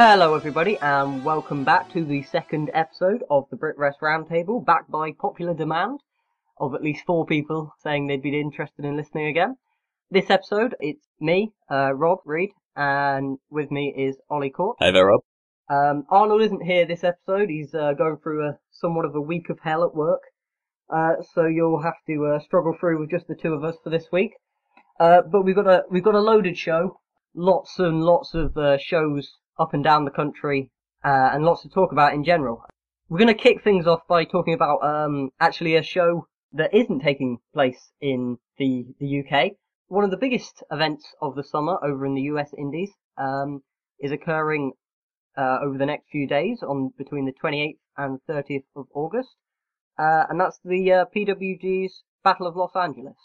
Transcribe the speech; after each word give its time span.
Hello, 0.00 0.36
everybody, 0.36 0.78
and 0.80 1.24
welcome 1.24 1.64
back 1.64 1.90
to 1.92 2.04
the 2.04 2.22
second 2.22 2.70
episode 2.72 3.24
of 3.28 3.50
the 3.50 3.56
Brit 3.56 3.76
Wres 3.76 3.96
Roundtable, 4.00 4.64
backed 4.64 4.88
by 4.92 5.10
popular 5.10 5.54
demand 5.54 5.98
of 6.56 6.72
at 6.76 6.84
least 6.84 7.04
four 7.04 7.26
people 7.26 7.74
saying 7.82 8.06
they'd 8.06 8.22
be 8.22 8.38
interested 8.38 8.84
in 8.84 8.96
listening 8.96 9.26
again. 9.26 9.56
This 10.08 10.30
episode, 10.30 10.76
it's 10.78 11.04
me, 11.18 11.50
uh, 11.68 11.94
Rob 11.94 12.20
Reed, 12.24 12.50
and 12.76 13.38
with 13.50 13.72
me 13.72 13.92
is 13.98 14.16
Ollie 14.30 14.50
Court. 14.50 14.76
Hey 14.78 14.92
there, 14.92 15.06
Rob. 15.06 15.22
Um, 15.68 16.06
Arnold 16.10 16.42
isn't 16.42 16.62
here 16.62 16.86
this 16.86 17.02
episode. 17.02 17.48
He's 17.48 17.74
uh, 17.74 17.94
going 17.94 18.18
through 18.18 18.46
a 18.46 18.58
somewhat 18.70 19.04
of 19.04 19.16
a 19.16 19.20
week 19.20 19.50
of 19.50 19.58
hell 19.58 19.82
at 19.82 19.96
work, 19.96 20.22
uh, 20.94 21.14
so 21.34 21.46
you'll 21.46 21.82
have 21.82 21.98
to 22.06 22.36
uh, 22.36 22.38
struggle 22.38 22.76
through 22.78 23.00
with 23.00 23.10
just 23.10 23.26
the 23.26 23.34
two 23.34 23.52
of 23.52 23.64
us 23.64 23.74
for 23.82 23.90
this 23.90 24.06
week. 24.12 24.34
Uh, 25.00 25.22
but 25.22 25.42
we've 25.42 25.56
got 25.56 25.66
a 25.66 25.82
we've 25.90 26.04
got 26.04 26.14
a 26.14 26.20
loaded 26.20 26.56
show, 26.56 27.00
lots 27.34 27.80
and 27.80 28.04
lots 28.04 28.32
of 28.32 28.56
uh, 28.56 28.78
shows 28.78 29.38
up 29.58 29.74
and 29.74 29.82
down 29.82 30.04
the 30.04 30.10
country, 30.10 30.70
uh, 31.04 31.30
and 31.32 31.44
lots 31.44 31.62
to 31.62 31.68
talk 31.68 31.92
about 31.92 32.14
in 32.14 32.24
general. 32.24 32.64
We're 33.08 33.18
going 33.18 33.34
to 33.34 33.42
kick 33.42 33.62
things 33.62 33.86
off 33.86 34.00
by 34.08 34.24
talking 34.24 34.54
about 34.54 34.84
um, 34.84 35.30
actually 35.40 35.76
a 35.76 35.82
show 35.82 36.26
that 36.52 36.74
isn't 36.74 37.00
taking 37.00 37.38
place 37.54 37.92
in 38.00 38.38
the 38.58 38.86
the 38.98 39.22
UK. 39.22 39.52
One 39.88 40.04
of 40.04 40.10
the 40.10 40.16
biggest 40.16 40.62
events 40.70 41.14
of 41.20 41.34
the 41.34 41.42
summer 41.42 41.78
over 41.82 42.04
in 42.04 42.14
the 42.14 42.28
US 42.32 42.52
Indies 42.56 42.90
um, 43.16 43.62
is 43.98 44.12
occurring 44.12 44.72
uh, 45.36 45.58
over 45.62 45.78
the 45.78 45.86
next 45.86 46.08
few 46.10 46.26
days 46.26 46.62
on 46.62 46.92
between 46.98 47.24
the 47.24 47.32
28th 47.32 47.78
and 47.96 48.20
30th 48.28 48.64
of 48.76 48.86
August, 48.94 49.36
uh, 49.98 50.24
and 50.28 50.40
that's 50.40 50.58
the 50.64 50.92
uh, 50.92 51.04
PWG's 51.14 52.02
Battle 52.22 52.46
of 52.46 52.56
Los 52.56 52.76
Angeles. 52.76 53.16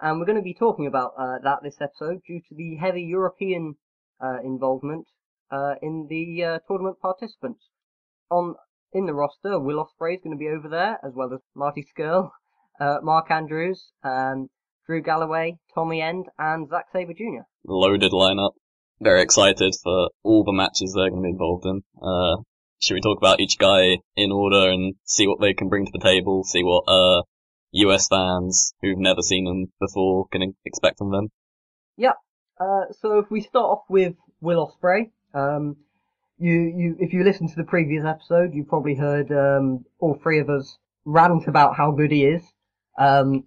And 0.00 0.18
we're 0.18 0.26
going 0.26 0.36
to 0.36 0.42
be 0.42 0.54
talking 0.54 0.86
about 0.86 1.12
uh, 1.16 1.38
that 1.44 1.62
this 1.62 1.80
episode 1.80 2.22
due 2.26 2.40
to 2.48 2.54
the 2.56 2.76
heavy 2.76 3.02
European 3.02 3.76
uh, 4.20 4.40
involvement 4.42 5.06
uh, 5.52 5.74
in 5.82 6.06
the 6.08 6.44
uh, 6.44 6.58
tournament 6.66 6.98
participants. 7.00 7.68
On 8.30 8.54
in 8.92 9.06
the 9.06 9.14
roster, 9.14 9.58
Will 9.58 9.78
Ospreay 9.78 10.14
is 10.14 10.20
going 10.22 10.36
to 10.36 10.38
be 10.38 10.48
over 10.48 10.68
there, 10.68 10.98
as 11.04 11.12
well 11.14 11.32
as 11.32 11.40
Marty 11.54 11.84
Scurll, 11.84 12.30
uh, 12.80 12.98
Mark 13.02 13.30
Andrews, 13.30 13.92
um, 14.02 14.48
Drew 14.86 15.02
Galloway, 15.02 15.58
Tommy 15.74 16.02
End, 16.02 16.26
and 16.38 16.68
Zack 16.68 16.86
Sabre 16.92 17.14
Jr. 17.14 17.44
Loaded 17.64 18.12
lineup. 18.12 18.52
Very 19.00 19.22
excited 19.22 19.74
for 19.82 20.10
all 20.22 20.44
the 20.44 20.52
matches 20.52 20.92
they're 20.94 21.10
going 21.10 21.22
to 21.22 21.26
be 21.26 21.30
involved 21.30 21.66
in. 21.66 21.82
Uh, 22.00 22.42
should 22.80 22.94
we 22.94 23.00
talk 23.00 23.18
about 23.18 23.40
each 23.40 23.58
guy 23.58 23.98
in 24.16 24.32
order 24.32 24.70
and 24.70 24.94
see 25.04 25.26
what 25.26 25.40
they 25.40 25.54
can 25.54 25.68
bring 25.68 25.86
to 25.86 25.92
the 25.92 26.04
table? 26.04 26.44
See 26.44 26.62
what 26.62 26.84
uh, 26.86 27.22
US 27.72 28.08
fans 28.08 28.74
who've 28.82 28.98
never 28.98 29.22
seen 29.22 29.44
them 29.44 29.72
before 29.80 30.26
can 30.30 30.54
expect 30.64 30.98
from 30.98 31.10
them? 31.10 31.28
Yeah. 31.96 32.14
Uh, 32.60 32.92
so 33.00 33.18
if 33.18 33.30
we 33.30 33.40
start 33.40 33.64
off 33.64 33.84
with 33.88 34.14
Will 34.40 34.66
Ospreay, 34.66 35.10
um, 35.34 35.76
you, 36.38 36.52
you, 36.52 36.96
if 36.98 37.12
you 37.12 37.24
listen 37.24 37.48
to 37.48 37.56
the 37.56 37.64
previous 37.64 38.04
episode, 38.04 38.54
you 38.54 38.64
probably 38.64 38.94
heard 38.94 39.30
um, 39.30 39.84
all 39.98 40.18
three 40.22 40.40
of 40.40 40.50
us 40.50 40.78
rant 41.04 41.46
about 41.46 41.76
how 41.76 41.90
good 41.92 42.10
he 42.10 42.24
is. 42.24 42.42
Um, 42.98 43.44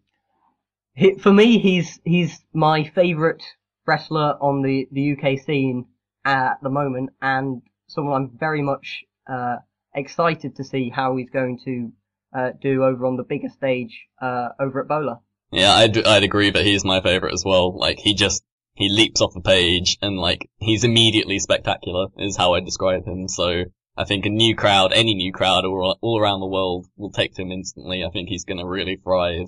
he, 0.94 1.16
for 1.16 1.32
me, 1.32 1.60
he's 1.60 2.00
he's 2.06 2.44
my 2.54 2.86
favourite 2.86 3.44
wrestler 3.86 4.38
on 4.42 4.62
the 4.62 4.88
the 4.92 5.14
UK 5.14 5.40
scene 5.40 5.88
at 6.24 6.58
the 6.64 6.70
moment, 6.70 7.10
and 7.22 7.62
someone 7.88 8.22
I'm 8.22 8.38
very 8.38 8.62
much 8.62 9.04
uh, 9.30 9.58
excited 9.94 10.56
to 10.56 10.64
see 10.64 10.90
how 10.90 11.16
he's 11.18 11.30
going 11.30 11.60
to 11.66 11.92
uh, 12.36 12.52
do 12.62 12.84
over 12.84 13.06
on 13.06 13.18
the 13.18 13.24
bigger 13.24 13.50
stage 13.50 14.08
uh, 14.22 14.50
over 14.60 14.82
at 14.82 14.88
Bola. 14.88 15.20
Yeah, 15.52 15.74
I'd, 15.74 16.06
I'd 16.06 16.24
agree 16.24 16.50
that 16.50 16.66
he's 16.66 16.84
my 16.84 17.02
favorite 17.02 17.34
as 17.34 17.44
well. 17.46 17.78
Like, 17.78 18.00
he 18.00 18.14
just, 18.14 18.44
he 18.76 18.90
leaps 18.90 19.22
off 19.22 19.34
the 19.34 19.42
page 19.42 19.98
and 20.02 20.18
like, 20.18 20.50
he's 20.58 20.84
immediately 20.84 21.40
spectacular 21.40 22.08
is 22.18 22.38
how 22.38 22.54
I 22.54 22.60
describe 22.60 23.06
him. 23.06 23.28
So 23.28 23.64
I 23.98 24.04
think 24.04 24.26
a 24.26 24.30
new 24.30 24.56
crowd, 24.56 24.92
any 24.94 25.16
new 25.16 25.32
crowd 25.32 25.64
all, 25.64 25.98
all 26.02 26.20
around 26.20 26.42
the 26.42 26.48
world 26.48 26.86
will 26.98 27.12
take 27.12 27.34
to 27.36 27.42
him 27.42 27.52
instantly. 27.52 28.04
I 28.04 28.10
think 28.10 28.28
he's 28.28 28.44
going 28.44 28.60
to 28.60 28.68
really 28.68 28.98
thrive, 28.98 29.48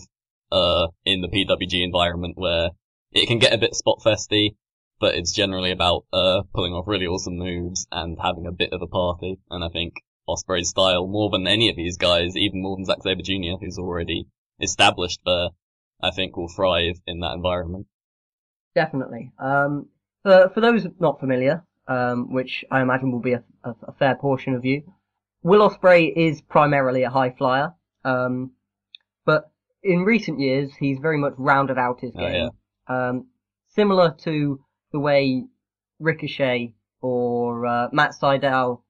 uh, 0.52 0.88
in 1.04 1.22
the 1.22 1.28
PWG 1.28 1.84
environment 1.84 2.36
where 2.38 2.70
it 3.12 3.28
can 3.28 3.40
get 3.40 3.54
a 3.54 3.58
bit 3.58 3.76
spot 3.76 4.00
festy, 4.04 4.56
but 5.00 5.16
it's 5.16 5.34
generally 5.34 5.72
about, 5.72 6.06
uh, 6.14 6.44
pulling 6.54 6.72
off 6.72 6.88
really 6.88 7.06
awesome 7.06 7.38
moves 7.38 7.86
and 7.92 8.18
having 8.22 8.48
a 8.48 8.54
bit 8.54 8.72
of 8.72 8.82
a 8.82 8.88
party. 8.88 9.40
And 9.50 9.62
I 9.62 9.68
think 9.68 9.96
Ospreay's 10.28 10.70
style, 10.70 11.06
more 11.06 11.30
than 11.30 11.48
any 11.48 11.70
of 11.70 11.76
these 11.76 11.98
guys, 11.98 12.38
even 12.38 12.62
more 12.62 12.78
than 12.78 12.86
Zack 12.86 13.04
Sabre 13.04 13.22
Jr., 13.22 13.60
who's 13.60 13.78
already 13.78 14.28
established 14.62 15.20
there, 15.26 15.50
I 16.02 16.12
think 16.12 16.38
will 16.38 16.48
thrive 16.48 17.02
in 17.06 17.20
that 17.20 17.34
environment. 17.34 17.88
Definitely. 18.78 19.32
Um, 19.40 19.88
for, 20.22 20.52
for 20.54 20.62
those 20.62 20.86
not 21.00 21.20
familiar, 21.20 21.64
um, 21.88 22.32
which 22.32 22.64
I 22.70 22.82
imagine 22.82 23.12
will 23.12 23.22
be 23.32 23.34
a, 23.34 23.44
a, 23.64 23.74
a, 23.88 23.92
fair 23.94 24.14
portion 24.14 24.54
of 24.54 24.66
you, 24.66 24.84
Will 25.42 25.68
Ospreay 25.68 26.14
is 26.16 26.42
primarily 26.42 27.02
a 27.02 27.10
high 27.10 27.32
flyer, 27.32 27.74
um, 28.06 28.52
but 29.26 29.50
in 29.82 30.04
recent 30.04 30.40
years 30.40 30.76
he's 30.80 31.00
very 31.00 31.18
much 31.18 31.34
rounded 31.40 31.80
out 31.80 32.02
his 32.02 32.12
game. 32.12 32.36
Oh, 32.36 32.52
yeah. 32.88 33.10
Um, 33.10 33.26
similar 33.74 34.16
to 34.26 34.60
the 34.92 35.00
way 35.00 35.46
Ricochet 36.00 36.76
or 37.02 37.66
uh, 37.66 37.88
Matt 37.92 38.12
Sydal 38.22 38.84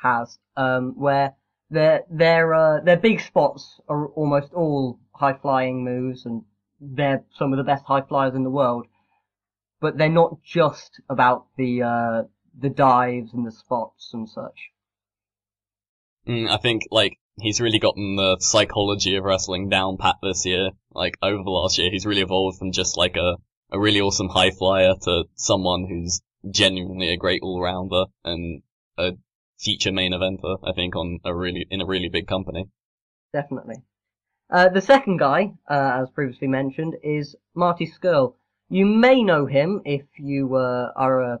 has, 0.00 0.38
um, 0.56 0.94
where 0.96 1.34
their 1.68 2.04
their 2.08 2.54
uh, 2.54 2.80
their 2.80 2.96
big 2.96 3.20
spots 3.20 3.80
are 3.88 4.06
almost 4.10 4.52
all 4.52 5.00
high 5.16 5.34
flying 5.34 5.82
moves, 5.82 6.26
and 6.26 6.44
they're 6.80 7.24
some 7.36 7.52
of 7.52 7.56
the 7.56 7.64
best 7.64 7.84
high 7.84 8.02
flyers 8.02 8.36
in 8.36 8.44
the 8.44 8.50
world. 8.50 8.86
But 9.82 9.98
they're 9.98 10.08
not 10.08 10.42
just 10.42 11.00
about 11.10 11.46
the 11.58 11.82
uh, 11.82 12.22
the 12.58 12.70
dives 12.70 13.34
and 13.34 13.46
the 13.46 13.50
spots 13.50 14.10
and 14.14 14.28
such. 14.28 14.70
Mm, 16.26 16.48
I 16.48 16.56
think 16.56 16.84
like 16.90 17.18
he's 17.40 17.60
really 17.60 17.80
gotten 17.80 18.16
the 18.16 18.36
psychology 18.38 19.16
of 19.16 19.24
wrestling 19.24 19.68
down 19.68 19.96
pat 19.98 20.16
this 20.22 20.46
year. 20.46 20.70
Like 20.94 21.18
over 21.20 21.42
the 21.42 21.50
last 21.50 21.78
year, 21.78 21.90
he's 21.90 22.06
really 22.06 22.22
evolved 22.22 22.58
from 22.58 22.72
just 22.72 22.96
like 22.96 23.16
a 23.16 23.36
a 23.72 23.80
really 23.80 24.00
awesome 24.00 24.28
high 24.28 24.52
flyer 24.52 24.94
to 25.02 25.24
someone 25.34 25.86
who's 25.88 26.20
genuinely 26.48 27.08
a 27.08 27.16
great 27.16 27.42
all 27.42 27.60
rounder 27.60 28.04
and 28.24 28.62
a 28.98 29.12
future 29.58 29.92
main 29.92 30.12
eventer. 30.12 30.58
I 30.64 30.72
think 30.72 30.94
on 30.94 31.18
a 31.24 31.34
really 31.34 31.66
in 31.70 31.80
a 31.80 31.86
really 31.86 32.08
big 32.08 32.28
company. 32.28 32.68
Definitely. 33.32 33.82
Uh, 34.50 34.68
the 34.68 34.82
second 34.82 35.16
guy, 35.16 35.54
uh, 35.68 36.02
as 36.02 36.10
previously 36.10 36.46
mentioned, 36.46 36.94
is 37.02 37.34
Marty 37.54 37.86
Scurll. 37.86 38.34
You 38.72 38.86
may 38.86 39.22
know 39.22 39.44
him 39.44 39.82
if 39.84 40.06
you 40.16 40.56
uh, 40.56 40.92
are 40.96 41.20
a 41.20 41.38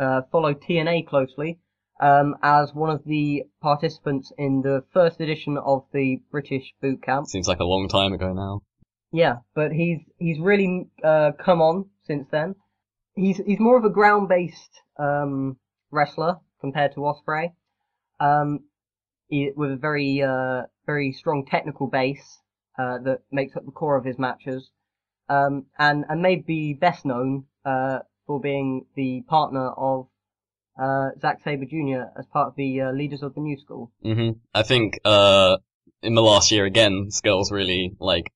uh, 0.00 0.22
follow 0.32 0.54
TNA 0.54 1.06
closely, 1.06 1.60
um, 2.00 2.34
as 2.42 2.74
one 2.74 2.90
of 2.90 3.04
the 3.04 3.44
participants 3.60 4.32
in 4.36 4.60
the 4.60 4.82
first 4.92 5.20
edition 5.20 5.56
of 5.56 5.84
the 5.92 6.20
British 6.32 6.74
Boot 6.82 7.00
Camp. 7.00 7.28
Seems 7.28 7.46
like 7.46 7.60
a 7.60 7.64
long 7.64 7.86
time 7.86 8.12
ago 8.12 8.32
now. 8.32 8.62
Yeah, 9.12 9.36
but 9.54 9.70
he's 9.70 10.00
he's 10.18 10.40
really 10.40 10.88
uh, 11.04 11.30
come 11.38 11.62
on 11.62 11.90
since 12.08 12.26
then. 12.32 12.56
he's 13.14 13.36
he's 13.46 13.60
more 13.60 13.78
of 13.78 13.84
a 13.84 13.90
ground 13.90 14.28
based 14.28 14.80
um, 14.98 15.58
wrestler 15.92 16.38
compared 16.60 16.94
to 16.94 17.02
Ospreay, 17.02 17.52
um, 18.18 18.64
he, 19.28 19.52
with 19.54 19.70
a 19.70 19.76
very 19.76 20.20
uh, 20.20 20.62
very 20.86 21.12
strong 21.12 21.46
technical 21.46 21.86
base 21.86 22.40
uh, 22.76 22.98
that 23.04 23.20
makes 23.30 23.54
up 23.54 23.64
the 23.64 23.70
core 23.70 23.96
of 23.96 24.04
his 24.04 24.18
matches, 24.18 24.72
um, 25.28 25.66
and 25.78 26.04
and 26.08 26.22
may 26.22 26.36
be 26.36 26.74
best 26.74 27.04
known 27.04 27.44
uh, 27.64 28.00
for 28.26 28.40
being 28.40 28.86
the 28.96 29.22
partner 29.28 29.68
of 29.70 30.08
uh, 30.80 31.10
Zack 31.20 31.40
Sabre 31.44 31.66
Jr. 31.66 32.18
as 32.18 32.26
part 32.26 32.48
of 32.48 32.56
the 32.56 32.80
uh, 32.80 32.92
leaders 32.92 33.22
of 33.22 33.34
the 33.34 33.40
new 33.40 33.58
school. 33.58 33.92
hmm 34.02 34.30
I 34.54 34.62
think 34.62 34.98
uh, 35.04 35.58
in 36.02 36.14
the 36.14 36.22
last 36.22 36.50
year 36.50 36.64
again, 36.64 37.08
Scurll's 37.10 37.52
really 37.52 37.94
like 37.98 38.32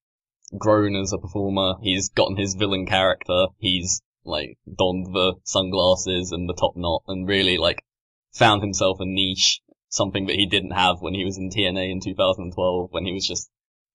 grown 0.57 0.97
as 0.97 1.13
a 1.13 1.19
performer. 1.19 1.75
He's 1.83 2.11
gotten 2.11 2.37
his 2.37 2.55
villain 2.55 2.87
character. 2.87 3.47
He's 3.59 4.03
like 4.25 4.59
donned 4.67 5.07
the 5.15 5.35
sunglasses 5.45 6.33
and 6.33 6.49
the 6.49 6.55
top 6.55 6.77
knot, 6.77 7.03
and 7.09 7.29
really 7.29 7.59
like 7.59 7.83
found 8.33 8.63
himself 8.63 8.99
a 9.01 9.07
niche, 9.07 9.61
something 9.89 10.27
that 10.27 10.37
he 10.37 10.47
didn't 10.47 10.73
have 10.73 10.97
when 11.01 11.15
he 11.15 11.25
was 11.25 11.39
in 11.39 11.51
TNA 11.51 11.91
in 11.91 12.01
2012, 12.01 12.89
when 12.91 13.07
he 13.07 13.13
was 13.13 13.27
just 13.27 13.49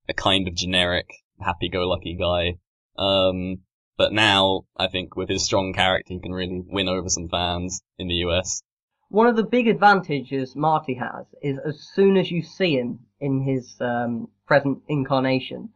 a 0.09 0.13
kind 0.13 0.47
of 0.47 0.55
generic 0.55 1.05
happy-go-lucky 1.39 2.17
guy. 2.19 2.53
Um, 2.97 3.61
but 3.97 4.13
now 4.13 4.61
I 4.77 4.87
think 4.87 5.15
with 5.15 5.29
his 5.29 5.45
strong 5.45 5.73
character, 5.73 6.13
he 6.13 6.19
can 6.19 6.31
really 6.31 6.63
win 6.65 6.87
over 6.87 7.09
some 7.09 7.29
fans 7.29 7.81
in 7.97 8.07
the 8.07 8.15
US. 8.25 8.61
One 9.09 9.27
of 9.27 9.35
the 9.35 9.43
big 9.43 9.67
advantages 9.67 10.55
Marty 10.55 10.95
has 10.95 11.25
is 11.41 11.59
as 11.59 11.81
soon 11.93 12.17
as 12.17 12.31
you 12.31 12.41
see 12.41 12.77
him 12.77 12.99
in 13.19 13.41
his 13.43 13.75
um, 13.81 14.29
present 14.47 14.83
incarnation, 14.87 15.69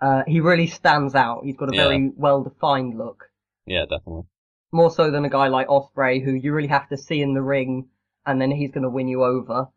uh, 0.00 0.22
he 0.26 0.40
really 0.40 0.66
stands 0.66 1.14
out. 1.14 1.44
He's 1.44 1.56
got 1.56 1.72
a 1.72 1.76
Yeah. 1.76 1.86
very 1.86 2.10
well 2.16 2.42
defined 2.42 2.98
look. 2.98 3.30
Yeah, 3.66 3.82
definitely. 3.82 4.24
More 4.72 4.90
so 4.90 5.10
than 5.10 5.24
a 5.24 5.30
guy 5.30 5.48
like 5.48 5.68
Ospreay, 5.68 6.22
who 6.24 6.32
you 6.32 6.52
really 6.52 6.68
have 6.68 6.88
to 6.88 6.96
see 6.96 7.20
in 7.22 7.34
the 7.34 7.42
ring, 7.42 7.88
and 8.26 8.40
then 8.40 8.50
he's 8.50 8.70
going 8.72 8.84
to 8.84 8.90
win 8.90 9.08
you 9.08 9.24
over. 9.24 9.68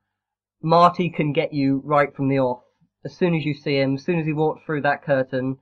Marty 0.62 1.10
can 1.10 1.34
get 1.34 1.54
you 1.54 1.82
right 1.84 2.16
from 2.16 2.30
the 2.30 2.40
off. 2.40 2.64
As 3.06 3.16
soon 3.16 3.36
as 3.36 3.46
you 3.46 3.54
see 3.54 3.78
him, 3.80 3.96
as 3.96 4.04
soon 4.04 4.20
as 4.20 4.26
he 4.26 4.34
walks 4.34 4.64
through 4.66 4.82
that 4.82 5.04
curtain, 5.04 5.58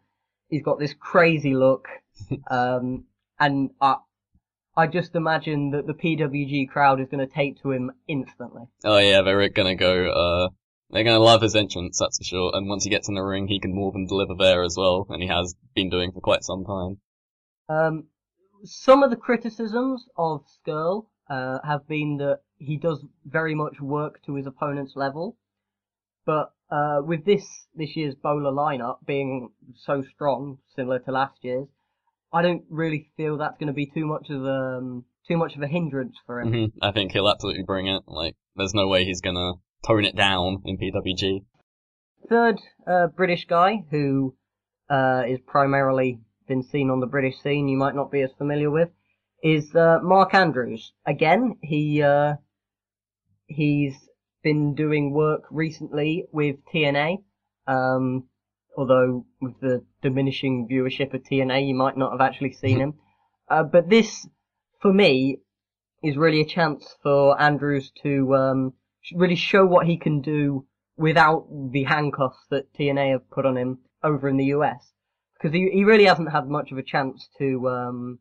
he's 0.51 0.61
got 0.61 0.77
this 0.77 0.93
crazy 0.93 1.55
look, 1.55 1.87
um, 2.51 3.05
and 3.39 3.71
I, 3.81 3.95
I 4.77 4.85
just 4.85 5.15
imagine 5.15 5.71
that 5.71 5.87
the 5.87 5.93
PWG 5.93 6.69
crowd 6.69 7.01
is 7.01 7.07
going 7.09 7.27
to 7.27 7.33
take 7.33 7.59
to 7.63 7.71
him 7.71 7.91
instantly. 8.07 8.63
Oh 8.83 8.99
yeah, 8.99 9.23
they're 9.23 9.49
gonna 9.49 9.75
go, 9.75 10.11
uh, 10.11 10.49
they're 10.91 11.03
gonna 11.03 11.19
love 11.19 11.41
his 11.41 11.55
entrance, 11.55 11.97
that's 11.97 12.19
for 12.19 12.23
sure. 12.23 12.51
And 12.53 12.69
once 12.69 12.83
he 12.83 12.91
gets 12.91 13.09
in 13.09 13.15
the 13.15 13.23
ring, 13.23 13.47
he 13.47 13.59
can 13.59 13.73
more 13.73 13.91
than 13.91 14.05
deliver 14.05 14.35
there 14.37 14.61
as 14.61 14.75
well, 14.77 15.07
and 15.09 15.23
he 15.23 15.27
has 15.29 15.55
been 15.73 15.89
doing 15.89 16.11
for 16.11 16.21
quite 16.21 16.43
some 16.43 16.63
time. 16.65 16.99
Um, 17.67 18.03
some 18.63 19.01
of 19.01 19.09
the 19.09 19.15
criticisms 19.15 20.05
of 20.17 20.43
Scurll 20.45 21.07
uh, 21.29 21.59
have 21.63 21.87
been 21.87 22.17
that 22.17 22.41
he 22.57 22.77
does 22.77 23.03
very 23.25 23.55
much 23.55 23.81
work 23.81 24.21
to 24.25 24.35
his 24.35 24.45
opponent's 24.45 24.95
level, 24.95 25.37
but 26.25 26.53
uh, 26.71 27.01
with 27.03 27.25
this 27.25 27.45
this 27.75 27.95
year's 27.95 28.15
Bola 28.15 28.51
lineup 28.51 28.97
being 29.05 29.49
so 29.85 30.03
strong, 30.13 30.57
similar 30.75 30.99
to 30.99 31.11
last 31.11 31.43
year's, 31.43 31.67
I 32.33 32.41
don't 32.41 32.63
really 32.69 33.11
feel 33.17 33.37
that's 33.37 33.57
going 33.57 33.67
to 33.67 33.73
be 33.73 33.91
too 33.93 34.05
much 34.05 34.29
of 34.29 34.45
a 34.45 34.77
um, 34.77 35.05
too 35.27 35.37
much 35.37 35.55
of 35.55 35.61
a 35.61 35.67
hindrance 35.67 36.15
for 36.25 36.41
him. 36.41 36.53
hmm 36.53 36.85
I 36.85 36.91
think 36.91 37.11
he'll 37.11 37.29
absolutely 37.29 37.63
bring 37.63 37.87
it. 37.87 38.03
Like, 38.07 38.35
there's 38.55 38.73
no 38.73 38.87
way 38.87 39.05
he's 39.05 39.21
gonna 39.21 39.53
tone 39.85 40.05
it 40.05 40.15
down 40.15 40.61
in 40.65 40.77
PWG. 40.77 41.45
Third 42.29 42.59
uh, 42.87 43.07
British 43.07 43.45
guy 43.45 43.83
who 43.89 44.35
uh, 44.89 45.23
is 45.27 45.39
primarily 45.45 46.19
been 46.47 46.63
seen 46.63 46.89
on 46.89 46.99
the 46.99 47.07
British 47.07 47.39
scene, 47.41 47.67
you 47.67 47.77
might 47.77 47.95
not 47.95 48.11
be 48.11 48.21
as 48.21 48.31
familiar 48.37 48.69
with, 48.69 48.89
is 49.43 49.73
uh, 49.75 49.99
Mark 50.03 50.33
Andrews. 50.33 50.93
Again, 51.05 51.57
he 51.61 52.01
uh, 52.01 52.35
he's 53.47 53.95
been 54.43 54.75
doing 54.75 55.13
work 55.13 55.43
recently 55.51 56.25
with 56.31 56.57
TNA. 56.73 57.23
Um, 57.67 58.25
although 58.77 59.25
with 59.41 59.59
the 59.61 59.85
diminishing 60.01 60.67
viewership 60.71 61.13
of 61.13 61.23
TNA, 61.23 61.67
you 61.67 61.75
might 61.75 61.97
not 61.97 62.11
have 62.11 62.21
actually 62.21 62.53
seen 62.53 62.79
him. 62.79 62.93
Uh, 63.49 63.63
but 63.63 63.89
this, 63.89 64.27
for 64.81 64.93
me, 64.93 65.39
is 66.03 66.17
really 66.17 66.41
a 66.41 66.45
chance 66.45 66.95
for 67.03 67.39
Andrews 67.39 67.91
to 68.03 68.35
um, 68.35 68.73
really 69.13 69.35
show 69.35 69.65
what 69.65 69.85
he 69.85 69.97
can 69.97 70.21
do 70.21 70.65
without 70.97 71.47
the 71.71 71.83
handcuffs 71.83 72.39
that 72.49 72.73
TNA 72.73 73.11
have 73.11 73.29
put 73.29 73.45
on 73.45 73.57
him 73.57 73.79
over 74.03 74.27
in 74.27 74.37
the 74.37 74.45
US. 74.45 74.91
Because 75.33 75.53
he, 75.53 75.69
he 75.71 75.83
really 75.83 76.05
hasn't 76.05 76.31
had 76.31 76.47
much 76.47 76.71
of 76.71 76.77
a 76.77 76.83
chance 76.83 77.27
to 77.39 77.67
um, 77.69 78.19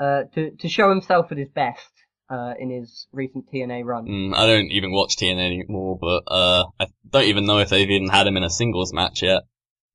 uh, 0.00 0.22
to 0.34 0.50
to 0.52 0.68
show 0.68 0.88
himself 0.88 1.30
at 1.30 1.38
his 1.38 1.48
best 1.48 1.90
uh, 2.30 2.54
in 2.58 2.70
his 2.70 3.06
recent 3.12 3.50
TNA 3.52 3.84
run. 3.84 4.06
Mm, 4.06 4.34
I 4.34 4.46
don't 4.46 4.70
even 4.70 4.92
watch 4.92 5.16
TNA 5.16 5.46
anymore, 5.46 5.98
but 6.00 6.22
uh, 6.26 6.64
I 6.78 6.86
don't 7.10 7.24
even 7.24 7.44
know 7.44 7.58
if 7.58 7.68
they've 7.68 7.90
even 7.90 8.08
had 8.08 8.26
him 8.26 8.36
in 8.36 8.44
a 8.44 8.50
singles 8.50 8.92
match 8.92 9.22
yet. 9.22 9.42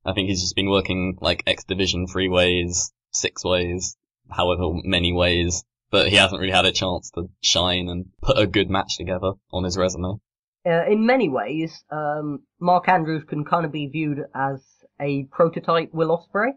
I 0.05 0.13
think 0.13 0.29
he's 0.29 0.41
just 0.41 0.55
been 0.55 0.69
working 0.69 1.17
like 1.21 1.43
X 1.47 1.63
Division 1.63 2.07
three 2.07 2.29
ways, 2.29 2.91
six 3.11 3.43
ways, 3.43 3.97
however 4.29 4.69
many 4.83 5.13
ways, 5.13 5.63
but 5.89 6.09
he 6.09 6.17
hasn't 6.17 6.39
really 6.39 6.53
had 6.53 6.65
a 6.65 6.71
chance 6.71 7.09
to 7.11 7.29
shine 7.41 7.89
and 7.89 8.05
put 8.21 8.37
a 8.37 8.45
good 8.45 8.69
match 8.69 8.97
together 8.97 9.31
on 9.51 9.63
his 9.63 9.77
resume. 9.77 10.19
Uh, 10.65 10.83
in 10.87 11.05
many 11.05 11.29
ways, 11.29 11.83
um, 11.91 12.41
Mark 12.59 12.89
Andrews 12.89 13.23
can 13.27 13.45
kind 13.45 13.65
of 13.65 13.71
be 13.71 13.87
viewed 13.87 14.25
as 14.33 14.63
a 14.99 15.23
prototype 15.25 15.93
Will 15.93 16.09
Ospreay. 16.09 16.53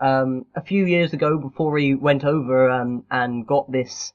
Um, 0.00 0.46
a 0.54 0.62
few 0.62 0.84
years 0.84 1.12
ago, 1.12 1.38
before 1.38 1.78
he 1.78 1.94
went 1.94 2.24
over 2.24 2.70
um, 2.70 3.04
and 3.10 3.46
got 3.46 3.70
this, 3.70 4.12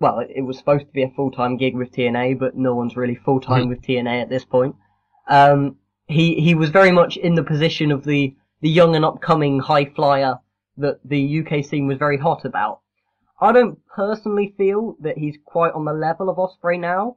well, 0.00 0.20
it, 0.20 0.42
was 0.42 0.58
supposed 0.58 0.86
to 0.86 0.92
be 0.92 1.02
a 1.02 1.10
full-time 1.10 1.58
gig 1.58 1.76
with 1.76 1.92
TNA, 1.92 2.38
but 2.38 2.56
no 2.56 2.74
one's 2.74 2.96
really 2.96 3.14
full-time 3.14 3.68
with 3.68 3.82
TNA 3.82 4.22
at 4.22 4.30
this 4.30 4.44
point. 4.44 4.74
Um, 5.28 5.76
he 6.06 6.40
he 6.40 6.54
was 6.56 6.70
very 6.70 6.90
much 6.90 7.16
in 7.16 7.34
the 7.34 7.44
position 7.44 7.92
of 7.92 8.04
the 8.04 8.34
the 8.62 8.68
young 8.68 8.96
and 8.96 9.04
upcoming 9.04 9.60
high 9.60 9.84
flyer 9.84 10.38
that 10.78 10.98
the 11.04 11.40
UK 11.40 11.64
scene 11.64 11.86
was 11.86 11.98
very 11.98 12.18
hot 12.18 12.44
about. 12.44 12.80
I 13.40 13.52
don't 13.52 13.78
personally 13.86 14.54
feel 14.58 14.96
that 15.00 15.18
he's 15.18 15.36
quite 15.44 15.72
on 15.72 15.84
the 15.84 15.92
level 15.92 16.28
of 16.28 16.36
Ospreay 16.36 16.80
now. 16.80 17.16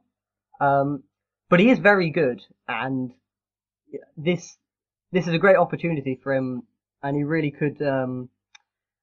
Um, 0.60 1.02
but 1.50 1.60
he 1.60 1.70
is 1.70 1.78
very 1.78 2.10
good, 2.10 2.42
and 2.68 3.12
this 4.16 4.56
this 5.12 5.26
is 5.26 5.34
a 5.34 5.38
great 5.38 5.56
opportunity 5.56 6.18
for 6.22 6.34
him, 6.34 6.62
and 7.02 7.16
he 7.16 7.24
really 7.24 7.50
could, 7.50 7.80
um, 7.82 8.28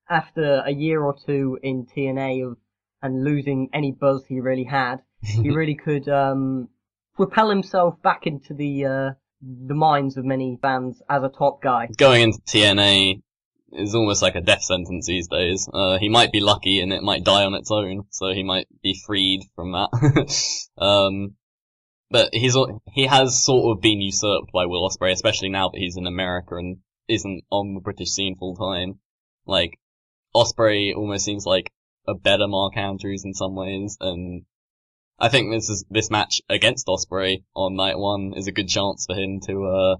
after 0.09 0.61
a 0.65 0.71
year 0.71 1.01
or 1.01 1.15
two 1.25 1.57
in 1.61 1.85
TNA 1.85 2.45
of 2.45 2.57
and 3.01 3.23
losing 3.23 3.69
any 3.73 3.91
buzz 3.91 4.25
he 4.27 4.39
really 4.39 4.63
had, 4.63 4.97
he 5.21 5.49
really 5.55 5.75
could 5.75 6.07
um, 6.09 6.69
propel 7.15 7.49
himself 7.49 8.01
back 8.01 8.27
into 8.27 8.53
the 8.53 8.85
uh, 8.85 9.09
the 9.41 9.73
minds 9.73 10.17
of 10.17 10.25
many 10.25 10.57
fans 10.61 11.01
as 11.09 11.23
a 11.23 11.29
top 11.29 11.61
guy. 11.61 11.87
Going 11.97 12.21
into 12.23 12.39
TNA 12.41 13.21
is 13.73 13.95
almost 13.95 14.21
like 14.21 14.35
a 14.35 14.41
death 14.41 14.63
sentence 14.63 15.07
these 15.07 15.27
days. 15.27 15.67
Uh, 15.73 15.97
he 15.97 16.09
might 16.09 16.31
be 16.31 16.39
lucky 16.39 16.79
and 16.79 16.91
it 16.91 17.03
might 17.03 17.23
die 17.23 17.45
on 17.45 17.53
its 17.53 17.71
own, 17.71 18.03
so 18.09 18.33
he 18.33 18.43
might 18.43 18.67
be 18.83 18.99
freed 19.05 19.41
from 19.55 19.71
that. 19.71 20.67
um, 20.77 21.35
but 22.09 22.29
he's 22.33 22.55
he 22.93 23.07
has 23.07 23.43
sort 23.43 23.75
of 23.75 23.81
been 23.81 24.01
usurped 24.01 24.51
by 24.51 24.65
Will 24.65 24.87
Ospreay, 24.87 25.11
especially 25.11 25.49
now 25.49 25.69
that 25.69 25.79
he's 25.79 25.97
in 25.97 26.07
America 26.07 26.55
and 26.55 26.77
isn't 27.07 27.43
on 27.49 27.73
the 27.73 27.81
British 27.81 28.09
scene 28.09 28.35
full 28.37 28.55
time. 28.55 28.99
Like 29.45 29.79
Ospreay 30.35 30.95
almost 30.95 31.25
seems 31.25 31.45
like 31.45 31.71
a 32.07 32.15
better 32.15 32.47
Mark 32.47 32.77
Andrews 32.77 33.23
in 33.25 33.33
some 33.33 33.55
ways, 33.55 33.97
and 33.99 34.43
I 35.19 35.29
think 35.29 35.51
this 35.51 35.69
is 35.69 35.85
this 35.89 36.09
match 36.09 36.41
against 36.49 36.87
Ospreay 36.87 37.43
on 37.55 37.75
night 37.75 37.97
one 37.97 38.33
is 38.35 38.47
a 38.47 38.51
good 38.51 38.67
chance 38.67 39.05
for 39.05 39.15
him 39.15 39.39
to 39.47 39.65
uh, 39.65 39.95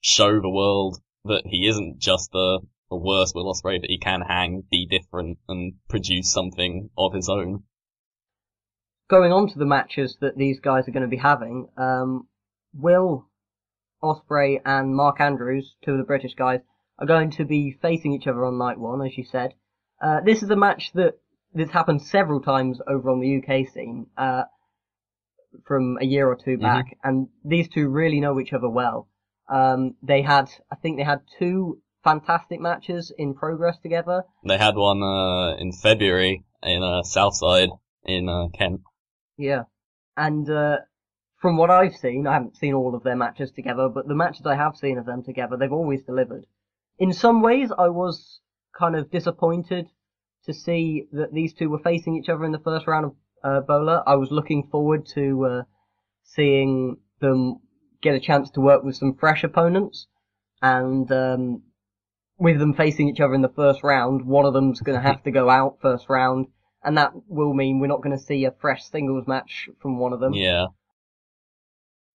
show 0.00 0.40
the 0.40 0.50
world 0.50 0.98
that 1.24 1.42
he 1.46 1.68
isn't 1.68 1.98
just 1.98 2.32
the 2.32 2.60
a 2.90 2.96
worse 2.96 3.32
Will 3.34 3.52
Ospreay, 3.52 3.80
that 3.80 3.90
he 3.90 3.98
can 3.98 4.22
hang, 4.22 4.64
be 4.70 4.86
different, 4.86 5.38
and 5.48 5.74
produce 5.88 6.32
something 6.32 6.90
of 6.96 7.12
his 7.12 7.28
own. 7.28 7.64
Going 9.08 9.32
on 9.32 9.48
to 9.48 9.58
the 9.58 9.66
matches 9.66 10.16
that 10.20 10.36
these 10.36 10.60
guys 10.60 10.88
are 10.88 10.92
going 10.92 11.02
to 11.02 11.08
be 11.08 11.16
having, 11.16 11.68
um, 11.76 12.28
Will 12.74 13.28
Ospreay 14.02 14.60
and 14.64 14.94
Mark 14.94 15.20
Andrews, 15.20 15.76
two 15.84 15.92
of 15.92 15.98
the 15.98 16.04
British 16.04 16.34
guys, 16.34 16.60
are 16.98 17.06
going 17.06 17.30
to 17.32 17.44
be 17.44 17.78
facing 17.80 18.12
each 18.12 18.26
other 18.26 18.44
on 18.44 18.58
night 18.58 18.78
one, 18.78 19.04
as 19.04 19.16
you 19.16 19.24
said. 19.24 19.54
Uh, 20.00 20.20
this 20.24 20.42
is 20.42 20.50
a 20.50 20.56
match 20.56 20.92
that 20.94 21.18
this 21.54 21.70
happened 21.70 22.02
several 22.02 22.40
times 22.40 22.80
over 22.86 23.10
on 23.10 23.20
the 23.20 23.38
UK 23.38 23.72
scene, 23.72 24.06
uh, 24.16 24.42
from 25.66 25.98
a 26.00 26.04
year 26.04 26.28
or 26.28 26.36
2 26.36 26.58
back, 26.58 26.96
and 27.02 27.28
these 27.44 27.68
two 27.68 27.88
really 27.88 28.20
know 28.20 28.38
each 28.38 28.52
other 28.52 28.68
well. 28.68 29.08
Um, 29.48 29.94
they 30.02 30.22
had, 30.22 30.50
I 30.70 30.76
think 30.76 30.98
they 30.98 31.04
had 31.04 31.20
two 31.38 31.80
fantastic 32.04 32.60
matches 32.60 33.12
in 33.16 33.34
progress 33.34 33.78
together. 33.82 34.24
They 34.46 34.58
had 34.58 34.76
one 34.76 35.02
uh, 35.02 35.56
in 35.56 35.72
February 35.72 36.44
in 36.62 36.82
uh, 36.82 37.02
Southside 37.02 37.70
in 38.04 38.28
uh, 38.28 38.48
Kent. 38.48 38.82
Yeah. 39.36 39.62
And, 40.16 40.48
uh, 40.50 40.78
from 41.40 41.56
what 41.56 41.70
I've 41.70 41.94
seen, 41.94 42.26
I 42.26 42.32
haven't 42.32 42.56
seen 42.56 42.74
all 42.74 42.94
of 42.94 43.04
their 43.04 43.16
matches 43.16 43.52
together, 43.52 43.88
but 43.88 44.08
the 44.08 44.14
matches 44.14 44.44
I 44.44 44.56
have 44.56 44.76
seen 44.76 44.98
of 44.98 45.06
them 45.06 45.22
together, 45.22 45.56
they've 45.56 45.72
always 45.72 46.02
delivered. 46.02 46.44
In 46.98 47.12
some 47.12 47.42
ways, 47.42 47.70
I 47.76 47.88
was 47.88 48.40
kind 48.76 48.96
of 48.96 49.10
disappointed 49.10 49.86
to 50.48 50.54
see 50.54 51.06
that 51.12 51.32
these 51.32 51.52
two 51.52 51.68
were 51.68 51.78
facing 51.78 52.16
each 52.16 52.30
other 52.30 52.44
in 52.44 52.52
the 52.52 52.58
first 52.58 52.86
round 52.86 53.04
of 53.04 53.14
uh, 53.44 53.60
Bola. 53.60 54.02
I 54.06 54.16
was 54.16 54.30
looking 54.30 54.68
forward 54.70 55.06
to 55.14 55.44
uh, 55.44 55.62
seeing 56.24 56.96
them 57.20 57.60
get 58.02 58.14
a 58.14 58.20
chance 58.20 58.50
to 58.52 58.60
work 58.60 58.82
with 58.82 58.96
some 58.96 59.14
fresh 59.14 59.44
opponents, 59.44 60.06
and 60.62 61.10
um, 61.12 61.62
with 62.38 62.58
them 62.58 62.74
facing 62.74 63.08
each 63.08 63.20
other 63.20 63.34
in 63.34 63.42
the 63.42 63.48
first 63.50 63.84
round, 63.84 64.24
one 64.24 64.46
of 64.46 64.54
them's 64.54 64.80
going 64.80 64.98
to 64.98 65.06
have 65.06 65.22
to 65.24 65.30
go 65.30 65.50
out 65.50 65.78
first 65.82 66.08
round, 66.08 66.46
and 66.82 66.96
that 66.96 67.12
will 67.28 67.52
mean 67.52 67.78
we're 67.78 67.86
not 67.86 68.02
going 68.02 68.16
to 68.16 68.22
see 68.22 68.46
a 68.46 68.50
fresh 68.50 68.84
singles 68.84 69.26
match 69.26 69.68
from 69.82 69.98
one 69.98 70.14
of 70.14 70.20
them. 70.20 70.32
Yeah. 70.32 70.66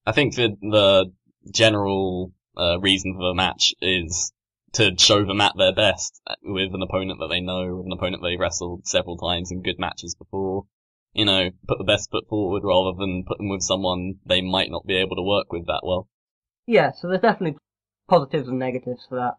I 0.05 0.11
think 0.11 0.33
the 0.35 0.57
the 0.59 1.11
general 1.51 2.33
uh, 2.57 2.79
reason 2.79 3.13
for 3.13 3.27
the 3.27 3.35
match 3.35 3.75
is 3.79 4.33
to 4.73 4.91
show 4.97 5.25
them 5.25 5.41
at 5.41 5.53
their 5.57 5.73
best 5.73 6.21
with 6.43 6.73
an 6.73 6.81
opponent 6.81 7.19
that 7.19 7.27
they 7.27 7.39
know, 7.39 7.75
with 7.75 7.85
an 7.85 7.91
opponent 7.91 8.23
they've 8.23 8.39
wrestled 8.39 8.87
several 8.87 9.17
times 9.17 9.51
in 9.51 9.61
good 9.61 9.79
matches 9.79 10.15
before. 10.15 10.65
You 11.13 11.25
know, 11.25 11.49
put 11.67 11.77
the 11.77 11.83
best 11.83 12.09
foot 12.09 12.27
forward 12.27 12.63
rather 12.63 12.97
than 12.97 13.23
put 13.27 13.37
them 13.37 13.49
with 13.49 13.61
someone 13.61 14.15
they 14.25 14.41
might 14.41 14.71
not 14.71 14.85
be 14.85 14.95
able 14.95 15.15
to 15.15 15.21
work 15.21 15.51
with 15.51 15.67
that 15.67 15.81
well. 15.83 16.07
Yeah, 16.65 16.91
so 16.91 17.07
there's 17.07 17.21
definitely 17.21 17.59
positives 18.09 18.47
and 18.47 18.57
negatives 18.57 19.05
for 19.07 19.15
that. 19.15 19.35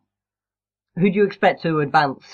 Who 0.97 1.11
do 1.11 1.17
you 1.17 1.25
expect 1.25 1.63
to 1.63 1.81
advance 1.81 2.25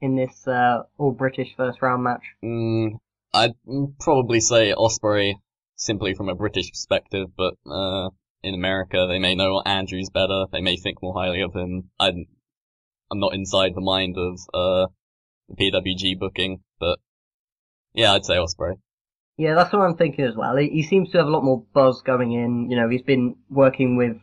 in 0.00 0.14
this 0.14 0.46
uh, 0.46 0.84
all 0.96 1.10
British 1.10 1.56
first 1.56 1.82
round 1.82 2.04
match? 2.04 2.22
Mm, 2.44 2.98
I'd 3.32 3.54
probably 3.98 4.38
say 4.38 4.72
Ospreay, 4.72 5.34
simply 5.74 6.14
from 6.14 6.28
a 6.28 6.36
British 6.36 6.70
perspective, 6.70 7.28
but 7.36 7.54
uh, 7.68 8.10
in 8.44 8.54
America 8.54 9.06
they 9.08 9.18
may 9.18 9.34
know 9.34 9.60
Andrews 9.64 10.10
better. 10.10 10.44
They 10.52 10.60
may 10.60 10.76
think 10.76 11.02
more 11.02 11.14
highly 11.14 11.40
of 11.40 11.52
him. 11.52 11.90
I'm 11.98 12.26
I'm 13.14 13.20
not 13.20 13.34
inside 13.34 13.76
the 13.76 13.80
mind 13.80 14.16
of 14.18 14.40
uh, 14.52 14.88
the 15.48 15.54
PWG 15.54 16.18
booking, 16.18 16.62
but 16.80 16.98
yeah, 17.92 18.12
I'd 18.12 18.24
say 18.24 18.34
Ospreay. 18.34 18.78
Yeah, 19.36 19.54
that's 19.54 19.72
what 19.72 19.82
I'm 19.82 19.96
thinking 19.96 20.24
as 20.24 20.34
well. 20.34 20.56
He, 20.56 20.82
seems 20.82 21.10
to 21.10 21.18
have 21.18 21.28
a 21.28 21.30
lot 21.30 21.44
more 21.44 21.64
buzz 21.72 22.02
going 22.02 22.32
in. 22.32 22.70
You 22.70 22.76
know, 22.76 22.88
he's 22.88 23.02
been 23.02 23.36
working 23.48 23.96
with 23.96 24.16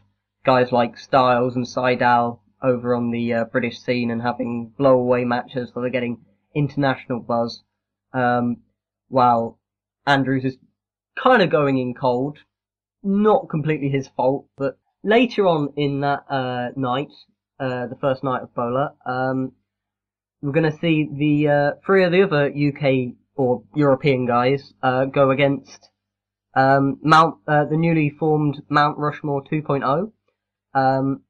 guys 0.44 0.74
like 0.74 0.98
Styles 0.98 1.56
and 1.56 1.66
Sydal 1.66 2.40
over 2.62 2.94
on 2.94 3.12
the 3.12 3.34
uh, 3.34 3.46
British 3.46 3.80
scene 3.80 4.12
and 4.12 4.22
having 4.22 4.74
blowaway 4.78 5.26
matches, 5.26 5.72
so 5.74 5.80
they're 5.80 5.90
getting 5.90 6.26
international 6.54 7.22
buzz. 7.22 7.64
Um, 8.14 8.58
while 9.08 9.58
Andrews 10.06 10.44
is 10.44 10.58
kind 11.18 11.42
of 11.42 11.50
going 11.50 11.78
in 11.78 11.94
cold, 11.94 12.40
not 13.04 13.50
completely 13.50 13.88
his 13.88 14.10
fault, 14.10 14.48
but 14.58 14.78
later 15.02 15.48
on 15.48 15.74
in 15.78 16.02
that 16.02 16.26
uh, 16.30 16.70
night, 16.76 17.12
uh, 17.62 17.86
the 17.86 17.98
first 18.02 18.24
night 18.24 18.42
of 18.42 18.54
Bola, 18.56 18.96
um, 19.06 19.52
we're 20.42 20.52
going 20.52 20.72
to 20.72 20.78
see 20.80 21.08
the 21.12 21.48
uh, 21.48 21.72
three 21.86 22.04
of 22.04 22.12
the 22.12 22.24
other 22.24 22.48
UK 22.48 23.16
or 23.36 23.64
European 23.76 24.26
guys 24.26 24.74
uh, 24.82 25.06
go 25.06 25.30
against 25.30 25.90
um, 26.56 27.00
Mount 27.04 27.36
uh, 27.48 27.66
the 27.66 27.78
newly 27.78 28.10
formed 28.10 28.62
Mount 28.68 28.98
Rushmore 28.98 29.44
2.0. 29.44 30.12
Um, 30.74 31.22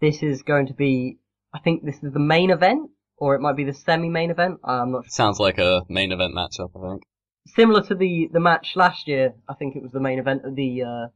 this 0.00 0.22
is 0.22 0.42
going 0.42 0.66
to 0.66 0.74
be, 0.74 1.18
I 1.54 1.60
think 1.60 1.84
this 1.84 2.02
is 2.02 2.12
the 2.12 2.20
main 2.20 2.50
event, 2.50 2.90
or 3.16 3.34
it 3.34 3.40
might 3.40 3.56
be 3.56 3.64
the 3.64 3.72
semi-main 3.72 4.30
event. 4.30 4.58
I'm 4.62 4.92
not 4.92 5.04
sure. 5.04 5.10
Sounds 5.10 5.40
like 5.40 5.58
a 5.58 5.82
main 5.88 6.12
event 6.12 6.34
matchup, 6.34 6.70
I 6.76 6.90
think. 6.90 7.02
Similar 7.46 7.82
to 7.84 7.94
the 7.94 8.28
the 8.32 8.40
match 8.40 8.72
last 8.76 9.08
year, 9.08 9.34
I 9.48 9.54
think 9.54 9.74
it 9.74 9.82
was 9.82 9.90
the 9.92 10.00
main 10.00 10.18
event 10.18 10.44
of 10.44 10.54
the 10.54 10.82
uh, 10.82 11.06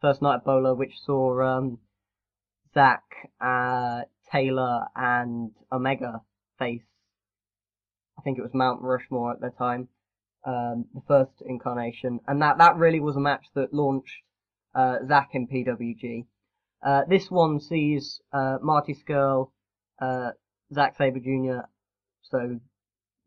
first 0.00 0.22
night 0.22 0.36
of 0.36 0.44
Bola, 0.44 0.74
which 0.74 0.94
saw 1.04 1.40
um, 1.42 1.78
Zack, 2.74 3.02
uh, 3.40 4.02
Taylor, 4.32 4.86
and 4.94 5.52
Omega 5.72 6.22
face. 6.58 6.82
I 8.18 8.22
think 8.22 8.38
it 8.38 8.42
was 8.42 8.54
Mount 8.54 8.82
Rushmore 8.82 9.32
at 9.32 9.40
the 9.40 9.50
time, 9.50 9.88
um, 10.46 10.84
the 10.94 11.00
first 11.08 11.42
incarnation, 11.46 12.20
and 12.26 12.40
that 12.42 12.58
that 12.58 12.76
really 12.76 13.00
was 13.00 13.16
a 13.16 13.20
match 13.20 13.46
that 13.54 13.72
launched 13.74 14.22
uh, 14.74 14.96
Zack 15.08 15.30
in 15.32 15.48
PWG. 15.48 16.26
Uh, 16.82 17.02
this 17.08 17.30
one 17.30 17.60
sees 17.60 18.20
uh, 18.32 18.58
Marty 18.62 18.94
Scurll, 18.94 19.50
uh, 20.00 20.30
Zack 20.72 20.96
Sabre 20.96 21.18
Jr., 21.20 21.66
so 22.22 22.60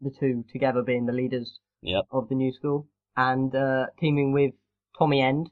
the 0.01 0.11
two 0.19 0.43
together 0.51 0.81
being 0.81 1.05
the 1.05 1.13
leaders 1.13 1.59
Yep. 1.81 2.05
of 2.11 2.29
the 2.29 2.35
new 2.35 2.53
school, 2.53 2.87
and 3.17 3.53
uh, 3.53 3.87
teaming 3.99 4.31
with 4.31 4.53
Tommy 4.97 5.21
End, 5.21 5.49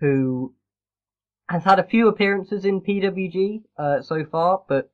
who 0.00 0.52
has 1.50 1.64
had 1.64 1.80
a 1.80 1.84
few 1.84 2.06
appearances 2.06 2.64
in 2.64 2.80
PWG 2.80 3.62
uh, 3.76 4.02
so 4.02 4.24
far, 4.24 4.62
but 4.68 4.90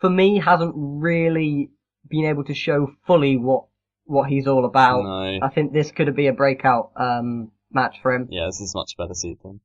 for 0.00 0.08
me 0.08 0.38
hasn't 0.38 0.72
really 0.74 1.70
been 2.08 2.24
able 2.24 2.44
to 2.44 2.54
show 2.54 2.92
fully 3.06 3.36
what 3.36 3.66
what 4.06 4.28
he's 4.28 4.46
all 4.46 4.64
about. 4.64 5.04
No. 5.04 5.38
I 5.42 5.50
think 5.50 5.72
this 5.72 5.92
could 5.92 6.16
be 6.16 6.26
a 6.26 6.32
breakout 6.32 6.92
um, 6.96 7.52
match 7.70 7.98
for 8.02 8.14
him. 8.14 8.28
Yeah, 8.30 8.46
this 8.46 8.60
is 8.60 8.74
much 8.74 8.96
better 8.96 9.14
suited. 9.14 9.38
then. 9.44 9.60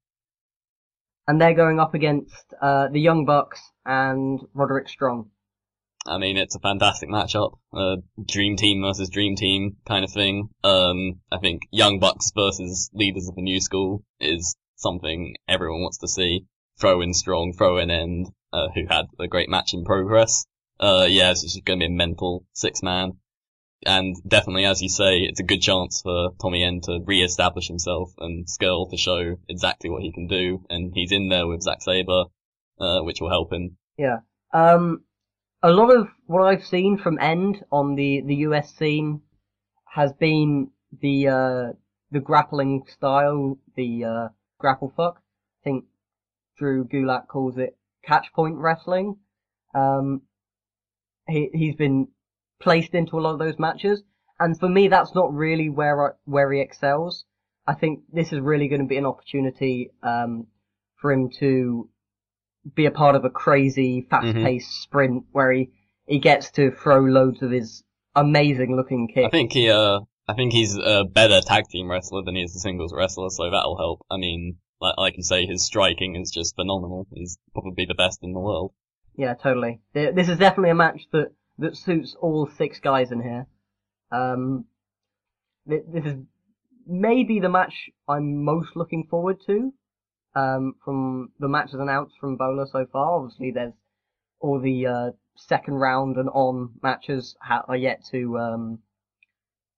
And 1.27 1.41
they're 1.41 1.55
going 1.55 1.79
up 1.79 1.95
against 1.95 2.53
uh, 2.61 2.89
the 2.89 2.99
Young 2.99 3.25
Bucks 3.25 3.61
and 3.85 4.39
Roderick 4.53 4.89
Strong. 4.89 5.31
I 6.05 6.19
mean, 6.19 6.37
it's 6.37 6.55
a 6.55 6.59
fantastic 6.59 7.09
matchup. 7.09 7.53
Uh, 7.73 7.95
dream 8.27 8.57
team 8.57 8.83
versus 8.83 9.09
dream 9.09 9.35
team 9.35 9.77
kind 9.87 10.05
of 10.05 10.11
thing. 10.11 10.49
Um, 10.63 11.21
I 11.31 11.39
think 11.39 11.63
Young 11.71 11.97
Bucks 11.97 12.31
versus 12.35 12.91
leaders 12.93 13.27
of 13.27 13.35
the 13.35 13.41
new 13.41 13.59
school 13.59 14.03
is 14.19 14.55
something 14.75 15.35
everyone 15.47 15.81
wants 15.81 15.99
to 15.99 16.07
see. 16.07 16.45
Throw 16.79 17.01
in 17.01 17.13
Strong, 17.13 17.53
throw 17.53 17.77
in 17.77 17.89
End, 17.89 18.27
uh, 18.51 18.67
who 18.73 18.85
had 18.87 19.05
a 19.19 19.27
great 19.27 19.49
match 19.49 19.73
in 19.73 19.85
progress. 19.85 20.45
Uh, 20.79 21.07
yeah, 21.09 21.31
it's 21.31 21.41
just 21.41 21.63
going 21.63 21.79
to 21.79 21.83
be 21.87 21.93
a 21.93 21.95
mental 21.95 22.45
six 22.53 22.83
man. 22.83 23.13
And 23.85 24.15
definitely, 24.27 24.65
as 24.65 24.81
you 24.81 24.89
say, 24.89 25.19
it's 25.19 25.39
a 25.39 25.43
good 25.43 25.61
chance 25.61 26.01
for 26.01 26.31
Tommy 26.41 26.63
End 26.63 26.83
to 26.83 26.99
re-establish 27.05 27.67
himself 27.67 28.13
and 28.17 28.47
Scurll 28.47 28.89
to 28.89 28.97
show 28.97 29.37
exactly 29.47 29.89
what 29.89 30.01
he 30.01 30.11
can 30.11 30.27
do. 30.27 30.65
And 30.69 30.91
he's 30.93 31.11
in 31.11 31.29
there 31.29 31.47
with 31.47 31.61
Zack 31.61 31.81
Sabre, 31.81 32.25
uh, 32.79 33.01
which 33.01 33.21
will 33.21 33.29
help 33.29 33.53
him. 33.53 33.77
Yeah. 33.97 34.19
Um, 34.53 35.03
a 35.61 35.71
lot 35.71 35.95
of 35.95 36.07
what 36.25 36.43
I've 36.43 36.65
seen 36.65 36.97
from 36.97 37.19
End 37.19 37.63
on 37.71 37.95
the, 37.95 38.21
the 38.21 38.35
US 38.47 38.73
scene 38.73 39.21
has 39.85 40.13
been 40.13 40.71
the, 41.01 41.27
uh, 41.27 41.73
the 42.11 42.19
grappling 42.21 42.83
style, 42.87 43.57
the, 43.75 44.05
uh, 44.05 44.27
grapple 44.59 44.93
fuck. 44.95 45.21
I 45.61 45.63
think 45.63 45.85
Drew 46.57 46.85
Gulak 46.85 47.27
calls 47.27 47.57
it 47.57 47.77
catch 48.03 48.31
point 48.33 48.55
wrestling. 48.57 49.17
Um, 49.73 50.21
he, 51.27 51.49
he's 51.53 51.75
been 51.75 52.07
placed 52.61 52.93
into 52.93 53.17
a 53.17 53.21
lot 53.21 53.33
of 53.33 53.39
those 53.39 53.59
matches. 53.59 54.03
And 54.39 54.57
for 54.59 54.69
me, 54.69 54.87
that's 54.87 55.15
not 55.15 55.33
really 55.33 55.69
where, 55.69 56.07
I, 56.07 56.09
where 56.25 56.51
he 56.51 56.59
excels. 56.59 57.25
I 57.67 57.73
think 57.73 58.01
this 58.11 58.31
is 58.31 58.39
really 58.39 58.67
going 58.67 58.81
to 58.81 58.87
be 58.87 58.97
an 58.97 59.05
opportunity, 59.05 59.91
um, 60.03 60.47
for 60.97 61.11
him 61.11 61.29
to 61.39 61.89
be 62.75 62.85
a 62.85 62.91
part 62.91 63.15
of 63.15 63.25
a 63.25 63.29
crazy, 63.29 64.05
fast-paced 64.09 64.83
sprint 64.83 65.23
where 65.31 65.51
he, 65.51 65.71
he 66.05 66.19
gets 66.19 66.51
to 66.51 66.71
throw 66.71 66.99
loads 66.99 67.41
of 67.41 67.51
his 67.51 67.83
amazing-looking 68.15 69.07
kicks. 69.07 69.27
I 69.27 69.29
think 69.29 69.53
he, 69.53 69.69
uh, 69.69 70.01
I 70.27 70.33
think 70.33 70.53
he's 70.53 70.75
a 70.75 71.03
better 71.03 71.39
tag 71.41 71.65
team 71.69 71.89
wrestler 71.89 72.23
than 72.23 72.35
he 72.35 72.41
is 72.41 72.55
a 72.55 72.59
singles 72.59 72.93
wrestler, 72.95 73.29
so 73.29 73.43
that'll 73.43 73.77
help. 73.77 74.05
I 74.09 74.17
mean, 74.17 74.57
like, 74.81 74.97
like 74.97 75.17
you 75.17 75.23
say, 75.23 75.45
his 75.45 75.65
striking 75.65 76.15
is 76.15 76.31
just 76.31 76.55
phenomenal. 76.55 77.07
He's 77.13 77.37
probably 77.53 77.85
the 77.85 77.93
best 77.93 78.19
in 78.23 78.33
the 78.33 78.39
world. 78.39 78.73
Yeah, 79.15 79.35
totally. 79.35 79.81
This 79.93 80.27
is 80.27 80.37
definitely 80.37 80.71
a 80.71 80.75
match 80.75 81.01
that, 81.11 81.31
that 81.59 81.77
suits 81.77 82.15
all 82.19 82.49
six 82.57 82.79
guys 82.79 83.11
in 83.11 83.21
here. 83.21 83.45
Um, 84.11 84.65
this 85.65 86.05
is 86.05 86.15
maybe 86.87 87.39
the 87.39 87.49
match 87.49 87.89
I'm 88.07 88.43
most 88.43 88.75
looking 88.75 89.07
forward 89.09 89.37
to, 89.45 89.73
um, 90.35 90.75
from 90.83 91.31
the 91.39 91.47
matches 91.47 91.75
announced 91.75 92.15
from 92.19 92.35
Bola 92.35 92.67
so 92.67 92.85
far. 92.91 93.19
Obviously 93.19 93.51
there's 93.51 93.73
all 94.39 94.59
the, 94.59 94.87
uh, 94.87 95.11
second 95.37 95.75
round 95.75 96.17
and 96.17 96.29
on 96.29 96.73
matches 96.81 97.35
ha- 97.41 97.65
are 97.67 97.77
yet 97.77 98.03
to, 98.11 98.37
um, 98.37 98.79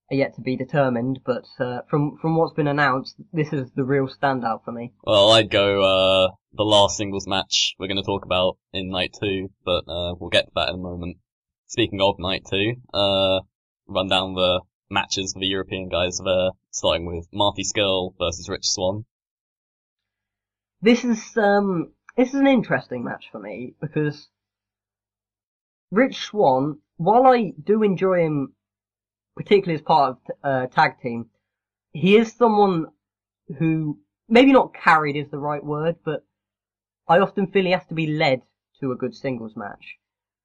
yet 0.10 0.36
to 0.36 0.42
be 0.42 0.56
determined, 0.56 1.20
but, 1.26 1.46
uh, 1.60 1.82
from, 1.90 2.18
from 2.22 2.38
what's 2.38 2.54
been 2.54 2.68
announced, 2.68 3.16
this 3.34 3.52
is 3.52 3.72
the 3.76 3.84
real 3.84 4.08
standout 4.08 4.64
for 4.64 4.72
me. 4.72 4.94
Well, 5.04 5.32
I'd 5.32 5.50
go, 5.50 5.82
uh, 5.84 6.32
the 6.54 6.64
last 6.64 6.98
singles 6.98 7.28
match 7.28 7.76
we're 7.78 7.88
gonna 7.88 8.04
talk 8.04 8.26
about 8.26 8.58
in 8.74 8.90
night 8.90 9.16
two, 9.22 9.50
but, 9.66 9.84
uh, 9.88 10.16
we'll 10.20 10.30
get 10.30 10.46
to 10.46 10.52
that 10.56 10.70
in 10.70 10.76
a 10.76 10.78
moment. 10.78 11.18
Speaking 11.68 12.00
of 12.02 12.16
night 12.20 12.44
two, 12.50 12.76
uh, 12.94 13.42
run 13.88 14.08
down 14.08 14.36
the 14.36 14.62
matches 14.90 15.34
for 15.34 15.40
the 15.40 15.48
European 15.48 15.90
guys 15.90 16.20
there, 16.24 16.52
starting 16.72 17.06
with 17.06 17.28
Marty 17.34 17.64
Scurll 17.64 18.14
versus 18.18 18.48
Rich 18.48 18.70
Swann. 18.70 19.06
This 20.82 21.04
is 21.04 21.36
um 21.36 21.92
this 22.16 22.30
is 22.30 22.36
an 22.36 22.48
interesting 22.48 23.04
match 23.04 23.26
for 23.32 23.40
me 23.40 23.74
because 23.82 24.30
Rich 25.92 26.18
Swann, 26.18 26.80
while 26.98 27.26
I 27.26 27.52
do 27.62 27.84
enjoy 27.84 28.22
him, 28.26 28.54
particularly 29.38 29.76
as 29.76 29.82
part 29.82 30.18
of 30.18 30.36
uh, 30.44 30.68
tag 30.68 31.00
team, 31.02 31.30
he 31.94 32.18
is 32.18 32.34
someone 32.34 32.88
who 33.60 34.00
maybe 34.28 34.52
not 34.52 34.74
carried 34.74 35.16
is 35.16 35.30
the 35.32 35.38
right 35.38 35.64
word, 35.64 35.96
but 36.04 36.26
I 37.08 37.20
often 37.20 37.48
feel 37.48 37.64
he 37.64 37.72
has 37.72 37.86
to 37.88 37.94
be 37.94 38.08
led 38.08 38.42
to 38.82 38.92
a 38.92 38.96
good 38.96 39.16
singles 39.16 39.54
match. 39.56 39.96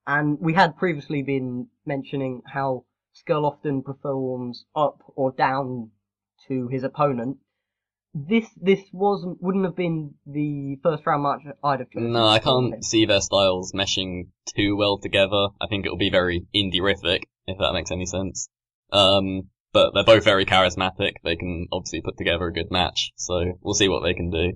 And 0.07 0.39
we 0.41 0.55
had 0.55 0.77
previously 0.77 1.23
been 1.23 1.69
mentioning 1.87 2.43
how 2.47 2.85
Scurll 3.15 3.45
often 3.45 3.83
performs 3.83 4.65
up 4.75 5.03
or 5.17 5.33
down 5.33 5.91
to 6.49 6.69
his 6.69 6.83
opponent. 6.83 7.39
This 8.15 8.47
this 8.61 8.81
wasn't 8.93 9.43
wouldn't 9.43 9.65
have 9.65 9.77
been 9.77 10.15
the 10.27 10.79
first 10.83 11.07
round 11.07 11.23
match 11.23 11.55
I'd 11.65 11.81
have 11.81 11.91
chosen. 11.91 12.13
No, 12.13 12.27
I 12.27 12.41
can't 12.41 12.85
see 12.85 13.07
their 13.07 13.21
styles 13.21 13.73
meshing 13.73 14.29
too 14.55 14.77
well 14.77 14.99
together. 14.99 15.49
I 15.61 15.67
think 15.69 15.87
it'll 15.87 15.97
be 15.97 16.11
very 16.11 16.47
indie-rific, 16.55 17.23
if 17.47 17.59
that 17.59 17.73
makes 17.73 17.91
any 17.91 18.05
sense. 18.05 18.49
Um, 18.93 19.49
but 19.73 19.93
they're 19.95 20.05
both 20.05 20.25
very 20.25 20.45
charismatic. 20.45 21.15
They 21.25 21.37
can 21.37 21.67
obviously 21.73 22.03
put 22.03 22.19
together 22.19 22.47
a 22.47 22.53
good 22.53 22.71
match, 22.71 23.13
so 23.17 23.59
we'll 23.63 23.75
see 23.75 23.89
what 23.89 24.03
they 24.03 24.15
can 24.15 24.31
do. 24.31 24.53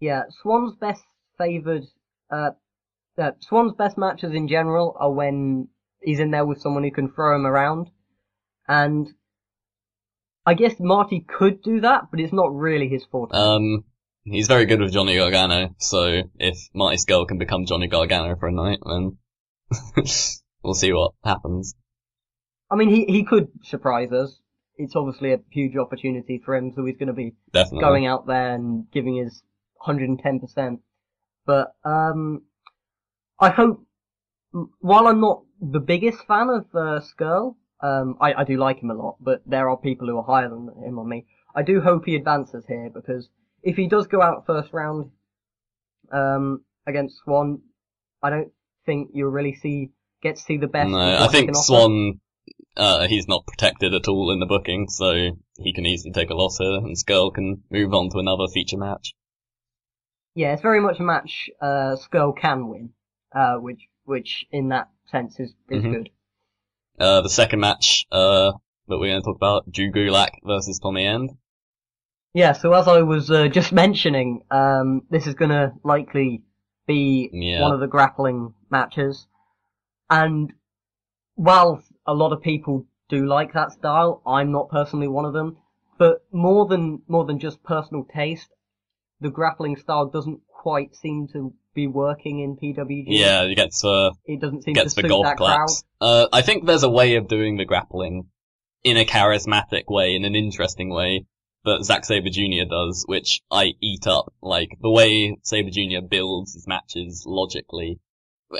Yeah, 0.00 0.22
Swann's 0.42 0.74
best 0.74 1.04
favoured, 1.38 1.84
uh, 2.30 2.50
uh, 3.16 3.30
Swann's 3.40 3.74
best 3.78 3.96
matches 3.96 4.32
in 4.34 4.48
general 4.48 4.96
are 4.98 5.12
when 5.12 5.68
he's 6.02 6.18
in 6.18 6.32
there 6.32 6.44
with 6.44 6.60
someone 6.60 6.82
who 6.82 6.90
can 6.90 7.12
throw 7.12 7.36
him 7.36 7.46
around. 7.46 7.88
And 8.66 9.08
I 10.44 10.54
guess 10.54 10.74
Marty 10.80 11.20
could 11.20 11.62
do 11.62 11.80
that, 11.82 12.04
but 12.10 12.18
it's 12.18 12.32
not 12.32 12.52
really 12.52 12.88
his 12.88 13.04
forte. 13.04 13.36
Um, 13.36 13.84
he's 14.24 14.48
very 14.48 14.66
good 14.66 14.80
with 14.80 14.92
Johnny 14.92 15.16
Gargano, 15.16 15.74
so 15.78 16.22
if 16.38 16.58
Marty 16.74 16.96
Scurll 16.96 17.28
can 17.28 17.38
become 17.38 17.66
Johnny 17.66 17.86
Gargano 17.86 18.34
for 18.34 18.48
a 18.48 18.52
night, 18.52 18.80
then 18.84 19.18
we'll 20.64 20.74
see 20.74 20.92
what 20.92 21.12
happens. 21.24 21.76
I 22.72 22.76
mean, 22.76 22.88
he, 22.88 23.04
he 23.04 23.22
could 23.24 23.48
surprise 23.62 24.12
us. 24.12 24.40
It's 24.78 24.96
obviously 24.96 25.34
a 25.34 25.40
huge 25.50 25.76
opportunity 25.76 26.40
for 26.42 26.56
him, 26.56 26.72
so 26.74 26.86
he's 26.86 26.96
going 26.96 27.08
to 27.08 27.12
be 27.12 27.34
Definitely. 27.52 27.80
going 27.80 28.06
out 28.06 28.26
there 28.26 28.54
and 28.54 28.90
giving 28.90 29.16
his 29.16 29.42
110%. 29.86 30.78
But, 31.44 31.74
um, 31.84 32.42
I 33.38 33.50
hope, 33.50 33.84
while 34.80 35.06
I'm 35.06 35.20
not 35.20 35.42
the 35.60 35.80
biggest 35.80 36.26
fan 36.26 36.48
of, 36.48 36.64
uh, 36.74 37.00
Scurll, 37.00 37.56
um, 37.82 38.16
I, 38.20 38.32
I 38.32 38.44
do 38.44 38.56
like 38.56 38.78
him 38.78 38.90
a 38.90 38.94
lot, 38.94 39.16
but 39.20 39.42
there 39.44 39.68
are 39.68 39.76
people 39.76 40.08
who 40.08 40.16
are 40.16 40.24
higher 40.24 40.48
than 40.48 40.70
him 40.82 40.98
on 40.98 41.08
me. 41.08 41.26
I 41.54 41.62
do 41.62 41.82
hope 41.82 42.06
he 42.06 42.16
advances 42.16 42.64
here 42.66 42.88
because 42.88 43.28
if 43.62 43.76
he 43.76 43.86
does 43.86 44.06
go 44.06 44.22
out 44.22 44.46
first 44.46 44.72
round, 44.72 45.10
um, 46.10 46.64
against 46.86 47.18
Swann, 47.18 47.60
I 48.22 48.30
don't 48.30 48.52
think 48.86 49.10
you'll 49.12 49.30
really 49.30 49.54
see, 49.54 49.90
get 50.22 50.36
to 50.36 50.42
see 50.42 50.56
the 50.56 50.68
best. 50.68 50.90
No, 50.90 50.98
I 50.98 51.28
think. 51.28 51.50
Swann, 51.54 52.20
uh, 52.76 53.06
he's 53.06 53.28
not 53.28 53.46
protected 53.46 53.94
at 53.94 54.08
all 54.08 54.30
in 54.30 54.40
the 54.40 54.46
booking, 54.46 54.88
so 54.88 55.36
he 55.58 55.72
can 55.72 55.86
easily 55.86 56.12
take 56.12 56.30
a 56.30 56.34
loss 56.34 56.58
here, 56.58 56.76
and 56.78 56.96
Scurll 56.96 57.32
can 57.34 57.62
move 57.70 57.92
on 57.92 58.10
to 58.10 58.18
another 58.18 58.46
feature 58.52 58.78
match. 58.78 59.14
Yeah, 60.34 60.52
it's 60.52 60.62
very 60.62 60.80
much 60.80 60.98
a 60.98 61.02
match, 61.02 61.50
uh, 61.60 61.96
Scurll 61.96 62.36
can 62.36 62.68
win, 62.68 62.90
uh, 63.34 63.56
which, 63.56 63.80
which 64.04 64.46
in 64.50 64.68
that 64.68 64.88
sense 65.10 65.38
is, 65.38 65.54
is 65.68 65.82
Mhm. 65.82 65.92
good. 65.92 66.10
Uh, 66.98 67.20
the 67.20 67.28
second 67.28 67.60
match, 67.60 68.06
uh, 68.10 68.52
that 68.88 68.98
we're 68.98 69.08
going 69.08 69.20
to 69.20 69.24
talk 69.24 69.36
about, 69.36 69.70
Drew 69.70 69.90
Gulak 69.90 70.30
versus 70.44 70.78
Tommy 70.78 71.06
End. 71.06 71.30
Yeah, 72.34 72.52
so 72.52 72.72
as 72.72 72.88
I 72.88 73.02
was 73.02 73.30
uh, 73.30 73.48
just 73.48 73.72
mentioning, 73.72 74.44
um, 74.50 75.02
this 75.10 75.26
is 75.26 75.34
gonna 75.34 75.74
likely 75.84 76.42
be 76.86 77.28
Yeah. 77.30 77.60
one 77.60 77.72
of 77.72 77.80
the 77.80 77.86
grappling 77.86 78.54
matches. 78.70 79.26
And 80.08 80.52
while 81.34 81.82
a 82.06 82.14
lot 82.14 82.32
of 82.32 82.42
people 82.42 82.86
do 83.08 83.26
like 83.26 83.52
that 83.52 83.72
style, 83.72 84.22
I'm 84.26 84.52
not 84.52 84.70
personally 84.70 85.08
one 85.08 85.24
of 85.24 85.32
them. 85.32 85.58
But 85.98 86.24
more 86.32 86.66
than 86.66 87.02
more 87.06 87.24
than 87.24 87.38
just 87.38 87.62
personal 87.62 88.04
taste, 88.04 88.48
the 89.20 89.30
grappling 89.30 89.76
style 89.76 90.06
doesn't 90.06 90.40
quite 90.48 90.96
seem 90.96 91.28
to 91.32 91.52
be 91.74 91.86
working 91.86 92.40
in 92.40 92.56
PWG. 92.56 93.06
Yeah, 93.08 93.46
he 93.46 93.54
gets, 93.54 93.84
uh, 93.84 94.10
it 94.24 94.40
doesn't 94.40 94.62
seem 94.62 94.74
gets 94.74 94.94
to 94.94 95.02
the 95.02 95.08
suit 95.08 95.08
golf 95.08 95.24
that 95.24 95.36
crowd. 95.36 95.56
claps. 95.56 95.84
Uh, 96.00 96.26
I 96.32 96.42
think 96.42 96.66
there's 96.66 96.82
a 96.82 96.90
way 96.90 97.16
of 97.16 97.28
doing 97.28 97.56
the 97.56 97.64
grappling 97.64 98.28
in 98.84 98.96
a 98.96 99.04
charismatic 99.04 99.84
way, 99.88 100.14
in 100.14 100.24
an 100.24 100.34
interesting 100.34 100.90
way, 100.90 101.26
that 101.64 101.84
Zack 101.84 102.04
Sabre 102.04 102.30
Jr. 102.30 102.68
does, 102.68 103.04
which 103.06 103.40
I 103.50 103.72
eat 103.80 104.06
up. 104.06 104.32
Like, 104.42 104.70
the 104.80 104.90
way 104.90 105.36
Sabre 105.42 105.70
Jr. 105.70 106.04
builds 106.06 106.54
his 106.54 106.66
matches 106.66 107.24
logically. 107.26 108.00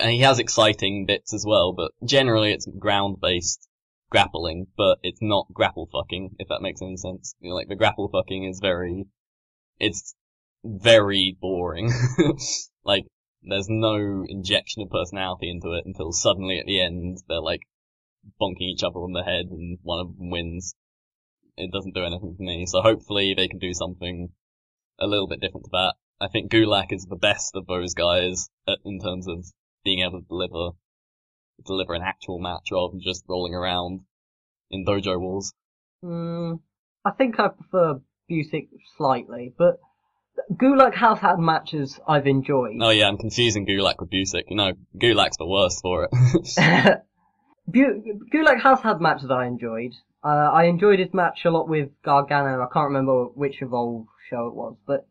And 0.00 0.11
he 0.11 0.20
has 0.20 0.38
exciting 0.38 1.07
bits 1.07 1.35
as 1.35 1.44
well, 1.46 1.72
but 1.72 1.92
generally 2.05 2.52
it's 2.52 2.66
ground-based 2.66 3.68
grappling, 4.11 4.66
but 4.76 4.98
it's 5.02 5.20
not 5.22 5.46
grapple 5.52 5.88
fucking, 5.92 6.37
if 6.38 6.48
that 6.48 6.62
makes 6.62 6.83
any 6.83 6.96
sense. 6.96 7.35
You 7.40 7.50
know, 7.50 7.57
like, 7.57 7.68
the 7.68 7.76
grapple 7.76 8.09
fucking 8.09 8.44
is 8.44 8.61
very, 8.61 9.07
it's 9.78 10.14
very 10.64 11.37
boring. 11.40 11.90
like, 12.85 13.07
there's 13.42 13.68
no 13.68 14.24
injection 14.28 14.83
of 14.83 14.90
personality 14.90 15.50
into 15.50 15.72
it 15.72 15.85
until 15.85 16.12
suddenly 16.12 16.59
at 16.59 16.66
the 16.66 16.81
end 16.81 17.18
they're 17.28 17.40
like 17.40 17.62
bonking 18.40 18.61
each 18.61 18.85
other 18.85 19.00
on 19.00 19.12
the 19.12 19.24
head 19.24 19.46
and 19.50 19.78
one 19.83 19.98
of 19.98 20.16
them 20.16 20.31
wins. 20.31 20.74
It 21.57 21.72
doesn't 21.72 21.94
do 21.94 22.05
anything 22.05 22.35
for 22.37 22.42
me. 22.42 22.66
So 22.66 22.81
hopefully 22.83 23.35
they 23.37 23.48
can 23.48 23.59
do 23.59 23.74
something 23.74 24.31
a 24.98 25.07
little 25.07 25.26
bit 25.26 25.40
different 25.40 25.64
to 25.64 25.70
that. 25.72 25.94
I 26.20 26.28
think 26.28 26.52
Gulak 26.52 26.92
is 26.92 27.07
the 27.07 27.16
best 27.16 27.57
of 27.57 27.66
those 27.66 27.94
guys 27.94 28.48
uh, 28.68 28.76
in 28.85 29.00
terms 29.00 29.26
of 29.26 29.44
being 29.85 30.01
able 30.01 30.21
to 30.21 30.27
deliver 30.27 30.71
deliver 31.64 31.95
an 31.95 32.03
actual 32.03 32.38
match 32.38 32.68
rather 32.73 32.92
than 32.92 33.01
just 33.01 33.25
rolling 33.29 33.55
around 33.55 34.01
in 34.71 34.85
dojo 34.85 35.21
walls. 35.21 35.53
Mm, 36.05 36.61
I 37.05 37.11
think 37.12 37.38
I 37.38 37.49
prefer 37.49 38.01
Busick 38.29 38.68
slightly, 38.97 39.53
but 39.57 39.79
Gulak 40.53 40.95
has 40.95 41.18
had 41.18 41.38
matches 41.38 42.01
I've 42.07 42.27
enjoyed. 42.27 42.79
Oh 42.81 42.90
yeah, 42.90 43.09
I'm 43.09 43.18
confusing 43.18 43.66
Gulak 43.66 44.01
with 44.01 44.11
Busick. 44.11 44.45
No, 44.51 44.73
Gulak's 44.97 45.37
the 45.37 45.47
worst 45.47 45.81
for 45.83 46.09
it. 46.11 46.11
Bu- 47.68 48.03
Gulak 48.33 48.61
has 48.62 48.81
had 48.81 49.01
matches 49.01 49.31
I 49.31 49.47
enjoyed. 49.47 49.92
Uh, 50.25 50.51
I 50.53 50.64
enjoyed 50.64 51.01
his 51.01 51.12
match 51.12 51.45
a 51.45 51.51
lot 51.51 51.68
with 51.68 51.90
Gargano. 52.05 52.62
I 52.62 52.73
can't 52.73 52.87
remember 52.87 53.25
which 53.27 53.61
Evolve 53.61 54.07
show 54.31 54.47
it 54.47 54.55
was, 54.55 54.77
but 54.87 55.07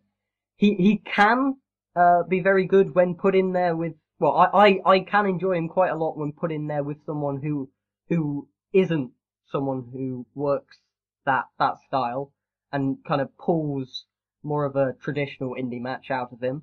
he 0.56 0.76
he 0.76 0.98
can 0.98 1.58
uh, 1.96 2.24
be 2.24 2.40
very 2.40 2.66
good 2.66 2.96
when 2.96 3.16
put 3.16 3.36
in 3.36 3.54
there 3.54 3.76
with. 3.76 3.94
Well, 4.22 4.38
I, 4.38 4.68
I 4.68 4.82
I 4.86 5.00
can 5.00 5.26
enjoy 5.26 5.54
him 5.54 5.68
quite 5.68 5.90
a 5.90 5.96
lot 5.96 6.16
when 6.16 6.32
put 6.32 6.52
in 6.52 6.68
there 6.68 6.84
with 6.84 7.04
someone 7.08 7.42
who 7.42 7.72
who 8.08 8.48
isn't 8.72 9.14
someone 9.48 9.90
who 9.92 10.28
works 10.36 10.78
that 11.26 11.46
that 11.58 11.80
style 11.88 12.32
and 12.72 13.04
kind 13.04 13.20
of 13.20 13.36
pulls 13.40 14.06
more 14.44 14.66
of 14.66 14.76
a 14.76 14.94
traditional 15.02 15.56
indie 15.56 15.82
match 15.82 16.12
out 16.12 16.32
of 16.32 16.40
him. 16.40 16.62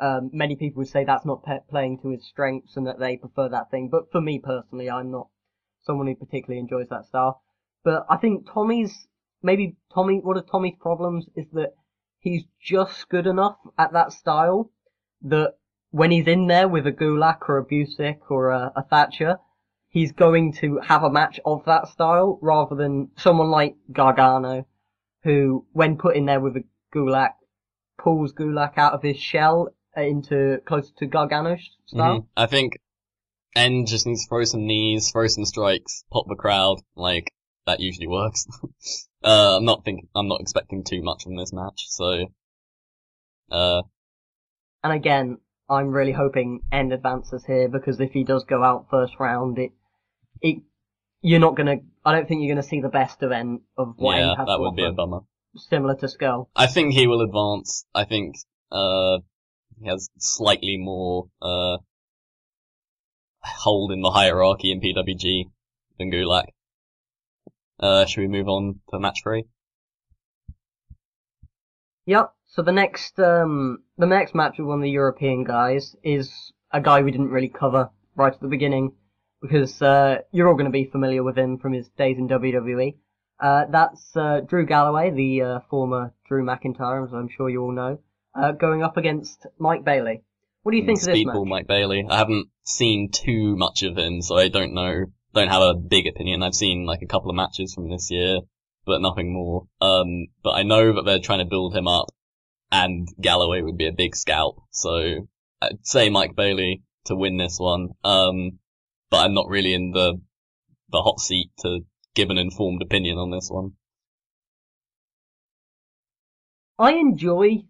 Um, 0.00 0.30
many 0.32 0.56
people 0.56 0.80
would 0.80 0.88
say 0.88 1.04
that's 1.04 1.24
not 1.24 1.44
pe- 1.44 1.60
playing 1.70 2.00
to 2.00 2.08
his 2.08 2.26
strengths 2.26 2.76
and 2.76 2.88
that 2.88 2.98
they 2.98 3.16
prefer 3.16 3.48
that 3.48 3.70
thing. 3.70 3.88
But 3.90 4.10
for 4.10 4.20
me 4.20 4.40
personally, 4.40 4.90
I'm 4.90 5.12
not 5.12 5.28
someone 5.82 6.08
who 6.08 6.16
particularly 6.16 6.58
enjoys 6.58 6.88
that 6.88 7.06
style. 7.06 7.42
But 7.84 8.06
I 8.10 8.16
think 8.16 8.50
Tommy's, 8.52 9.06
maybe 9.40 9.76
Tommy, 9.94 10.18
one 10.18 10.36
of 10.36 10.50
Tommy's 10.50 10.74
problems 10.80 11.26
is 11.36 11.46
that 11.52 11.74
he's 12.18 12.42
just 12.60 13.08
good 13.08 13.28
enough 13.28 13.58
at 13.78 13.92
that 13.92 14.12
style 14.12 14.72
that 15.22 15.54
when 15.90 16.10
he's 16.10 16.26
in 16.26 16.46
there 16.46 16.68
with 16.68 16.86
a 16.86 16.92
Gulak 16.92 17.48
or 17.48 17.58
a 17.58 17.64
Busick 17.64 18.18
or 18.30 18.50
a, 18.50 18.72
a 18.76 18.82
Thatcher, 18.82 19.38
he's 19.88 20.12
going 20.12 20.52
to 20.54 20.80
have 20.84 21.02
a 21.02 21.10
match 21.10 21.40
of 21.44 21.64
that 21.66 21.88
style 21.88 22.38
rather 22.42 22.74
than 22.74 23.10
someone 23.16 23.50
like 23.50 23.76
Gargano, 23.90 24.66
who, 25.24 25.66
when 25.72 25.96
put 25.96 26.16
in 26.16 26.26
there 26.26 26.40
with 26.40 26.56
a 26.56 26.64
Gulak, 26.94 27.34
pulls 27.98 28.32
Gulak 28.32 28.76
out 28.76 28.92
of 28.92 29.02
his 29.02 29.18
shell 29.18 29.74
into 29.96 30.58
closer 30.66 30.92
to 30.98 31.06
Gargano's 31.06 31.70
style. 31.86 32.20
Mhm. 32.20 32.26
I 32.36 32.46
think 32.46 32.78
End 33.56 33.88
just 33.88 34.06
needs 34.06 34.24
to 34.24 34.28
throw 34.28 34.44
some 34.44 34.66
knees, 34.66 35.10
throw 35.10 35.26
some 35.26 35.44
strikes, 35.44 36.04
pop 36.12 36.26
the 36.28 36.36
crowd. 36.36 36.80
Like 36.94 37.32
that 37.66 37.80
usually 37.80 38.06
works. 38.06 38.46
uh, 39.24 39.56
I'm 39.56 39.64
not 39.64 39.84
think 39.84 40.06
I'm 40.14 40.28
not 40.28 40.40
expecting 40.40 40.84
too 40.84 41.02
much 41.02 41.24
from 41.24 41.36
this 41.36 41.52
match, 41.52 41.86
so 41.88 42.26
uh, 43.50 43.82
And 44.84 44.92
again, 44.92 45.38
I'm 45.68 45.88
really 45.88 46.12
hoping 46.12 46.60
End 46.72 46.92
advances 46.92 47.44
here 47.44 47.68
because 47.68 48.00
if 48.00 48.12
he 48.12 48.24
does 48.24 48.44
go 48.44 48.62
out 48.62 48.86
first 48.90 49.14
round, 49.18 49.58
it, 49.58 49.72
it, 50.40 50.62
you're 51.20 51.40
not 51.40 51.56
gonna, 51.56 51.76
I 52.04 52.12
don't 52.12 52.26
think 52.26 52.42
you're 52.42 52.54
gonna 52.54 52.62
see 52.62 52.80
the 52.80 52.88
best 52.88 53.22
of 53.22 53.32
End, 53.32 53.60
of 53.76 53.94
what 53.96 54.16
yeah, 54.16 54.30
End 54.30 54.38
has 54.38 54.46
that 54.46 54.60
would 54.60 54.76
be 54.76 54.84
a 54.84 54.92
bummer. 54.92 55.20
Similar 55.56 55.96
to 55.96 56.06
Scurll. 56.06 56.48
I 56.54 56.66
think 56.66 56.94
he 56.94 57.06
will 57.06 57.20
advance. 57.20 57.84
I 57.94 58.04
think 58.04 58.36
uh, 58.70 59.18
he 59.80 59.88
has 59.88 60.08
slightly 60.18 60.76
more 60.78 61.28
uh 61.40 61.78
hold 63.42 63.92
in 63.92 64.02
the 64.02 64.10
hierarchy 64.10 64.72
in 64.72 64.80
PWG 64.80 65.44
than 65.98 66.10
Gulak. 66.10 66.46
Uh, 67.80 68.06
should 68.06 68.22
we 68.22 68.28
move 68.28 68.48
on 68.48 68.80
to 68.90 68.98
match 68.98 69.20
three? 69.22 69.44
Yep. 72.06 72.32
So 72.58 72.64
the 72.64 72.72
next, 72.72 73.20
um, 73.20 73.84
the 73.98 74.06
next 74.06 74.34
match 74.34 74.56
with 74.58 74.66
one 74.66 74.80
of 74.80 74.82
the 74.82 74.90
European 74.90 75.44
guys 75.44 75.94
is 76.02 76.52
a 76.72 76.80
guy 76.80 77.02
we 77.02 77.12
didn't 77.12 77.30
really 77.30 77.48
cover 77.48 77.90
right 78.16 78.34
at 78.34 78.40
the 78.40 78.48
beginning 78.48 78.94
because 79.40 79.80
uh, 79.80 80.22
you're 80.32 80.48
all 80.48 80.54
going 80.54 80.64
to 80.64 80.72
be 80.72 80.90
familiar 80.90 81.22
with 81.22 81.38
him 81.38 81.58
from 81.58 81.72
his 81.72 81.88
days 81.90 82.18
in 82.18 82.26
WWE. 82.26 82.96
Uh, 83.38 83.66
that's 83.70 84.10
uh, 84.16 84.40
Drew 84.40 84.66
Galloway, 84.66 85.12
the 85.12 85.42
uh, 85.42 85.60
former 85.70 86.12
Drew 86.26 86.44
McIntyre, 86.44 87.06
as 87.06 87.12
I'm 87.12 87.28
sure 87.28 87.48
you 87.48 87.62
all 87.62 87.70
know, 87.70 88.00
uh, 88.34 88.50
going 88.50 88.82
up 88.82 88.96
against 88.96 89.46
Mike 89.60 89.84
Bailey. 89.84 90.24
What 90.64 90.72
do 90.72 90.78
you 90.78 90.84
think 90.84 90.98
of 90.98 91.04
this 91.04 91.26
match? 91.26 91.36
Mike 91.46 91.68
Bailey. 91.68 92.06
I 92.10 92.18
haven't 92.18 92.48
seen 92.64 93.12
too 93.12 93.54
much 93.56 93.84
of 93.84 93.96
him, 93.96 94.20
so 94.20 94.36
I 94.36 94.48
don't 94.48 94.74
know 94.74 95.04
don't 95.32 95.46
have 95.46 95.62
a 95.62 95.74
big 95.74 96.08
opinion. 96.08 96.42
I've 96.42 96.56
seen 96.56 96.86
like 96.86 97.02
a 97.02 97.06
couple 97.06 97.30
of 97.30 97.36
matches 97.36 97.72
from 97.72 97.88
this 97.88 98.10
year, 98.10 98.40
but 98.84 99.00
nothing 99.00 99.32
more. 99.32 99.68
Um, 99.80 100.26
but 100.42 100.56
I 100.56 100.64
know 100.64 100.94
that 100.94 101.04
they're 101.04 101.20
trying 101.20 101.38
to 101.38 101.44
build 101.44 101.76
him 101.76 101.86
up, 101.86 102.08
and 102.70 103.08
Galloway 103.20 103.62
would 103.62 103.76
be 103.76 103.86
a 103.88 103.92
big 103.92 104.14
scalp. 104.14 104.62
So 104.70 105.28
I'd 105.60 105.86
say 105.86 106.10
Mike 106.10 106.36
Bailey 106.36 106.82
to 107.06 107.16
win 107.16 107.36
this 107.36 107.58
one. 107.58 107.90
Um, 108.04 108.58
but 109.10 109.24
I'm 109.24 109.34
not 109.34 109.48
really 109.48 109.74
in 109.74 109.92
the 109.92 110.20
the 110.90 111.02
hot 111.02 111.20
seat 111.20 111.50
to 111.60 111.80
give 112.14 112.30
an 112.30 112.38
informed 112.38 112.82
opinion 112.82 113.18
on 113.18 113.30
this 113.30 113.48
one. 113.50 113.72
I 116.78 116.92
enjoy 116.92 117.64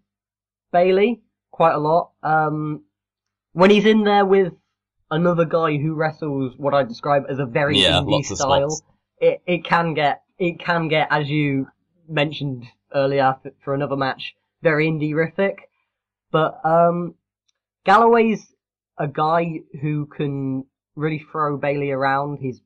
Bailey 0.71 1.21
quite 1.51 1.73
a 1.73 1.79
lot. 1.79 2.11
Um, 2.23 2.83
when 3.53 3.71
he's 3.71 3.85
in 3.85 4.03
there 4.03 4.25
with 4.25 4.53
another 5.11 5.45
guy 5.45 5.77
who 5.77 5.95
wrestles 5.95 6.53
what 6.57 6.73
I 6.73 6.83
describe 6.83 7.23
as 7.29 7.39
a 7.39 7.45
very 7.45 7.79
Yeah, 7.79 8.01
indie 8.01 8.23
style, 8.23 8.81
it 9.19 9.41
it 9.45 9.63
can 9.63 9.93
get 9.93 10.23
it 10.37 10.59
can 10.59 10.87
get 10.87 11.07
as 11.11 11.29
you 11.29 11.67
mentioned 12.07 12.65
earlier 12.93 13.35
for 13.63 13.73
another 13.73 13.95
match 13.95 14.35
very 14.61 14.87
indie 14.87 15.13
rific. 15.13 15.55
But 16.31 16.59
um, 16.63 17.15
Galloway's 17.85 18.53
a 18.97 19.07
guy 19.07 19.61
who 19.81 20.05
can 20.05 20.65
really 20.95 21.25
throw 21.31 21.57
Bailey 21.57 21.91
around. 21.91 22.39
He's 22.41 22.59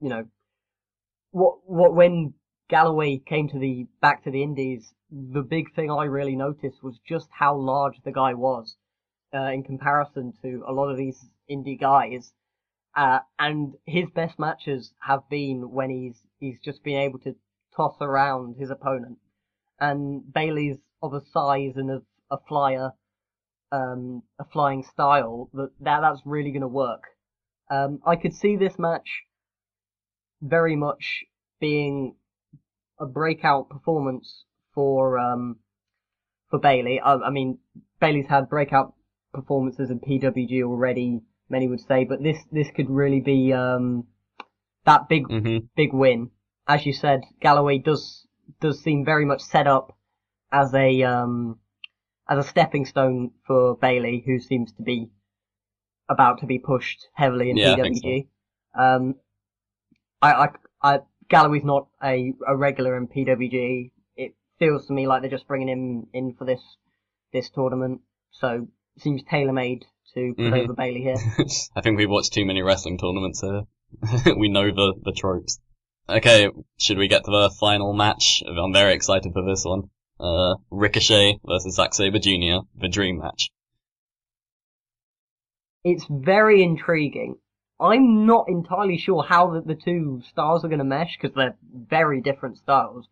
you 0.00 0.08
know 0.08 0.26
what 1.30 1.58
what 1.64 1.94
when 1.94 2.34
Galloway 2.68 3.18
came 3.18 3.48
to 3.48 3.58
the 3.58 3.86
back 4.00 4.24
to 4.24 4.30
the 4.30 4.42
Indies, 4.42 4.92
the 5.10 5.42
big 5.42 5.74
thing 5.74 5.90
I 5.90 6.04
really 6.04 6.36
noticed 6.36 6.82
was 6.82 6.98
just 7.06 7.28
how 7.30 7.56
large 7.56 8.00
the 8.04 8.12
guy 8.12 8.34
was 8.34 8.76
uh, 9.34 9.50
in 9.52 9.62
comparison 9.62 10.32
to 10.42 10.64
a 10.66 10.72
lot 10.72 10.90
of 10.90 10.96
these 10.96 11.24
indie 11.50 11.78
guys. 11.78 12.32
Uh, 12.96 13.18
and 13.38 13.74
his 13.84 14.06
best 14.14 14.38
matches 14.38 14.92
have 15.00 15.28
been 15.28 15.70
when 15.70 15.90
he's 15.90 16.18
he's 16.40 16.58
just 16.64 16.82
been 16.82 16.98
able 16.98 17.18
to 17.20 17.36
toss 17.76 17.96
around 18.00 18.56
his 18.58 18.70
opponent. 18.70 19.18
And 19.78 20.22
Bailey's 20.32 20.78
of 21.02 21.14
a 21.14 21.20
size 21.32 21.72
and 21.76 21.90
of 21.90 22.02
a 22.30 22.38
flyer, 22.48 22.92
um, 23.72 24.22
a 24.38 24.44
flying 24.44 24.82
style 24.82 25.50
that, 25.54 25.70
that 25.80 26.00
that's 26.00 26.20
really 26.24 26.50
going 26.50 26.62
to 26.62 26.68
work. 26.68 27.04
Um, 27.70 28.00
I 28.06 28.16
could 28.16 28.34
see 28.34 28.56
this 28.56 28.78
match 28.78 29.24
very 30.40 30.76
much 30.76 31.24
being 31.60 32.16
a 32.98 33.06
breakout 33.06 33.68
performance 33.68 34.44
for 34.74 35.18
um, 35.18 35.56
for 36.50 36.58
Bailey. 36.58 37.00
I, 37.00 37.14
I 37.14 37.30
mean, 37.30 37.58
Bailey's 38.00 38.28
had 38.28 38.48
breakout 38.48 38.94
performances 39.32 39.90
in 39.90 40.00
PWG 40.00 40.62
already, 40.62 41.20
many 41.48 41.68
would 41.68 41.80
say, 41.80 42.04
but 42.04 42.22
this 42.22 42.38
this 42.52 42.68
could 42.74 42.88
really 42.90 43.20
be 43.20 43.52
um, 43.52 44.06
that 44.84 45.08
big 45.08 45.26
hmm 45.28 45.58
big 45.76 45.92
win. 45.92 46.30
As 46.68 46.86
you 46.86 46.92
said, 46.92 47.20
Galloway 47.40 47.78
does 47.78 48.26
does 48.60 48.80
seem 48.82 49.04
very 49.04 49.24
much 49.24 49.40
set 49.40 49.66
up 49.66 49.96
as 50.52 50.72
a 50.74 51.02
um, 51.02 51.58
as 52.28 52.38
a 52.44 52.48
stepping 52.48 52.86
stone 52.86 53.32
for 53.46 53.76
Bailey, 53.76 54.22
who 54.24 54.40
seems 54.40 54.72
to 54.74 54.82
be 54.82 55.10
about 56.08 56.40
to 56.40 56.46
be 56.46 56.58
pushed 56.58 57.08
heavily 57.14 57.50
in 57.50 57.56
Yeah, 57.56 57.72
I 57.72 57.82
think 57.82 58.04
PWG. 58.04 58.26
Um, 58.78 59.14
I, 60.22 60.32
I, 60.32 60.48
I, 60.82 60.98
Galloway's 61.28 61.64
not 61.64 61.88
a, 62.02 62.32
a 62.46 62.56
regular 62.56 62.96
in 62.96 63.08
PWG. 63.08 63.90
It 64.16 64.34
feels 64.58 64.86
to 64.86 64.92
me 64.92 65.06
like 65.06 65.22
they're 65.22 65.30
just 65.30 65.48
bringing 65.48 65.68
him 65.68 66.06
in 66.12 66.34
for 66.34 66.44
this 66.44 66.60
this 67.32 67.50
tournament, 67.50 68.00
so 68.30 68.68
seems 68.98 69.22
tailor 69.24 69.52
made 69.52 69.84
to 70.14 70.32
put 70.36 70.44
Mhm. 70.44 70.62
over 70.62 70.72
Bailey 70.74 71.02
here. 71.02 71.16
I 71.76 71.80
think 71.80 71.98
we've 71.98 72.08
watched 72.08 72.32
too 72.32 72.46
many 72.46 72.62
wrestling 72.62 72.98
tournaments 72.98 73.40
here. 73.42 73.62
we 74.36 74.48
know 74.48 74.70
the, 74.70 74.94
the 75.02 75.12
tropes. 75.12 75.58
Okay, 76.08 76.48
should 76.78 76.98
we 76.98 77.08
get 77.08 77.24
to 77.24 77.30
the 77.30 77.50
final 77.58 77.92
match? 77.92 78.42
I'm 78.46 78.72
very 78.72 78.94
excited 78.94 79.32
for 79.32 79.44
this 79.44 79.64
one. 79.64 79.90
Uh, 80.18 80.54
Ricochet 80.70 81.38
versus 81.44 81.74
Zack 81.76 81.94
Sabre 81.94 82.18
Jr., 82.18 82.66
the 82.78 82.88
dream 82.88 83.18
match. 83.18 83.50
it's 85.84 86.04
very 86.10 86.62
intriguing. 86.62 87.36
I'm 87.78 88.26
not 88.26 88.46
entirely 88.48 88.98
sure 88.98 89.22
how 89.22 89.52
the, 89.52 89.60
the 89.60 89.74
two 89.76 90.22
styles 90.30 90.64
are 90.64 90.68
going 90.68 90.80
to 90.80 90.84
mesh 90.84 91.16
because 91.20 91.34
they're 91.36 91.56
very 91.72 92.20
different 92.22 92.56
styles. 92.58 93.06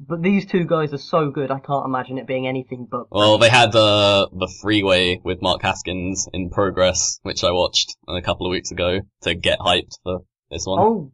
But 0.00 0.22
these 0.22 0.44
two 0.46 0.64
guys 0.64 0.92
are 0.92 0.98
so 0.98 1.30
good, 1.30 1.50
I 1.50 1.58
can't 1.58 1.86
imagine 1.86 2.18
it 2.18 2.26
being 2.26 2.46
anything 2.46 2.86
but. 2.88 3.06
Well, 3.10 3.38
they 3.38 3.48
had, 3.48 3.74
uh, 3.74 4.28
the 4.32 4.52
freeway 4.60 5.20
with 5.24 5.40
Mark 5.42 5.62
Haskins 5.62 6.28
in 6.32 6.50
progress, 6.50 7.18
which 7.22 7.42
I 7.42 7.50
watched 7.50 7.96
a 8.06 8.20
couple 8.20 8.46
of 8.46 8.50
weeks 8.50 8.70
ago 8.70 9.00
to 9.22 9.34
get 9.34 9.58
hyped 9.58 9.98
for 10.04 10.20
this 10.50 10.66
one. 10.66 10.78
Oh, 10.80 11.12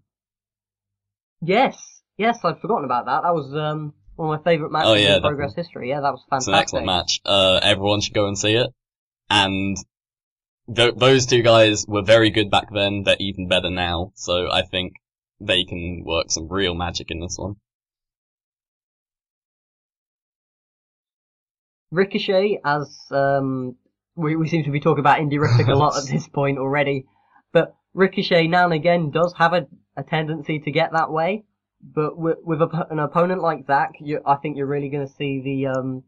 yes, 1.41 2.03
yes, 2.19 2.41
I'd 2.45 2.61
forgotten 2.61 2.85
about 2.85 3.07
that. 3.07 3.23
That 3.23 3.35
was 3.35 3.55
um 3.55 3.95
one 4.17 4.33
of 4.35 4.45
my 4.45 4.51
favourite 4.51 4.73
matches 4.73 4.91
Oh, 4.91 4.95
yeah, 4.95 5.17
in 5.17 5.23
Progress 5.23 5.55
history. 5.55 5.89
Yeah, 5.89 6.01
that 6.01 6.13
was 6.13 6.21
It's 6.21 6.47
fantastic. 6.47 6.53
an 6.55 6.61
excellent 6.61 6.87
match. 6.87 7.21
Uh, 7.25 7.61
everyone 7.63 8.01
should 8.01 8.15
go 8.15 8.27
and 8.27 8.39
see 8.39 8.55
it. 8.55 8.71
And 9.31 9.77
th- 10.75 10.95
those 10.97 11.27
two 11.27 11.43
guys 11.43 11.85
were 11.87 12.03
very 12.03 12.31
good 12.31 12.51
back 12.51 12.69
then. 12.73 13.03
They're 13.05 13.17
even 13.19 13.49
better 13.49 13.71
now. 13.71 14.13
So 14.15 14.51
I 14.51 14.63
think 14.63 14.95
they 15.41 15.65
can 15.65 16.03
work 16.05 16.31
some 16.31 16.49
real 16.49 16.75
magic 16.75 17.11
in 17.11 17.21
this 17.21 17.37
one. 17.39 17.57
Ricochet, 21.91 22.61
as 22.65 22.97
um, 23.13 23.77
we, 24.17 24.35
we 24.37 24.49
seem 24.49 24.65
to 24.65 24.71
be 24.71 24.81
talking 24.81 25.01
about 25.01 25.21
Indie 25.21 25.69
a 25.69 25.75
lot 25.75 25.97
at 25.97 26.07
this 26.13 26.27
point 26.29 26.59
already, 26.59 27.07
but 27.53 27.77
Ricochet 27.95 28.49
now 28.49 28.65
and 28.65 28.75
again 28.75 29.11
does 29.11 29.33
have 29.39 29.53
a, 29.53 29.67
a 29.97 30.03
tendency 30.03 30.59
to 30.59 30.71
get 30.73 30.93
that 30.93 31.13
way. 31.13 31.45
But 31.87 32.17
with, 32.17 32.39
with 32.43 32.63
a, 32.63 32.87
an 32.91 32.99
opponent 32.99 33.43
like 33.43 33.67
Zack, 33.67 33.93
you, 34.01 34.21
I 34.25 34.37
think 34.37 34.57
you're 34.57 34.67
really 34.67 34.89
going 34.89 35.07
to 35.07 35.13
see 35.13 35.41
the 35.41 35.67
um, 35.67 36.05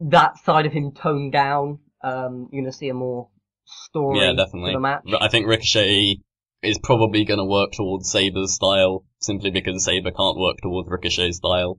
that 0.00 0.36
side 0.38 0.66
of 0.66 0.72
him 0.72 0.92
toned 0.92 1.32
down. 1.32 1.78
Um, 2.04 2.48
you're 2.52 2.62
going 2.62 2.72
to 2.72 2.76
see 2.76 2.88
a 2.88 2.94
more 2.94 3.28
story 3.64 4.20
Yeah, 4.20 4.32
definitely. 4.32 4.72
the 4.74 4.80
match. 4.80 5.02
I 5.20 5.28
think 5.28 5.46
Ricochet 5.46 6.18
is 6.62 6.78
probably 6.82 7.24
going 7.24 7.38
to 7.38 7.44
work 7.44 7.72
towards 7.72 8.10
Sabre's 8.10 8.54
style 8.54 9.04
simply 9.20 9.50
because 9.50 9.84
Saber 9.84 10.10
can't 10.10 10.38
work 10.38 10.56
towards 10.62 10.88
Ricochet's 10.88 11.38
style 11.38 11.78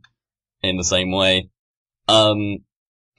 in 0.62 0.78
the 0.78 0.84
same 0.84 1.12
way. 1.12 1.50
Um, 2.08 2.60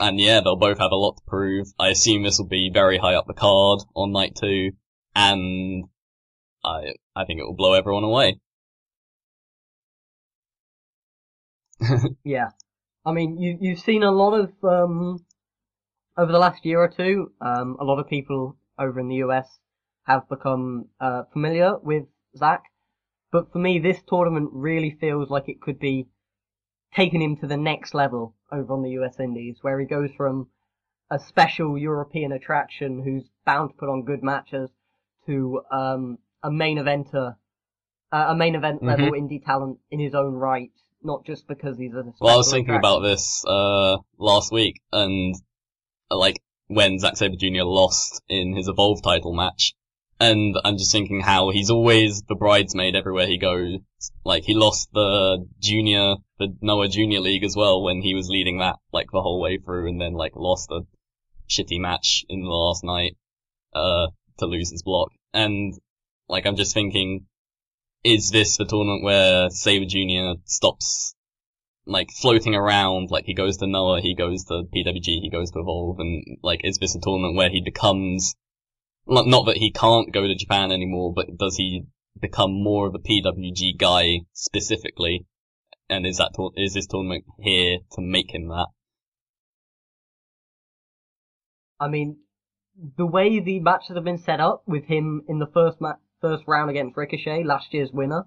and 0.01 0.19
yeah, 0.19 0.41
they'll 0.41 0.57
both 0.57 0.79
have 0.79 0.91
a 0.91 0.97
lot 0.97 1.17
to 1.17 1.23
prove. 1.27 1.69
I 1.79 1.89
assume 1.89 2.23
this 2.23 2.39
will 2.39 2.49
be 2.49 2.71
very 2.73 2.99
high 2.99 3.15
up 3.15 3.27
the 3.27 3.35
card 3.35 3.81
on 3.95 4.13
night 4.13 4.37
two, 4.39 4.73
and 5.15 5.85
I 6.65 6.95
I 7.15 7.25
think 7.25 7.41
it 7.41 7.45
will 7.45 7.55
blow 7.55 7.75
everyone 7.75 8.05
away. 8.05 8.41
Yeah. 12.25 12.51
I 13.07 13.13
mean, 13.13 13.39
you, 13.39 13.59
you've 13.61 13.81
seen 13.81 14.03
a 14.03 14.11
lot 14.11 14.33
of, 14.33 14.53
um, 14.65 15.25
over 16.17 16.33
the 16.33 16.39
last 16.39 16.65
year 16.65 16.81
or 16.81 16.89
two, 16.89 17.33
um, 17.41 17.77
a 17.79 17.85
lot 17.85 17.99
of 17.99 18.09
people 18.09 18.57
over 18.79 18.99
in 18.99 19.09
the 19.09 19.17
US 19.17 19.59
have 20.05 20.29
become, 20.29 20.87
uh, 21.01 21.25
familiar 21.33 21.77
with 21.79 22.05
Zack. 22.37 22.65
But 23.31 23.53
for 23.53 23.59
me, 23.59 23.79
this 23.79 24.01
tournament 24.07 24.51
really 24.53 24.97
feels 25.01 25.29
like 25.29 25.49
it 25.49 25.61
could 25.61 25.79
be 25.79 26.07
taking 26.95 27.21
him 27.21 27.37
to 27.39 27.47
the 27.47 27.57
next 27.57 27.95
level 27.95 28.37
over 28.53 28.73
on 28.73 28.83
the 28.83 28.91
US 29.01 29.19
Indies, 29.19 29.59
where 29.63 29.79
he 29.81 29.87
goes 29.87 30.11
from 30.17 30.49
a 31.11 31.19
special 31.19 31.77
European 31.77 32.33
attraction 32.33 33.03
who's 33.03 33.29
bound 33.45 33.71
to 33.71 33.77
put 33.77 33.89
on 33.89 34.05
good 34.05 34.23
matches 34.23 34.71
to, 35.27 35.61
um, 35.71 36.19
a 36.43 36.51
main 36.51 36.79
eventer, 36.79 37.37
uh, 38.13 38.27
a 38.29 38.35
main 38.35 38.55
event 38.55 38.83
level 38.83 39.13
indie 39.13 39.45
talent 39.45 39.79
in 39.91 39.99
his 39.99 40.15
own 40.15 40.35
right, 40.35 40.71
not 41.05 41.25
just 41.25 41.47
because 41.47 41.79
he's 41.79 41.95
a 41.95 42.05
Well, 42.21 42.35
I 42.35 42.37
was 42.37 42.51
thinking 42.51 42.75
attraction. 42.75 42.79
about 42.79 43.01
this 43.01 43.45
uh 43.47 43.99
last 44.19 44.51
week, 44.53 44.81
and 44.93 45.35
uh, 46.11 46.17
like 46.19 46.41
when 46.69 46.99
Zack 46.99 47.17
Sabre 47.17 47.37
Jr. 47.37 47.63
lost 47.63 48.23
in 48.29 48.57
his 48.57 48.69
Evolve 48.69 49.03
title 49.03 49.35
match, 49.35 49.75
and 50.19 50.57
I'm 50.65 50.79
just 50.79 50.93
thinking 50.93 51.21
how 51.21 51.51
he's 51.51 51.71
always 51.71 52.23
the 52.23 52.35
bridesmaid 52.35 52.97
everywhere 52.97 53.27
he 53.27 53.39
goes. 53.39 53.79
Like 54.25 54.45
he 54.45 54.55
lost 54.55 54.89
the 54.93 55.47
junior, 55.61 56.15
the 56.39 56.57
Noah 56.61 56.89
Junior 56.89 57.21
League 57.21 57.45
as 57.45 57.55
well 57.57 57.83
when 57.83 58.01
he 58.01 58.15
was 58.15 58.29
leading 58.29 58.59
that 58.59 58.77
like 58.93 59.09
the 59.13 59.21
whole 59.21 59.41
way 59.41 59.59
through, 59.59 59.89
and 59.89 60.01
then 60.01 60.15
like 60.15 60.33
lost 60.37 60.71
a 60.71 60.81
shitty 61.49 61.79
match 61.79 62.25
in 62.31 62.41
the 62.41 62.49
last 62.49 62.83
night 62.83 63.17
uh 63.75 64.07
to 64.39 64.47
lose 64.47 64.71
his 64.71 64.83
block. 64.83 65.11
And 65.35 65.75
like 66.29 66.47
I'm 66.47 66.57
just 66.57 66.73
thinking, 66.73 67.27
is 68.05 68.31
this 68.31 68.59
the 68.59 68.67
tournament 68.67 69.03
where 69.03 69.49
Sabre 69.51 69.87
Jr. 69.87 70.39
stops 70.45 71.15
like 71.87 72.11
floating 72.11 72.55
around, 72.55 73.11
like 73.11 73.25
he 73.25 73.35
goes 73.35 73.57
to 73.59 73.67
Noah, 73.67 74.01
he 74.01 74.15
goes 74.15 74.45
to 74.45 74.63
PWG, 74.75 75.21
he 75.21 75.31
goes 75.31 75.51
to 75.51 75.61
Evolve, 75.61 75.99
and 75.99 76.39
like 76.43 76.61
is 76.65 76.79
this 76.79 76.95
a 76.95 77.01
tournament 77.01 77.37
where 77.37 77.51
he 77.51 77.61
becomes, 77.63 78.35
not 79.07 79.27
not 79.27 79.47
that 79.47 79.57
he 79.57 79.71
can't 79.71 80.13
go 80.13 80.27
to 80.27 80.35
Japan 80.35 80.71
anymore, 80.71 81.13
but 81.15 81.37
does 81.37 81.57
he 81.57 81.85
become 82.21 82.53
more 82.53 82.87
of 82.87 82.95
a 82.95 82.99
PWG 82.99 83.79
guy 83.79 84.21
specifically? 84.33 85.27
And 85.89 86.07
is 86.07 86.19
that 86.19 86.33
is 86.57 86.75
this 86.75 86.87
tournament 86.87 87.25
here 87.41 87.79
to 87.93 88.01
make 88.01 88.35
him 88.35 88.49
that? 88.49 88.69
I 91.79 91.89
mean, 91.89 92.19
the 92.97 93.07
way 93.07 93.41
the 93.41 93.61
matches 93.61 93.95
have 93.95 94.05
been 94.05 94.19
set 94.19 94.41
up 94.41 94.63
with 94.67 94.85
him 94.85 95.23
in 95.29 95.39
the 95.39 95.47
first 95.47 95.81
ma- 95.81 95.97
first 96.25 96.45
round 96.47 96.71
against 96.71 96.97
Ricochet, 96.97 97.45
last 97.45 97.75
year's 97.75 97.93
winner, 97.93 98.23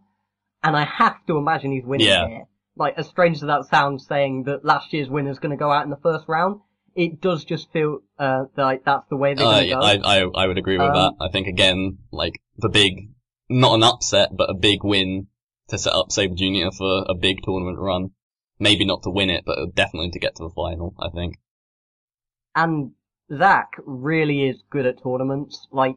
and 0.63 0.75
I 0.77 0.85
have 0.85 1.25
to 1.27 1.37
imagine 1.37 1.71
he's 1.71 1.85
winning 1.85 2.07
Yeah. 2.07 2.27
here. 2.27 2.43
Like 2.75 2.93
as 2.97 3.07
strange 3.07 3.37
as 3.37 3.47
that 3.53 3.65
sounds, 3.65 4.05
saying 4.07 4.43
that 4.43 4.63
last 4.63 4.93
year's 4.93 5.09
winner's 5.09 5.39
going 5.39 5.55
to 5.57 5.57
go 5.65 5.71
out 5.71 5.83
in 5.83 5.89
the 5.89 6.03
first 6.03 6.25
round, 6.27 6.61
it 6.95 7.19
does 7.21 7.43
just 7.43 7.71
feel 7.71 7.99
uh, 8.19 8.43
like 8.55 8.85
that's 8.85 9.07
the 9.09 9.17
way 9.17 9.33
they're 9.33 9.45
Uh, 9.45 9.51
going 9.65 9.69
to 9.69 9.73
go. 9.75 9.79
I, 10.09 10.19
I, 10.19 10.43
I 10.43 10.47
would 10.47 10.59
agree 10.59 10.77
with 10.77 10.87
Um, 10.87 10.93
that. 10.93 11.13
I 11.19 11.29
think 11.31 11.47
again, 11.47 11.97
like 12.11 12.33
the 12.57 12.69
big, 12.69 13.09
not 13.49 13.73
an 13.75 13.83
upset, 13.83 14.29
but 14.37 14.49
a 14.51 14.53
big 14.53 14.83
win 14.83 15.27
to 15.69 15.77
set 15.79 15.93
up 15.93 16.11
Sabre 16.11 16.35
Junior 16.35 16.69
for 16.71 17.03
a 17.09 17.15
big 17.15 17.37
tournament 17.43 17.79
run. 17.79 18.11
Maybe 18.59 18.85
not 18.85 19.03
to 19.03 19.09
win 19.11 19.29
it, 19.31 19.43
but 19.45 19.57
definitely 19.75 20.11
to 20.11 20.19
get 20.19 20.35
to 20.35 20.43
the 20.43 20.53
final. 20.55 20.95
I 20.99 21.09
think. 21.09 21.35
and 22.55 22.91
Zack 23.35 23.71
really 23.85 24.47
is 24.49 24.57
good 24.69 24.85
at 24.85 25.01
tournaments. 25.03 25.67
Like 25.71 25.95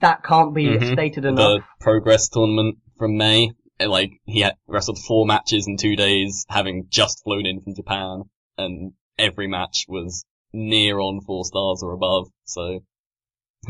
that 0.00 0.22
can't 0.22 0.54
be 0.54 0.66
Mhm. 0.66 0.92
stated 0.92 1.24
enough. 1.24 1.60
The. 1.60 1.64
Progress 1.80 2.28
tournament 2.28 2.78
from 2.98 3.16
May, 3.16 3.50
like 3.80 4.20
he 4.24 4.40
had 4.40 4.56
wrestled 4.66 4.98
four 4.98 5.26
matches 5.26 5.66
in 5.66 5.76
two 5.76 5.96
days, 5.96 6.44
having 6.48 6.86
just 6.88 7.22
flown 7.24 7.46
in 7.46 7.60
from 7.60 7.74
Japan, 7.74 8.24
and 8.58 8.92
every 9.18 9.48
match 9.48 9.86
was 9.88 10.24
near 10.52 10.98
on 10.98 11.20
four 11.22 11.44
stars 11.44 11.82
or 11.82 11.92
above. 11.92 12.28
So, 12.44 12.80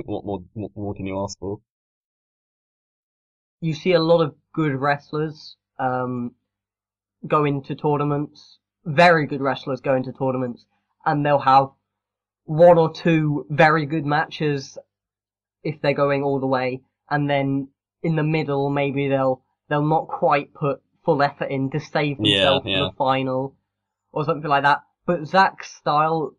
what 0.04 0.24
more, 0.24 0.40
what 0.54 0.72
more 0.76 0.94
can 0.94 1.06
you 1.06 1.22
ask 1.22 1.38
for? 1.38 1.60
you 3.60 3.74
see 3.74 3.92
a 3.92 4.00
lot 4.00 4.22
of 4.22 4.34
good 4.54 4.74
wrestlers 4.74 5.56
um, 5.78 6.34
go 7.26 7.44
into 7.44 7.74
tournaments, 7.74 8.58
very 8.84 9.26
good 9.26 9.40
wrestlers 9.40 9.80
go 9.80 9.94
into 9.94 10.12
tournaments, 10.12 10.64
and 11.04 11.24
they'll 11.24 11.38
have 11.38 11.68
one 12.44 12.78
or 12.78 12.92
two 12.92 13.46
very 13.50 13.86
good 13.86 14.06
matches 14.06 14.78
if 15.62 15.80
they're 15.80 15.94
going 15.94 16.22
all 16.22 16.40
the 16.40 16.46
way, 16.46 16.82
and 17.10 17.28
then 17.28 17.68
in 18.02 18.16
the 18.16 18.22
middle 18.22 18.70
maybe 18.70 19.08
they'll 19.08 19.44
they'll 19.68 19.86
not 19.86 20.08
quite 20.08 20.52
put 20.54 20.82
full 21.04 21.22
effort 21.22 21.50
in 21.50 21.70
to 21.70 21.80
save 21.80 22.18
Yeah, 22.18 22.44
themselves 22.44 22.66
yeah. 22.66 22.78
for 22.78 22.90
the 22.90 22.96
final 22.96 23.56
or 24.12 24.24
something 24.24 24.50
like 24.50 24.62
that. 24.64 24.82
But 25.06 25.26
Zack's 25.26 25.72
style 25.74 26.34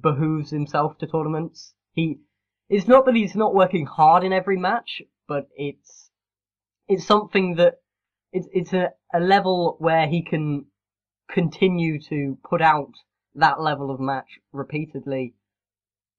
behooves 0.00 0.50
himself 0.50 0.98
to 0.98 1.06
tournaments. 1.06 1.74
He 1.92 2.20
it's 2.68 2.88
not 2.88 3.06
that 3.06 3.14
he's 3.16 3.36
not 3.36 3.54
working 3.54 3.86
hard 3.86 4.24
in 4.24 4.32
every 4.32 4.56
match, 4.56 5.02
but 5.28 5.48
it's 5.56 6.10
it's 6.88 7.04
something 7.06 7.56
that 7.56 7.80
it's 8.32 8.48
it's 8.52 8.72
a, 8.72 8.92
a 9.14 9.20
level 9.20 9.76
where 9.78 10.06
he 10.08 10.22
can 10.22 10.66
continue 11.30 12.00
to 12.00 12.38
put 12.48 12.62
out 12.62 12.92
that 13.34 13.60
level 13.60 13.90
of 13.90 14.00
match 14.00 14.40
repeatedly 14.52 15.34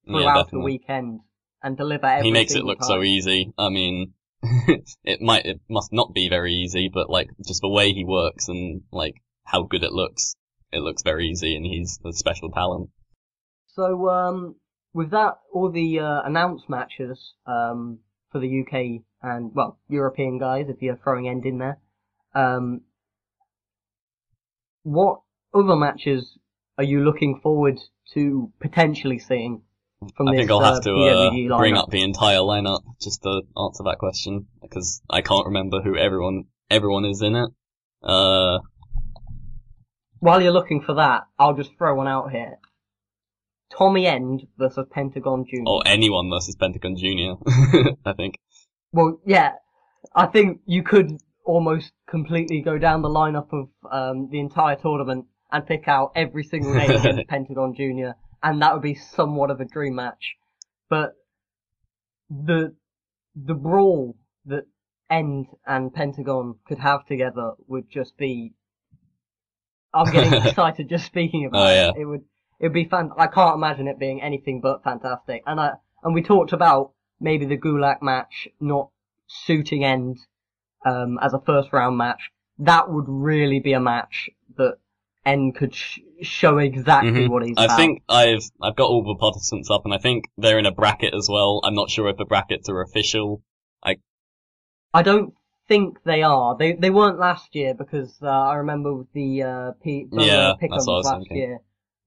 Yeah, 0.04 0.12
throughout 0.24 0.50
the 0.50 0.60
weekend 0.60 1.20
and 1.62 1.76
deliver 1.76 2.22
he 2.22 2.30
makes 2.30 2.54
it 2.54 2.64
look 2.64 2.82
so 2.82 3.02
easy. 3.02 3.52
I 3.58 3.68
mean, 3.68 4.14
it 5.04 5.20
might, 5.20 5.46
it 5.46 5.60
must 5.68 5.92
not 5.92 6.14
be 6.14 6.28
very 6.28 6.54
easy, 6.54 6.90
but 6.92 7.10
like 7.10 7.28
just 7.46 7.60
the 7.60 7.68
way 7.68 7.92
he 7.92 8.04
works 8.04 8.48
and 8.48 8.82
like 8.92 9.14
how 9.44 9.62
good 9.62 9.82
it 9.82 9.92
looks, 9.92 10.34
it 10.72 10.80
looks 10.80 11.02
very 11.02 11.28
easy, 11.28 11.56
and 11.56 11.64
he's 11.64 11.98
a 12.04 12.12
special 12.12 12.50
talent. 12.50 12.90
So 13.74 14.08
um, 14.08 14.56
with 14.92 15.10
that, 15.10 15.38
all 15.52 15.70
the 15.70 16.00
uh, 16.00 16.22
announced 16.24 16.68
matches 16.68 17.34
um, 17.46 18.00
for 18.30 18.40
the 18.40 18.62
UK 18.62 19.02
and 19.22 19.52
well 19.54 19.78
European 19.88 20.38
guys, 20.38 20.66
if 20.68 20.82
you're 20.82 20.98
throwing 21.02 21.28
end 21.28 21.44
in 21.46 21.58
there, 21.58 21.78
um, 22.34 22.82
what 24.82 25.20
other 25.54 25.76
matches 25.76 26.38
are 26.76 26.84
you 26.84 27.04
looking 27.04 27.40
forward 27.42 27.78
to 28.14 28.52
potentially 28.60 29.18
seeing 29.18 29.62
I 30.02 30.36
think 30.36 30.50
I'll 30.50 30.60
have 30.60 30.82
to 30.82 30.94
uh, 30.94 31.58
bring 31.58 31.76
up 31.76 31.90
the 31.90 32.02
entire 32.02 32.38
lineup 32.38 32.82
just 33.00 33.22
to 33.22 33.42
answer 33.56 33.82
that 33.84 33.96
question 33.98 34.46
because 34.62 35.02
I 35.10 35.22
can't 35.22 35.46
remember 35.46 35.82
who 35.82 35.96
everyone 35.96 36.44
everyone 36.70 37.04
is 37.04 37.20
in 37.20 37.34
it. 37.34 37.50
Uh, 38.02 38.58
While 40.20 40.40
you're 40.40 40.52
looking 40.52 40.82
for 40.82 40.94
that, 40.94 41.22
I'll 41.38 41.54
just 41.54 41.70
throw 41.76 41.96
one 41.96 42.06
out 42.06 42.30
here. 42.30 42.58
Tommy 43.76 44.06
End 44.06 44.46
versus 44.56 44.86
Pentagon 44.90 45.44
Jr. 45.44 45.62
or 45.66 45.82
anyone 45.84 46.30
versus 46.30 46.56
Pentagon 46.56 46.96
Junior. 46.96 47.34
I 48.04 48.12
think. 48.12 48.36
Well, 48.92 49.20
yeah, 49.26 49.54
I 50.14 50.26
think 50.26 50.60
you 50.64 50.82
could 50.82 51.18
almost 51.44 51.92
completely 52.08 52.60
go 52.60 52.78
down 52.78 53.02
the 53.02 53.08
lineup 53.08 53.48
of 53.52 53.68
um, 53.90 54.28
the 54.30 54.38
entire 54.38 54.76
tournament 54.76 55.26
and 55.50 55.66
pick 55.66 55.88
out 55.88 56.12
every 56.14 56.44
single 56.44 56.74
name 56.74 56.90
against 56.98 57.28
Pentagon 57.28 57.74
Junior, 57.74 58.14
and 58.42 58.62
that 58.62 58.72
would 58.72 58.82
be 58.82 58.94
somewhat 58.94 59.50
of 59.50 59.60
a 59.60 59.64
dream 59.64 59.96
match. 59.96 60.36
But 60.88 61.14
the 62.30 62.74
the 63.34 63.54
brawl 63.54 64.16
that 64.46 64.64
End 65.10 65.46
and 65.66 65.92
Pentagon 65.92 66.56
could 66.66 66.78
have 66.78 67.06
together 67.06 67.52
would 67.66 67.88
just 67.90 68.16
be. 68.16 68.52
I'm 69.94 70.12
getting 70.12 70.34
excited 70.46 70.88
just 70.88 71.06
speaking 71.06 71.46
about 71.46 71.66
Oh, 71.66 71.70
yeah. 71.70 71.88
it. 71.90 72.02
It 72.02 72.04
would 72.04 72.24
it 72.60 72.64
would 72.66 72.72
be 72.74 72.84
fun. 72.88 73.10
I 73.16 73.26
can't 73.26 73.54
imagine 73.56 73.88
it 73.88 73.98
being 73.98 74.20
anything 74.22 74.60
but 74.60 74.82
fantastic. 74.84 75.42
And 75.46 75.60
I 75.60 75.72
and 76.02 76.14
we 76.14 76.22
talked 76.22 76.52
about 76.52 76.92
maybe 77.20 77.46
the 77.46 77.56
Gulak 77.56 78.02
match 78.02 78.48
not 78.60 78.90
suiting 79.26 79.84
End 79.84 80.18
um, 80.86 81.18
as 81.22 81.32
a 81.32 81.40
first 81.40 81.72
round 81.72 81.96
match. 81.96 82.30
That 82.58 82.90
would 82.90 83.06
really 83.08 83.60
be 83.60 83.72
a 83.72 83.80
match 83.80 84.28
that 84.56 84.78
End 85.32 85.54
could 85.58 85.74
sh- 85.74 85.98
show 86.22 86.58
exactly 86.58 87.24
Mhm. 87.24 87.30
what 87.32 87.42
he's 87.46 87.56
I 87.58 87.64
about. 87.66 87.76
think 87.76 88.02
I've 88.08 88.44
I've 88.62 88.76
got 88.76 88.88
all 88.90 89.04
the 89.04 89.18
participants 89.26 89.70
up, 89.70 89.84
and 89.84 89.94
I 89.94 89.98
think 89.98 90.24
they're 90.42 90.58
in 90.58 90.66
a 90.66 90.72
bracket 90.72 91.14
as 91.14 91.28
well. 91.30 91.60
I'm 91.64 91.74
not 91.74 91.90
sure 91.90 92.08
if 92.08 92.16
the 92.16 92.24
brackets 92.24 92.68
are 92.68 92.80
official. 92.82 93.42
I 93.82 93.96
I 94.94 95.02
don't 95.02 95.34
think 95.68 96.02
they 96.04 96.22
are. 96.22 96.56
They 96.56 96.72
they 96.72 96.90
weren't 96.90 97.18
last 97.18 97.54
year 97.54 97.74
because 97.74 98.12
uh, 98.22 98.28
I 98.52 98.54
remember 98.62 98.94
with 98.94 99.12
the 99.12 99.42
uh, 99.42 99.72
P- 99.82 100.06
the, 100.10 100.22
Yeah, 100.22 100.38
uh, 100.50 100.54
pick 100.56 100.70
that's 100.70 100.86
what 100.86 100.94
I 100.94 100.96
was 100.96 101.06
last 101.06 101.18
thinking. 101.28 101.36
year. 101.36 101.58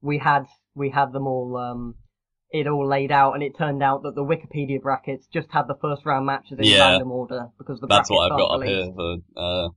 We 0.01 0.17
had 0.17 0.43
we 0.75 0.89
had 0.89 1.13
them 1.13 1.27
all 1.27 1.57
um, 1.57 1.95
it 2.51 2.67
all 2.67 2.87
laid 2.87 3.11
out, 3.11 3.33
and 3.35 3.43
it 3.43 3.55
turned 3.57 3.83
out 3.83 4.03
that 4.03 4.15
the 4.15 4.23
Wikipedia 4.23 4.81
brackets 4.81 5.27
just 5.31 5.49
had 5.51 5.67
the 5.67 5.75
first 5.81 6.05
round 6.05 6.25
matches 6.25 6.57
in 6.59 6.65
Yeah. 6.65 6.89
random 6.89 7.11
order 7.11 7.49
because 7.59 7.79
the 7.79 7.87
That's 7.87 8.09
what 8.09 8.23
I've 8.31 8.37
got 8.37 8.55
up 8.55 8.63
here, 8.63 8.81
released. 8.81 8.97
the 8.97 9.21
uh, 9.37 9.69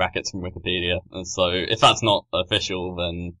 brackets 0.00 0.30
from 0.30 0.40
Wikipedia. 0.40 1.00
And 1.12 1.28
so 1.28 1.48
if 1.52 1.78
that's 1.78 2.02
not 2.02 2.24
official, 2.32 2.96
then 2.96 3.34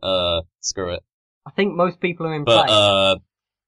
uh, 0.00 0.42
screw 0.60 0.94
it. 0.94 1.00
I 1.44 1.50
think 1.50 1.74
most 1.74 1.98
people 1.98 2.24
are 2.28 2.34
in 2.34 2.44
But 2.44 2.70
uh, 2.70 3.16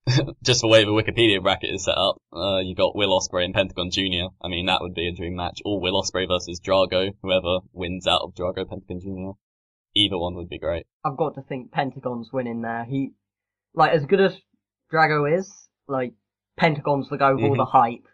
just 0.45 0.61
the 0.61 0.69
way 0.69 0.85
the 0.85 0.93
Wikipedia 0.93 1.43
bracket 1.43 1.75
is 1.75 1.85
set 1.85 1.99
up, 1.99 2.23
uh, 2.33 2.59
you 2.59 2.77
got 2.77 2.95
Will 2.95 3.19
Ospreay 3.19 3.45
and 3.45 3.53
Pentagon 3.53 3.91
Junior. 3.91 4.29
I 4.41 4.47
mean, 4.47 4.67
that 4.67 4.81
would 4.81 4.95
be 4.95 5.09
a 5.09 5.13
dream 5.13 5.35
match. 5.35 5.59
Or 5.65 5.81
Will 5.81 6.01
Ospreay 6.01 6.29
versus 6.29 6.61
Drago, 6.61 7.11
whoever 7.21 7.59
wins 7.73 8.07
out 8.07 8.21
of 8.23 8.35
Drago 8.37 8.69
Pentagon 8.69 9.01
Junior. 9.01 9.33
Either 9.97 10.17
one 10.19 10.37
would 10.37 10.49
be 10.49 10.61
great. 10.61 10.87
I've 11.05 11.17
got 11.17 11.35
to 11.35 11.43
think 11.43 11.73
Pentagon's 11.73 12.31
winning 12.33 12.63
there. 12.63 12.85
He, 12.85 13.11
like, 13.75 13.91
as 13.91 14.05
good 14.07 14.21
as 14.21 14.37
Drago 14.93 15.37
is, 15.37 15.53
like, 15.89 16.13
Pentagon's 16.57 17.09
the 17.09 17.17
guy 17.19 17.33
with 17.33 17.43
all 17.43 17.57
Mhm. 17.57 17.57
the 17.57 17.65
hype. 17.65 18.07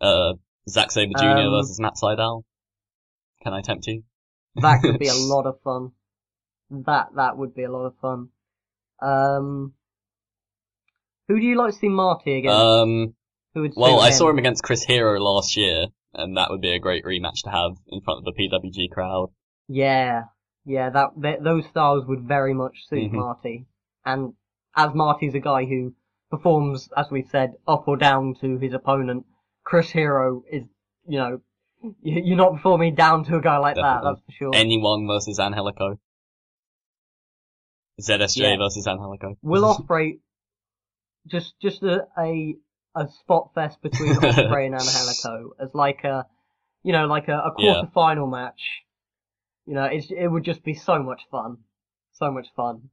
Uh, 0.00 0.34
Zack 0.68 0.92
Sabre 0.92 1.12
Jr. 1.18 1.24
Um, 1.24 1.50
versus 1.50 1.80
Matt 1.80 1.94
Sydal. 2.00 2.44
Can 3.44 3.52
I 3.52 3.60
tempt 3.60 3.86
you? 3.86 4.02
That 4.56 4.80
could 4.82 4.98
be 4.98 5.08
a 5.08 5.14
lot 5.32 5.46
of 5.46 5.60
fun. 5.62 5.92
That 6.70 7.08
that 7.16 7.36
would 7.36 7.54
be 7.54 7.62
a 7.64 7.70
lot 7.70 7.84
of 7.86 7.94
fun. 8.00 8.28
Um, 9.02 9.74
who 11.28 11.38
do 11.38 11.46
you 11.46 11.56
like 11.56 11.72
to 11.72 11.78
see 11.78 11.88
Marty 11.88 12.38
against? 12.38 12.56
Um, 12.56 13.14
who 13.54 13.62
would 13.62 13.72
well, 13.76 14.00
I 14.00 14.10
saw 14.10 14.28
him 14.30 14.38
against 14.38 14.62
Chris 14.62 14.82
Hero 14.82 15.20
last 15.20 15.56
year, 15.56 15.86
and 16.14 16.36
that 16.36 16.50
would 16.50 16.60
be 16.60 16.72
a 16.72 16.78
great 16.78 17.04
rematch 17.04 17.42
to 17.44 17.50
have 17.50 17.72
in 17.88 18.00
front 18.00 18.18
of 18.18 18.24
the 18.24 18.32
PWG 18.32 18.90
crowd. 18.90 19.30
Yeah, 19.68 20.24
yeah, 20.64 20.90
that 20.90 21.10
th- 21.22 21.40
those 21.42 21.64
styles 21.66 22.04
would 22.06 22.22
very 22.22 22.54
much 22.54 22.86
suit 22.88 23.12
Mhm. 23.12 23.14
Marty. 23.14 23.66
And 24.04 24.34
as 24.76 24.94
Marty's 24.94 25.34
a 25.34 25.40
guy 25.40 25.64
who 25.64 25.94
performs, 26.30 26.88
as 26.96 27.10
we've 27.10 27.28
said, 27.30 27.54
up 27.66 27.86
or 27.86 27.96
down 27.96 28.34
to 28.40 28.58
his 28.58 28.74
opponent, 28.74 29.24
Chris 29.64 29.90
Hero 29.90 30.42
is, 30.50 30.64
you 31.06 31.18
know, 31.18 31.40
you're 32.02 32.36
not 32.36 32.54
performing 32.54 32.94
down 32.94 33.24
to 33.24 33.36
a 33.36 33.40
guy 33.40 33.58
like 33.58 33.76
that. 33.76 34.00
That's 34.02 34.20
for 34.26 34.32
sure. 34.32 34.54
Anyone 34.54 35.06
versus 35.06 35.38
Angelico. 35.38 35.98
ZSJ 38.00 38.36
Yeah. 38.36 38.56
versus 38.56 38.86
Angelico. 38.86 39.36
Will 39.42 39.62
Ospreay, 39.74 40.18
just 41.26 41.54
just 41.60 41.82
a, 41.82 42.06
a 42.18 42.56
a 42.96 43.08
spot 43.20 43.50
fest 43.54 43.80
between 43.82 44.14
Ospreay 44.16 44.66
and 44.66 44.74
Angelico 44.74 45.50
as 45.60 45.70
like 45.74 46.04
a, 46.04 46.26
you 46.82 46.92
know, 46.92 47.06
like 47.06 47.28
a, 47.28 47.32
a 47.38 47.52
Yeah. 47.58 47.74
quarter 47.74 47.90
final 47.94 48.26
match. 48.26 48.60
You 49.66 49.74
know, 49.74 49.84
it's, 49.84 50.10
it 50.10 50.26
would 50.28 50.44
just 50.44 50.62
be 50.62 50.74
so 50.74 51.02
much 51.02 51.22
fun, 51.30 51.56
so 52.12 52.30
much 52.30 52.46
fun. 52.54 52.90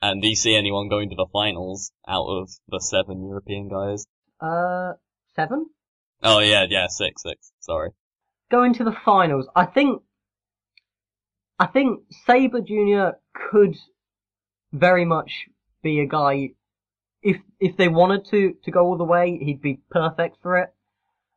And 0.00 0.22
do 0.22 0.28
you 0.28 0.34
see 0.36 0.54
anyone 0.56 0.88
going 0.88 1.10
to 1.10 1.16
the 1.16 1.26
finals 1.32 1.92
out 2.08 2.26
of 2.26 2.48
the 2.68 2.80
seven 2.80 3.26
European 3.26 3.68
guys? 3.68 4.06
Uh, 4.40 4.94
seven. 5.34 5.66
Oh 6.22 6.40
yeah, 6.40 6.66
yeah, 6.68 6.86
six, 6.88 7.22
six. 7.22 7.52
Sorry. 7.60 7.90
Going 8.50 8.74
to 8.74 8.84
the 8.84 8.96
finals, 9.04 9.46
I 9.54 9.66
think. 9.66 10.02
I 11.58 11.66
think 11.66 12.00
Sabre 12.26 12.60
Junior 12.60 13.14
could 13.34 13.76
very 14.72 15.04
much 15.04 15.46
be 15.82 16.00
a 16.00 16.06
guy 16.06 16.50
if 17.22 17.38
if 17.58 17.76
they 17.76 17.88
wanted 17.88 18.24
to 18.26 18.54
to 18.64 18.70
go 18.70 18.84
all 18.86 18.96
the 18.96 19.04
way, 19.04 19.38
he'd 19.38 19.60
be 19.60 19.80
perfect 19.90 20.36
for 20.42 20.58
it. 20.58 20.72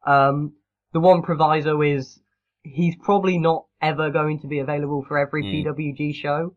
Um, 0.06 0.54
the 0.94 1.00
one 1.00 1.22
proviso 1.24 1.82
is 1.82 2.20
he's 2.63 2.96
probably 2.96 3.38
not 3.38 3.65
ever 3.82 4.10
going 4.12 4.39
to 4.42 4.48
be 4.48 4.60
available 4.60 5.04
for 5.08 5.18
every 5.18 5.44
Mm. 5.44 5.65
PWG 5.65 6.13
show, 6.13 6.54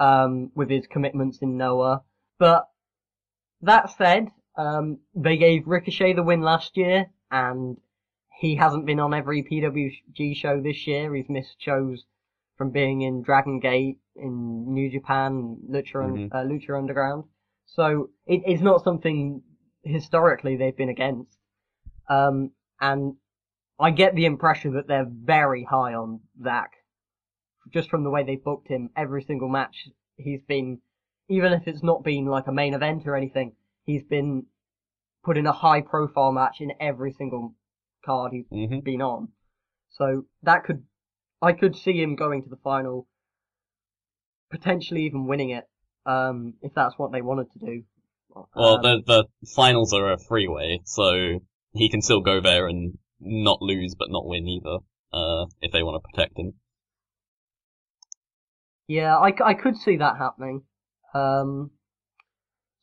um, 0.00 0.50
with 0.54 0.70
his 0.70 0.86
commitments 0.86 1.38
in 1.38 1.56
Noah. 1.56 2.02
But 2.38 2.68
that 3.62 3.90
said, 3.90 4.28
um, 4.56 4.98
they 5.14 5.36
gave 5.36 5.66
Ricochet 5.66 6.14
the 6.14 6.22
win 6.22 6.40
last 6.40 6.76
year, 6.76 7.10
and 7.34 7.76
he 8.40 8.54
hasn't 8.54 8.86
been 8.86 9.00
on 9.00 9.12
every 9.12 9.42
PWG 9.42 10.36
show 10.36 10.60
this 10.60 10.86
year. 10.86 11.12
He's 11.14 11.28
missed 11.28 11.56
shows 11.58 12.04
from 12.56 12.70
being 12.70 13.02
in 13.02 13.22
Dragon 13.22 13.58
Gate, 13.58 13.98
in 14.14 14.72
New 14.72 14.88
Japan, 14.90 15.56
Lucha, 15.68 15.94
Mhm. 15.94 16.28
uh, 16.32 16.44
Lucha 16.44 16.78
Underground. 16.78 17.24
So 17.66 18.10
it, 18.26 18.42
it's 18.46 18.62
not 18.62 18.84
something 18.84 19.42
historically 19.82 20.56
they've 20.56 20.76
been 20.76 20.88
against. 20.88 21.36
Um, 22.08 22.52
and 22.80 23.16
I 23.80 23.90
get 23.90 24.14
the 24.14 24.26
impression 24.26 24.74
that 24.74 24.86
they're 24.86 25.10
very 25.10 25.64
high 25.64 25.94
on 25.94 26.20
Zack. 26.42 26.70
Just 27.72 27.90
from 27.90 28.04
the 28.04 28.10
way 28.10 28.22
they 28.22 28.36
booked 28.36 28.68
him, 28.68 28.90
every 28.94 29.22
single 29.24 29.48
match 29.48 29.88
he's 30.16 30.42
been, 30.42 30.80
even 31.28 31.52
if 31.52 31.66
it's 31.66 31.82
not 31.82 32.04
been 32.04 32.26
like 32.26 32.46
a 32.46 32.52
main 32.52 32.74
event 32.74 33.06
or 33.06 33.16
anything, 33.16 33.56
he's 33.84 34.04
been 34.04 34.46
put 35.24 35.38
in 35.38 35.46
a 35.46 35.52
high 35.52 35.80
profile 35.80 36.32
match 36.32 36.60
in 36.60 36.72
every 36.80 37.12
single 37.12 37.54
card 38.04 38.32
he's 38.32 38.46
hmm 38.50 38.78
been 38.82 39.02
on. 39.02 39.28
So 39.90 40.24
that 40.42 40.64
could, 40.64 40.84
I 41.42 41.52
could 41.52 41.76
see 41.76 42.00
him 42.00 42.16
going 42.16 42.42
to 42.42 42.48
the 42.50 42.56
final, 42.56 43.06
potentially 44.50 45.02
even 45.04 45.26
winning 45.26 45.50
it, 45.50 45.68
um, 46.06 46.54
if 46.62 46.72
that's 46.74 46.98
what 46.98 47.12
they 47.12 47.22
wanted 47.22 47.50
to 47.52 47.58
do. 47.58 47.84
Well, 48.56 48.78
Um, 48.78 48.82
the 48.82 49.00
the 49.06 49.26
finals 49.54 49.92
are 49.92 50.10
a 50.10 50.18
freeway, 50.18 50.80
so 50.84 51.38
he 51.72 51.88
can 51.88 52.02
still 52.02 52.20
go 52.20 52.40
there 52.40 52.66
and 52.66 52.98
not 53.20 53.62
lose 53.62 53.94
but 53.94 54.10
not 54.10 54.26
win 54.26 54.48
either. 54.48 54.78
Uh, 55.12 55.46
if 55.60 55.70
they 55.70 55.84
want 55.84 56.02
to 56.02 56.08
protect 56.10 56.36
him. 56.36 56.54
Yeah, 58.86 59.16
I, 59.16 59.32
I 59.44 59.54
could 59.54 59.76
see 59.76 59.96
that 59.98 60.16
happening. 60.16 60.62
Um, 61.14 61.70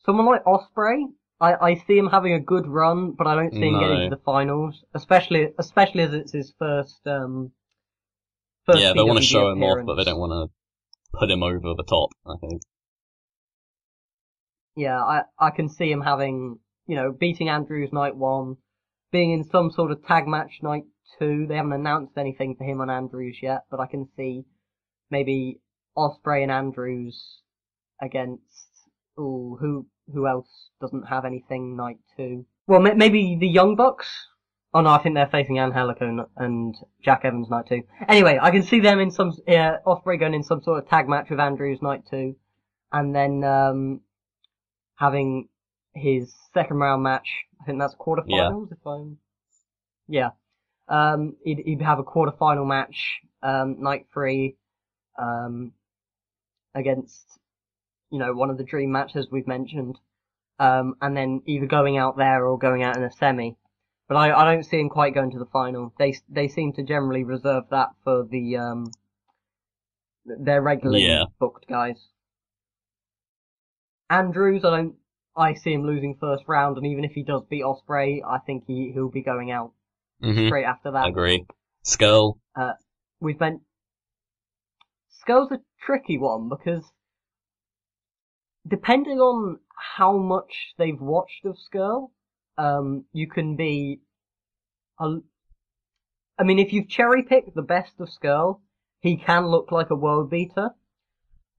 someone 0.04 0.26
like 0.26 0.44
Ospreay, 0.44 1.04
I, 1.42 1.70
I 1.70 1.74
see 1.74 1.98
him 1.98 2.06
having 2.06 2.34
a 2.34 2.40
good 2.40 2.68
run, 2.68 3.12
but 3.18 3.26
I 3.26 3.34
don't 3.34 3.52
see 3.52 3.66
him 3.66 3.80
getting 3.80 4.10
to 4.10 4.16
the 4.16 4.22
finals, 4.24 4.84
especially 4.94 5.48
especially 5.58 6.04
as 6.04 6.14
it's 6.14 6.32
his 6.32 6.54
first 6.56 7.00
um. 7.06 7.50
First 8.64 8.78
yeah, 8.78 8.92
they 8.92 9.02
want 9.02 9.18
to 9.18 9.24
PWG 9.24 9.28
show 9.28 9.50
him 9.50 9.62
off, 9.64 9.84
but 9.84 9.96
they 9.96 10.02
appearance. 10.02 10.06
don't 10.06 10.20
want 10.20 10.50
to 10.50 11.18
put 11.18 11.30
him 11.32 11.42
over 11.42 11.74
the 11.76 11.82
top. 11.82 12.10
I 12.24 12.36
think. 12.40 12.62
Yeah, 14.76 15.02
I 15.02 15.22
I 15.36 15.50
can 15.50 15.68
see 15.68 15.90
him 15.90 16.00
having 16.00 16.60
you 16.86 16.94
know 16.94 17.10
beating 17.10 17.48
Andrews 17.48 17.92
night 17.92 18.16
one, 18.16 18.58
being 19.10 19.32
in 19.32 19.42
some 19.42 19.72
sort 19.72 19.90
of 19.90 20.06
tag 20.06 20.28
match 20.28 20.60
night 20.62 20.84
two. 21.18 21.46
They 21.48 21.56
haven't 21.56 21.72
announced 21.72 22.16
anything 22.16 22.54
for 22.56 22.62
him 22.62 22.80
on 22.80 22.88
Andrews 22.88 23.38
yet, 23.42 23.62
but 23.68 23.80
I 23.80 23.86
can 23.86 24.06
see 24.16 24.44
maybe 25.10 25.60
Ospreay 25.98 26.44
and 26.44 26.52
Andrews 26.52 27.40
against 28.00 28.44
ooh 29.18 29.58
who 29.60 29.88
who 30.12 30.26
else 30.26 30.70
doesn't 30.80 31.08
have 31.08 31.24
anything 31.24 31.76
night 31.76 31.98
two? 32.16 32.44
Well, 32.66 32.80
ma- 32.80 32.94
maybe 32.94 33.36
the 33.38 33.48
Young 33.48 33.76
Bucks. 33.76 34.08
Oh 34.74 34.80
no, 34.80 34.88
I 34.90 35.02
think 35.02 35.14
they're 35.14 35.26
facing 35.28 35.58
Angelico 35.58 36.08
and- 36.08 36.26
and 36.36 36.74
Jack 37.02 37.24
Evans 37.24 37.50
night 37.50 37.66
two. 37.68 37.82
Anyway, 38.08 38.38
I 38.40 38.50
can 38.50 38.62
see 38.62 38.80
them 38.80 39.00
in 39.00 39.10
some 39.10 39.32
uh, 39.46 39.76
Ospreay 39.86 40.18
going 40.18 40.34
in 40.34 40.42
some 40.42 40.62
sort 40.62 40.78
of 40.82 40.88
tag 40.88 41.08
match 41.08 41.28
with 41.30 41.40
Andrews 41.40 41.82
night 41.82 42.04
two, 42.10 42.36
and 42.90 43.14
then 43.14 43.44
um 43.44 44.00
having 44.96 45.48
his 45.94 46.34
second 46.54 46.78
round 46.78 47.02
match. 47.02 47.28
I 47.60 47.64
think 47.64 47.78
that's 47.78 47.94
quarterfinals. 47.94 48.72
If 48.72 48.86
I'm, 48.86 49.18
yeah, 50.08 50.30
um, 50.88 51.36
he'd, 51.44 51.58
he'd 51.64 51.82
have 51.82 51.98
a 51.98 52.04
quarterfinal 52.04 52.66
match, 52.66 53.20
um, 53.42 53.76
night 53.82 54.06
three, 54.12 54.56
um, 55.18 55.72
against, 56.74 57.38
you 58.12 58.18
know, 58.18 58.32
one 58.34 58.50
of 58.50 58.58
the 58.58 58.64
dream 58.64 58.92
matches 58.92 59.26
we've 59.30 59.46
mentioned, 59.46 59.98
um, 60.58 60.94
and 61.00 61.16
then 61.16 61.42
either 61.46 61.66
going 61.66 61.96
out 61.96 62.16
there 62.16 62.44
or 62.46 62.58
going 62.58 62.82
out 62.82 62.96
in 62.96 63.02
a 63.02 63.10
semi. 63.10 63.56
But 64.08 64.16
I, 64.16 64.32
I 64.32 64.44
don't 64.44 64.64
see 64.64 64.78
him 64.78 64.90
quite 64.90 65.14
going 65.14 65.30
to 65.32 65.38
the 65.38 65.46
final. 65.46 65.94
They 65.98 66.14
they 66.28 66.48
seem 66.48 66.74
to 66.74 66.82
generally 66.82 67.24
reserve 67.24 67.64
that 67.70 67.88
for 68.04 68.24
the 68.30 68.58
um, 68.58 68.92
their 70.26 70.60
regularly 70.60 71.04
Yeah. 71.04 71.24
booked 71.40 71.66
guys. 71.66 72.08
Andrews, 74.10 74.64
I 74.64 74.76
don't. 74.76 74.96
I 75.34 75.54
see 75.54 75.72
him 75.72 75.86
losing 75.86 76.18
first 76.20 76.44
round, 76.46 76.76
and 76.76 76.86
even 76.86 77.04
if 77.04 77.12
he 77.12 77.22
does 77.22 77.42
beat 77.48 77.64
Ospreay, 77.64 78.20
I 78.22 78.38
think 78.38 78.64
he 78.66 78.92
he'll 78.92 79.08
be 79.08 79.22
going 79.22 79.50
out 79.50 79.72
hmm 80.20 80.48
straight 80.48 80.64
after 80.64 80.90
that. 80.90 81.04
I 81.04 81.08
Agree. 81.08 81.46
Scurll. 81.84 82.34
We've 83.20 83.38
been. 83.38 83.62
Scurll's 85.26 85.52
a 85.52 85.60
tricky 85.80 86.18
one 86.18 86.50
because 86.50 86.84
depending 88.66 89.18
on 89.18 89.58
how 89.96 90.16
much 90.16 90.74
they've 90.78 91.00
watched 91.00 91.44
of 91.44 91.56
Scurll, 91.56 92.10
um, 92.58 93.04
you 93.12 93.28
can 93.28 93.56
be. 93.56 94.00
A, 95.00 95.16
I 96.38 96.44
mean, 96.44 96.58
if 96.58 96.72
you've 96.72 96.88
cherry 96.88 97.22
picked 97.22 97.54
the 97.54 97.62
best 97.62 97.92
of 97.98 98.08
Scurll, 98.08 98.60
he 99.00 99.16
can 99.16 99.46
look 99.46 99.72
like 99.72 99.90
a 99.90 99.96
world 99.96 100.30
beater, 100.30 100.70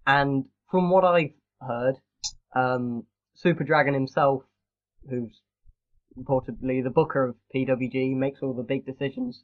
and 0.05 0.45
from 0.69 0.89
what 0.89 1.03
I've 1.03 1.33
heard, 1.61 1.95
um, 2.55 3.05
Super 3.35 3.63
Dragon 3.63 3.93
himself, 3.93 4.43
who's 5.09 5.41
reportedly 6.17 6.83
the 6.83 6.91
booker 6.93 7.29
of 7.29 7.35
PWG, 7.55 8.15
makes 8.15 8.41
all 8.41 8.53
the 8.53 8.63
big 8.63 8.85
decisions 8.85 9.43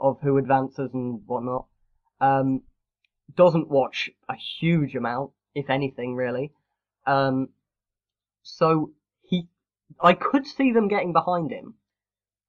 of 0.00 0.18
who 0.22 0.38
advances 0.38 0.90
and 0.92 1.20
whatnot. 1.26 1.66
Um, 2.20 2.62
doesn't 3.34 3.68
watch 3.68 4.10
a 4.28 4.34
huge 4.60 4.94
amount, 4.94 5.32
if 5.54 5.68
anything, 5.70 6.14
really. 6.14 6.52
Um, 7.08 7.48
so 8.42 8.92
he, 9.22 9.48
I 10.00 10.12
could 10.12 10.46
see 10.46 10.72
them 10.72 10.88
getting 10.88 11.12
behind 11.12 11.50
him. 11.50 11.74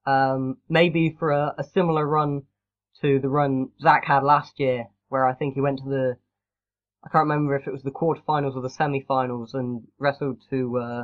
Um, 0.05 0.57
maybe 0.67 1.15
for 1.17 1.31
a, 1.31 1.55
a 1.57 1.63
similar 1.63 2.05
run 2.05 2.43
to 3.01 3.19
the 3.19 3.29
run 3.29 3.69
Zack 3.81 4.05
had 4.05 4.23
last 4.23 4.59
year, 4.59 4.87
where 5.07 5.25
I 5.25 5.33
think 5.33 5.55
he 5.55 5.61
went 5.61 5.79
to 5.79 5.89
the, 5.89 6.17
I 7.03 7.09
can't 7.09 7.23
remember 7.29 7.55
if 7.55 7.67
it 7.67 7.71
was 7.71 7.83
the 7.83 7.91
quarterfinals 7.91 8.55
or 8.55 8.61
the 8.61 8.69
semi-finals 8.69 9.53
and 9.53 9.83
wrestled 9.97 10.41
to, 10.49 10.77
uh, 10.77 11.03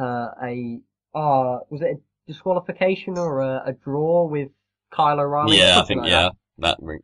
uh, 0.00 0.28
a, 0.42 0.80
uh, 1.14 1.58
was 1.70 1.80
it 1.80 1.98
a 1.98 2.00
disqualification 2.26 3.18
or 3.18 3.40
a, 3.40 3.62
a 3.66 3.72
draw 3.72 4.26
with 4.26 4.48
Kyle 4.90 5.20
O'Reilly? 5.20 5.58
yeah, 5.58 5.80
I 5.80 5.84
think 5.84 6.00
like 6.00 6.10
yeah 6.10 6.30
that, 6.58 6.78
that. 6.78 6.78
ring- 6.80 7.02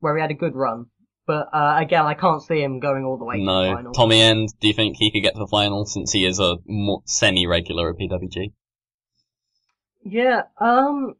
where 0.00 0.16
he 0.16 0.20
had 0.20 0.30
a 0.30 0.34
good 0.34 0.54
run. 0.54 0.86
But, 1.30 1.48
uh, 1.52 1.76
again, 1.78 2.06
I 2.06 2.14
can't 2.14 2.42
see 2.42 2.60
him 2.60 2.80
going 2.80 3.04
all 3.04 3.16
the 3.16 3.24
way 3.24 3.36
to 3.36 3.40
the 3.40 3.46
No, 3.46 3.72
final. 3.72 3.92
Tommy 3.92 4.20
End. 4.20 4.48
Do 4.58 4.66
you 4.66 4.74
think 4.74 4.96
he 4.96 5.12
could 5.12 5.22
get 5.22 5.34
to 5.34 5.38
the 5.38 5.46
final 5.46 5.84
since 5.84 6.10
he 6.10 6.24
is 6.26 6.40
a 6.40 6.56
more 6.66 7.02
semi-regular 7.04 7.90
at 7.90 7.98
PWG? 7.98 8.52
Yeah, 10.02 10.42
um, 10.60 11.14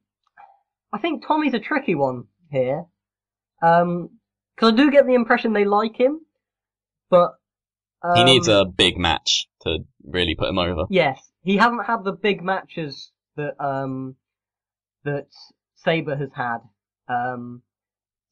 I 0.92 0.98
think 0.98 1.24
Tommy's 1.24 1.54
a 1.54 1.60
tricky 1.60 1.94
one 1.94 2.24
here. 2.50 2.86
Um, 3.62 4.18
cause 4.56 4.72
I 4.72 4.76
do 4.76 4.90
get 4.90 5.06
the 5.06 5.14
impression 5.14 5.52
they 5.52 5.64
like 5.64 5.94
him, 5.94 6.22
but, 7.08 7.34
um, 8.02 8.16
he 8.16 8.24
needs 8.24 8.48
a 8.48 8.64
big 8.64 8.98
match 8.98 9.46
to 9.60 9.84
really 10.04 10.34
put 10.34 10.48
him 10.48 10.58
over. 10.58 10.86
Yes, 10.90 11.20
he 11.44 11.56
hasn't 11.58 11.86
had 11.86 12.02
the 12.02 12.10
big 12.10 12.42
matches 12.42 13.12
that, 13.36 13.54
um, 13.64 14.16
that 15.04 15.28
Sabre 15.76 16.16
has 16.16 16.30
had, 16.34 16.58
um, 17.08 17.62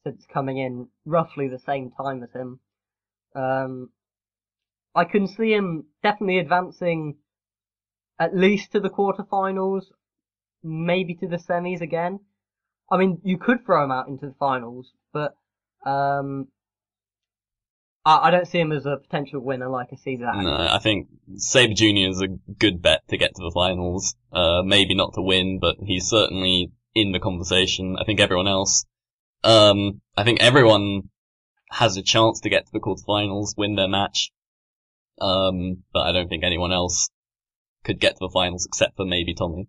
since 0.09 0.25
coming 0.31 0.57
in 0.57 0.87
roughly 1.05 1.47
the 1.47 1.59
same 1.59 1.91
time 1.91 2.23
as 2.23 2.31
him. 2.31 2.59
Um, 3.35 3.89
I 4.95 5.05
can 5.05 5.27
see 5.27 5.53
him 5.53 5.85
definitely 6.01 6.39
advancing 6.39 7.17
at 8.19 8.35
least 8.35 8.71
to 8.71 8.79
the 8.79 8.89
quarterfinals, 8.89 9.83
maybe 10.63 11.13
to 11.15 11.27
the 11.27 11.37
semis 11.37 11.81
again. 11.81 12.19
I 12.91 12.97
mean, 12.97 13.21
you 13.23 13.37
could 13.37 13.65
throw 13.65 13.83
him 13.83 13.91
out 13.91 14.07
into 14.07 14.27
the 14.27 14.35
finals, 14.39 14.91
but 15.13 15.35
um, 15.85 16.47
I, 18.03 18.27
I 18.27 18.31
don't 18.31 18.47
see 18.47 18.59
him 18.59 18.71
as 18.71 18.85
a 18.85 18.97
potential 18.97 19.41
winner 19.41 19.69
like 19.69 19.89
I 19.93 19.95
see 19.95 20.17
that. 20.17 20.35
No, 20.35 20.55
I 20.55 20.79
think 20.79 21.07
Sabre 21.35 21.75
Jr. 21.75 22.09
is 22.09 22.21
a 22.21 22.27
good 22.27 22.81
bet 22.81 23.07
to 23.09 23.17
get 23.17 23.35
to 23.35 23.43
the 23.43 23.51
finals. 23.53 24.15
Uh, 24.33 24.63
maybe 24.65 24.95
not 24.95 25.13
to 25.13 25.21
win, 25.21 25.59
but 25.59 25.75
he's 25.79 26.07
certainly 26.07 26.71
in 26.95 27.11
the 27.11 27.19
conversation. 27.19 27.95
I 27.99 28.03
think 28.03 28.19
everyone 28.19 28.47
else, 28.47 28.85
um, 29.43 30.01
I 30.15 30.23
think 30.23 30.41
everyone 30.41 31.09
has 31.71 31.97
a 31.97 32.01
chance 32.01 32.41
to 32.41 32.49
get 32.49 32.65
to 32.65 32.71
the 32.71 32.79
quarterfinals, 32.79 33.57
win 33.57 33.75
their 33.75 33.87
match. 33.87 34.31
Um, 35.21 35.83
but 35.93 36.01
I 36.01 36.11
don't 36.11 36.29
think 36.29 36.43
anyone 36.43 36.71
else 36.71 37.09
could 37.83 37.99
get 37.99 38.15
to 38.15 38.19
the 38.21 38.31
finals 38.33 38.65
except 38.65 38.95
for 38.95 39.05
maybe 39.05 39.33
Tommy. 39.33 39.67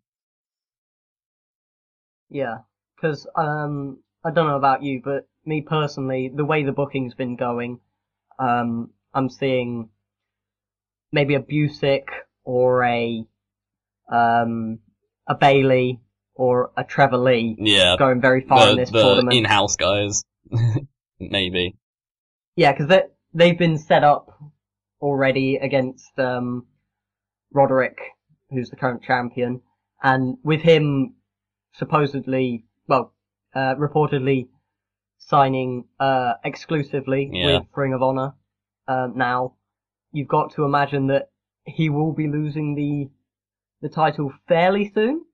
Yeah, 2.28 2.58
because 2.94 3.26
um, 3.36 3.98
I 4.24 4.30
don't 4.30 4.46
know 4.46 4.56
about 4.56 4.82
you, 4.82 5.00
but 5.04 5.28
me 5.44 5.62
personally, 5.62 6.30
the 6.34 6.44
way 6.44 6.62
the 6.62 6.72
booking's 6.72 7.14
been 7.14 7.36
going, 7.36 7.80
um, 8.38 8.90
I'm 9.12 9.28
seeing 9.28 9.90
maybe 11.12 11.34
a 11.34 11.40
Busick 11.40 12.04
or 12.44 12.84
a 12.84 13.24
um, 14.10 14.78
a 15.26 15.34
Bayley 15.34 16.00
or 16.40 16.70
a 16.74 16.82
Trevor 16.82 17.18
Lee 17.18 17.54
Yeah, 17.58 17.96
going 17.98 18.18
very 18.22 18.40
far 18.40 18.70
in 18.70 18.76
the, 18.76 18.82
this 18.82 18.90
the 18.90 19.02
tournament. 19.02 19.36
in-house 19.36 19.76
guys, 19.76 20.22
maybe. 21.20 21.76
Yeah, 22.56 22.72
because 22.72 22.88
they 22.88 23.02
they've 23.34 23.58
been 23.58 23.76
set 23.76 24.04
up 24.04 24.30
already 25.02 25.56
against 25.56 26.18
um, 26.18 26.66
Roderick, 27.52 27.98
who's 28.50 28.70
the 28.70 28.76
current 28.76 29.02
champion, 29.02 29.60
and 30.02 30.38
with 30.42 30.62
him 30.62 31.16
supposedly, 31.74 32.64
well, 32.88 33.12
uh, 33.54 33.74
reportedly 33.74 34.48
signing 35.18 35.84
uh, 36.00 36.32
exclusively 36.42 37.28
Yeah. 37.30 37.58
with 37.58 37.66
Ring 37.76 37.92
of 37.92 38.02
Honor 38.02 38.32
uh, 38.88 39.08
now, 39.14 39.56
you've 40.12 40.28
got 40.28 40.54
to 40.54 40.64
imagine 40.64 41.08
that 41.08 41.30
he 41.66 41.90
will 41.90 42.12
be 42.14 42.28
losing 42.28 42.74
the 42.76 43.10
the 43.82 43.94
title 43.94 44.32
fairly 44.48 44.90
soon, 44.94 45.24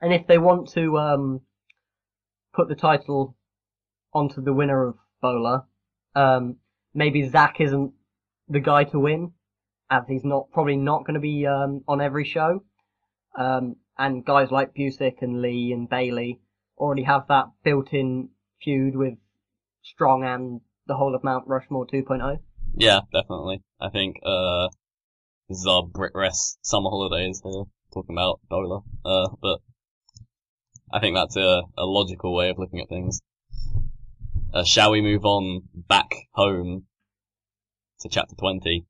and 0.00 0.12
if 0.12 0.26
they 0.26 0.38
want 0.38 0.70
to 0.72 0.98
um, 0.98 1.40
put 2.54 2.68
the 2.68 2.74
title 2.74 3.36
onto 4.12 4.42
the 4.42 4.52
winner 4.52 4.88
of 4.88 4.96
Bola, 5.20 5.66
um, 6.14 6.56
maybe 6.94 7.28
Zack 7.28 7.60
isn't 7.60 7.92
the 8.48 8.60
guy 8.60 8.84
to 8.84 8.98
win, 8.98 9.32
as 9.90 10.04
he's 10.08 10.24
not 10.24 10.50
probably 10.52 10.76
not 10.76 11.04
going 11.04 11.14
to 11.14 11.20
be 11.20 11.46
um, 11.46 11.82
on 11.86 12.00
every 12.00 12.24
show. 12.24 12.62
Um, 13.38 13.76
and 13.98 14.24
guys 14.24 14.50
like 14.50 14.74
Busick 14.74 15.22
and 15.22 15.40
Lee 15.40 15.72
and 15.72 15.88
Bailey 15.88 16.40
already 16.78 17.04
have 17.04 17.28
that 17.28 17.46
built-in 17.64 18.30
feud 18.62 18.96
with 18.96 19.14
Strong 19.82 20.24
and 20.24 20.60
the 20.86 20.96
whole 20.96 21.14
of 21.14 21.24
Mount 21.24 21.46
Rushmore 21.46 21.86
oh. 21.92 21.96
2.0. 21.96 22.38
Yeah, 22.76 23.00
definitely. 23.12 23.62
I 23.80 23.88
think, 23.90 24.16
uh, 24.24 24.68
this 25.48 25.58
is 25.58 25.66
our 25.66 25.84
Brit 25.86 26.12
Wres 26.14 26.58
summer 26.62 26.90
holidays 26.90 27.40
here, 27.42 27.64
talking 27.94 28.14
about 28.14 28.40
Bola. 28.48 28.80
Uh, 29.04 29.28
but 29.40 29.60
I 30.92 31.00
think 31.00 31.16
that's 31.16 31.36
a, 31.36 31.62
a 31.76 31.84
logical 31.84 32.34
way 32.34 32.50
of 32.50 32.58
looking 32.58 32.80
at 32.80 32.88
things. 32.88 33.20
Uh, 34.54 34.64
shall 34.64 34.92
we 34.92 35.00
move 35.00 35.24
on 35.24 35.62
back 35.74 36.14
home 36.32 36.84
to 38.00 38.08
chapter 38.08 38.34
20? 38.36 38.86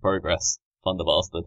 Progress. 0.00 0.58
Thunder 0.84 1.04
Bastard. 1.04 1.44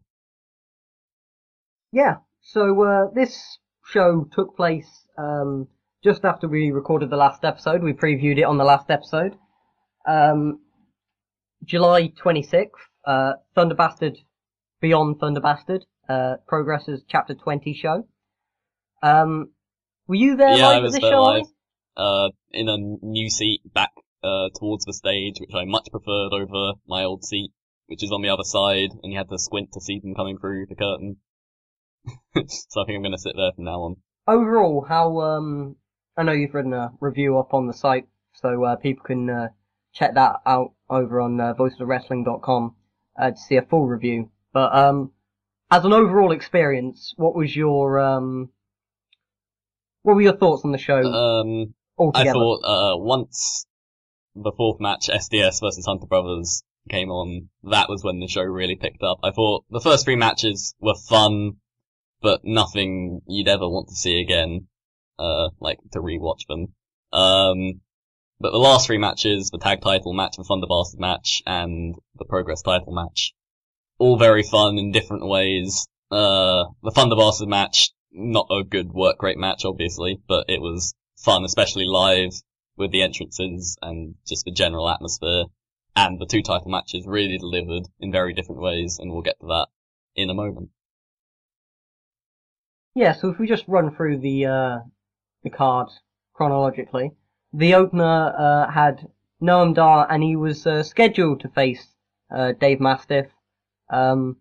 Yeah. 1.92 2.18
So 2.42 2.84
uh, 2.84 3.06
this 3.16 3.58
show 3.86 4.28
took 4.32 4.56
place 4.56 5.08
um, 5.18 5.68
just 6.04 6.26
after 6.26 6.48
we 6.48 6.72
recorded 6.72 7.10
the 7.10 7.18
last 7.18 7.44
episode. 7.44 7.82
We 7.82 7.94
previewed 7.94 8.38
it 8.38 8.44
on 8.44 8.58
the 8.58 8.64
last 8.64 8.90
episode. 8.90 9.38
Um, 10.08 10.60
July 11.64 12.10
26th, 12.10 12.70
uh, 13.06 13.34
Thunder 13.56 13.76
Bastard 13.76 14.18
Beyond 14.82 15.20
Thunder 15.20 15.40
Bastard, 15.40 15.86
uh, 16.10 16.36
Progress's 16.46 17.04
Chapter 17.08 17.34
20 17.34 17.74
show. 17.74 18.06
Um, 19.02 19.52
were 20.08 20.16
you 20.16 20.36
there 20.36 20.58
Yeah, 20.58 20.70
I 20.70 20.80
was 20.80 20.96
at 20.96 21.02
the 21.02 21.08
there 21.08 21.16
show? 21.16 21.22
live. 21.24 21.46
Uh, 21.96 22.30
in 22.52 22.70
a 22.70 22.78
new 22.78 23.30
seat 23.30 23.62
back, 23.74 23.92
uh, 24.24 24.50
towards 24.60 24.86
the 24.86 24.94
stage, 24.94 25.36
which 25.40 25.54
I 25.54 25.66
much 25.66 25.90
preferred 25.92 26.34
over 26.34 26.74
my 26.88 27.04
old 27.04 27.24
seat, 27.24 27.52
which 27.88 28.04
is 28.04 28.12
on 28.12 28.22
the 28.22 28.30
other 28.30 28.44
side, 28.44 28.90
and 29.04 29.12
you 29.12 29.18
had 29.18 29.30
to 29.30 29.38
squint 29.38 29.74
to 29.74 29.82
see 29.82 30.00
them 30.00 30.16
coming 30.16 30.38
through 30.40 30.66
the 30.68 30.76
curtain. 30.76 31.18
so 32.48 32.82
I 32.82 32.86
think 32.86 32.96
I'm 32.98 33.04
gonna 33.04 33.18
sit 33.18 33.36
there 33.36 33.52
from 33.56 33.66
now 33.66 33.82
on. 33.82 33.98
Overall, 34.28 34.86
how, 34.88 35.20
um, 35.22 35.76
I 36.18 36.24
know 36.24 36.32
you've 36.32 36.54
written 36.54 36.74
a 36.74 36.94
review 37.00 37.38
up 37.38 37.54
on 37.54 37.68
the 37.68 37.74
site, 37.74 38.08
so, 38.34 38.64
uh, 38.64 38.76
people 38.78 39.04
can, 39.04 39.30
uh, 39.30 39.50
check 39.94 40.16
that 40.16 40.38
out 40.46 40.74
over 40.90 41.22
on, 41.22 41.40
uh, 41.40 41.54
voicesofwrestling.com, 41.54 42.76
uh, 43.20 43.32
to 43.32 43.38
see 43.38 43.58
a 43.58 43.62
full 43.62 43.86
review. 43.86 44.30
But, 44.54 44.74
um, 44.76 45.12
as 45.70 45.86
an 45.86 45.94
overall 45.94 46.32
experience, 46.32 47.14
what 47.18 47.36
was 47.36 47.56
your, 47.56 48.00
um, 48.00 48.50
what 50.04 50.16
were 50.16 50.22
your 50.22 50.38
thoughts 50.38 50.64
on 50.64 50.72
the 50.72 50.78
show 50.78 51.02
Um, 51.02 51.74
altogether? 51.98 52.30
I 52.30 52.34
thought, 52.34 52.60
uh, 52.64 52.98
once 52.98 53.66
the 54.36 54.52
fourth 54.56 54.80
match, 54.80 55.10
SDS 55.10 55.62
versus 55.62 55.86
Hunter 55.86 56.08
Brothers, 56.08 56.64
came 56.90 57.10
on, 57.10 57.50
that 57.64 57.90
was 57.90 58.04
when 58.04 58.20
the 58.20 58.28
show 58.28 58.42
really 58.44 58.76
picked 58.76 59.04
up. 59.04 59.20
I 59.24 59.32
thought 59.32 59.66
the 59.70 59.80
first 59.80 60.06
three 60.06 60.16
matches 60.16 60.76
were 60.80 60.96
fun, 60.96 61.54
but 62.22 62.42
nothing 62.44 63.22
you'd 63.28 63.48
ever 63.48 63.68
want 63.68 63.90
to 63.90 63.96
see 63.96 64.20
again, 64.20 64.68
uh, 65.18 65.50
like 65.60 65.80
to 65.94 66.00
rewatch 66.00 66.46
them. 66.48 66.74
Um, 67.14 67.82
but 68.40 68.52
the 68.52 68.58
last 68.58 68.88
three 68.88 68.98
matches, 68.98 69.50
the 69.52 69.60
tag 69.60 69.82
title 69.82 70.14
match, 70.14 70.36
the 70.36 70.44
Thunder 70.44 70.68
Bastard 70.68 71.00
match, 71.00 71.42
and 71.46 71.96
the 72.16 72.26
Progress 72.26 72.62
title 72.62 72.94
match, 72.94 73.34
all 74.00 74.18
very 74.18 74.44
fun 74.44 74.78
in 74.78 74.92
different 74.92 75.26
ways. 75.26 75.88
Uh, 76.12 76.66
the 76.82 76.92
Thunder 76.92 77.16
Bastard 77.16 77.48
match, 77.48 77.92
not 78.14 78.48
a 78.52 78.64
good 78.64 78.92
work 78.94 79.22
rate 79.22 79.38
match, 79.38 79.66
obviously, 79.66 80.22
but 80.28 80.46
it 80.48 80.62
was 80.62 80.94
fun, 81.18 81.44
especially 81.44 81.86
live 81.86 82.32
with 82.78 82.92
the 82.92 83.02
entrances 83.02 83.78
and 83.82 84.16
just 84.26 84.46
the 84.46 84.52
general 84.52 84.90
atmosphere. 84.90 85.46
And 85.96 86.20
the 86.20 86.26
two 86.26 86.42
title 86.42 86.72
matches 86.72 87.06
really 87.06 87.38
delivered 87.38 87.88
in 88.00 88.12
very 88.12 88.34
different 88.34 88.62
ways, 88.62 88.98
and 89.00 89.12
we'll 89.12 89.22
get 89.22 89.40
to 89.40 89.48
that 89.48 89.68
in 90.16 90.30
a 90.30 90.34
moment. 90.34 90.70
Yeah, 92.96 93.14
so 93.14 93.30
if 93.30 93.40
we 93.40 93.48
just 93.48 93.68
run 93.68 93.96
through 93.96 94.20
the 94.20 94.46
uh, 94.46 94.80
the 95.44 95.50
cards 95.50 96.00
chronologically, 96.34 97.12
the 97.52 97.76
opener 97.76 98.34
uh, 98.38 98.72
had 98.72 99.08
Noam 99.42 99.76
Dar, 99.76 100.08
and 100.10 100.24
he 100.24 100.36
was 100.36 100.66
uh, 100.66 100.84
scheduled 100.84 101.42
to 101.42 101.50
face 101.50 101.88
uh, 102.32 102.54
Dave 102.54 102.80
Mastiff, 102.80 103.28
um, 103.92 104.38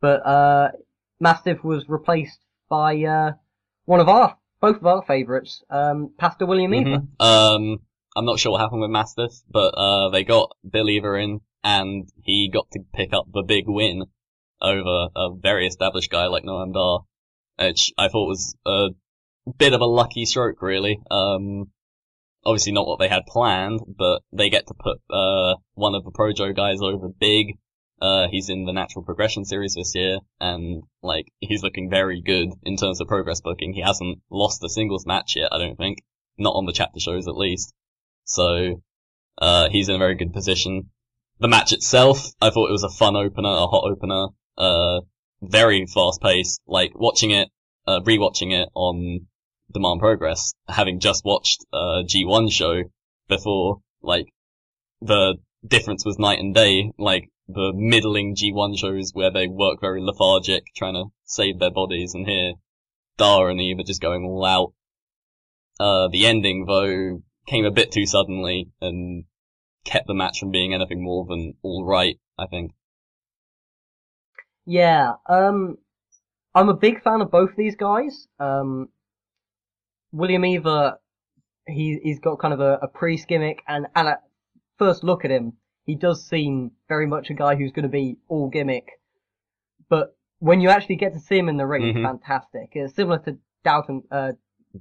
but 0.00 0.26
uh, 0.26 0.70
Mastiff 1.20 1.62
was 1.62 1.88
replaced 1.88 2.40
by 2.68 3.02
uh, 3.02 3.32
one 3.84 4.00
of 4.00 4.08
our 4.08 4.36
both 4.60 4.76
of 4.76 4.86
our 4.86 5.02
favourites, 5.02 5.62
um, 5.70 6.12
Pastor 6.18 6.46
William 6.46 6.74
Eaver. 6.74 6.98
Mhm. 6.98 7.24
Um, 7.24 7.78
I'm 8.16 8.24
not 8.24 8.40
sure 8.40 8.52
what 8.52 8.60
happened 8.60 8.80
with 8.80 8.90
Mastiff, 8.90 9.32
but 9.48 9.68
uh, 9.68 10.08
they 10.10 10.24
got 10.24 10.56
Bill 10.68 10.88
Eaver 10.90 11.16
in, 11.16 11.40
and 11.62 12.08
he 12.22 12.50
got 12.52 12.70
to 12.72 12.80
pick 12.92 13.12
up 13.12 13.26
the 13.32 13.44
big 13.46 13.64
win 13.68 14.04
over 14.60 15.08
a 15.14 15.28
very 15.36 15.66
established 15.66 16.10
guy 16.10 16.26
like 16.26 16.42
Noam 16.42 16.72
Dar, 16.72 17.00
which 17.58 17.92
I 17.96 18.08
thought 18.08 18.26
was 18.26 18.56
a 18.66 18.88
bit 19.56 19.72
of 19.72 19.80
a 19.80 19.86
lucky 19.86 20.24
stroke, 20.24 20.60
really. 20.60 21.00
Um, 21.10 21.70
obviously 22.44 22.72
not 22.72 22.86
what 22.86 22.98
they 22.98 23.08
had 23.08 23.26
planned, 23.26 23.80
but 23.86 24.22
they 24.32 24.50
get 24.50 24.66
to 24.66 24.74
put 24.74 24.98
uh, 25.10 25.54
one 25.74 25.94
of 25.94 26.04
the 26.04 26.10
Projo 26.10 26.54
guys 26.54 26.80
over 26.80 27.08
big. 27.08 27.58
Uh, 28.00 28.28
he's 28.30 28.48
in 28.48 28.64
the 28.64 28.72
Natural 28.72 29.04
Progression 29.04 29.44
series 29.44 29.74
this 29.74 29.94
year, 29.94 30.18
and 30.40 30.82
like 31.02 31.32
he's 31.40 31.62
looking 31.62 31.90
very 31.90 32.20
good 32.20 32.50
in 32.62 32.76
terms 32.76 33.00
of 33.00 33.08
progress 33.08 33.40
booking. 33.40 33.72
He 33.72 33.82
hasn't 33.82 34.20
lost 34.30 34.62
a 34.62 34.68
singles 34.68 35.06
match 35.06 35.34
yet, 35.36 35.48
I 35.52 35.58
don't 35.58 35.76
think, 35.76 35.98
not 36.36 36.54
on 36.54 36.66
the 36.66 36.72
chapter 36.72 37.00
shows 37.00 37.26
at 37.26 37.36
least. 37.36 37.74
So 38.24 38.82
uh, 39.38 39.68
he's 39.70 39.88
in 39.88 39.96
a 39.96 39.98
very 39.98 40.14
good 40.14 40.32
position. 40.32 40.90
The 41.40 41.48
match 41.48 41.72
itself, 41.72 42.28
I 42.40 42.50
thought 42.50 42.68
it 42.68 42.72
was 42.72 42.84
a 42.84 42.88
fun 42.88 43.16
opener, 43.16 43.48
a 43.48 43.66
hot 43.66 43.90
opener, 43.90 44.28
uh, 44.56 45.00
very 45.42 45.86
fast 45.86 46.20
paced. 46.20 46.60
Like 46.66 46.92
watching 46.94 47.30
it, 47.30 47.48
uh, 47.86 48.00
rewatching 48.00 48.52
it 48.52 48.68
on 48.74 49.26
Demand 49.72 50.00
Progress, 50.00 50.54
having 50.68 51.00
just 51.00 51.24
watched 51.24 51.64
a 51.72 52.02
G1 52.04 52.52
show 52.52 52.84
before, 53.28 53.80
like 54.02 54.26
the 55.00 55.36
difference 55.66 56.04
was 56.04 56.18
night 56.18 56.38
and 56.38 56.54
day. 56.54 56.92
Like 56.98 57.30
the 57.48 57.72
middling 57.74 58.36
G1 58.36 58.78
shows 58.78 59.12
where 59.14 59.30
they 59.30 59.46
work 59.46 59.80
very 59.80 60.02
lethargic, 60.02 60.64
trying 60.76 60.94
to 60.94 61.06
save 61.24 61.58
their 61.58 61.70
bodies, 61.70 62.14
and 62.14 62.26
here 62.26 62.52
Dar 63.16 63.48
and 63.48 63.60
Eaver 63.60 63.82
just 63.82 64.02
going 64.02 64.24
all 64.24 64.44
out. 64.44 64.72
Uh, 65.80 66.08
the 66.08 66.26
ending 66.26 66.66
though 66.66 67.22
came 67.46 67.64
a 67.64 67.70
bit 67.70 67.92
too 67.92 68.04
suddenly 68.04 68.70
and 68.80 69.24
kept 69.84 70.06
the 70.06 70.14
match 70.14 70.38
from 70.40 70.50
being 70.50 70.74
anything 70.74 71.02
more 71.02 71.24
than 71.26 71.54
all 71.62 71.84
right. 71.84 72.18
I 72.38 72.46
think. 72.46 72.72
Yeah, 74.64 75.14
um, 75.28 75.78
I'm 76.54 76.68
a 76.68 76.74
big 76.74 77.02
fan 77.02 77.20
of 77.20 77.30
both 77.30 77.56
these 77.56 77.74
guys. 77.74 78.28
Um, 78.38 78.90
William 80.12 80.44
Eaver, 80.44 80.98
he 81.66 81.98
he's 82.02 82.20
got 82.20 82.38
kind 82.38 82.54
of 82.54 82.60
a, 82.60 82.78
a 82.82 82.88
priest 82.88 83.28
gimmick, 83.28 83.62
and 83.66 83.86
and 83.96 84.08
at 84.08 84.22
first 84.78 85.02
look 85.02 85.24
at 85.24 85.30
him, 85.30 85.54
he 85.88 85.94
does 85.94 86.24
seem 86.24 86.72
very 86.88 87.06
much 87.06 87.30
a 87.30 87.34
guy 87.34 87.56
who's 87.56 87.72
going 87.72 87.82
to 87.84 87.88
be 87.88 88.18
all 88.28 88.48
gimmick. 88.50 89.00
But 89.88 90.14
when 90.38 90.60
you 90.60 90.68
actually 90.68 90.96
get 90.96 91.14
to 91.14 91.18
see 91.18 91.38
him 91.38 91.48
in 91.48 91.56
the 91.56 91.66
ring, 91.66 91.82
Mhm. 91.82 91.90
it's 91.96 92.02
fantastic. 92.02 92.68
It's 92.74 92.94
similar 92.94 93.18
to 93.20 93.38
Dalton, 93.64 94.02
uh, 94.10 94.32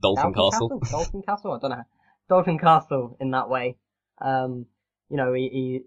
Dalton, 0.01 0.33
Castle. 0.33 0.79
Dalton 0.91 1.21
Castle? 1.23 1.53
I 1.53 1.59
don't 1.59 1.71
know. 1.71 1.83
Dalton 2.29 2.59
Castle 2.59 3.15
in 3.21 3.31
that 3.31 3.49
way. 3.49 3.77
Um, 4.21 4.65
you 5.09 5.15
know, 5.15 5.31
he, 5.33 5.47
he 5.49 5.81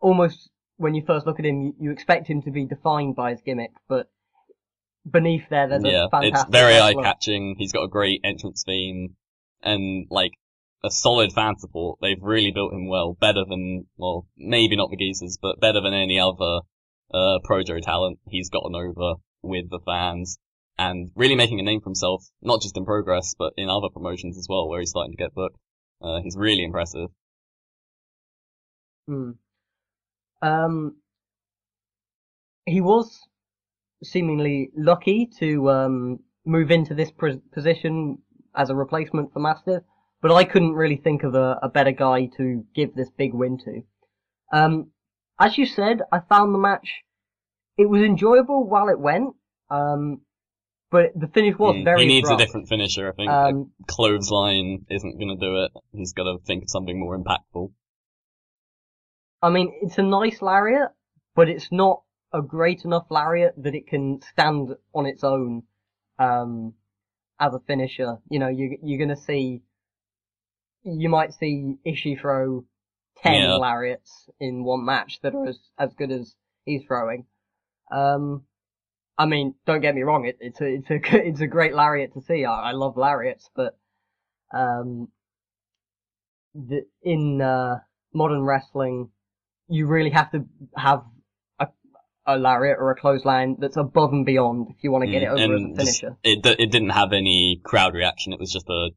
almost 0.00 0.50
when 0.76 0.94
you 0.94 1.02
first 1.04 1.26
look 1.26 1.40
at 1.40 1.44
him, 1.44 1.62
you, 1.62 1.74
you 1.80 1.90
expect 1.90 2.28
him 2.28 2.40
to 2.42 2.52
be 2.52 2.64
defined 2.64 3.16
by 3.16 3.32
his 3.32 3.40
gimmick, 3.42 3.72
but 3.88 4.08
beneath 5.10 5.48
there, 5.50 5.66
there's 5.68 5.82
yeah, 5.84 6.04
a 6.06 6.10
fantastic. 6.10 6.34
it's 6.34 6.44
very 6.56 6.78
eye 6.78 6.94
catching. 6.94 7.56
He's 7.58 7.72
got 7.72 7.82
a 7.82 7.88
great 7.88 8.20
entrance 8.22 8.62
theme 8.64 9.16
and 9.62 10.06
like 10.10 10.32
a 10.84 10.90
solid 10.90 11.32
fan 11.32 11.56
support. 11.58 11.98
They've 12.00 12.22
really 12.22 12.52
built 12.52 12.72
him 12.72 12.88
well, 12.88 13.16
better 13.20 13.44
than 13.48 13.86
well, 13.96 14.26
maybe 14.36 14.76
not 14.76 14.90
the 14.90 14.96
Geezers, 14.96 15.38
but 15.40 15.60
better 15.60 15.80
than 15.80 15.94
any 15.94 16.18
other 16.18 16.60
uh, 17.12 17.38
Projo 17.48 17.80
talent 17.80 18.18
he's 18.28 18.50
gotten 18.50 18.74
over 18.74 19.14
with 19.42 19.70
the 19.70 19.80
fans 19.84 20.38
and 20.78 21.10
really 21.16 21.34
making 21.34 21.58
a 21.58 21.62
name 21.62 21.80
for 21.80 21.90
himself, 21.90 22.24
not 22.40 22.62
just 22.62 22.76
in 22.76 22.84
Progress, 22.84 23.34
but 23.36 23.52
in 23.56 23.68
other 23.68 23.88
promotions 23.92 24.38
as 24.38 24.46
well, 24.48 24.68
where 24.68 24.80
he's 24.80 24.90
starting 24.90 25.12
to 25.12 25.16
get 25.22 25.34
booked. 25.34 25.56
Uh, 26.00 26.20
he's 26.22 26.36
really 26.36 26.62
impressive. 26.62 27.08
Hmm. 29.08 29.30
Um, 30.40 30.96
he 32.66 32.80
was 32.80 33.18
seemingly 34.04 34.70
lucky 34.76 35.28
to 35.40 35.70
um, 35.70 36.20
move 36.44 36.70
into 36.70 36.94
this 36.94 37.10
position 37.52 38.18
as 38.54 38.70
a 38.70 38.74
replacement 38.74 39.32
for 39.32 39.40
Mastiff, 39.40 39.82
but 40.20 40.32
I 40.32 40.44
couldn't 40.44 40.72
really 40.72 40.96
think 40.96 41.22
of 41.22 41.34
a, 41.34 41.58
a 41.62 41.68
better 41.68 41.92
guy 41.92 42.26
to 42.36 42.64
give 42.74 42.94
this 42.94 43.10
big 43.10 43.34
win 43.34 43.58
to. 43.64 43.82
Um, 44.52 44.90
as 45.38 45.56
you 45.56 45.66
said, 45.66 46.02
I 46.10 46.20
found 46.20 46.54
the 46.54 46.58
match, 46.58 46.88
it 47.76 47.88
was 47.88 48.02
enjoyable 48.02 48.66
while 48.66 48.88
it 48.88 48.98
went, 48.98 49.34
um, 49.70 50.22
but 50.90 51.12
the 51.14 51.28
finish 51.28 51.56
was 51.58 51.76
Mm, 51.76 51.84
very 51.84 52.02
he 52.02 52.06
needs 52.08 52.30
a 52.30 52.36
different 52.36 52.68
finisher, 52.68 53.08
I 53.08 53.12
think. 53.12 53.30
Um, 53.30 53.72
a 53.80 53.84
clothesline 53.92 54.86
isn't 54.90 55.18
going 55.18 55.38
to 55.38 55.46
do 55.46 55.64
it. 55.64 55.72
He's 55.92 56.12
got 56.12 56.24
to 56.24 56.38
think 56.44 56.64
of 56.64 56.70
something 56.70 56.98
more 56.98 57.16
impactful. 57.18 57.70
I 59.42 59.50
mean, 59.50 59.72
it's 59.82 59.98
a 59.98 60.02
nice 60.02 60.42
lariat, 60.42 60.90
but 61.36 61.48
it's 61.48 61.70
not 61.70 62.02
a 62.32 62.42
great 62.42 62.84
enough 62.84 63.06
lariat 63.10 63.54
that 63.58 63.74
it 63.74 63.86
can 63.86 64.20
stand 64.32 64.74
on 64.94 65.06
its 65.06 65.22
own 65.22 65.62
um, 66.18 66.74
as 67.38 67.54
a 67.54 67.60
finisher. 67.60 68.16
You 68.30 68.38
know, 68.38 68.48
you, 68.48 68.78
you're 68.82 68.98
going 68.98 69.16
to 69.16 69.22
see, 69.22 69.62
you 70.96 71.08
might 71.08 71.32
see 71.34 71.76
Ishii 71.86 72.20
throw 72.20 72.64
ten 73.22 73.34
Yeah. 73.42 73.54
lariats 73.56 74.28
in 74.40 74.64
one 74.64 74.84
match 74.84 75.20
that 75.22 75.34
are 75.34 75.46
as 75.48 75.58
as 75.78 75.92
good 75.94 76.10
as 76.10 76.34
he's 76.64 76.82
throwing. 76.86 77.26
Um, 77.90 78.44
I 79.16 79.26
mean, 79.26 79.54
don't 79.66 79.80
get 79.80 79.94
me 79.94 80.02
wrong, 80.02 80.26
it, 80.26 80.36
it's 80.40 80.60
a 80.60 80.66
it's 80.66 80.90
a 80.90 80.94
it's 81.28 81.40
a 81.40 81.46
great 81.46 81.74
lariat 81.74 82.14
to 82.14 82.20
see. 82.22 82.44
I, 82.44 82.70
I 82.70 82.72
love 82.72 82.96
lariats, 82.96 83.48
but 83.54 83.76
um, 84.54 85.08
the, 86.54 86.86
in 87.02 87.40
uh, 87.40 87.76
modern 88.14 88.42
wrestling, 88.42 89.10
you 89.68 89.86
really 89.86 90.10
have 90.10 90.30
to 90.32 90.44
have 90.76 91.02
a, 91.58 91.68
a 92.26 92.38
lariat 92.38 92.78
or 92.78 92.90
a 92.90 92.96
clothesline 92.96 93.56
that's 93.58 93.76
above 93.76 94.12
and 94.12 94.24
beyond 94.24 94.68
if 94.70 94.82
you 94.82 94.90
want 94.92 95.04
to 95.04 95.10
get 95.10 95.22
it 95.22 95.26
over 95.28 95.36
Mm, 95.38 95.42
as 95.42 95.50
a 95.50 95.64
and 95.64 95.78
just- 95.78 96.00
finisher. 96.00 96.16
it 96.24 96.46
it 96.58 96.70
didn't 96.70 96.90
have 96.90 97.12
any 97.12 97.60
crowd 97.64 97.94
reaction. 97.94 98.32
It 98.32 98.38
was 98.40 98.52
just 98.52 98.68
a 98.68 98.90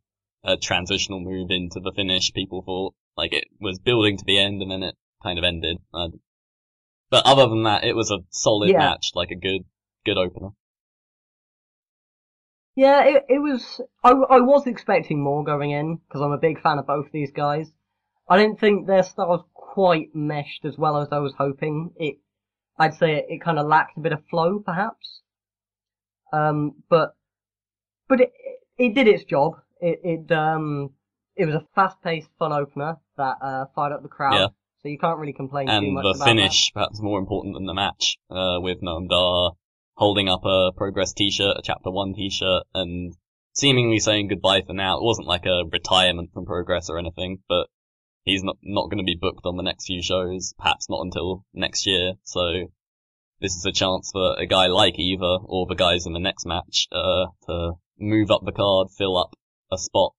a 0.44 0.58
transitional 0.58 1.20
move 1.20 1.52
into 1.52 1.80
the 1.80 1.92
finish. 1.96 2.34
People 2.34 2.62
thought 2.64 2.96
like 3.18 3.34
it 3.34 3.46
was 3.60 3.80
building 3.80 4.18
to 4.18 4.26
the 4.26 4.40
end, 4.40 4.62
and 4.62 4.72
then 4.72 4.84
it 4.84 4.96
kind 5.24 5.38
of 5.40 5.46
ended. 5.46 5.78
Uh, 5.94 6.10
but 7.12 7.26
other 7.28 7.48
than 7.48 7.62
that, 7.64 7.84
it 7.84 7.96
was 7.96 8.10
a 8.10 8.26
solid 8.32 8.72
Yeah. 8.72 8.78
match, 8.78 9.12
like 9.14 9.30
a 9.30 9.36
good 9.36 9.66
good 10.04 10.18
opener. 10.18 10.50
Yeah, 12.76 13.06
it, 13.06 13.26
it 13.30 13.40
was. 13.40 13.80
I, 14.04 14.12
I 14.12 14.40
was 14.42 14.68
expecting 14.68 15.22
more 15.24 15.42
going 15.44 15.72
in 15.72 15.96
because 15.98 16.22
I'm 16.22 16.34
a 16.34 16.38
big 16.38 16.62
fan 16.62 16.80
of 16.80 16.88
both 16.88 17.10
these 17.14 17.32
guys. 17.32 17.72
I 18.28 18.38
didn't 18.38 18.60
think 18.60 18.88
their 18.88 19.04
styles 19.04 19.46
quite 19.54 20.14
meshed 20.16 20.66
as 20.66 20.78
well 20.78 20.98
as 20.98 21.10
I 21.12 21.20
was 21.20 21.34
hoping. 21.38 21.94
It, 21.98 22.18
I'd 22.80 22.96
say 22.96 23.16
it, 23.18 23.26
it 23.30 23.42
kind 23.42 23.60
of 23.60 23.68
lacked 23.68 23.98
a 23.98 24.02
bit 24.02 24.14
of 24.14 24.26
flow, 24.30 24.60
perhaps. 24.60 25.22
Um, 26.34 26.84
but 26.90 27.16
but 28.08 28.22
it 28.22 28.34
it 28.78 28.96
did 28.96 29.08
its 29.08 29.24
job. 29.26 29.62
It 29.82 30.00
it 30.04 30.32
um 30.32 30.92
it 31.36 31.46
was 31.46 31.56
a 31.56 31.66
fast-paced, 31.76 32.30
fun 32.38 32.52
opener 32.52 32.98
that 33.18 33.38
uh, 33.42 33.66
fired 33.74 33.94
up 33.94 34.04
the 34.04 34.10
crowd. 34.10 34.34
Yeah. 34.34 34.48
So 34.82 34.90
you 34.90 34.98
can't 34.98 35.20
really 35.20 35.34
complain 35.34 35.68
too 35.68 35.74
much. 35.74 35.82
and 35.82 35.98
the 35.98 36.10
about 36.10 36.26
finish, 36.26 36.72
perhaps 36.74 37.00
more 37.02 37.20
important 37.20 37.56
than 37.56 37.66
the 37.66 37.74
match, 37.74 38.18
uh, 38.30 38.58
with 38.60 38.82
Noam 38.82 39.08
Dar 39.08 39.52
holding 39.96 40.28
up 40.28 40.44
a 40.46 40.72
Progress 40.76 41.14
t-shirt, 41.14 41.58
a 41.58 41.62
Chapter 41.64 41.92
1 41.92 42.16
t-shirt, 42.16 42.64
and 42.74 43.14
seemingly 43.54 44.00
saying 44.00 44.28
goodbye 44.28 44.64
for 44.66 44.74
now. 44.74 44.98
It 44.98 45.04
wasn't 45.04 45.28
like 45.28 45.46
a 45.46 45.64
retirement 45.72 46.32
from 46.34 46.46
Progress 46.46 46.90
or 46.90 46.98
anything, 46.98 47.40
but 47.48 47.68
he's 48.24 48.44
not, 48.44 48.58
not 48.64 48.90
going 48.90 48.98
to 48.98 49.04
be 49.04 49.18
booked 49.20 49.46
on 49.46 49.58
the 49.58 49.64
next 49.64 49.86
few 49.86 50.02
shows, 50.02 50.56
perhaps 50.58 50.90
not 50.90 51.02
until 51.02 51.46
next 51.54 51.86
year, 51.86 52.14
so 52.24 52.72
this 53.40 53.56
is 53.56 53.66
a 53.66 53.72
chance 53.72 54.10
for 54.12 54.36
a 54.40 54.48
guy 54.48 54.68
like 54.68 54.98
Eaver, 54.98 55.38
or 55.44 55.68
the 55.68 55.76
guys 55.76 56.08
in 56.08 56.14
the 56.14 56.20
next 56.20 56.46
match, 56.48 56.88
uh, 56.92 57.28
to 57.46 57.74
move 58.00 58.32
up 58.32 58.42
the 58.44 58.52
card, 58.52 58.88
fill 58.98 59.18
up 59.18 59.36
a 59.72 59.78
spot. 59.78 60.14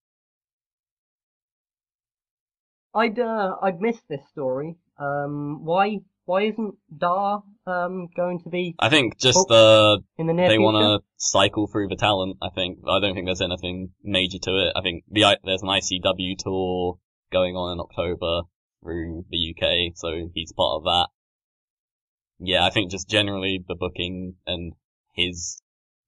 I'd 2.95 3.19
uh, 3.19 3.57
I'd 3.63 3.81
missed 3.81 4.07
this 4.09 4.21
story. 4.31 4.77
Um, 4.99 5.65
why 5.65 6.01
why 6.25 6.43
isn't 6.43 6.75
Dar 6.97 7.43
um 7.67 8.09
going 8.17 8.41
to 8.43 8.49
be 8.49 8.75
I 8.79 8.89
think 8.89 9.19
just, 9.19 9.51
uh, 9.51 9.99
in 10.19 10.27
the 10.27 10.35
near 10.35 10.49
they 10.49 10.59
want 10.59 10.77
to 10.77 11.07
cycle 11.17 11.67
through 11.67 11.89
the 11.89 11.97
talent. 11.97 12.37
I 12.43 12.49
think 12.55 12.79
I 12.89 13.01
don't 13.01 13.15
think 13.15 13.27
there's 13.27 13.41
anything 13.41 13.91
major 14.03 14.39
to 14.43 14.51
it. 14.51 14.73
I 14.77 14.83
think 14.83 15.05
the 15.11 15.39
there's 15.45 15.63
an 15.63 15.69
ICW 15.69 16.37
tour 16.39 16.99
going 17.33 17.57
on 17.57 17.73
in 17.73 17.81
October 17.81 18.43
through 18.83 19.25
the 19.31 19.55
UK, 19.55 19.97
so 19.97 20.31
he's 20.35 20.53
part 20.53 20.79
of 20.79 20.85
that. 20.85 21.09
Yeah, 22.39 22.67
I 22.67 22.71
think 22.71 22.91
just 22.91 23.09
generally 23.09 23.65
the 23.67 23.77
booking 23.77 24.35
and 24.47 24.73
his 25.15 25.63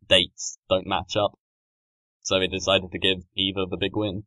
dates 0.09 0.59
don't 0.69 0.87
match 0.87 1.17
up, 1.17 1.39
so 2.25 2.41
they 2.41 2.49
decided 2.49 2.91
to 2.91 2.99
give 2.99 3.19
Eaver 3.37 3.67
the 3.71 3.77
big 3.77 3.95
win. 3.95 4.25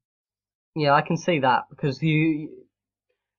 Yeah, 0.75 0.93
I 0.93 1.01
can 1.01 1.17
see 1.17 1.39
that 1.39 1.63
because 1.69 2.01
you 2.01 2.65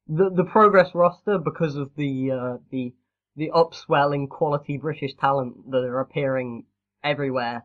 the 0.07 0.31
the 0.31 0.45
progress 0.45 0.95
roster 0.95 1.39
because 1.39 1.77
of 1.77 1.91
the 1.97 2.31
uh, 2.33 2.57
the 2.71 2.95
the 3.37 3.51
upswell 3.55 4.15
in 4.15 4.27
quality 4.27 4.77
British 4.77 5.15
talent 5.15 5.71
that 5.71 5.85
are 5.85 6.01
appearing 6.01 6.65
everywhere 7.05 7.65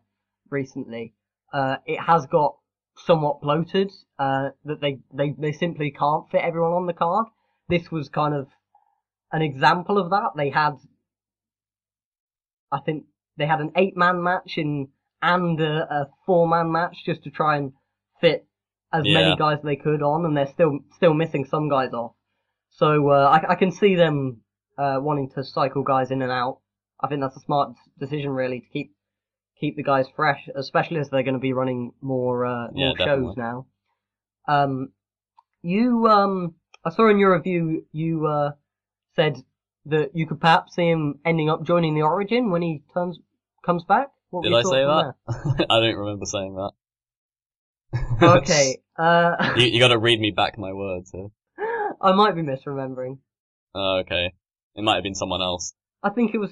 recently. 0.50 1.14
Uh, 1.52 1.78
it 1.86 2.00
has 2.00 2.26
got 2.28 2.56
somewhat 2.96 3.42
bloated. 3.42 3.92
Uh, 4.20 4.50
that 4.66 4.80
they 4.80 5.00
they 5.12 5.34
they 5.38 5.52
simply 5.52 5.92
can't 5.92 6.30
fit 6.30 6.42
everyone 6.42 6.74
on 6.74 6.86
the 6.86 6.94
card. 6.94 7.26
This 7.70 7.92
was 7.92 8.10
kind 8.10 8.36
of 8.36 8.48
an 9.32 9.42
example 9.42 9.98
of 9.98 10.12
that. 10.12 10.32
They 10.38 10.52
had, 10.52 10.74
I 12.72 12.80
think 12.86 13.06
they 13.38 13.48
had 13.48 13.62
an 13.62 13.72
eight 13.76 13.98
man 13.98 14.22
match 14.22 14.58
in 14.58 14.90
and 15.24 15.60
a, 15.62 15.92
a 15.92 16.10
four 16.26 16.48
man 16.48 16.72
match 16.72 16.98
just 17.06 17.24
to 17.24 17.32
try 17.32 17.58
and 17.58 17.74
fit 18.22 18.46
as 18.92 19.06
Yeah. 19.06 19.14
many 19.14 19.36
guys 19.36 19.58
as 19.60 19.64
they 19.64 19.76
could 19.76 20.04
on, 20.04 20.26
and 20.26 20.38
they're 20.38 20.54
still 20.54 20.80
still 20.96 21.14
missing 21.16 21.46
some 21.46 21.70
guys 21.70 21.94
off. 21.94 22.14
So 22.70 23.10
uh, 23.10 23.40
I, 23.42 23.54
I 23.54 23.56
can 23.56 23.72
see 23.72 23.96
them 23.96 24.42
uh, 24.78 24.98
wanting 25.00 25.30
to 25.32 25.44
cycle 25.44 25.84
guys 25.84 26.12
in 26.12 26.22
and 26.22 26.32
out. 26.32 26.60
I 27.02 27.08
think 27.08 27.22
that's 27.22 27.38
a 27.38 27.42
smart 27.42 27.76
decision, 28.00 28.32
really, 28.32 28.60
to 28.62 28.68
keep 28.68 28.96
keep 29.60 29.76
the 29.76 29.84
guys 29.84 30.08
fresh, 30.16 30.48
especially 30.56 31.00
as 31.00 31.10
they're 31.10 31.24
going 31.24 31.36
to 31.36 31.40
be 31.40 31.54
running 31.54 31.94
more 32.02 32.46
uh, 32.46 32.68
Yeah, 32.74 32.90
more 32.90 32.98
definitely. 32.98 33.28
shows 33.28 33.38
now. 33.38 33.66
Um, 34.48 34.90
you 35.62 36.08
um, 36.08 36.56
I 36.86 36.90
saw 36.92 37.10
in 37.10 37.18
your 37.18 37.34
review 37.36 37.86
you 37.92 38.28
uh, 38.28 38.52
said 39.16 39.38
that 39.86 40.12
you 40.16 40.28
could 40.28 40.40
perhaps 40.42 40.76
see 40.76 40.90
him 40.90 41.20
ending 41.26 41.50
up 41.50 41.64
joining 41.64 41.96
the 41.96 42.02
Origin 42.02 42.52
when 42.52 42.62
he 42.62 42.84
turns 42.94 43.20
comes 43.66 43.84
back. 43.84 44.10
What 44.34 44.44
Did 44.46 44.54
I 44.56 44.64
say 44.64 44.84
that? 44.84 45.14
I 45.70 45.80
don't 45.80 45.96
remember 45.96 46.26
saying 46.26 46.56
that. 46.56 46.72
Okay. 48.22 48.80
Uh, 48.96 49.54
you, 49.56 49.66
you 49.66 49.80
got 49.80 49.88
to 49.88 49.98
read 49.98 50.20
me 50.20 50.30
back 50.30 50.56
my 50.56 50.72
words 50.72 51.10
here. 51.12 51.30
I 52.00 52.12
might 52.12 52.36
be 52.36 52.44
misremembering. 52.44 53.18
Oh, 53.74 54.02
okay, 54.06 54.34
it 54.76 54.84
might 54.84 54.94
have 54.94 55.04
been 55.04 55.16
someone 55.16 55.42
else. 55.42 55.74
I 56.04 56.12
think 56.12 56.36
it 56.36 56.38
was. 56.38 56.52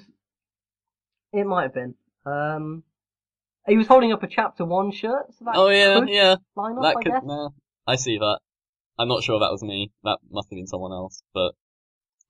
It 1.32 1.46
might 1.46 1.62
have 1.62 1.72
been. 1.74 1.94
Um, 2.26 2.82
he 3.68 3.76
was 3.76 3.86
holding 3.86 4.12
up 4.12 4.24
a 4.24 4.26
chapter 4.26 4.64
one 4.64 4.90
shirt. 4.90 5.26
So 5.38 5.44
that 5.44 5.54
Oh 5.54 5.68
yeah, 5.68 6.04
yeah. 6.08 6.34
That 6.56 6.96
I 6.98 7.02
could, 7.04 7.12
guess. 7.12 7.22
nah, 7.24 7.50
I 7.86 7.94
see 7.94 8.18
that. 8.18 8.40
I'm 8.98 9.06
not 9.06 9.22
sure 9.22 9.38
that 9.38 9.52
was 9.52 9.62
me. 9.62 9.92
That 10.02 10.18
must 10.32 10.48
have 10.50 10.56
been 10.56 10.66
someone 10.66 10.90
else, 10.90 11.22
but 11.32 11.52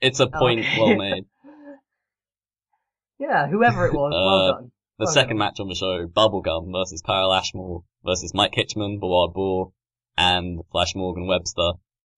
it's 0.03 0.20
a 0.20 0.26
point 0.26 0.61
Okay. 0.66 0.78
well 0.78 0.94
made. 0.98 1.24
yeah, 3.18 3.46
whoever 3.48 3.86
it 3.86 3.94
was, 3.94 4.12
well 4.22 4.46
Uh, 4.46 4.53
done. 4.53 4.72
The 5.03 5.11
second 5.11 5.36
match 5.36 5.59
on 5.59 5.66
the 5.66 5.74
show, 5.74 6.07
Bubblegum 6.07 6.70
versus 6.70 7.03
Kyle 7.05 7.32
Ashmore 7.32 7.82
versus 8.05 8.32
Mike 8.34 8.53
Hitchman, 8.53 9.00
Wild 9.00 9.34
Boar, 9.34 9.72
and 10.16 10.61
Flash 10.70 10.94
Morgan 10.94 11.26
Webster. 11.26 11.72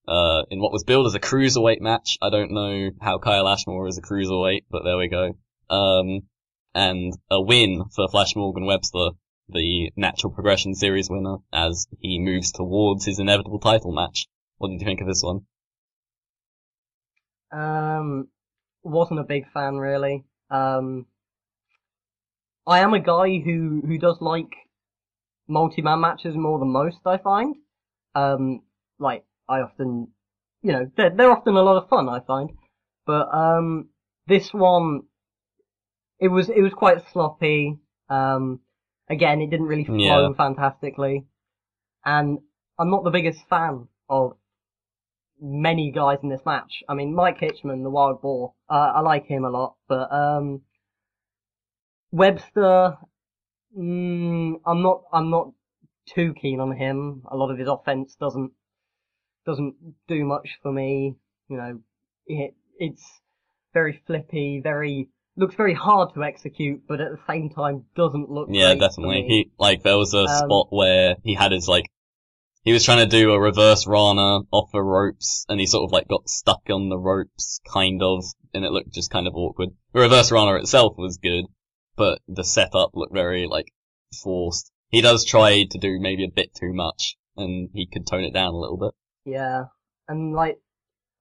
Uh, 0.06 0.42
in 0.50 0.60
what 0.60 0.70
was 0.70 0.84
billed 0.84 1.06
as 1.06 1.14
a 1.14 1.18
cruiserweight 1.18 1.80
match. 1.80 2.18
I 2.20 2.28
don't 2.28 2.50
know 2.50 2.90
how 3.00 3.16
Kyle 3.16 3.48
Ashmore 3.48 3.88
is 3.88 3.96
a 3.96 4.02
cruiserweight, 4.02 4.64
but 4.70 4.84
there 4.84 4.98
we 4.98 5.08
go. 5.08 5.32
Um, 5.70 6.28
and 6.74 7.14
a 7.30 7.40
win 7.40 7.84
for 7.96 8.06
Flash 8.06 8.36
Morgan 8.36 8.66
Webster, 8.66 9.12
the 9.48 9.90
Natural 9.96 10.34
Progression 10.34 10.74
Series 10.74 11.08
winner, 11.08 11.38
as 11.54 11.86
he 12.00 12.18
moves 12.18 12.52
towards 12.52 13.06
his 13.06 13.18
inevitable 13.18 13.60
title 13.60 13.92
match. 13.92 14.26
What 14.58 14.68
did 14.68 14.82
you 14.82 14.86
think 14.86 15.00
of 15.00 15.06
this 15.06 15.22
one? 15.22 15.46
Um, 17.50 18.28
wasn't 18.82 19.20
a 19.20 19.24
big 19.24 19.50
fan 19.54 19.76
really. 19.76 20.24
Um, 20.50 21.06
I 22.66 22.80
am 22.80 22.94
a 22.94 23.00
guy 23.00 23.38
who 23.38 23.82
who 23.86 23.98
does 23.98 24.18
like 24.20 24.52
multi-man 25.48 26.00
matches 26.00 26.36
more 26.36 26.58
than 26.58 26.68
most. 26.72 26.98
I 27.06 27.18
find. 27.18 27.56
Um, 28.14 28.62
like 28.98 29.24
I 29.48 29.60
often, 29.60 30.08
you 30.62 30.72
know, 30.72 30.90
they're 30.96 31.10
they're 31.14 31.30
often 31.30 31.56
a 31.56 31.62
lot 31.62 31.82
of 31.82 31.88
fun. 31.88 32.08
I 32.08 32.20
find, 32.20 32.50
but 33.06 33.28
um, 33.34 33.88
this 34.26 34.52
one 34.52 35.02
it 36.18 36.28
was 36.28 36.48
it 36.48 36.62
was 36.62 36.72
quite 36.72 36.98
sloppy. 37.12 37.78
Um, 38.08 38.60
again, 39.08 39.40
it 39.40 39.50
didn't 39.50 39.66
really 39.66 39.84
flow 39.84 40.28
Yeah. 40.28 40.34
fantastically, 40.36 41.26
and 42.04 42.38
I'm 42.78 42.90
not 42.90 43.04
the 43.04 43.10
biggest 43.10 43.46
fan 43.48 43.88
of 44.08 44.36
many 45.40 45.90
guys 45.90 46.18
in 46.22 46.28
this 46.28 46.44
match. 46.46 46.82
I 46.88 46.94
mean, 46.94 47.14
Mike 47.14 47.40
Hitchman, 47.40 47.82
the 47.82 47.90
Wild 47.90 48.22
Boar, 48.22 48.54
uh, 48.70 48.92
I 48.96 49.00
like 49.00 49.26
him 49.26 49.44
a 49.44 49.50
lot, 49.50 49.74
but 49.88 50.10
um, 50.12 50.62
Webster, 52.14 52.96
mm, 53.76 54.54
I'm 54.64 54.82
not 54.82 55.02
I'm 55.12 55.30
not 55.30 55.48
too 56.14 56.32
keen 56.40 56.60
on 56.60 56.76
him. 56.76 57.22
A 57.28 57.36
lot 57.36 57.50
of 57.50 57.58
his 57.58 57.66
offense 57.66 58.14
doesn't 58.20 58.52
doesn't 59.44 59.74
do 60.06 60.24
much 60.24 60.58
for 60.62 60.70
me. 60.70 61.16
You 61.48 61.56
know, 61.56 61.80
it 62.26 62.54
it's 62.78 63.04
very 63.72 64.00
flippy, 64.06 64.60
very 64.62 65.08
looks 65.36 65.56
very 65.56 65.74
hard 65.74 66.14
to 66.14 66.22
execute, 66.22 66.82
but 66.86 67.00
at 67.00 67.10
the 67.10 67.18
same 67.26 67.50
time 67.50 67.86
doesn't 67.96 68.30
look. 68.30 68.48
Yeah, 68.48 68.74
definitely. 68.74 69.24
He 69.26 69.50
like 69.58 69.82
there 69.82 69.98
was 69.98 70.14
a 70.14 70.20
Um, 70.20 70.28
spot 70.28 70.68
where 70.70 71.16
he 71.24 71.34
had 71.34 71.50
his 71.50 71.68
like 71.68 71.86
he 72.62 72.72
was 72.72 72.84
trying 72.84 72.98
to 72.98 73.06
do 73.06 73.32
a 73.32 73.40
reverse 73.40 73.88
Rana 73.88 74.42
off 74.52 74.70
the 74.72 74.82
ropes, 74.82 75.44
and 75.48 75.58
he 75.58 75.66
sort 75.66 75.82
of 75.82 75.90
like 75.90 76.06
got 76.06 76.28
stuck 76.28 76.62
on 76.70 76.90
the 76.90 76.98
ropes, 76.98 77.60
kind 77.66 78.00
of, 78.04 78.24
and 78.54 78.64
it 78.64 78.70
looked 78.70 78.94
just 78.94 79.10
kind 79.10 79.26
of 79.26 79.34
awkward. 79.34 79.70
The 79.92 80.00
reverse 80.00 80.30
Rana 80.30 80.54
itself 80.54 80.94
was 80.96 81.18
good, 81.18 81.46
but 81.96 82.20
the 82.28 82.44
setup 82.44 82.90
looked 82.94 83.14
very 83.14 83.46
like 83.46 83.72
forced. 84.22 84.70
He 84.88 85.00
does 85.00 85.24
try 85.24 85.64
to 85.70 85.78
do 85.78 85.98
maybe 86.00 86.24
a 86.24 86.30
bit 86.30 86.54
too 86.54 86.72
much, 86.72 87.16
and 87.36 87.70
he 87.72 87.86
could 87.86 88.06
tone 88.06 88.24
it 88.24 88.34
down 88.34 88.54
a 88.54 88.58
little 88.58 88.76
bit. 88.76 88.92
Yeah, 89.24 89.64
and 90.08 90.34
like 90.34 90.58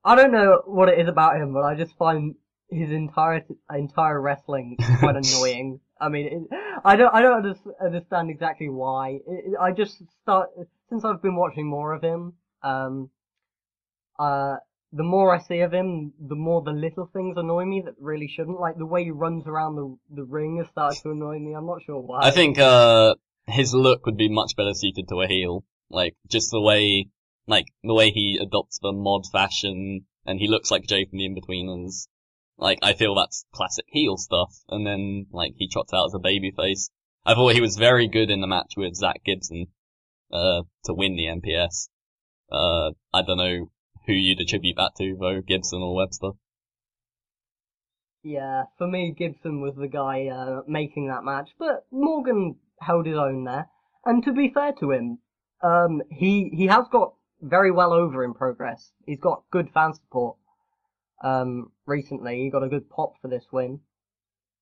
I 0.03 0.15
don't 0.15 0.32
know 0.32 0.61
what 0.65 0.89
it 0.89 0.99
is 0.99 1.07
about 1.07 1.38
him, 1.38 1.53
but 1.53 1.63
I 1.63 1.76
just 1.76 1.95
find 1.97 2.36
his 2.69 2.91
entire 2.91 3.45
entire 3.74 4.19
wrestling 4.19 4.78
quite 4.99 5.15
annoying. 5.24 5.80
I 5.99 6.09
mean, 6.09 6.26
it, 6.26 6.57
I 6.84 6.95
don't 6.95 7.13
I 7.13 7.21
don't 7.21 7.57
understand 7.82 8.30
exactly 8.30 8.69
why. 8.69 9.19
It, 9.28 9.53
I 9.59 9.71
just 9.71 10.01
start 10.21 10.49
since 10.89 11.05
I've 11.05 11.21
been 11.21 11.36
watching 11.36 11.67
more 11.67 11.93
of 11.93 12.01
him. 12.01 12.34
Um, 12.61 13.09
uh, 14.19 14.57
the 14.96 15.04
more 15.04 15.36
I 15.36 15.39
see 15.39 15.60
of 15.62 15.74
him, 15.74 16.14
the 16.20 16.36
more 16.36 16.62
the 16.62 16.72
little 16.72 17.10
things 17.12 17.36
annoy 17.36 17.66
me 17.66 17.82
that 17.86 17.96
really 18.00 18.28
shouldn't. 18.28 18.60
Like 18.60 18.78
the 18.78 18.86
way 18.86 19.04
he 19.04 19.12
runs 19.12 19.48
around 19.48 19.76
the 19.76 19.98
the 20.12 20.24
ring 20.24 20.58
has 20.58 20.68
started 20.68 21.02
to 21.02 21.12
annoy 21.12 21.39
me. 21.39 21.54
I'm 21.54 21.66
not 21.66 21.82
sure 21.82 22.00
why. 22.00 22.20
I 22.22 22.32
think 22.32 22.60
uh 22.60 23.16
his 23.48 23.74
look 23.74 24.06
would 24.06 24.18
be 24.18 24.30
much 24.30 24.56
better 24.56 24.74
suited 24.74 25.08
to 25.10 25.22
a 25.22 25.28
heel. 25.28 25.66
Like 25.89 26.16
just 26.30 26.52
the 26.52 26.62
way 26.62 27.10
like 27.48 27.66
the 27.84 27.94
way 27.94 28.12
he 28.12 28.39
adopts 28.39 28.80
the 28.80 28.91
mod 28.94 29.24
fashion 29.32 30.06
and 30.28 30.39
he 30.39 30.48
looks 30.48 30.70
like 30.70 30.86
Jay 30.86 31.06
from 31.06 31.18
the 31.18 31.28
Inbetweeners. 31.28 32.08
Like 32.58 32.80
I 32.84 32.94
feel 32.94 33.16
that's 33.16 33.46
classic 33.52 33.86
heel 33.88 34.18
stuff. 34.18 34.54
And 34.70 34.86
then 34.86 35.26
like 35.32 35.54
he 35.58 35.68
trots 35.68 35.91
out 35.91 36.06
as 36.06 36.14
a 36.14 36.20
babyface. 36.20 36.91
I 37.26 37.34
thought 37.34 37.56
he 37.56 37.62
was 37.62 37.78
very 37.78 38.08
good 38.08 38.30
in 38.30 38.41
the 38.41 38.48
match 38.48 38.74
with 38.78 38.94
Zack 38.94 39.24
Gibson 39.26 39.68
uh 40.32 40.62
to 40.86 40.94
win 40.94 41.16
the 41.16 41.26
NPS. 41.26 41.89
Uh 42.52 42.91
I 43.12 43.24
don't 43.24 43.38
know 43.38 43.72
who 44.06 44.14
you'd 44.14 44.41
attribute 44.41 44.76
that 44.78 44.91
to 44.97 45.16
though, 45.20 45.41
Gibson 45.41 45.82
or 45.82 45.95
Webster. 45.95 46.32
Yeah, 48.24 48.64
for 48.78 48.88
me, 48.88 49.14
Gibson 49.18 49.62
was 49.62 49.76
the 49.76 49.88
guy 49.88 50.28
uh, 50.28 50.62
making 50.68 51.08
that 51.10 51.24
match, 51.26 51.49
but 51.60 51.86
Morgan 51.91 52.56
held 52.80 53.06
his 53.06 53.18
own 53.18 53.43
there. 53.43 53.68
And 54.06 54.24
to 54.24 54.32
be 54.32 54.51
fair 54.54 54.72
to 54.80 54.91
him, 54.91 55.20
um, 55.62 56.01
he 56.10 56.49
he 56.54 56.68
has 56.68 56.86
got 56.91 57.14
very 57.41 57.72
well 57.72 57.91
over 57.93 58.24
in 58.24 58.34
progress. 58.34 58.91
He's 59.06 59.20
got 59.20 59.43
good 59.51 59.70
fan 59.74 59.93
support. 59.93 60.38
Um, 61.24 61.72
recently, 61.86 62.43
he 62.43 62.49
got 62.49 62.64
a 62.64 62.70
good 62.70 62.89
pop 62.89 63.14
for 63.22 63.28
this 63.28 63.45
win. 63.51 63.82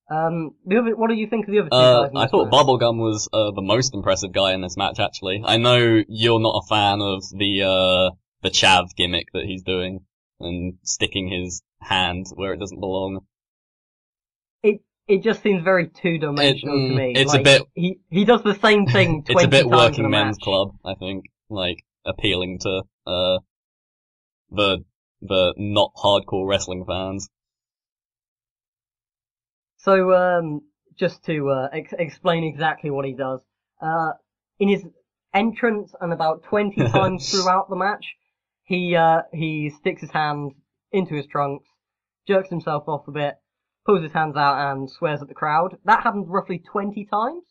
Um, 0.09 0.55
the 0.65 0.77
other, 0.77 0.95
what 0.95 1.09
do 1.09 1.15
you 1.15 1.27
think 1.27 1.47
of 1.47 1.51
the 1.51 1.59
other 1.59 1.69
two 1.69 1.75
Uh, 1.75 2.07
guys? 2.07 2.11
I 2.15 2.27
thought 2.27 2.51
match? 2.51 2.65
Bubblegum 2.65 2.97
was 2.97 3.29
uh, 3.31 3.51
the 3.51 3.61
most 3.61 3.93
impressive 3.95 4.31
guy 4.33 4.53
in 4.53 4.61
this 4.61 4.75
match. 4.75 4.99
Actually, 4.99 5.41
I 5.45 5.57
know 5.57 6.03
you're 6.07 6.39
not 6.39 6.63
a 6.63 6.67
fan 6.67 7.01
of 7.01 7.23
the 7.29 7.63
uh, 7.63 8.15
the 8.41 8.49
chav 8.49 8.87
gimmick 8.95 9.27
that 9.33 9.45
he's 9.45 9.63
doing 9.63 10.05
and 10.39 10.77
sticking 10.83 11.29
his 11.29 11.61
hand 11.79 12.25
where 12.35 12.53
it 12.53 12.59
doesn't 12.59 12.79
belong. 12.79 13.21
It 14.63 14.81
it 15.07 15.23
just 15.23 15.41
seems 15.43 15.63
very 15.63 15.87
two 15.89 16.17
dimensional 16.17 16.75
It- 16.75 16.87
to 16.87 16.93
mm, 16.93 16.97
me. 16.97 17.13
it's 17.15 17.33
a 17.33 17.43
bit- 17.43 17.63
He 17.75 17.99
he 18.09 18.25
does 18.25 18.43
the 18.43 18.55
same 18.55 18.85
thing. 18.95 19.23
20 19.23 19.33
It's 19.33 19.43
a 19.43 19.47
bit 19.47 19.67
working 19.67 20.09
men's 20.09 20.37
club, 20.37 20.75
I 20.85 20.95
think, 20.95 21.25
like 21.49 21.83
appealing 22.05 22.59
to 22.59 22.83
uh 23.07 23.39
the 24.49 24.83
the 25.21 25.53
not 25.57 25.91
hardcore 25.95 26.47
wrestling 26.47 26.85
fans. 26.85 27.29
So, 29.77 30.13
um, 30.13 30.61
just 30.95 31.23
to 31.25 31.49
uh, 31.49 31.69
ex- 31.73 31.93
explain 31.97 32.43
exactly 32.43 32.89
what 32.91 33.05
he 33.05 33.13
does, 33.13 33.39
uh, 33.81 34.11
in 34.59 34.67
his 34.69 34.83
entrance 35.33 35.93
and 35.99 36.13
about 36.13 36.43
20 36.43 36.75
times 36.89 37.31
throughout 37.31 37.69
the 37.69 37.75
match, 37.75 38.05
he 38.63 38.95
uh, 38.95 39.21
he 39.33 39.69
sticks 39.69 40.01
his 40.01 40.11
hand 40.11 40.53
into 40.91 41.15
his 41.15 41.27
trunks, 41.27 41.67
jerks 42.27 42.49
himself 42.49 42.83
off 42.87 43.07
a 43.07 43.11
bit, 43.11 43.35
pulls 43.85 44.03
his 44.03 44.13
hands 44.13 44.35
out, 44.35 44.71
and 44.71 44.89
swears 44.89 45.21
at 45.21 45.27
the 45.27 45.33
crowd. 45.33 45.77
That 45.85 46.03
happens 46.03 46.27
roughly 46.27 46.59
20 46.59 47.05
times. 47.05 47.43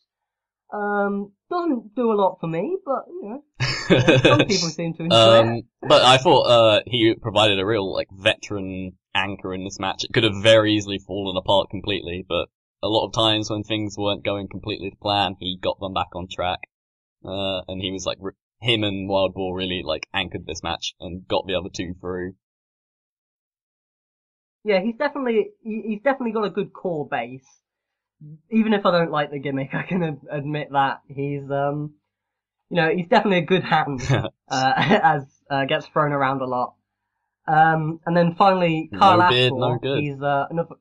Um, 0.72 1.32
doesn't 1.50 1.96
do 1.96 2.12
a 2.12 2.14
lot 2.14 2.38
for 2.40 2.46
me, 2.46 2.76
but 2.84 3.04
you 3.08 3.28
know, 3.28 3.42
some 4.22 4.46
people 4.46 4.68
seem 4.68 4.94
to 4.94 5.04
enjoy 5.04 5.38
it. 5.38 5.46
Um, 5.46 5.62
but 5.82 6.02
I 6.02 6.16
thought 6.18 6.42
uh, 6.42 6.80
he 6.86 7.14
provided 7.20 7.58
a 7.58 7.66
real 7.66 7.92
like 7.92 8.08
veteran 8.12 8.92
anchor 9.14 9.52
in 9.52 9.64
this 9.64 9.80
match. 9.80 10.04
It 10.04 10.12
could 10.12 10.24
have 10.24 10.42
very 10.42 10.74
easily 10.74 10.98
fallen 10.98 11.36
apart 11.36 11.70
completely, 11.70 12.24
but 12.28 12.48
a 12.82 12.88
lot 12.88 13.06
of 13.06 13.12
times 13.12 13.50
when 13.50 13.64
things 13.64 13.96
weren't 13.98 14.24
going 14.24 14.48
completely 14.48 14.90
to 14.90 14.96
plan, 14.96 15.34
he 15.40 15.58
got 15.60 15.80
them 15.80 15.92
back 15.92 16.14
on 16.14 16.28
track. 16.30 16.60
Uh, 17.24 17.60
and 17.68 17.82
he 17.82 17.90
was 17.90 18.06
like 18.06 18.18
re- 18.20 18.32
him 18.60 18.84
and 18.84 19.08
Wild 19.08 19.34
Boar 19.34 19.56
really 19.56 19.82
like 19.84 20.06
anchored 20.12 20.46
this 20.46 20.62
match 20.62 20.94
and 21.00 21.26
got 21.26 21.46
the 21.46 21.54
other 21.54 21.70
two 21.74 21.94
through. 22.00 22.34
Yeah, 24.64 24.80
he's 24.80 24.96
definitely 24.96 25.50
he's 25.62 26.02
definitely 26.02 26.32
got 26.32 26.44
a 26.44 26.50
good 26.50 26.72
core 26.72 27.08
base. 27.08 27.46
Even 28.50 28.74
if 28.74 28.84
I 28.84 28.90
don't 28.90 29.10
like 29.10 29.30
the 29.30 29.38
gimmick, 29.38 29.70
I 29.74 29.82
can 29.82 30.02
ad- 30.02 30.26
admit 30.30 30.68
that 30.72 31.00
he's 31.08 31.50
um, 31.50 31.94
you 32.70 32.76
know, 32.76 32.90
he's 32.94 33.08
definitely 33.08 33.38
a 33.38 33.46
good 33.46 33.64
hand 33.64 34.00
uh, 34.10 34.28
as 34.48 35.22
uh, 35.50 35.64
gets 35.64 35.86
thrown 35.86 36.12
around 36.12 36.40
a 36.40 36.46
lot. 36.46 36.74
Um, 37.48 38.00
and 38.06 38.16
then 38.16 38.36
finally, 38.36 38.90
Kyle 38.96 39.18
No 39.18 39.28
beard, 39.28 39.46
Ashmore, 39.46 39.80
no 39.82 39.96
he's 39.96 40.22
uh, 40.22 40.46
another, 40.50 40.76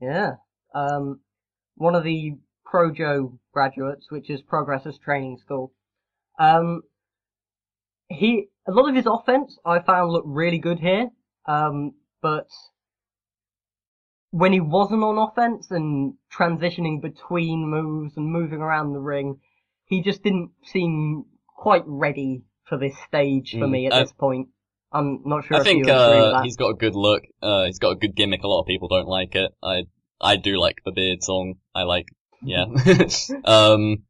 yeah, 0.00 0.32
um, 0.74 1.20
one 1.76 1.94
of 1.94 2.04
the 2.04 2.32
Projo 2.70 3.38
graduates, 3.52 4.10
which 4.10 4.28
is 4.28 4.42
Progressors 4.42 5.00
Training 5.00 5.38
School. 5.42 5.72
Um, 6.38 6.82
he 8.08 8.48
a 8.68 8.72
lot 8.72 8.88
of 8.88 8.94
his 8.94 9.06
offense 9.06 9.58
I 9.64 9.80
found 9.80 10.10
looked 10.12 10.28
really 10.28 10.58
good 10.58 10.78
here. 10.78 11.10
Um, 11.46 11.94
but 12.22 12.48
when 14.30 14.52
he 14.52 14.60
wasn't 14.60 15.02
on 15.02 15.18
offense 15.18 15.70
and 15.70 16.14
transitioning 16.36 17.00
between 17.00 17.68
moves 17.70 18.16
and 18.16 18.26
moving 18.30 18.60
around 18.60 18.92
the 18.92 19.00
ring, 19.00 19.40
he 19.86 20.02
just 20.02 20.22
didn't 20.22 20.50
seem 20.64 21.24
quite 21.46 21.84
ready 21.86 22.42
for 22.68 22.76
this 22.76 22.94
stage 23.06 23.52
for 23.58 23.66
Mm, 23.66 23.72
me 23.72 23.86
at 23.86 23.94
I- 23.94 24.02
this 24.02 24.12
point. 24.12 24.48
I'm 24.92 25.22
not 25.24 25.44
sure 25.44 25.56
I 25.56 25.60
if 25.60 25.64
think 25.64 25.80
you 25.80 25.88
agree 25.88 26.22
with 26.22 26.30
uh, 26.30 26.32
that. 26.32 26.44
he's 26.44 26.56
got 26.56 26.70
a 26.70 26.74
good 26.74 26.94
look. 26.94 27.22
Uh, 27.42 27.64
he's 27.66 27.78
got 27.78 27.90
a 27.90 27.96
good 27.96 28.14
gimmick. 28.14 28.42
A 28.44 28.48
lot 28.48 28.60
of 28.60 28.66
people 28.66 28.88
don't 28.88 29.08
like 29.08 29.34
it. 29.34 29.52
I 29.62 29.84
I 30.20 30.36
do 30.36 30.58
like 30.58 30.76
the 30.84 30.92
beard 30.92 31.22
song. 31.22 31.54
I 31.74 31.82
like 31.82 32.06
yeah. 32.42 32.64
um, 33.44 34.04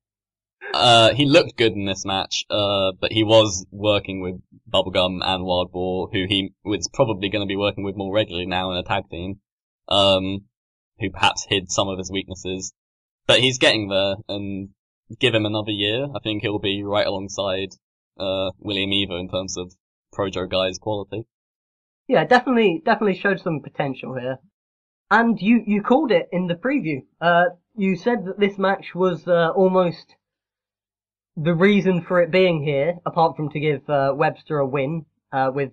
uh, 0.74 1.14
he 1.14 1.24
looked 1.26 1.56
good 1.56 1.72
in 1.72 1.86
this 1.86 2.04
match. 2.04 2.44
Uh, 2.50 2.92
but 3.00 3.12
he 3.12 3.22
was 3.22 3.66
working 3.70 4.20
with 4.20 4.40
Bubblegum 4.68 5.20
and 5.22 5.44
Wild 5.44 5.72
Boar, 5.72 6.08
who 6.12 6.26
he 6.28 6.52
was 6.64 6.88
probably 6.92 7.28
going 7.28 7.46
to 7.46 7.50
be 7.50 7.56
working 7.56 7.84
with 7.84 7.96
more 7.96 8.14
regularly 8.14 8.46
now 8.46 8.70
in 8.70 8.78
a 8.78 8.82
tag 8.82 9.08
team. 9.10 9.40
Um, 9.88 10.46
who 10.98 11.10
perhaps 11.10 11.46
hid 11.48 11.70
some 11.70 11.88
of 11.88 11.98
his 11.98 12.10
weaknesses, 12.10 12.72
but 13.26 13.40
he's 13.40 13.58
getting 13.58 13.88
there. 13.88 14.14
And 14.28 14.70
give 15.20 15.34
him 15.34 15.46
another 15.46 15.70
year, 15.70 16.04
I 16.04 16.18
think 16.22 16.42
he'll 16.42 16.58
be 16.58 16.82
right 16.82 17.06
alongside 17.06 17.68
uh 18.18 18.50
William 18.58 18.92
Eaver 18.92 19.18
in 19.18 19.28
terms 19.28 19.56
of 19.56 19.72
Projo 20.14 20.50
guys 20.50 20.78
quality. 20.78 21.26
Yeah, 22.08 22.24
definitely, 22.24 22.82
definitely 22.84 23.18
showed 23.18 23.40
some 23.40 23.60
potential 23.60 24.14
here. 24.14 24.38
And 25.10 25.40
you, 25.40 25.62
you 25.66 25.82
called 25.82 26.10
it 26.10 26.28
in 26.32 26.46
the 26.46 26.54
preview. 26.54 27.02
Uh, 27.20 27.50
you 27.76 27.94
said 27.96 28.24
that 28.24 28.40
this 28.40 28.58
match 28.58 28.94
was, 28.94 29.28
uh, 29.28 29.50
almost 29.54 30.15
the 31.36 31.54
reason 31.54 32.02
for 32.02 32.20
it 32.20 32.30
being 32.30 32.62
here, 32.62 32.94
apart 33.04 33.36
from 33.36 33.50
to 33.50 33.60
give, 33.60 33.88
uh, 33.88 34.12
Webster 34.14 34.58
a 34.58 34.66
win, 34.66 35.04
uh, 35.32 35.50
with 35.54 35.72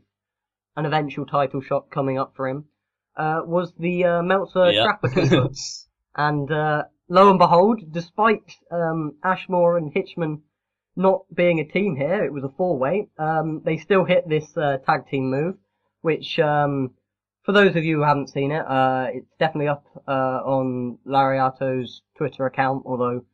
an 0.75 0.85
eventual 0.85 1.25
title 1.25 1.61
shot 1.61 1.89
coming 1.89 2.17
up 2.19 2.33
for 2.35 2.47
him, 2.47 2.65
uh, 3.15 3.41
was 3.45 3.73
the, 3.79 4.03
uh, 4.03 4.21
Meltzer 4.21 4.71
Keeper. 5.01 5.49
And 6.15 6.51
uh, 6.51 6.83
lo 7.07 7.29
and 7.29 7.39
behold, 7.39 7.81
despite 7.91 8.55
um, 8.71 9.15
Ashmore 9.23 9.77
and 9.77 9.93
Hitchman 9.93 10.41
not 10.95 11.21
being 11.33 11.59
a 11.59 11.65
team 11.65 11.95
here, 11.95 12.23
it 12.23 12.33
was 12.33 12.43
a 12.43 12.53
four-way. 12.57 13.09
Um, 13.17 13.61
they 13.65 13.77
still 13.77 14.03
hit 14.05 14.27
this 14.27 14.55
uh, 14.57 14.77
tag 14.85 15.07
team 15.07 15.29
move, 15.31 15.55
which 16.01 16.37
um, 16.39 16.91
for 17.43 17.51
those 17.51 17.75
of 17.75 17.83
you 17.83 17.97
who 17.97 18.03
haven't 18.03 18.29
seen 18.29 18.51
it, 18.51 18.65
uh, 18.67 19.07
it's 19.11 19.33
definitely 19.39 19.69
up 19.69 19.85
uh, 20.07 20.11
on 20.11 20.99
Lariato's 21.07 22.01
Twitter 22.17 22.45
account. 22.45 22.83
Although 22.85 23.25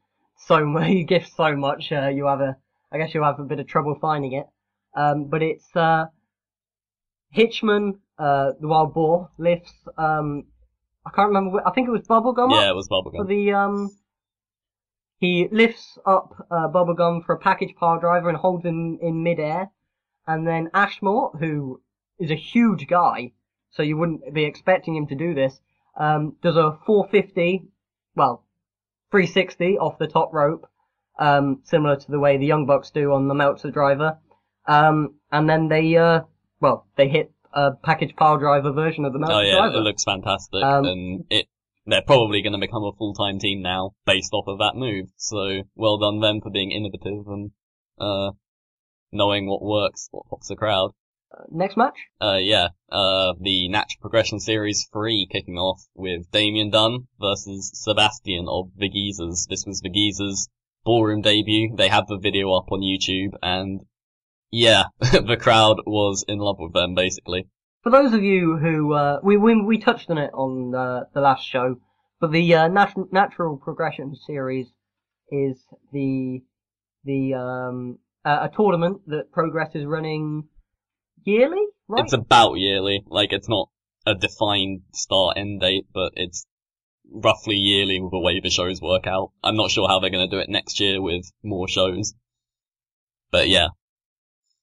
so 0.48 0.66
many 0.66 1.04
gifts, 1.04 1.36
so 1.36 1.56
much, 1.56 1.92
uh, 1.92 2.08
you 2.08 2.28
have 2.28 2.42
a, 2.42 2.58
I 2.92 2.98
guess 2.98 3.14
you'll 3.14 3.26
have 3.26 3.40
a 3.40 3.44
bit 3.44 3.60
of 3.60 3.68
trouble 3.68 3.98
finding 4.00 4.34
it. 4.34 4.46
Um, 4.96 5.26
but 5.26 5.44
it's 5.44 5.68
uh, 5.76 6.06
Hitchman, 7.36 8.00
uh, 8.18 8.52
the 8.60 8.68
wild 8.68 8.94
boar, 8.94 9.30
lifts. 9.38 9.74
Um, 9.98 10.46
I 11.06 11.12
can't 11.12 11.30
remember. 11.30 11.66
I 11.66 11.72
think 11.72 11.88
it 11.88 11.92
was 11.92 12.08
Bubblegum. 12.08 12.52
Yeah, 12.52 12.70
it 12.70 12.76
was 12.76 12.88
for 12.88 13.04
bubblegum. 13.04 13.28
the 13.28 13.54
um. 13.54 13.90
He 15.20 15.50
lifts 15.52 15.98
up 16.06 16.34
uh, 16.50 16.70
Bubblegum 16.70 17.26
for 17.26 17.36
a 17.36 17.40
package 17.40 17.76
pile 17.76 18.00
driver 18.00 18.30
and 18.30 18.38
holds 18.38 18.66
him 18.66 18.98
in 19.02 19.22
midair, 19.22 19.70
and 20.26 20.48
then 20.48 20.70
Ashmore, 20.74 21.32
who 21.38 21.82
is 22.20 22.32
a 22.32 22.36
huge 22.36 22.88
guy, 22.88 23.34
so 23.72 23.84
you 23.84 23.98
wouldn't 23.98 24.34
be 24.34 24.46
expecting 24.46 24.96
him 24.96 25.08
to 25.08 25.16
do 25.16 25.34
this, 25.34 25.60
um, 26.00 26.38
does 26.42 26.56
a 26.56 26.78
450, 26.86 27.64
well, 28.16 28.46
360 29.12 29.78
off 29.78 29.98
the 29.98 30.08
top 30.08 30.34
rope, 30.34 30.68
um, 31.20 31.62
similar 31.64 31.96
to 31.96 32.12
the 32.12 32.20
way 32.20 32.38
the 32.38 32.46
Young 32.46 32.66
Bucks 32.66 32.92
do 32.92 33.14
on 33.14 33.28
the 33.28 33.34
Meltzer 33.34 33.72
driver, 33.72 34.18
um, 34.68 35.16
and 35.32 35.50
then 35.50 35.68
they, 35.68 35.96
uh, 35.98 36.22
well, 36.60 36.86
they 36.96 37.08
hit 37.10 37.32
a 37.54 37.72
package 37.72 38.16
pile 38.16 38.38
driver 38.38 38.72
version 38.72 39.06
of 39.06 39.14
the 39.14 39.20
Meltzer 39.20 39.36
Oh 39.36 39.42
yeah, 39.42 39.56
driver. 39.58 39.78
it 39.78 39.82
looks 39.82 40.04
fantastic, 40.04 40.64
Um, 40.64 40.86
and 40.86 41.26
it 41.30 41.48
they're 41.86 42.04
probably 42.04 42.44
going 42.44 42.54
to 42.54 42.60
become 42.60 42.84
a 42.84 42.92
full 42.98 43.16
time 43.16 43.40
team 43.40 43.64
now 43.64 43.92
based 44.06 44.32
off 44.34 44.46
of 44.48 44.60
that 44.60 44.76
move. 44.76 45.08
So 45.18 45.64
well 45.76 45.98
done 45.98 46.20
them 46.20 46.40
for 46.42 46.52
being 46.52 46.72
innovative 46.72 47.26
and 47.26 47.50
uh 48.00 48.32
knowing 49.12 49.48
what 49.50 49.64
works, 49.64 50.08
what 50.12 50.28
pops 50.30 50.50
the 50.50 50.56
crowd. 50.56 50.92
Next 51.52 51.78
match? 51.78 51.98
Uh 52.20 52.38
yeah, 52.40 52.70
uh 52.92 53.34
the 53.40 53.70
Natural 53.70 54.02
Progression 54.02 54.40
Series 54.40 54.88
three 54.92 55.28
kicking 55.32 55.58
off 55.58 55.82
with 55.96 56.30
Damien 56.32 56.70
Dunn 56.70 57.08
versus 57.20 57.72
Sebastian 57.74 58.48
of 58.48 58.72
the 58.78 58.90
Geezers. 58.90 59.48
This 59.50 59.66
was 59.66 59.82
the 59.82 59.90
Geezers 59.90 60.48
ballroom 60.84 61.22
debut. 61.22 61.76
They 61.76 61.88
have 61.88 62.08
the 62.08 62.18
video 62.18 62.52
up 62.54 62.72
on 62.72 62.82
YouTube, 62.82 63.38
and 63.42 63.82
yeah, 64.52 64.86
the 65.00 65.38
crowd 65.40 65.78
was 65.86 66.26
in 66.28 66.40
love 66.40 66.58
with 66.60 66.74
them 66.74 66.96
basically. 66.96 67.48
For 67.84 67.92
those 67.92 68.14
of 68.14 68.24
you 68.24 68.58
who, 68.58 68.94
uh, 68.94 69.20
we, 69.24 69.38
we, 69.38 69.62
we 69.62 69.78
touched 69.78 70.10
on 70.10 70.18
it 70.18 70.32
on, 70.34 70.76
uh, 70.76 71.06
the 71.14 71.22
last 71.22 71.48
show, 71.48 71.78
but 72.20 72.32
the, 72.32 72.54
uh, 72.54 72.68
nat- 72.68 73.14
natural 73.14 73.56
progression 73.56 74.16
series 74.16 74.68
is 75.32 75.64
the, 75.94 76.42
the, 77.06 77.34
um, 77.36 78.00
uh, 78.26 78.50
a 78.52 78.56
tournament 78.56 79.02
that 79.08 79.32
Progress 79.32 79.76
is 79.76 79.86
running 79.86 80.50
yearly, 81.24 81.66
right? 81.88 82.04
It's 82.04 82.14
about 82.14 82.56
yearly. 82.56 83.04
Like, 83.08 83.34
it's 83.34 83.50
not 83.50 83.70
a 84.06 84.16
defined 84.16 84.82
start 84.94 85.38
end 85.38 85.62
date, 85.62 85.88
but 85.94 86.14
it's 86.16 86.46
roughly 87.12 87.56
yearly 87.56 88.00
with 88.00 88.12
the 88.12 88.20
way 88.20 88.40
the 88.40 88.50
shows 88.50 88.82
work 88.82 89.08
out. 89.08 89.32
I'm 89.44 89.56
not 89.56 89.72
sure 89.72 89.88
how 89.88 90.00
they're 90.00 90.10
going 90.10 90.30
to 90.30 90.36
do 90.36 90.42
it 90.42 90.50
next 90.50 90.80
year 90.80 91.02
with 91.02 91.32
more 91.44 91.68
shows. 91.68 92.14
But 93.32 93.48
yeah, 93.50 93.70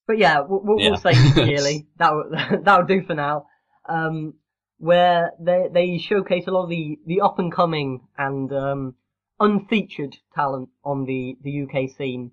But 0.07 0.19
yeah, 0.19 0.41
we'll, 0.41 0.61
we'll, 0.63 0.81
Yeah. 0.81 0.91
we'll 0.91 0.99
say 0.99 1.13
yearly. 1.47 1.87
That'll, 1.97 2.31
that'll 2.63 2.87
do 2.87 3.03
for 3.05 3.15
now. 3.15 3.47
Um, 3.89 4.35
where 4.79 5.33
they, 5.41 5.69
they 5.73 5.99
showcase 5.99 6.47
a 6.47 6.51
lot 6.51 6.65
of 6.65 6.71
the, 6.71 6.99
the 7.07 7.21
up 7.23 7.39
and 7.39 7.53
coming 7.53 8.07
and, 8.19 8.53
um, 8.53 8.95
unfeatured 9.41 10.17
talent 10.35 10.69
on 10.85 11.05
the, 11.05 11.37
the 11.43 11.63
UK 11.63 11.91
scene. 11.97 12.33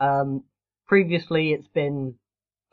Um, 0.00 0.44
previously 0.86 1.52
it's 1.52 1.68
been 1.68 2.14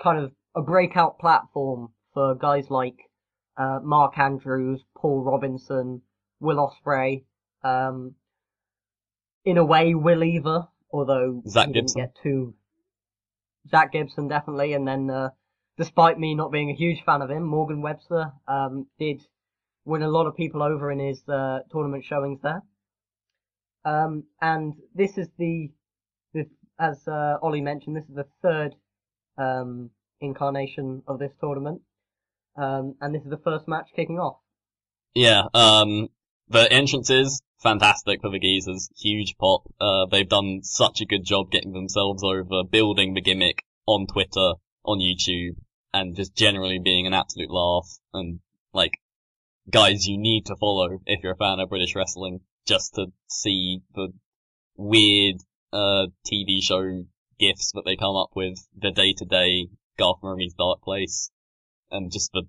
kind 0.02 0.20
of 0.20 0.32
a 0.56 0.62
breakout 0.62 1.20
platform 1.20 1.90
for 2.14 2.36
guys 2.36 2.70
like, 2.70 2.98
uh, 3.58 3.80
Mark 3.84 4.18
Andrews, 4.18 4.84
Paul 4.98 5.24
Robinson, 5.24 6.02
Will 6.40 6.58
Ospreay, 6.58 7.24
um, 7.64 8.16
in 9.46 9.58
a 9.58 9.66
way, 9.66 9.94
Will 9.94 10.24
Eaver, 10.24 10.68
although 10.92 11.42
Zack 11.48 11.68
he 11.68 11.74
didn't 11.74 11.96
Gibson. 11.96 12.02
get 12.02 12.16
too 12.24 12.56
Zack 13.70 13.92
Gibson 13.92 14.28
definitely, 14.28 14.74
and 14.74 14.88
then 14.88 15.10
uh, 15.10 15.30
despite 15.78 16.18
me 16.18 16.36
not 16.36 16.52
being 16.52 16.70
a 16.70 16.76
huge 16.76 17.04
fan 17.04 17.22
of 17.22 17.30
him, 17.30 17.44
Morgan 17.44 17.82
Webster 17.82 18.32
um, 18.48 18.88
did 18.98 19.22
win 19.86 20.02
a 20.02 20.10
lot 20.10 20.28
of 20.28 20.36
people 20.36 20.64
over 20.64 20.92
in 20.92 21.00
his 21.00 21.22
uh, 21.28 21.60
tournament 21.72 22.04
showings 22.06 22.40
there. 22.42 22.62
Um, 23.86 24.24
and 24.42 24.74
this 24.94 25.18
is 25.18 25.28
the, 25.38 25.72
the 26.34 26.46
as 26.80 27.08
uh, 27.08 27.38
Ollie 27.42 27.62
mentioned, 27.62 27.96
this 27.96 28.08
is 28.10 28.16
the 28.16 28.28
third 28.42 28.76
um, 29.38 29.90
incarnation 30.22 31.04
of 31.08 31.20
this 31.20 31.32
tournament, 31.40 31.82
um, 32.56 32.96
and 33.02 33.14
this 33.14 33.24
is 33.24 33.30
the 33.30 33.38
first 33.44 33.68
match 33.68 33.90
kicking 33.96 34.20
off. 34.20 34.38
yeah, 35.16 35.44
um, 35.54 36.10
the 36.50 36.72
entrances, 36.72 37.42
fantastic 37.62 38.22
for 38.22 38.30
the 38.32 38.40
geezers. 38.40 38.90
Huge 38.98 39.36
pop. 39.40 39.64
Uh, 39.80 40.06
they've 40.12 40.28
done 40.28 40.62
such 40.64 41.02
a 41.02 41.06
good 41.06 41.24
job 41.24 41.52
getting 41.52 41.74
themselves 41.74 42.24
over, 42.24 42.64
building 42.64 43.14
the 43.14 43.22
gimmick 43.22 43.64
on 43.86 44.08
Twitter, 44.08 44.54
on 44.84 45.00
YouTube, 45.00 45.56
and 45.94 46.16
just 46.16 46.36
generally 46.36 46.80
being 46.80 47.08
an 47.08 47.14
absolute 47.14 47.52
laugh. 47.52 47.88
And, 48.14 48.40
like, 48.74 48.94
guys 49.70 50.08
you 50.08 50.18
need 50.18 50.48
to 50.48 50.56
follow 50.56 51.00
if 51.06 51.24
you're 51.24 51.34
a 51.34 51.38
fan 51.38 51.60
of 51.60 51.70
British 51.70 51.96
wrestling, 51.96 52.40
just 52.68 52.96
to 52.96 53.08
see 53.28 53.82
the 53.94 54.10
weird, 54.76 55.38
uh, 55.72 56.08
TV 56.26 56.62
show 56.62 57.04
gifs 57.40 57.72
that 57.74 57.84
they 57.86 57.96
come 57.96 58.16
up 58.16 58.32
with, 58.36 58.58
the 58.78 58.92
day 58.92 59.14
to 59.18 59.26
day 59.26 59.70
Garth 60.00 60.22
Marenghi's 60.24 60.56
Darkplace, 60.56 61.30
and 61.92 62.12
just 62.12 62.32
the, 62.32 62.44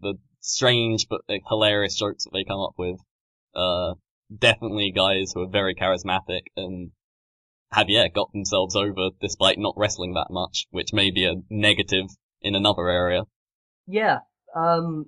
the 0.00 0.14
strange 0.40 1.06
but 1.08 1.22
hilarious 1.48 1.96
jokes 1.96 2.24
that 2.24 2.30
they 2.32 2.44
come 2.44 2.60
up 2.60 2.74
with. 2.78 2.98
Uh, 3.54 3.94
definitely 4.36 4.92
guys 4.94 5.32
who 5.34 5.42
are 5.42 5.48
very 5.48 5.74
charismatic 5.74 6.42
and 6.56 6.90
have, 7.72 7.88
yeah, 7.88 8.08
got 8.08 8.32
themselves 8.32 8.76
over 8.76 9.10
despite 9.20 9.58
not 9.58 9.74
wrestling 9.76 10.14
that 10.14 10.28
much, 10.30 10.66
which 10.70 10.92
may 10.92 11.10
be 11.10 11.24
a 11.24 11.34
negative 11.50 12.06
in 12.40 12.54
another 12.54 12.88
area. 12.88 13.22
Yeah. 13.86 14.18
Um, 14.54 15.06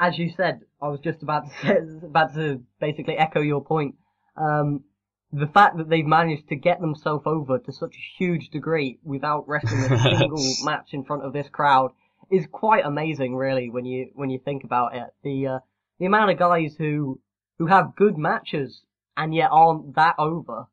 as 0.00 0.18
you 0.18 0.30
said, 0.36 0.60
I 0.80 0.88
was 0.88 1.00
just 1.00 1.22
about 1.22 1.44
to 1.44 1.50
say, 1.62 2.06
about 2.06 2.34
to 2.34 2.62
basically 2.80 3.16
echo 3.16 3.40
your 3.40 3.64
point. 3.64 3.96
Um, 4.36 4.84
the 5.32 5.46
fact 5.46 5.76
that 5.76 5.88
they've 5.88 6.06
managed 6.06 6.48
to 6.48 6.56
get 6.56 6.80
themselves 6.80 7.24
over 7.26 7.58
to 7.58 7.72
such 7.72 7.94
a 7.94 8.22
huge 8.22 8.48
degree 8.48 8.98
without 9.04 9.46
wrestling 9.46 9.92
a 9.92 9.98
single 10.18 10.44
match 10.64 10.88
in 10.92 11.04
front 11.04 11.24
of 11.24 11.32
this 11.32 11.48
crowd 11.50 11.90
is 12.30 12.46
quite 12.50 12.84
amazing, 12.84 13.36
really, 13.36 13.70
when 13.70 13.84
you 13.84 14.10
when 14.14 14.30
you 14.30 14.38
think 14.38 14.64
about 14.64 14.94
it. 14.94 15.08
The 15.22 15.46
uh, 15.46 15.58
the 15.98 16.06
amount 16.06 16.30
of 16.30 16.38
guys 16.38 16.74
who 16.78 17.20
who 17.58 17.66
have 17.66 17.96
good 17.96 18.16
matches 18.16 18.82
and 19.16 19.34
yet 19.34 19.50
aren't 19.52 19.96
that 19.96 20.14
over 20.18 20.66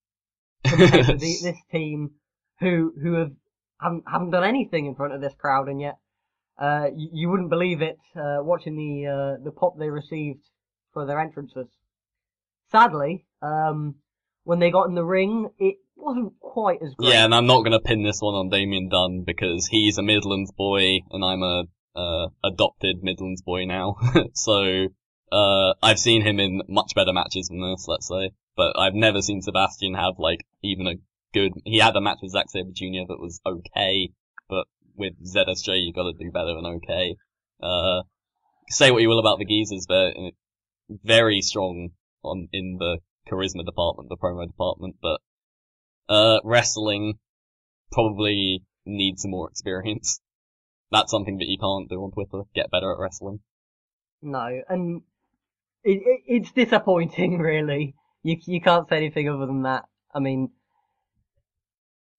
compared 0.64 1.06
to 1.06 1.16
the, 1.16 1.38
this 1.42 1.58
team 1.70 2.10
who 2.60 2.92
who 3.02 3.14
have 3.14 3.32
haven't 3.80 4.04
haven't 4.10 4.30
done 4.30 4.44
anything 4.44 4.86
in 4.86 4.94
front 4.94 5.14
of 5.14 5.20
this 5.20 5.34
crowd 5.38 5.68
and 5.68 5.80
yet 5.80 5.98
uh, 6.60 6.88
you, 6.94 7.08
you 7.12 7.28
wouldn't 7.30 7.48
believe 7.48 7.80
it 7.80 7.98
uh, 8.16 8.38
watching 8.40 8.76
the 8.76 9.06
uh, 9.06 9.42
the 9.42 9.50
pop 9.50 9.78
they 9.78 9.88
received 9.88 10.42
for 10.92 11.06
their 11.06 11.20
entrances. 11.20 11.68
Sadly, 12.70 13.26
um, 13.42 13.96
when 14.44 14.58
they 14.58 14.70
got 14.70 14.88
in 14.88 14.94
the 14.94 15.04
ring, 15.04 15.50
it 15.58 15.76
wasn't 15.96 16.38
quite 16.40 16.80
as 16.82 16.94
great. 16.94 17.10
Yeah, 17.10 17.24
and 17.24 17.34
I'm 17.34 17.46
not 17.46 17.62
gonna 17.62 17.80
pin 17.80 18.02
this 18.02 18.20
one 18.20 18.34
on 18.34 18.48
Damien 18.48 18.88
Dunn 18.88 19.24
because 19.26 19.66
he's 19.66 19.98
a 19.98 20.02
Midlands 20.02 20.52
boy 20.52 21.00
and 21.10 21.24
I'm 21.24 21.42
a, 21.42 21.64
uh, 21.96 22.28
adopted 22.44 23.02
Midlands 23.02 23.42
boy 23.42 23.64
now. 23.64 23.96
so, 24.34 24.86
uh, 25.32 25.74
I've 25.82 25.98
seen 25.98 26.22
him 26.22 26.38
in 26.40 26.62
much 26.68 26.92
better 26.94 27.12
matches 27.12 27.48
than 27.48 27.60
this, 27.60 27.86
let's 27.88 28.08
say. 28.08 28.30
But 28.56 28.78
I've 28.78 28.94
never 28.94 29.22
seen 29.22 29.42
Sebastian 29.42 29.94
have 29.94 30.14
like 30.18 30.44
even 30.62 30.86
a 30.86 30.94
good, 31.32 31.52
he 31.64 31.78
had 31.78 31.96
a 31.96 32.00
match 32.00 32.18
with 32.22 32.32
Zack 32.32 32.50
Sabre 32.50 32.70
Jr. 32.74 33.06
that 33.08 33.20
was 33.20 33.40
okay, 33.46 34.10
but 34.48 34.66
with 34.96 35.14
ZSJ 35.24 35.86
you 35.86 35.92
gotta 35.92 36.12
do 36.18 36.30
better 36.30 36.54
than 36.54 36.66
okay. 36.66 37.16
Uh, 37.62 38.02
say 38.68 38.90
what 38.90 39.02
you 39.02 39.08
will 39.08 39.18
about 39.18 39.38
the 39.38 39.44
geezers, 39.44 39.86
uh, 39.90 40.10
very 41.04 41.40
strong 41.40 41.90
on, 42.22 42.48
in 42.52 42.76
the 42.78 42.98
charisma 43.30 43.64
department, 43.64 44.08
the 44.08 44.16
promo 44.16 44.46
department, 44.46 44.96
but 45.00 45.20
uh, 46.08 46.40
wrestling 46.44 47.14
probably 47.92 48.64
needs 48.86 49.22
some 49.22 49.30
more 49.30 49.48
experience. 49.48 50.20
That's 50.90 51.10
something 51.10 51.38
that 51.38 51.46
you 51.46 51.58
can't 51.58 51.88
do 51.88 52.02
on 52.02 52.10
Twitter. 52.10 52.44
Get 52.54 52.70
better 52.70 52.92
at 52.92 52.98
wrestling. 52.98 53.40
No, 54.22 54.60
and 54.68 55.02
it, 55.84 56.02
it, 56.04 56.20
it's 56.26 56.52
disappointing, 56.52 57.38
really. 57.50 57.94
You 58.22 58.36
you 58.46 58.60
can't 58.60 58.88
say 58.88 58.96
anything 58.96 59.28
other 59.28 59.46
than 59.46 59.62
that. 59.62 59.84
I 60.14 60.18
mean, 60.18 60.50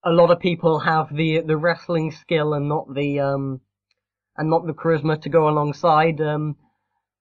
a 0.04 0.12
lot 0.12 0.32
of 0.32 0.40
people 0.40 0.80
have 0.80 1.14
the 1.14 1.42
the 1.42 1.58
wrestling 1.58 2.12
skill 2.12 2.54
and 2.54 2.68
not 2.68 2.94
the 2.94 3.20
um 3.20 3.62
and 4.38 4.50
not 4.50 4.66
the 4.66 4.74
charisma 4.74 5.22
to 5.22 5.30
go 5.30 5.48
alongside. 5.48 6.22
Um, 6.22 6.56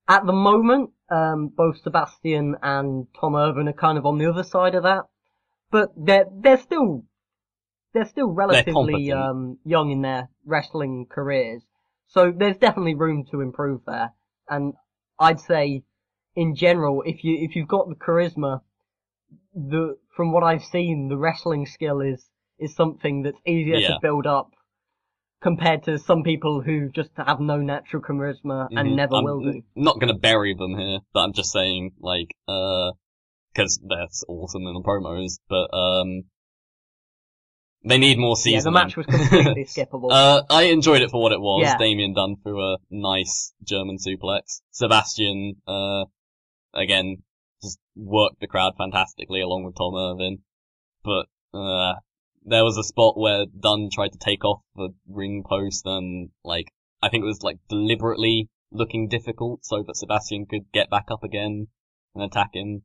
at 0.09 0.25
the 0.25 0.33
moment, 0.33 0.91
um, 1.11 1.49
both 1.49 1.79
Sebastian 1.83 2.57
and 2.63 3.07
Tom 3.21 3.35
Irvin 3.37 3.69
are 3.69 3.73
kind 3.73 3.99
of 3.99 4.07
on 4.07 4.19
the 4.19 4.27
other 4.27 4.45
side 4.45 4.75
of 4.75 4.85
that, 4.85 5.05
but 5.71 5.91
they're 5.97 6.27
they're 6.33 6.59
still 6.59 7.05
they're 7.93 8.05
still 8.07 8.29
relatively 8.29 8.73
competent. 8.73 9.13
um 9.21 9.59
young 9.65 9.91
in 9.91 10.03
their 10.03 10.29
wrestling 10.45 11.07
careers. 11.11 11.63
So 12.09 12.33
there's 12.37 12.57
definitely 12.57 12.95
room 12.95 13.25
to 13.31 13.41
improve 13.41 13.83
there. 13.87 14.13
And 14.49 14.75
I'd 15.19 15.41
say, 15.41 15.83
in 16.35 16.55
general, 16.55 17.03
if 17.07 17.25
you 17.25 17.37
if 17.41 17.55
you've 17.57 17.69
got 17.69 17.89
the 17.89 17.95
charisma, 17.95 18.63
the 19.55 19.97
from 20.17 20.33
what 20.33 20.43
I've 20.43 20.65
seen, 20.65 21.09
the 21.09 21.17
wrestling 21.19 21.67
skill 21.67 22.01
is 22.01 22.29
is 22.59 22.75
something 22.75 23.23
that's 23.23 23.39
easier 23.47 23.77
Yeah. 23.77 23.89
to 23.89 23.99
build 24.03 24.27
up 24.27 24.51
compared 25.41 25.83
to 25.85 25.99
some 25.99 26.23
people 26.23 26.61
who 26.61 26.91
just 26.91 27.11
have 27.17 27.41
no 27.41 27.57
natural 27.59 28.03
charisma 28.03 28.69
and 28.71 28.91
Mhm. 28.91 28.95
never 28.95 29.15
I'm 29.17 29.25
will 29.25 29.41
do. 29.41 29.63
not 29.75 29.99
gonna 29.99 30.19
bury 30.19 30.55
them 30.55 30.77
here, 30.79 30.99
but 31.13 31.21
I'm 31.21 31.33
just 31.33 31.51
saying, 31.53 31.93
like, 31.99 32.35
uh, 32.47 32.93
cause 33.55 33.81
that's 33.83 34.23
awesome 34.29 34.67
in 34.67 34.75
the 34.75 34.83
promos, 34.83 35.39
but, 35.49 35.73
um, 35.77 36.25
they 37.83 37.97
need 37.97 38.19
more 38.19 38.37
Yeah, 38.45 38.61
the 38.61 38.71
match 38.71 38.97
was 38.97 39.07
completely 39.07 39.65
skippable. 39.75 40.11
Uh, 40.13 40.43
I 40.51 40.65
enjoyed 40.65 41.01
it 41.01 41.11
for 41.11 41.23
what 41.23 41.33
it 41.33 41.41
was. 41.41 41.63
Yeah. 41.63 41.79
Damien 41.79 42.13
Dunn 42.13 42.37
threw 42.43 42.61
a 42.63 42.77
nice 42.91 43.55
German 43.65 43.97
suplex. 43.97 44.61
Sebastian, 44.71 45.63
uh, 45.67 46.05
again, 46.75 47.23
just 47.63 47.79
worked 47.97 48.41
the 48.41 48.47
crowd 48.47 48.75
fantastically 48.77 49.41
along 49.41 49.65
with 49.65 49.77
Tom 49.77 49.95
Irvin. 49.95 50.43
But, 51.03 51.27
uh, 51.59 51.95
there 52.43 52.65
was 52.65 52.77
a 52.79 52.85
spot 52.85 53.19
where 53.19 53.45
Dunn 53.47 53.89
tried 53.93 54.13
to 54.13 54.19
take 54.19 54.45
off 54.45 54.63
the 54.75 54.91
ring 55.09 55.45
post 55.47 55.83
and, 55.85 56.31
like, 56.45 56.73
I 57.03 57.09
think 57.09 57.23
it 57.23 57.27
was, 57.27 57.43
like, 57.43 57.59
deliberately 57.69 58.49
looking 58.73 59.09
difficult 59.09 59.65
so 59.65 59.83
that 59.83 59.97
Sebastian 59.97 60.47
could 60.47 60.71
get 60.73 60.91
back 60.91 61.07
up 61.11 61.25
again 61.25 61.69
and 62.15 62.25
attack 62.25 62.51
him. 62.55 62.83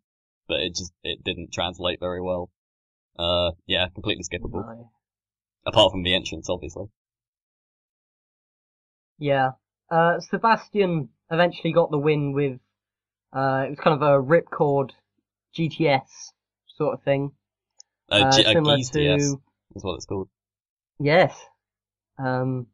But 0.47 0.59
it 0.59 0.75
just, 0.75 0.93
it 1.03 1.23
didn't 1.23 1.53
translate 1.53 1.99
very 1.99 2.21
well. 2.21 2.51
Uh, 3.17 3.51
yeah, 3.65 3.87
completely 3.93 4.23
skippable. 4.23 4.65
No. 4.65 4.91
Apart 5.65 5.91
from 5.91 6.03
the 6.03 6.13
entrance, 6.13 6.49
obviously. 6.49 6.85
Yeah. 9.17 9.51
Uh, 9.89 10.19
Sebastian 10.19 11.09
eventually 11.31 11.73
got 11.73 11.89
the 11.89 11.97
win 11.97 12.33
with, 12.33 12.59
uh, 13.33 13.63
it 13.65 13.69
was 13.71 13.79
kind 13.81 13.95
of 13.95 14.01
a 14.01 14.21
ripcord 14.21 14.91
GTS 15.57 16.33
sort 16.77 16.93
of 16.93 17.03
thing. 17.03 17.31
Uh, 18.09 18.31
G- 18.31 18.43
a 18.43 18.53
similar 18.53 18.77
to, 18.77 19.41
is 19.75 19.83
what 19.83 19.95
it's 19.95 20.05
called. 20.05 20.29
yes. 20.99 21.37
Um, 22.17 22.67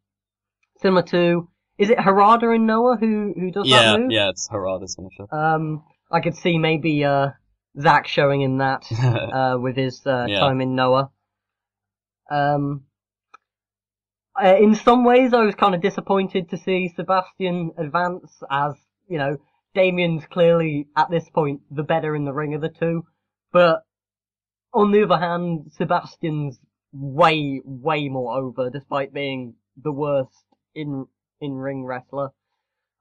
similar 0.81 1.01
to, 1.03 1.49
is 1.77 1.89
it 1.89 1.97
Harada 1.97 2.53
and 2.55 2.67
Noah 2.67 2.97
who, 2.99 3.33
who 3.35 3.51
does 3.51 3.67
Yeah, 3.67 3.93
that 3.93 3.99
move? 4.01 4.11
yeah, 4.11 4.29
it's 4.29 4.47
Harada's 4.49 4.95
finisher. 4.95 5.25
Um, 5.33 5.83
I 6.11 6.19
could 6.21 6.35
see 6.35 6.57
maybe, 6.57 7.03
uh, 7.03 7.29
Zack 7.79 8.07
showing 8.07 8.41
in 8.41 8.57
that, 8.59 8.85
uh, 9.01 9.57
with 9.59 9.75
his, 9.77 10.05
uh, 10.05 10.27
Yeah. 10.29 10.39
time 10.39 10.61
in 10.61 10.75
Noah. 10.75 11.09
Um, 12.29 12.83
uh, 14.41 14.55
in 14.55 14.75
some 14.75 15.03
ways, 15.03 15.33
I 15.33 15.43
was 15.43 15.55
kind 15.55 15.75
of 15.75 15.81
disappointed 15.81 16.49
to 16.49 16.57
see 16.57 16.91
Sebastian 16.95 17.71
advance 17.77 18.41
as, 18.49 18.73
you 19.07 19.17
know, 19.17 19.37
Damien's 19.73 20.25
clearly 20.25 20.87
at 20.95 21.09
this 21.09 21.29
point 21.29 21.61
the 21.71 21.83
better 21.83 22.15
in 22.15 22.25
the 22.25 22.33
ring 22.33 22.53
of 22.53 22.61
the 22.61 22.69
two. 22.69 23.05
But 23.51 23.83
on 24.73 24.91
the 24.91 25.03
other 25.03 25.17
hand, 25.17 25.71
Sebastian's 25.77 26.59
way, 26.93 27.61
way 27.63 28.09
more 28.09 28.37
over 28.37 28.69
despite 28.69 29.13
being 29.13 29.55
the 29.81 29.91
worst 29.91 30.43
in, 30.75 31.05
in 31.39 31.53
ring 31.53 31.85
wrestler. 31.85 32.29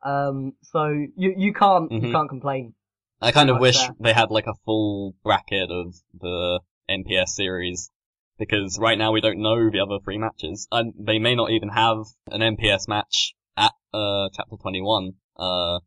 Um, 0.02 0.54
so 0.62 0.86
you, 1.16 1.34
you 1.36 1.52
can't, 1.52 1.90
you 1.92 2.00
Mhm. 2.00 2.12
can't 2.12 2.28
complain. 2.28 2.74
I 3.20 3.32
kind 3.32 3.50
of 3.50 3.60
wish 3.60 3.76
there. 3.76 3.94
they 4.00 4.12
had 4.14 4.30
like 4.30 4.46
a 4.46 4.54
full 4.64 5.14
bracket 5.22 5.70
of 5.70 5.94
the 6.18 6.60
NPS 6.88 7.28
series 7.30 7.90
because 8.38 8.78
right 8.80 8.96
now 8.96 9.12
we 9.12 9.20
don't 9.20 9.42
know 9.42 9.68
the 9.70 9.80
other 9.80 9.98
three 10.02 10.16
matches, 10.16 10.66
and 10.72 10.94
they 10.98 11.18
may 11.18 11.34
not 11.34 11.50
even 11.50 11.68
have 11.68 11.98
an 12.28 12.40
NPS 12.40 12.88
match 12.88 13.34
at 13.58 13.72
uh 13.92 14.30
chapter 14.32 14.56
21. 14.56 15.12
Uh, 15.36 15.80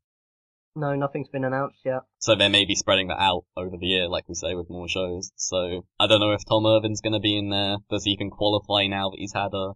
No, 0.76 0.96
nothing's 0.96 1.30
been 1.30 1.44
announced 1.44 1.80
yet. 1.86 2.02
so 2.18 2.36
they 2.36 2.50
may 2.50 2.66
be 2.66 2.76
spreading 2.76 3.08
that 3.10 3.20
out 3.20 3.46
over 3.56 3.78
the 3.78 3.86
year, 3.86 4.08
like 4.08 4.28
we 4.28 4.34
say, 4.34 4.56
with 4.56 4.70
more 4.70 4.88
shows. 4.88 5.32
So 5.36 5.86
I 6.00 6.08
don't 6.08 6.20
know 6.20 6.32
if 6.32 6.42
Tom 6.48 6.66
Irvin's 6.66 7.02
going 7.02 7.14
to 7.14 7.20
be 7.20 7.38
in 7.38 7.50
there. 7.50 7.78
Does 7.90 8.06
he 8.06 8.12
even 8.12 8.32
qualify 8.32 8.88
now 8.88 9.10
that 9.10 9.20
he's 9.20 9.34
had 9.34 9.54
a, 9.54 9.74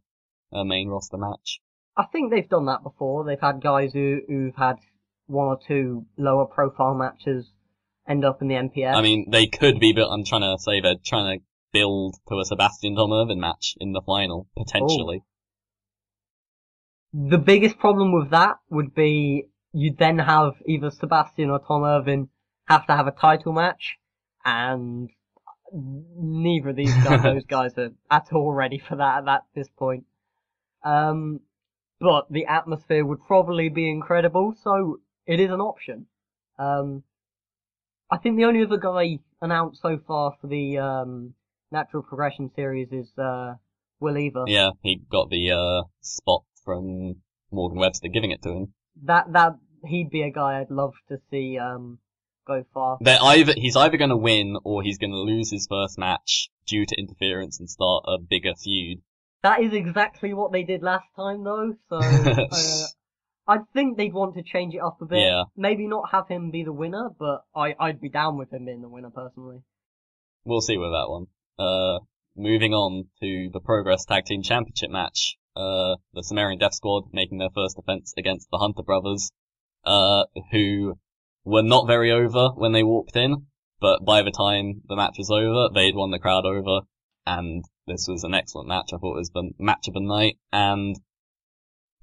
a 0.58 0.66
main 0.66 0.90
roster 0.90 1.18
match? 1.18 1.60
I 1.96 2.06
think 2.12 2.32
they've 2.32 2.50
done 2.50 2.66
that 2.66 2.84
before. 2.84 3.26
They've 3.26 3.40
had 3.40 3.62
guys 3.62 3.94
who, 3.94 4.22
who've 4.28 4.56
had 4.56 4.78
one 5.28 5.48
or 5.48 5.60
two 5.68 6.06
lower 6.18 6.46
profile 6.46 6.96
matches 6.96 7.52
end 8.08 8.26
up 8.26 8.42
in 8.42 8.48
the 8.48 8.56
NPS. 8.56 8.96
I 8.96 9.02
mean, 9.02 9.30
they 9.30 9.48
could 9.48 9.80
be, 9.80 9.94
but 9.94 10.08
I'm 10.08 10.24
trying 10.24 10.42
to 10.42 10.56
say 10.60 10.80
they're 10.80 10.96
trying 11.04 11.40
to 11.40 11.46
build 11.74 12.16
to 12.30 12.40
a 12.40 12.46
Sebastian 12.46 12.96
Tom 12.96 13.12
Irvin 13.12 13.40
match 13.40 13.76
in 13.80 13.92
the 13.92 14.02
final, 14.06 14.48
potentially. 14.58 15.22
Oh. 17.14 17.30
the 17.30 17.38
biggest 17.38 17.78
problem 17.78 18.14
with 18.14 18.32
that 18.32 18.56
would 18.70 18.96
be 18.96 19.48
you'd 19.74 19.98
then 19.98 20.20
have 20.20 20.54
either 20.66 20.90
Sebastian 20.92 21.50
or 21.50 21.60
Tom 21.60 21.84
Irvin 21.84 22.30
have 22.66 22.86
to 22.88 22.96
have 22.96 23.08
a 23.08 23.12
title 23.12 23.54
match, 23.54 23.98
and 24.46 25.10
neither 25.74 26.70
of 26.70 26.76
these 26.76 26.94
guys, 27.04 27.24
those 27.24 27.46
guys 27.46 27.78
are 27.78 27.92
at 28.10 28.28
all 28.34 28.54
ready 28.54 28.80
for 28.80 28.96
that 28.96 29.20
at 29.20 29.26
that 29.26 29.44
this 29.56 29.70
point. 29.78 30.06
Um, 30.84 31.42
but 32.00 32.28
the 32.30 32.46
atmosphere 32.46 33.06
would 33.06 33.26
probably 33.26 33.70
be 33.70 33.90
incredible, 33.90 34.54
so 34.64 35.00
it 35.26 35.40
is 35.40 35.50
an 35.52 35.62
option. 35.62 36.06
Um, 36.60 37.04
I 38.10 38.18
think 38.18 38.38
the 38.38 38.46
only 38.46 38.64
other 38.64 38.78
guy 38.78 39.20
announced 39.42 39.82
so 39.82 40.00
far 40.08 40.34
for 40.40 40.48
the 40.48 40.78
um, 40.78 41.34
Natural 41.72 42.04
Progression 42.04 42.52
series 42.56 42.90
is 42.92 43.12
uh, 43.18 43.56
Will 44.00 44.18
Eaver. 44.18 44.46
Yeah, 44.48 44.72
he 44.82 45.02
got 45.12 45.30
the 45.30 45.52
uh, 45.52 45.88
spot 46.02 46.44
from 46.64 47.16
Morgan 47.52 47.80
Webster 47.80 48.08
giving 48.08 48.32
it 48.32 48.42
to 48.44 48.50
him. 48.50 48.74
That 49.06 49.32
that 49.34 49.58
he'd 49.86 50.10
be 50.10 50.22
a 50.22 50.32
guy 50.32 50.60
I'd 50.60 50.72
love 50.72 50.94
to 51.10 51.18
see 51.32 51.58
um 51.58 52.00
go 52.46 52.64
far. 52.74 52.98
They're 53.02 53.22
either 53.22 53.54
he's 53.56 53.76
either 53.76 53.98
going 53.98 54.10
to 54.10 54.18
win 54.18 54.58
or 54.64 54.82
he's 54.82 54.98
going 54.98 55.12
to 55.12 55.18
lose 55.18 55.52
his 55.52 55.68
first 55.70 55.98
match 55.98 56.50
due 56.66 56.86
to 56.86 56.96
interference 56.98 57.60
and 57.60 57.70
start 57.70 58.06
a 58.08 58.18
bigger 58.18 58.54
feud. 58.56 59.00
That 59.44 59.62
is 59.62 59.74
exactly 59.74 60.34
what 60.34 60.52
they 60.52 60.64
did 60.64 60.82
last 60.82 61.08
time 61.16 61.44
though, 61.44 61.76
so 61.90 61.98
uh, 62.02 62.88
I 63.48 63.60
think 63.74 63.98
they'd 63.98 64.14
want 64.14 64.36
to 64.36 64.44
change 64.44 64.74
it 64.74 64.82
up 64.82 65.02
a 65.02 65.06
bit. 65.06 65.20
Yeah. 65.20 65.44
Maybe 65.56 65.88
not 65.88 66.12
have 66.12 66.28
him 66.28 66.52
be 66.52 66.64
the 66.64 66.74
winner, 66.74 67.10
but 67.18 67.44
I 67.56 67.76
I'd 67.80 68.02
be 68.02 68.10
down 68.10 68.38
with 68.38 68.52
him 68.52 68.66
being 68.66 68.82
the 68.82 68.90
winner 68.90 69.12
personally. 69.12 69.62
We'll 70.44 70.62
see 70.62 70.78
with 70.78 70.92
that 70.92 71.10
one. 71.10 71.28
Uh, 71.60 72.00
moving 72.36 72.74
on 72.74 73.06
to 73.22 73.50
the 73.52 73.60
Progress 73.60 74.06
Tag 74.06 74.26
Team 74.26 74.44
Championship 74.44 74.90
match. 74.90 75.38
Uh, 75.58 75.96
the 76.14 76.24
Sumerian 76.24 76.60
Death 76.60 76.76
Squad 76.76 77.06
making 77.14 77.40
their 77.40 77.50
first 77.50 77.76
defense 77.76 78.14
against 78.16 78.48
the 78.52 78.60
Hunter 78.60 78.84
Brothers, 78.84 79.32
uh, 79.86 80.26
who 80.52 80.94
were 81.44 81.64
not 81.64 81.88
very 81.88 82.12
over 82.12 82.50
when 82.50 82.74
they 82.74 82.84
walked 82.84 83.16
in, 83.16 83.48
but 83.82 84.06
by 84.06 84.22
the 84.22 84.30
time 84.30 84.82
the 84.88 84.96
match 84.96 85.16
was 85.18 85.32
over, 85.32 85.70
they'd 85.74 85.96
won 85.96 86.12
the 86.12 86.20
crowd 86.20 86.46
over, 86.46 86.82
and 87.26 87.64
this 87.88 88.06
was 88.08 88.24
an 88.24 88.36
excellent 88.36 88.68
match. 88.68 88.92
I 88.94 88.98
thought 88.98 89.16
it 89.16 89.26
was 89.26 89.32
the 89.34 89.52
match 89.58 89.88
of 89.88 89.96
the 89.96 90.00
night, 90.00 90.38
and 90.52 90.96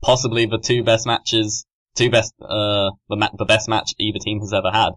possibly 0.02 0.46
the 0.46 0.58
two 0.58 0.82
best 0.82 1.06
matches, 1.06 1.64
two 1.94 2.10
best, 2.10 2.34
uh, 2.42 2.90
the, 3.08 3.16
ma- 3.16 3.36
the 3.38 3.44
best 3.44 3.68
match 3.68 3.92
either 4.00 4.18
team 4.18 4.40
has 4.40 4.52
ever 4.52 4.72
had. 4.72 4.94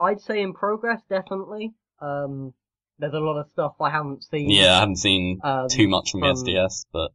I'd 0.00 0.20
say 0.20 0.40
in 0.40 0.52
progress 0.52 1.00
definitely. 1.10 1.74
Um, 2.00 2.54
there's 2.98 3.14
a 3.14 3.20
lot 3.20 3.38
of 3.38 3.48
stuff 3.50 3.74
I 3.80 3.90
haven't 3.90 4.24
seen. 4.24 4.50
Yeah, 4.50 4.76
I 4.76 4.80
haven't 4.80 4.96
seen 4.96 5.40
Um, 5.42 5.68
too 5.68 5.88
much 5.88 6.10
from 6.10 6.20
the 6.20 6.26
from- 6.28 6.36
SDS, 6.46 6.86
but 6.92 7.12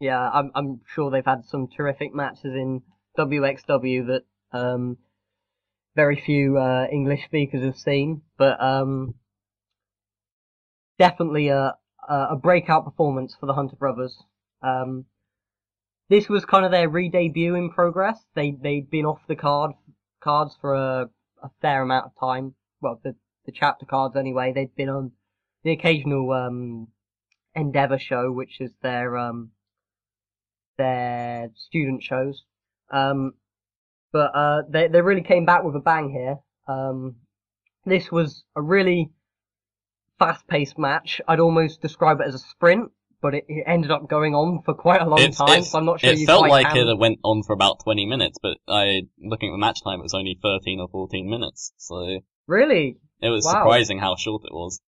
Yeah, 0.00 0.18
I'm 0.30 0.50
I'm 0.54 0.80
sure 0.94 1.10
they've 1.10 1.24
had 1.24 1.44
some 1.44 1.68
terrific 1.68 2.14
matches 2.14 2.54
in 2.54 2.82
WXW 3.18 4.06
that 4.06 4.22
um 4.52 4.96
very 5.96 6.20
few 6.20 6.56
uh, 6.56 6.86
English 6.90 7.24
speakers 7.24 7.62
have 7.64 7.76
seen, 7.76 8.22
but 8.38 8.60
um 8.62 9.14
definitely 10.98 11.48
a 11.48 11.74
a 12.08 12.14
a 12.30 12.36
breakout 12.36 12.84
performance 12.84 13.36
for 13.38 13.46
the 13.46 13.54
Hunter 13.54 13.76
Brothers. 13.76 14.22
Um 14.62 15.06
this 16.08 16.28
was 16.28 16.44
kind 16.44 16.64
of 16.64 16.72
their 16.72 16.88
re-debut 16.88 17.54
in 17.54 17.70
progress. 17.70 18.18
They 18.34 18.50
they'd 18.52 18.90
been 18.90 19.06
off 19.06 19.20
the 19.28 19.36
card 19.36 19.72
cards 20.20 20.56
for 20.60 20.74
a, 20.74 21.08
a 21.42 21.50
fair 21.62 21.82
amount 21.82 22.06
of 22.06 22.12
time. 22.18 22.54
Well, 22.80 23.00
the 23.04 23.14
the 23.50 23.56
chapter 23.58 23.86
cards 23.86 24.16
anyway. 24.16 24.52
They'd 24.54 24.74
been 24.76 24.88
on 24.88 25.12
the 25.64 25.72
occasional 25.72 26.30
um 26.32 26.88
Endeavour 27.54 27.98
show, 27.98 28.30
which 28.30 28.60
is 28.60 28.70
their 28.82 29.16
um 29.18 29.50
their 30.78 31.50
student 31.56 32.02
shows. 32.02 32.44
Um, 32.90 33.32
but 34.12 34.34
uh, 34.34 34.62
they 34.68 34.88
they 34.88 35.00
really 35.02 35.22
came 35.22 35.44
back 35.44 35.64
with 35.64 35.74
a 35.76 35.80
bang 35.80 36.10
here. 36.10 36.36
Um, 36.68 37.16
this 37.84 38.10
was 38.10 38.44
a 38.56 38.62
really 38.62 39.10
fast-paced 40.18 40.78
match. 40.78 41.20
I'd 41.26 41.40
almost 41.40 41.80
describe 41.80 42.20
it 42.20 42.26
as 42.28 42.34
a 42.34 42.38
sprint, 42.38 42.90
but 43.22 43.34
it, 43.34 43.44
it 43.48 43.64
ended 43.66 43.90
up 43.90 44.08
going 44.08 44.34
on 44.34 44.62
for 44.64 44.74
quite 44.74 45.00
a 45.00 45.08
long 45.08 45.18
It's- 45.18 45.38
time. 45.38 45.48
it's- 45.48 45.70
so 45.70 45.78
I'm 45.78 45.86
not 45.86 45.98
sure 46.00 46.10
it 46.12 46.18
you 46.18 46.26
felt 46.26 46.46
like 46.48 46.66
can- 46.68 46.88
it 46.88 46.98
went 46.98 47.18
on 47.24 47.42
for 47.42 47.52
about 47.54 47.80
20 47.82 48.04
minutes, 48.06 48.38
but 48.42 48.58
I, 48.68 49.02
looking 49.18 49.48
at 49.48 49.52
the 49.52 49.58
match 49.58 49.82
time, 49.82 50.00
it 50.00 50.02
was 50.02 50.14
only 50.14 50.38
13 50.42 50.78
or 50.78 50.88
14 50.88 51.28
minutes, 51.28 51.72
so 51.78 52.18
Really, 52.46 52.98
it 53.22 53.28
was 53.28 53.44
Wow. 53.44 53.52
surprising 53.52 53.98
how 53.98 54.16
short 54.16 54.42
it 54.44 54.52
was. 54.52 54.80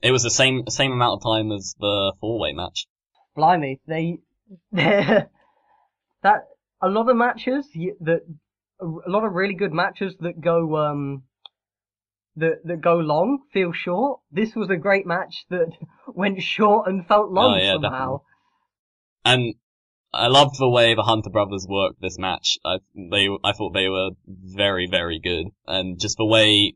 It 0.00 0.12
was 0.12 0.22
the 0.22 0.30
same, 0.30 0.66
same 0.68 0.92
amount 0.92 1.18
of 1.18 1.22
time 1.22 1.50
as 1.52 1.74
the 1.78 2.14
four-way 2.20 2.52
match. 2.52 2.86
blimey, 3.34 3.80
they 3.86 4.18
that 4.72 5.28
a 6.80 6.88
lot 6.88 7.08
of 7.08 7.16
matches 7.16 7.66
that 8.00 8.20
a 8.80 9.10
lot 9.10 9.24
of 9.24 9.32
really 9.32 9.54
good 9.54 9.72
matches 9.72 10.14
that 10.20 10.40
go 10.40 10.76
um 10.76 11.24
that 12.36 12.64
that 12.64 12.80
go 12.80 12.96
long 12.96 13.40
feel 13.52 13.72
short. 13.72 14.20
This 14.30 14.54
was 14.54 14.70
a 14.70 14.76
great 14.76 15.06
match 15.06 15.44
that 15.50 15.72
went 16.06 16.40
short 16.42 16.88
and 16.88 17.06
felt 17.06 17.30
long 17.30 17.54
Oh, 17.54 17.58
yeah, 17.58 17.72
somehow. 17.74 18.20
And 19.24 19.54
I 20.14 20.28
loved 20.28 20.58
the 20.58 20.68
way 20.70 20.94
the 20.94 21.02
Hunter 21.02 21.30
brothers 21.30 21.66
worked 21.68 22.00
this 22.00 22.18
match. 22.18 22.58
I, 22.64 22.78
they, 22.94 23.28
I 23.44 23.52
thought 23.52 23.74
they 23.74 23.88
were 23.88 24.10
very, 24.26 24.86
very 24.90 25.18
good. 25.18 25.46
And 25.66 26.00
just 26.00 26.16
the 26.16 26.24
way 26.24 26.74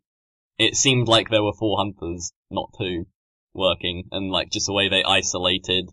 it 0.59 0.77
seemed 0.77 1.09
like 1.09 1.29
there 1.29 1.43
were 1.43 1.53
four 1.59 1.79
Hunters, 1.79 2.33
not 2.51 2.71
two, 2.79 3.07
working. 3.55 4.05
And 4.11 4.31
like 4.31 4.51
just 4.51 4.67
the 4.67 4.73
way 4.73 4.89
they 4.89 5.05
isolated 5.05 5.91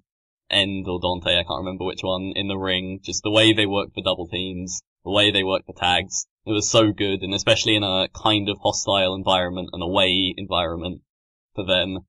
End 0.50 0.88
or 0.88 1.00
Dante, 1.00 1.38
I 1.38 1.44
can't 1.44 1.64
remember 1.64 1.86
which 1.86 2.02
one, 2.02 2.34
in 2.36 2.48
the 2.48 2.58
ring. 2.58 3.00
Just 3.04 3.24
the 3.24 3.32
way 3.32 3.54
they 3.54 3.66
worked 3.66 3.96
the 3.96 4.02
double 4.02 4.28
teams, 4.28 4.82
the 5.04 5.12
way 5.12 5.32
they 5.32 5.44
worked 5.44 5.68
the 5.68 5.74
tags. 5.74 6.26
It 6.46 6.52
was 6.52 6.70
so 6.70 6.92
good. 6.92 7.22
And 7.22 7.34
especially 7.34 7.76
in 7.76 7.84
a 7.84 8.08
kind 8.16 8.50
of 8.50 8.58
hostile 8.64 9.14
environment, 9.14 9.70
an 9.74 9.82
away 9.82 10.34
environment 10.36 11.02
for 11.54 11.66
them 11.66 12.00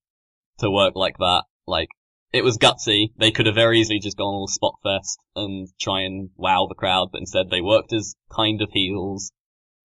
to 0.58 0.70
work 0.70 0.94
like 0.96 1.18
that. 1.18 1.44
Like, 1.66 1.88
it 2.32 2.44
was 2.44 2.58
gutsy. 2.58 3.12
They 3.18 3.30
could 3.30 3.46
have 3.46 3.54
very 3.54 3.80
easily 3.80 3.98
just 3.98 4.16
gone 4.16 4.34
all 4.34 4.46
spot 4.46 4.76
fest 4.82 5.18
and 5.34 5.68
try 5.80 6.02
and 6.02 6.30
wow 6.36 6.66
the 6.68 6.74
crowd, 6.74 7.08
but 7.12 7.20
instead 7.20 7.50
they 7.50 7.60
worked 7.60 7.92
as 7.92 8.14
kind 8.34 8.62
of 8.62 8.70
heels. 8.72 9.32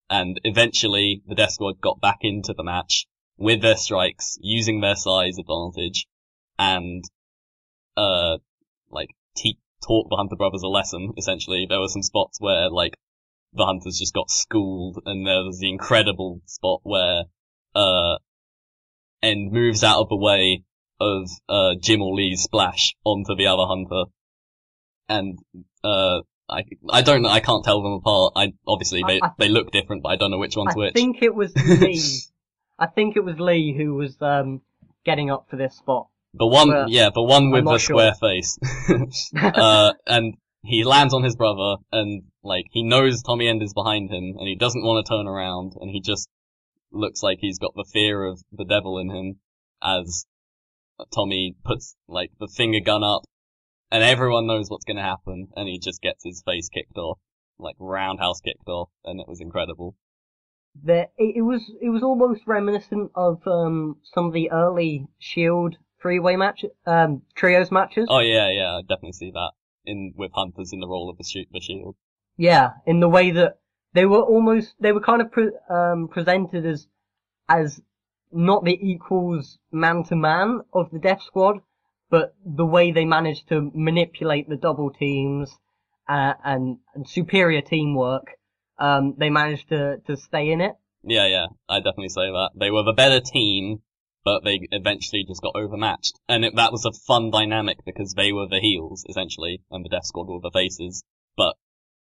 And 0.10 0.40
eventually 0.44 1.24
the 1.28 1.36
Death 1.36 1.54
Squad 1.54 1.82
got 1.82 2.00
back 2.00 2.20
into 2.22 2.54
the 2.54 2.64
match 2.64 3.08
with 3.38 3.62
their 3.62 3.76
strikes, 3.76 4.38
using 4.42 4.80
their 4.82 4.96
size 4.96 5.38
advantage, 5.38 6.08
and, 6.58 7.04
uh, 7.98 8.38
like, 8.90 9.10
te- 9.36 9.60
taught 9.86 10.10
the 10.10 10.16
Hunter 10.16 10.36
Brothers 10.36 10.64
a 10.64 10.68
lesson, 10.68 11.14
essentially. 11.18 11.66
There 11.68 11.80
were 11.80 11.88
some 11.88 12.04
spots 12.04 12.40
where, 12.40 12.70
like, 12.70 12.98
the 13.54 13.66
Hunters 13.66 14.00
just 14.00 14.14
got 14.14 14.30
schooled, 14.30 15.00
and 15.06 15.26
there 15.26 15.44
was 15.44 15.60
the 15.60 15.70
incredible 15.70 16.42
spot 16.46 16.82
where, 16.84 17.24
uh, 17.74 18.18
End 19.26 19.52
moves 19.52 19.84
out 19.84 20.02
of 20.02 20.10
the 20.10 20.18
way 20.18 20.64
of 21.00 21.28
uh, 21.50 21.74
Jim 21.82 22.02
or 22.04 22.14
Lee's 22.14 22.44
splash 22.44 22.94
onto 23.04 23.36
the 23.36 23.48
other 23.48 23.66
hunter, 23.66 24.04
and 25.10 25.40
uh, 25.84 26.22
I 26.50 26.64
I 26.90 27.02
don't 27.02 27.22
know. 27.24 27.30
I 27.30 27.40
can't 27.40 27.64
tell 27.64 27.82
them 27.82 27.94
apart. 27.94 28.34
I 28.36 28.54
obviously 28.68 29.02
they 29.08 29.20
I- 29.22 29.28
I- 29.28 29.32
they 29.40 29.50
look 29.50 29.72
different, 29.72 30.04
but 30.04 30.10
I 30.10 30.16
don't 30.16 30.32
know 30.32 30.38
which 30.38 30.56
one's 30.56 30.76
I 30.76 30.80
which. 30.80 30.92
I 30.92 30.94
think 30.94 31.22
it 31.22 31.34
was 31.34 31.56
Lee. 31.82 32.20
I 32.78 32.88
think 32.88 33.16
it 33.16 33.24
was 33.24 33.40
Lee 33.40 33.74
who 33.78 33.96
was 33.96 34.16
um 34.22 34.62
getting 35.06 35.32
up 35.32 35.48
for 35.50 35.56
this 35.56 35.76
spot. 35.76 36.08
the 36.34 36.48
one, 36.48 36.68
well, 36.70 36.90
yeah, 36.90 37.10
the 37.14 37.22
one 37.22 37.52
with 37.52 37.64
the 37.66 37.78
sure. 37.78 37.96
square 37.98 38.14
face. 38.16 38.58
uh, 39.38 39.94
and 40.06 40.36
he 40.64 40.84
lands 40.84 41.14
on 41.14 41.24
his 41.24 41.36
brother, 41.36 41.76
and 41.92 42.24
like 42.44 42.66
he 42.72 42.84
knows 42.84 43.22
Tommy 43.24 43.48
End 43.48 43.62
is 43.64 43.74
behind 43.74 44.10
him, 44.10 44.36
and 44.38 44.48
he 44.48 44.56
doesn't 44.56 44.84
want 44.84 45.06
to 45.06 45.10
turn 45.10 45.28
around, 45.28 45.74
and 45.80 45.90
he 45.90 46.02
just 46.02 46.28
looks 46.92 47.22
like 47.24 47.38
he's 47.40 47.60
got 47.60 47.74
the 47.76 47.86
fear 47.92 48.26
of 48.26 48.42
the 48.52 48.66
devil 48.66 48.98
in 49.00 49.10
him 49.10 49.40
as 49.84 50.26
Tommy 51.14 51.56
puts 51.64 51.96
like 52.08 52.32
the 52.40 52.48
finger 52.48 52.80
gun 52.84 53.04
up, 53.04 53.24
and 53.92 54.04
everyone 54.04 54.48
knows 54.48 54.70
what's 54.70 54.86
going 54.86 54.98
to 54.98 55.04
happen, 55.04 55.48
and 55.56 55.68
he 55.68 55.80
just 55.80 56.02
gets 56.02 56.24
his 56.24 56.44
face 56.46 56.70
kicked 56.70 56.98
off, 56.98 57.20
like 57.60 57.76
roundhouse 57.80 58.42
kicked 58.42 58.68
off, 58.68 58.90
and 59.04 59.20
it 59.20 59.28
was 59.28 59.42
incredible. 59.42 59.96
there 60.84 61.08
it, 61.18 61.38
it 61.38 61.42
was 61.42 61.62
it 61.82 61.90
was 61.90 62.04
almost 62.04 62.42
reminiscent 62.46 63.12
of 63.16 63.42
um 63.48 63.98
some 64.04 64.26
of 64.26 64.34
the 64.34 64.52
early 64.52 65.08
Shield 65.20 65.78
three 66.02 66.20
way 66.20 66.36
match 66.36 66.66
um 66.86 67.22
trios 67.36 67.72
matches. 67.72 68.08
Oh 68.10 68.20
yeah, 68.20 68.50
yeah, 68.52 68.78
I 68.78 68.82
definitely 68.82 69.14
see 69.14 69.32
that 69.32 69.52
in 69.86 70.14
with 70.16 70.32
Hunters 70.34 70.74
in 70.74 70.80
the 70.80 70.88
role 70.88 71.10
of 71.10 71.18
the, 71.18 71.24
shi 71.24 71.48
the 71.52 71.62
shield. 71.62 71.96
Yeah, 72.38 72.72
in 72.86 73.00
the 73.00 73.10
way 73.10 73.32
that 73.32 73.60
they 73.94 74.06
were 74.06 74.22
almost 74.22 74.74
they 74.80 74.92
were 74.92 75.02
kind 75.02 75.22
of 75.22 75.32
pre- 75.32 75.58
um 75.70 76.10
presented 76.12 76.66
as 76.66 76.88
as 77.48 77.82
not 78.32 78.66
the 78.66 78.78
equals 78.82 79.58
man 79.72 80.04
to 80.04 80.16
man 80.16 80.62
of 80.74 80.92
the 80.92 81.00
Death 81.00 81.22
Squad, 81.22 81.60
but 82.16 82.34
the 82.46 82.66
way 82.66 82.94
they 82.94 83.04
managed 83.04 83.50
to 83.50 83.70
manipulate 83.74 84.48
the 84.48 84.56
double 84.56 84.90
teams 84.90 85.54
uh, 86.08 86.32
and, 86.46 86.78
and 86.94 87.06
superior 87.06 87.62
teamwork, 87.62 88.28
um, 88.80 89.16
they 89.18 89.30
managed 89.30 89.68
to 89.68 89.98
to 90.08 90.16
stay 90.16 90.50
in 90.52 90.62
it. 90.62 90.76
Yeah, 91.04 91.28
yeah, 91.28 91.48
I 91.68 91.80
definitely 91.80 92.16
say 92.20 92.28
that. 92.32 92.52
They 92.56 92.72
were 92.72 92.84
the 92.84 92.94
better 92.94 93.20
team, 93.20 93.82
but 94.24 94.46
they 94.46 94.62
eventually 94.72 95.26
just 95.28 95.42
got 95.42 95.58
overmatched. 95.58 96.18
And 96.30 96.46
it, 96.46 96.56
that 96.56 96.72
was 96.72 96.86
a 96.86 96.98
fun 97.06 97.32
dynamic 97.32 97.80
because 97.86 98.14
they 98.14 98.32
were 98.32 98.48
the 98.48 98.62
heels, 98.62 99.04
essentially, 99.10 99.62
and 99.70 99.84
the 99.84 99.90
Death 99.90 100.06
Squad 100.06 100.30
were 100.30 100.40
the 100.42 100.52
faces. 100.54 101.04
But 101.36 101.56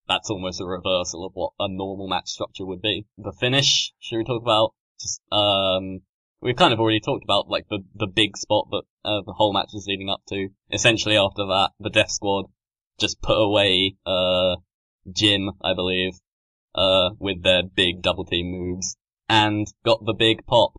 that's 0.08 0.32
almost 0.32 0.60
a 0.60 0.66
reversal 0.66 1.24
of 1.24 1.34
what 1.36 1.52
a 1.60 1.68
normal 1.70 2.08
match 2.08 2.30
structure 2.30 2.66
would 2.66 2.82
be. 2.82 3.06
The 3.20 3.34
finish, 3.40 3.94
should 4.00 4.18
we 4.18 4.24
talk 4.24 4.42
about? 4.42 4.74
Just, 5.00 5.22
um, 5.32 6.02
we've 6.42 6.56
kind 6.56 6.74
of 6.74 6.80
already 6.80 7.00
talked 7.00 7.24
about, 7.24 7.50
like, 7.50 7.68
the, 7.70 7.80
the 7.96 8.08
big 8.08 8.38
spot 8.38 8.68
that 8.72 8.84
uh, 9.04 9.22
the 9.26 9.34
whole 9.34 9.54
match 9.54 9.70
is 9.74 9.86
leading 9.88 10.10
up 10.10 10.22
to. 10.30 10.50
Essentially 10.72 11.18
after 11.18 11.46
that, 11.46 11.72
the 11.80 11.90
Death 11.90 12.12
Squad 12.12 12.46
just 13.00 13.22
put 13.22 13.38
away, 13.38 13.96
uh, 14.06 14.56
Jim, 15.12 15.52
I 15.64 15.74
believe, 15.74 16.14
uh, 16.76 17.12
with 17.20 17.44
their 17.44 17.64
big 17.64 18.02
double 18.02 18.26
team 18.26 18.52
moves 18.52 18.96
and 19.28 19.68
got 19.86 20.06
the 20.06 20.14
big 20.14 20.46
pop. 20.46 20.74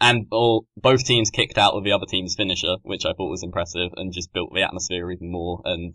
And 0.00 0.26
all, 0.32 0.66
both 0.76 1.04
teams 1.04 1.30
kicked 1.30 1.58
out 1.58 1.74
with 1.74 1.84
the 1.84 1.92
other 1.92 2.06
team's 2.06 2.34
finisher, 2.34 2.76
which 2.82 3.04
I 3.04 3.12
thought 3.12 3.30
was 3.30 3.44
impressive 3.44 3.90
and 3.96 4.12
just 4.12 4.32
built 4.32 4.52
the 4.52 4.62
atmosphere 4.62 5.10
even 5.12 5.30
more. 5.30 5.62
And 5.64 5.94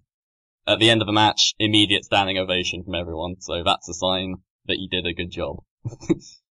at 0.66 0.80
the 0.80 0.90
end 0.90 1.02
of 1.02 1.08
the 1.08 1.14
match, 1.14 1.54
immediate 1.60 2.06
standing 2.06 2.38
ovation 2.38 2.84
from 2.84 2.96
everyone. 2.96 3.42
So 3.42 3.64
that's 3.66 3.90
a 3.90 3.94
sign 3.94 4.36
that 4.68 4.78
you 4.80 4.88
did 4.90 5.06
a 5.06 5.14
good 5.14 5.32
job. 5.32 5.58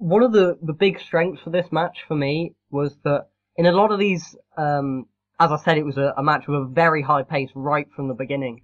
one 0.00 0.22
of 0.22 0.32
the, 0.32 0.58
the 0.62 0.72
big 0.72 0.98
strengths 0.98 1.42
for 1.42 1.50
this 1.50 1.66
match 1.70 1.98
for 2.08 2.16
me 2.16 2.54
was 2.70 2.96
that 3.04 3.28
in 3.56 3.66
a 3.66 3.72
lot 3.72 3.92
of 3.92 3.98
these, 3.98 4.34
um, 4.56 5.06
as 5.38 5.52
I 5.52 5.58
said, 5.58 5.76
it 5.76 5.84
was 5.84 5.98
a, 5.98 6.14
a 6.16 6.22
match 6.22 6.44
with 6.48 6.56
a 6.56 6.64
very 6.64 7.02
high 7.02 7.22
pace 7.22 7.50
right 7.54 7.86
from 7.94 8.08
the 8.08 8.14
beginning. 8.14 8.62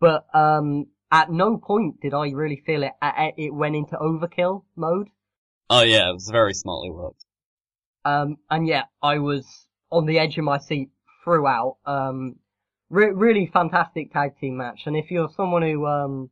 But 0.00 0.24
um, 0.32 0.86
at 1.12 1.30
no 1.30 1.58
point 1.58 2.00
did 2.00 2.14
I 2.14 2.30
really 2.30 2.62
feel 2.64 2.82
it. 2.82 2.92
It 3.36 3.52
went 3.52 3.76
into 3.76 3.96
overkill 3.96 4.64
mode. 4.76 5.08
Oh 5.68 5.82
yeah, 5.82 6.08
it 6.08 6.14
was 6.14 6.30
very 6.32 6.54
smartly 6.54 6.90
worked. 6.90 7.24
Um, 8.06 8.38
and 8.48 8.66
yeah, 8.66 8.84
I 9.02 9.18
was 9.18 9.44
on 9.92 10.06
the 10.06 10.18
edge 10.18 10.38
of 10.38 10.44
my 10.44 10.58
seat 10.58 10.88
throughout. 11.22 11.76
Um, 11.84 12.36
re- 12.88 13.12
really 13.12 13.50
fantastic 13.52 14.10
tag 14.10 14.38
team 14.40 14.56
match. 14.56 14.80
And 14.86 14.96
if 14.96 15.10
you're 15.10 15.28
someone 15.36 15.62
who, 15.62 15.86
um, 15.86 16.30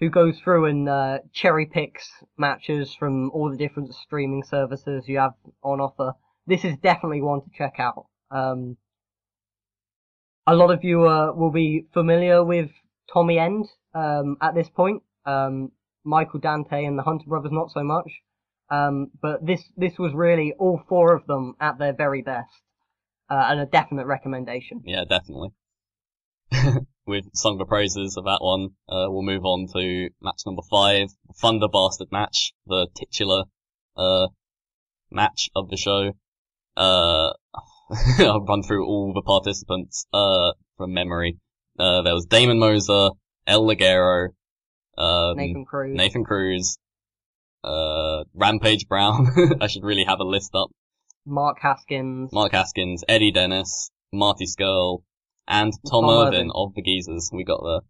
who 0.00 0.10
goes 0.10 0.38
through 0.40 0.66
and, 0.66 0.88
uh, 0.88 1.18
cherry 1.32 1.66
picks 1.66 2.10
matches 2.36 2.94
from 2.94 3.30
all 3.30 3.50
the 3.50 3.56
different 3.56 3.94
streaming 3.94 4.42
services 4.42 5.08
you 5.08 5.18
have 5.18 5.34
on 5.62 5.80
offer, 5.80 6.12
this 6.46 6.64
is 6.64 6.76
definitely 6.78 7.22
one 7.22 7.40
to 7.42 7.50
check 7.56 7.74
out. 7.78 8.06
Um, 8.30 8.76
a 10.46 10.54
lot 10.54 10.70
of 10.70 10.84
you, 10.84 11.06
uh, 11.06 11.32
will 11.32 11.52
be 11.52 11.86
familiar 11.92 12.44
with 12.44 12.70
Tommy 13.12 13.38
End, 13.38 13.66
um, 13.94 14.36
at 14.42 14.54
this 14.54 14.68
point. 14.68 15.02
Um, 15.24 15.72
Michael 16.04 16.40
Dante 16.40 16.84
and 16.84 16.98
the 16.98 17.02
Hunter 17.02 17.24
brothers 17.26 17.52
not 17.52 17.70
so 17.70 17.82
much. 17.82 18.10
Um, 18.70 19.10
but 19.20 19.44
this 19.44 19.62
this 19.76 19.98
was 19.98 20.12
really 20.14 20.54
all 20.58 20.80
four 20.88 21.14
of 21.14 21.26
them 21.26 21.54
at 21.60 21.78
their 21.78 21.92
very 21.92 22.22
best, 22.22 22.62
uh, 23.28 23.46
and 23.48 23.60
a 23.60 23.66
definite 23.66 24.06
recommendation. 24.06 24.82
Yeah, 24.84 25.04
definitely. 25.08 25.50
We've 27.06 27.28
sung 27.34 27.58
the 27.58 27.66
praises 27.66 28.16
of 28.16 28.24
that 28.24 28.38
one. 28.40 28.70
Uh, 28.88 29.06
we'll 29.08 29.22
move 29.22 29.44
on 29.44 29.66
to 29.74 30.08
match 30.22 30.42
number 30.46 30.62
five, 30.70 31.08
Thunder 31.36 31.68
Bastard 31.68 32.08
match, 32.10 32.52
the 32.66 32.86
titular, 32.94 33.44
uh, 33.96 34.28
match 35.10 35.50
of 35.54 35.68
the 35.68 35.76
show. 35.76 36.12
Uh, 36.76 37.32
I'll 38.18 38.44
run 38.44 38.62
through 38.62 38.86
all 38.86 39.12
the 39.12 39.22
participants, 39.22 40.06
uh, 40.14 40.52
from 40.78 40.94
memory. 40.94 41.36
Uh, 41.78 42.02
there 42.02 42.14
was 42.14 42.26
Damon 42.26 42.58
Moser, 42.58 43.10
El 43.46 43.62
Ligero, 43.64 44.28
um, 44.96 45.36
Nathan 45.36 45.64
Cruz, 45.64 45.96
Nathan 45.96 46.24
Cruz, 46.24 46.78
uh, 47.64 48.24
Rampage 48.34 48.88
Brown. 48.88 49.28
I 49.60 49.66
should 49.66 49.84
really 49.84 50.04
have 50.04 50.20
a 50.20 50.24
list 50.24 50.54
up. 50.54 50.70
Mark 51.26 51.58
Haskins, 51.60 52.32
Mark 52.32 52.52
Haskins, 52.52 53.04
Eddie 53.08 53.32
Dennis, 53.32 53.90
Marty 54.12 54.46
Scurll, 54.46 55.02
and 55.48 55.72
Tom, 55.90 56.04
Tom 56.04 56.10
Irvin, 56.10 56.34
Irvin. 56.34 56.50
of 56.54 56.74
the 56.74 56.82
Geezers. 56.82 57.30
We 57.32 57.44
got 57.44 57.60
there. 57.64 57.80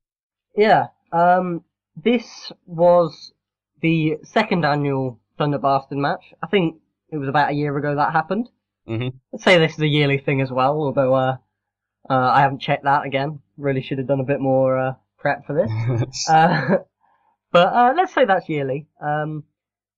Yeah. 0.57 0.87
Um, 1.13 1.65
this 1.97 2.53
was 2.67 3.33
the 3.81 4.19
second 4.23 4.65
annual 4.65 5.21
Thunder 5.39 5.59
Bastard 5.59 5.99
match. 5.99 6.33
I 6.43 6.47
think 6.47 6.77
it 7.11 7.19
was 7.19 7.29
about 7.29 7.51
a 7.51 7.55
year 7.55 7.77
ago 7.77 7.95
that 7.97 8.13
happened. 8.13 8.49
Mhm. 8.89 9.13
I'd 9.33 9.41
say 9.41 9.59
this 9.59 9.75
is 9.75 9.81
a 9.81 9.87
yearly 9.87 10.19
thing 10.19 10.41
as 10.41 10.51
well, 10.51 10.73
although 10.81 11.15
uh, 11.15 11.37
uh, 12.11 12.15
I 12.15 12.41
haven't 12.41 12.61
checked 12.61 12.85
that 12.85 13.07
again. 13.07 13.41
Really 13.57 13.83
should 13.83 13.99
have 13.99 14.07
done 14.09 14.21
a 14.21 14.25
bit 14.25 14.41
more 14.41 14.79
uh, 14.79 14.95
prep 15.19 15.47
for 15.47 15.55
this. 15.55 16.29
Uh, 16.31 16.79
but 17.53 17.73
uh, 17.73 17.93
let's 17.97 18.13
say 18.13 18.25
that's 18.25 18.49
yearly. 18.49 18.87
Um, 19.01 19.45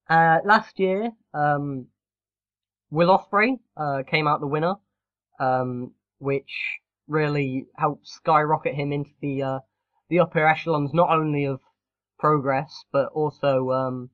uh, 0.09 0.38
last 0.44 0.78
year, 0.78 1.11
um, 1.34 1.86
Will 2.90 3.09
Ospreay 3.09 3.59
uh, 3.76 4.02
came 4.09 4.28
out 4.28 4.40
the 4.40 4.46
winner, 4.46 4.74
um, 5.40 5.92
which 6.18 6.52
really 7.09 7.66
helped 7.76 8.07
skyrocket 8.07 8.74
him 8.74 8.92
into 8.92 9.11
the 9.20 9.42
uh, 9.42 9.59
the 10.09 10.20
upper 10.20 10.46
echelons, 10.46 10.92
not 10.94 11.11
only 11.11 11.44
of 11.44 11.61
progress 12.18 12.84
but 12.92 13.09
also 13.12 13.70
um, 13.70 14.11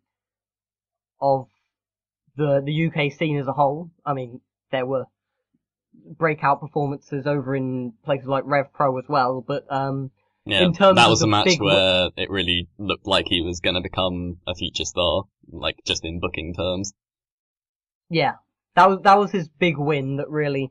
of 1.21 1.47
the 2.37 2.61
the 2.65 2.87
UK 2.87 3.13
scene 3.13 3.39
as 3.39 3.47
a 3.47 3.53
whole. 3.53 3.91
I 4.05 4.13
mean, 4.15 4.41
there 4.71 4.87
were 4.87 5.05
breakout 6.19 6.61
performances 6.61 7.27
over 7.27 7.55
in 7.55 7.93
places 8.05 8.27
like 8.27 8.45
Rev 8.47 8.73
Pro 8.73 8.99
as 8.99 9.05
well, 9.09 9.45
but 9.47 9.65
um, 9.71 10.11
Yeah, 10.47 10.63
in 10.65 10.73
terms 10.73 10.97
that 10.97 11.09
was 11.09 11.23
a 11.23 11.27
match 11.27 11.45
big- 11.47 11.61
where 11.61 12.09
it 12.17 12.31
really 12.31 12.69
looked 12.79 13.07
like 13.07 13.27
he 13.29 13.43
was 13.43 13.61
going 13.61 13.75
to 13.75 13.81
become 13.83 14.39
a 14.47 14.55
future 14.55 14.85
star, 14.85 15.25
like 15.51 15.77
just 15.87 16.05
in 16.05 16.19
booking 16.21 16.55
terms. 16.55 16.93
yeah, 18.11 18.35
that 18.75 18.89
was 18.89 19.01
that 19.05 19.19
was 19.19 19.31
his 19.31 19.49
big 19.49 19.79
win 19.79 20.17
that 20.17 20.29
really 20.31 20.71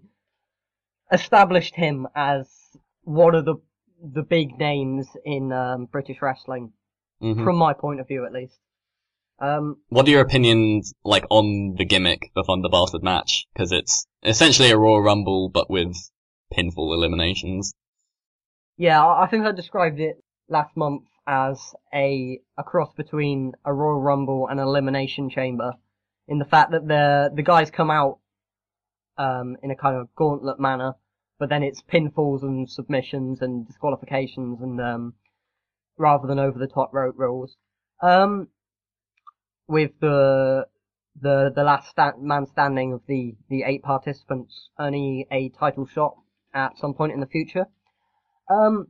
established 1.12 1.76
him 1.76 2.08
as 2.16 2.48
one 3.04 3.36
of 3.36 3.46
the 3.46 3.56
the 4.04 4.24
big 4.24 4.58
names 4.58 5.08
in 5.26 5.52
um, 5.52 5.86
British 5.86 6.22
wrestling, 6.22 6.74
hmm 7.20 7.44
from 7.44 7.56
my 7.56 7.74
point 7.74 8.00
of 8.00 8.08
view 8.08 8.26
at 8.26 8.34
least. 8.34 8.58
Um, 9.40 9.78
What 9.90 10.08
are 10.08 10.12
your 10.12 10.22
opinions 10.22 10.94
like 11.04 11.26
on 11.30 11.76
the 11.78 11.86
gimmick, 11.86 12.32
the 12.36 12.44
Thunder 12.46 12.70
Bastard 12.70 13.04
match? 13.04 13.48
Because 13.54 13.72
it's 13.72 14.06
essentially 14.24 14.70
a 14.70 14.78
Royal 14.78 15.02
Rumble, 15.02 15.50
but 15.50 15.70
with 15.70 15.96
pinfall 16.54 16.94
eliminations. 16.94 17.74
Yeah, 18.78 19.04
I 19.04 19.24
I 19.24 19.28
think 19.28 19.46
I 19.46 19.52
described 19.52 20.00
it 20.00 20.24
last 20.48 20.76
month 20.76 21.04
as 21.28 21.74
a 21.94 22.40
a 22.58 22.64
cross 22.64 22.94
between 22.96 23.54
a 23.66 23.74
Royal 23.74 24.00
Rumble 24.02 24.48
and 24.48 24.60
an 24.60 24.68
Elimination 24.68 25.30
Chamber, 25.30 25.74
in 26.28 26.40
the 26.40 26.46
fact 26.46 26.72
that 26.72 26.88
the 26.88 27.32
the 27.36 27.44
guys 27.44 27.72
come 27.72 27.92
out 27.92 28.20
um, 29.18 29.58
in 29.64 29.72
a 29.72 29.76
kind 29.76 29.96
of 29.98 30.14
gauntlet 30.16 30.60
manner, 30.60 30.94
but 31.42 31.50
then 31.50 31.64
it's 31.64 31.82
pinfalls 31.82 32.44
and 32.44 32.70
submissions 32.70 33.42
and 33.42 33.66
disqualifications 33.66 34.62
and 34.62 34.80
um, 34.80 35.16
rather 35.98 36.28
than 36.28 36.38
over 36.38 36.60
the 36.60 36.68
top 36.68 36.94
rope 36.94 37.16
rules. 37.18 37.58
Um, 38.00 38.50
with 39.68 39.90
the 40.00 40.68
the 41.20 41.52
the 41.56 41.64
last 41.64 41.98
man 42.20 42.46
standing 42.46 42.94
of 42.94 43.02
the 43.08 43.34
the 43.50 43.64
eight 43.64 43.82
participants 43.82 44.70
earning 44.80 45.26
a 45.32 45.50
title 45.50 45.88
shot 45.88 46.16
at 46.54 46.78
some 46.78 46.94
point 46.94 47.12
in 47.12 47.20
the 47.20 47.26
future. 47.26 47.66
Um, 48.48 48.90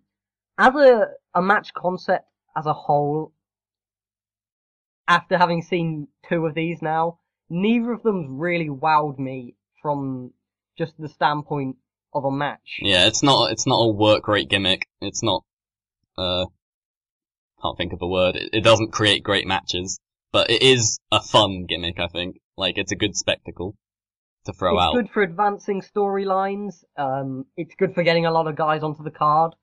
as 0.58 0.76
a, 0.76 1.06
a 1.34 1.42
match 1.42 1.74
concept 1.74 2.26
as 2.58 2.66
a 2.66 2.74
whole, 2.74 3.32
after 5.08 5.38
having 5.38 5.62
seen 5.62 6.10
two 6.28 6.46
of 6.46 6.54
these 6.54 6.82
now, 6.82 7.20
neither 7.50 7.94
of 7.94 8.04
them's 8.04 8.28
really 8.30 8.68
wowed 8.68 9.18
me 9.18 9.56
from 9.82 10.34
just 10.78 11.00
the 11.00 11.08
standpoint 11.08 11.78
of 12.14 12.26
a 12.26 12.32
match. 12.32 12.80
Yeah, 12.82 13.08
it's 13.08 13.24
not 13.24 13.52
it's 13.52 13.68
not 13.68 13.78
a 13.78 13.92
work 13.92 14.28
rate 14.28 14.50
gimmick. 14.50 14.88
It's 15.02 15.24
not 15.24 15.44
uh 16.18 16.46
can't 17.62 17.78
think 17.78 17.94
of 17.94 18.02
a 18.02 18.08
word. 18.08 18.36
It, 18.36 18.50
it 18.54 18.64
doesn't 18.64 18.92
create 18.92 19.24
great 19.24 19.48
matches, 19.48 20.00
but 20.32 20.50
it 20.50 20.62
is 20.62 21.00
a 21.12 21.22
fun 21.22 21.66
gimmick. 21.68 22.00
I 22.00 22.08
think 22.08 22.38
like 22.58 22.78
it's 22.78 22.92
a 22.92 22.96
good 22.96 23.16
spectacle 23.16 23.76
to 24.46 24.54
throw 24.54 24.76
it's 24.76 24.84
out. 24.84 24.94
good 24.94 25.10
for 25.10 25.22
advancing 25.22 25.82
storylines. 25.82 26.84
Um, 26.98 27.46
it's 27.56 27.76
good 27.76 27.94
for 27.94 28.04
getting 28.04 28.26
a 28.26 28.32
lot 28.32 28.48
of 28.48 28.56
guys 28.56 28.84
onto 28.84 29.04
the 29.04 29.12
card. 29.12 29.54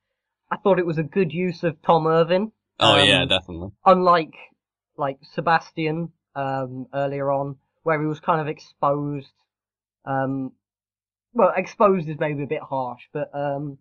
I 0.51 0.57
thought 0.57 0.79
it 0.79 0.87
was 0.87 0.99
a 0.99 1.03
good 1.03 1.33
use 1.33 1.63
of 1.63 1.83
Tom 1.83 2.07
Irvin. 2.07 2.53
Oh 2.81 2.97
yeah, 2.97 3.23
um, 3.23 3.29
definitely. 3.29 3.69
unlike 3.85 4.35
like 4.97 5.19
Sebastian 5.35 6.13
um, 6.35 6.87
earlier 6.95 7.31
on, 7.31 7.57
where 7.83 8.01
he 8.01 8.07
was 8.07 8.21
kind 8.21 8.41
of 8.41 8.49
exposed. 8.49 9.33
Um, 10.05 10.53
well, 11.39 11.53
exposed 11.57 12.09
is 12.09 12.17
maybe 12.19 12.43
a 12.43 12.47
bit 12.47 12.61
harsh, 12.63 13.03
but 13.13 13.31
um, 13.35 13.79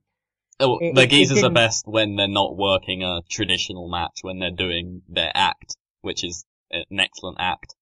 Oh, 0.59 0.77
it- 0.79 0.95
the 0.95 1.03
it- 1.03 1.09
it 1.31 1.43
are 1.43 1.49
best 1.51 1.85
when 1.87 2.15
they're 2.15 2.27
not 2.27 2.55
working 2.55 3.03
a 3.03 3.21
traditional 3.29 3.89
match, 3.89 4.19
when 4.21 4.39
they're 4.39 4.49
doing 4.51 5.01
their 5.09 5.31
act, 5.35 5.75
which 6.01 6.23
is 6.23 6.45
an 6.71 6.99
excellent 6.99 7.37
act. 7.39 7.75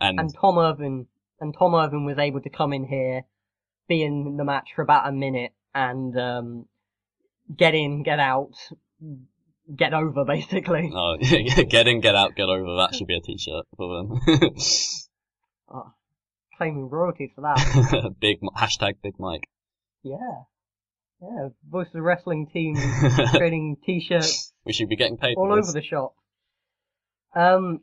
And, 0.00 0.20
and 0.20 0.34
Tom 0.34 0.58
Irvin 0.58 1.06
and 1.40 1.54
Tom 1.58 1.74
Irvin 1.74 2.04
was 2.04 2.18
able 2.18 2.40
to 2.40 2.50
come 2.50 2.72
in 2.72 2.86
here, 2.86 3.22
be 3.88 4.02
in 4.02 4.36
the 4.36 4.44
match 4.44 4.68
for 4.74 4.82
about 4.82 5.08
a 5.08 5.12
minute, 5.12 5.52
and 5.74 6.16
um, 6.18 6.66
get 7.54 7.74
in, 7.74 8.02
get 8.02 8.20
out, 8.20 8.52
get 9.74 9.92
over, 9.92 10.24
basically. 10.26 10.90
oh, 10.94 11.16
get 11.20 11.88
in, 11.88 12.00
get 12.00 12.14
out, 12.14 12.34
get 12.36 12.48
over. 12.48 12.76
That 12.76 12.94
should 12.94 13.06
be 13.06 13.16
a 13.16 13.20
t-shirt 13.20 13.66
for 13.76 13.96
them. 13.96 14.20
Claiming 16.56 16.88
royalties 16.88 17.30
for 17.34 17.42
that. 17.42 18.14
big 18.20 18.40
hashtag 18.56 18.94
Big 19.02 19.14
Mike. 19.18 19.48
yeah, 20.02 20.16
yeah. 21.20 21.48
Voice 21.68 21.88
of 21.88 21.92
the 21.92 22.02
wrestling 22.02 22.48
team 22.52 22.76
trading 23.34 23.76
t-shirts 23.84 24.52
we 24.64 24.72
should 24.72 24.88
be 24.88 24.96
getting 24.96 25.18
paid 25.18 25.36
all 25.36 25.52
over 25.52 25.72
the 25.72 25.82
shop. 25.82 26.14
Um, 27.34 27.80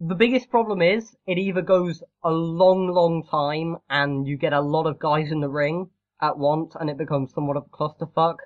the 0.00 0.14
biggest 0.14 0.50
problem 0.50 0.80
is 0.80 1.16
it 1.26 1.38
either 1.38 1.62
goes 1.62 2.02
a 2.22 2.30
long, 2.30 2.88
long 2.88 3.24
time 3.24 3.78
and 3.90 4.26
you 4.26 4.36
get 4.36 4.52
a 4.52 4.60
lot 4.60 4.86
of 4.86 4.98
guys 4.98 5.32
in 5.32 5.40
the 5.40 5.48
ring 5.48 5.90
at 6.20 6.38
once 6.38 6.74
and 6.78 6.88
it 6.88 6.98
becomes 6.98 7.32
somewhat 7.32 7.56
of 7.56 7.66
a 7.66 7.76
clusterfuck, 7.76 8.36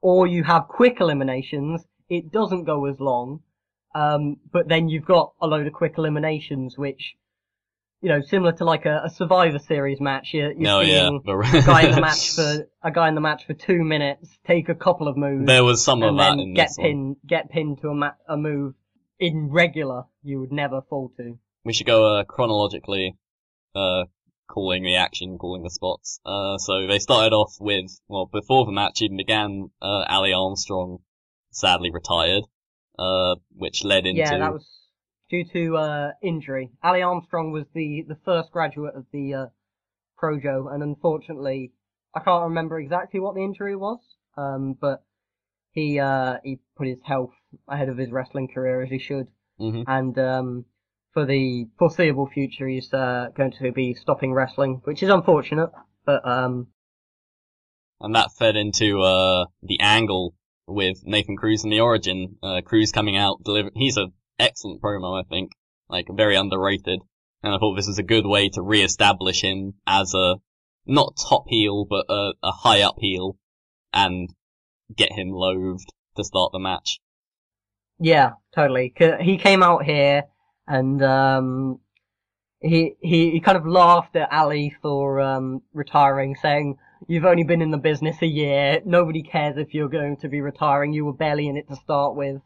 or 0.00 0.26
you 0.26 0.44
have 0.44 0.68
quick 0.68 1.00
eliminations. 1.00 1.84
It 2.08 2.32
doesn't 2.32 2.64
go 2.64 2.86
as 2.86 2.98
long, 3.00 3.40
um, 3.94 4.38
but 4.50 4.68
then 4.68 4.88
you've 4.88 5.04
got 5.04 5.32
a 5.40 5.46
load 5.46 5.66
of 5.66 5.72
quick 5.74 5.94
eliminations, 5.98 6.78
which, 6.78 7.16
you 8.00 8.08
know, 8.08 8.20
similar 8.20 8.52
to 8.52 8.64
like 8.64 8.86
a, 8.86 9.02
a 9.04 9.10
Survivor 9.10 9.58
Series 9.58 10.00
match. 10.00 10.30
You're, 10.32 10.52
you're 10.52 10.60
No, 10.60 10.80
yeah. 10.80 11.08
seeing 11.08 11.22
but- 11.24 11.32
a 11.54 11.62
guy 11.66 11.82
in 11.82 11.94
the 11.94 12.00
match 12.00 12.30
for 12.34 12.66
a 12.82 12.90
guy 12.90 13.08
in 13.08 13.14
the 13.14 13.20
match 13.20 13.44
for 13.46 13.54
two 13.54 13.82
minutes, 13.84 14.28
take 14.46 14.68
a 14.68 14.74
couple 14.74 15.08
of 15.08 15.16
moves, 15.16 15.46
there 15.46 15.64
was 15.64 15.84
some 15.84 16.02
of 16.02 16.16
that 16.18 16.32
in 16.38 16.54
get 16.54 16.68
this 16.68 16.76
pinned, 16.76 17.16
get 17.26 17.50
pinned 17.50 17.80
to 17.82 17.88
a, 17.88 17.94
ma- 17.94 18.12
a 18.28 18.36
move 18.36 18.74
in 19.18 19.48
regular 19.50 20.04
you 20.22 20.38
would 20.40 20.52
never 20.52 20.80
fall 20.88 21.12
to. 21.16 21.38
We 21.64 21.72
should 21.72 21.86
go 21.88 22.18
uh, 22.18 22.24
chronologically, 22.24 23.16
uh, 23.74 24.04
calling 24.48 24.84
the 24.84 24.96
action, 24.96 25.36
calling 25.38 25.62
the 25.64 25.70
spots. 25.70 26.20
Uh, 26.24 26.56
so 26.58 26.86
they 26.86 26.98
started 27.00 27.34
off 27.34 27.54
with, 27.60 27.86
well, 28.08 28.26
before 28.32 28.64
the 28.64 28.72
match 28.72 29.02
even 29.02 29.16
began, 29.16 29.70
uh, 29.82 30.04
Ali 30.08 30.32
Armstrong 30.32 30.98
sadly 31.50 31.90
retired, 31.90 32.44
uh, 32.98 33.34
which 33.56 33.84
led 33.84 34.06
into, 34.06 34.20
Yeah, 34.20 34.38
that 34.38 34.52
was 34.52 34.66
due 35.30 35.44
to 35.52 35.76
uh, 35.76 36.10
injury. 36.22 36.70
Ali 36.82 37.02
Armstrong 37.02 37.52
was 37.52 37.64
the, 37.74 38.04
the 38.08 38.16
first 38.24 38.50
graduate 38.50 38.94
of 38.94 39.04
the 39.12 39.34
uh, 39.34 39.46
Projo, 40.20 40.72
and 40.72 40.82
unfortunately, 40.82 41.72
I 42.14 42.20
can't 42.20 42.44
remember 42.44 42.78
exactly 42.80 43.20
what 43.20 43.34
the 43.34 43.42
injury 43.42 43.76
was, 43.76 44.00
um, 44.36 44.76
but 44.80 45.02
he 45.72 46.00
uh, 46.00 46.38
he 46.42 46.58
put 46.76 46.88
his 46.88 46.98
health 47.04 47.32
ahead 47.68 47.88
of 47.88 47.98
his 47.98 48.10
wrestling 48.10 48.48
career 48.48 48.82
as 48.82 48.90
he 48.90 48.98
should, 48.98 49.28
Mhm. 49.60 49.84
and 49.86 50.18
um, 50.18 50.64
for 51.12 51.24
the 51.26 51.68
foreseeable 51.78 52.26
future, 52.26 52.66
he's 52.66 52.92
uh, 52.92 53.28
going 53.36 53.52
to 53.52 53.72
be 53.72 53.94
stopping 53.94 54.32
wrestling, 54.32 54.80
which 54.84 55.02
is 55.02 55.10
unfortunate, 55.10 55.70
but 56.04 56.26
um, 56.26 56.68
and 58.00 58.14
that 58.14 58.30
fed 58.38 58.56
into, 58.56 59.00
uh, 59.02 59.46
the 59.62 59.80
angle 59.80 60.34
with 60.66 61.04
Nathan 61.04 61.36
Cruz 61.36 61.64
in 61.64 61.70
the 61.70 61.80
origin, 61.80 62.36
uh, 62.42 62.60
Cruz 62.64 62.92
coming 62.92 63.16
out, 63.16 63.42
deliver, 63.42 63.70
he's 63.74 63.96
a 63.96 64.06
excellent 64.38 64.80
promo, 64.82 65.20
I 65.20 65.26
think, 65.28 65.52
like, 65.88 66.06
very 66.10 66.36
underrated, 66.36 67.00
and 67.42 67.54
I 67.54 67.58
thought 67.58 67.76
this 67.76 67.88
was 67.88 67.98
a 67.98 68.02
good 68.02 68.26
way 68.26 68.48
to 68.50 68.62
re-establish 68.62 69.42
him 69.42 69.74
as 69.86 70.14
a, 70.14 70.36
not 70.86 71.18
top 71.28 71.44
heel, 71.48 71.86
but 71.88 72.06
a, 72.08 72.32
a 72.42 72.52
high 72.52 72.82
up 72.82 72.96
heel, 72.98 73.36
and 73.92 74.28
get 74.94 75.12
him 75.12 75.30
loathed 75.30 75.92
to 76.16 76.24
start 76.24 76.52
the 76.52 76.58
match. 76.58 77.00
Yeah, 78.00 78.32
totally. 78.54 78.94
He 79.20 79.38
came 79.38 79.62
out 79.62 79.84
here 79.84 80.24
and 80.68 81.02
um, 81.02 81.80
he 82.60 82.96
he 83.00 83.30
he 83.30 83.40
kind 83.40 83.56
of 83.56 83.66
laughed 83.66 84.14
at 84.16 84.32
Ali 84.32 84.76
for 84.82 85.20
um, 85.20 85.62
retiring, 85.72 86.36
saying, 86.40 86.76
"You've 87.08 87.24
only 87.24 87.44
been 87.44 87.62
in 87.62 87.70
the 87.70 87.78
business 87.78 88.20
a 88.22 88.26
year. 88.26 88.80
Nobody 88.84 89.22
cares 89.22 89.56
if 89.56 89.74
you're 89.74 89.88
going 89.88 90.18
to 90.18 90.28
be 90.28 90.40
retiring. 90.40 90.92
You 90.92 91.06
were 91.06 91.14
barely 91.14 91.48
in 91.48 91.56
it 91.56 91.68
to 91.68 91.76
start 91.76 92.14
with." 92.14 92.40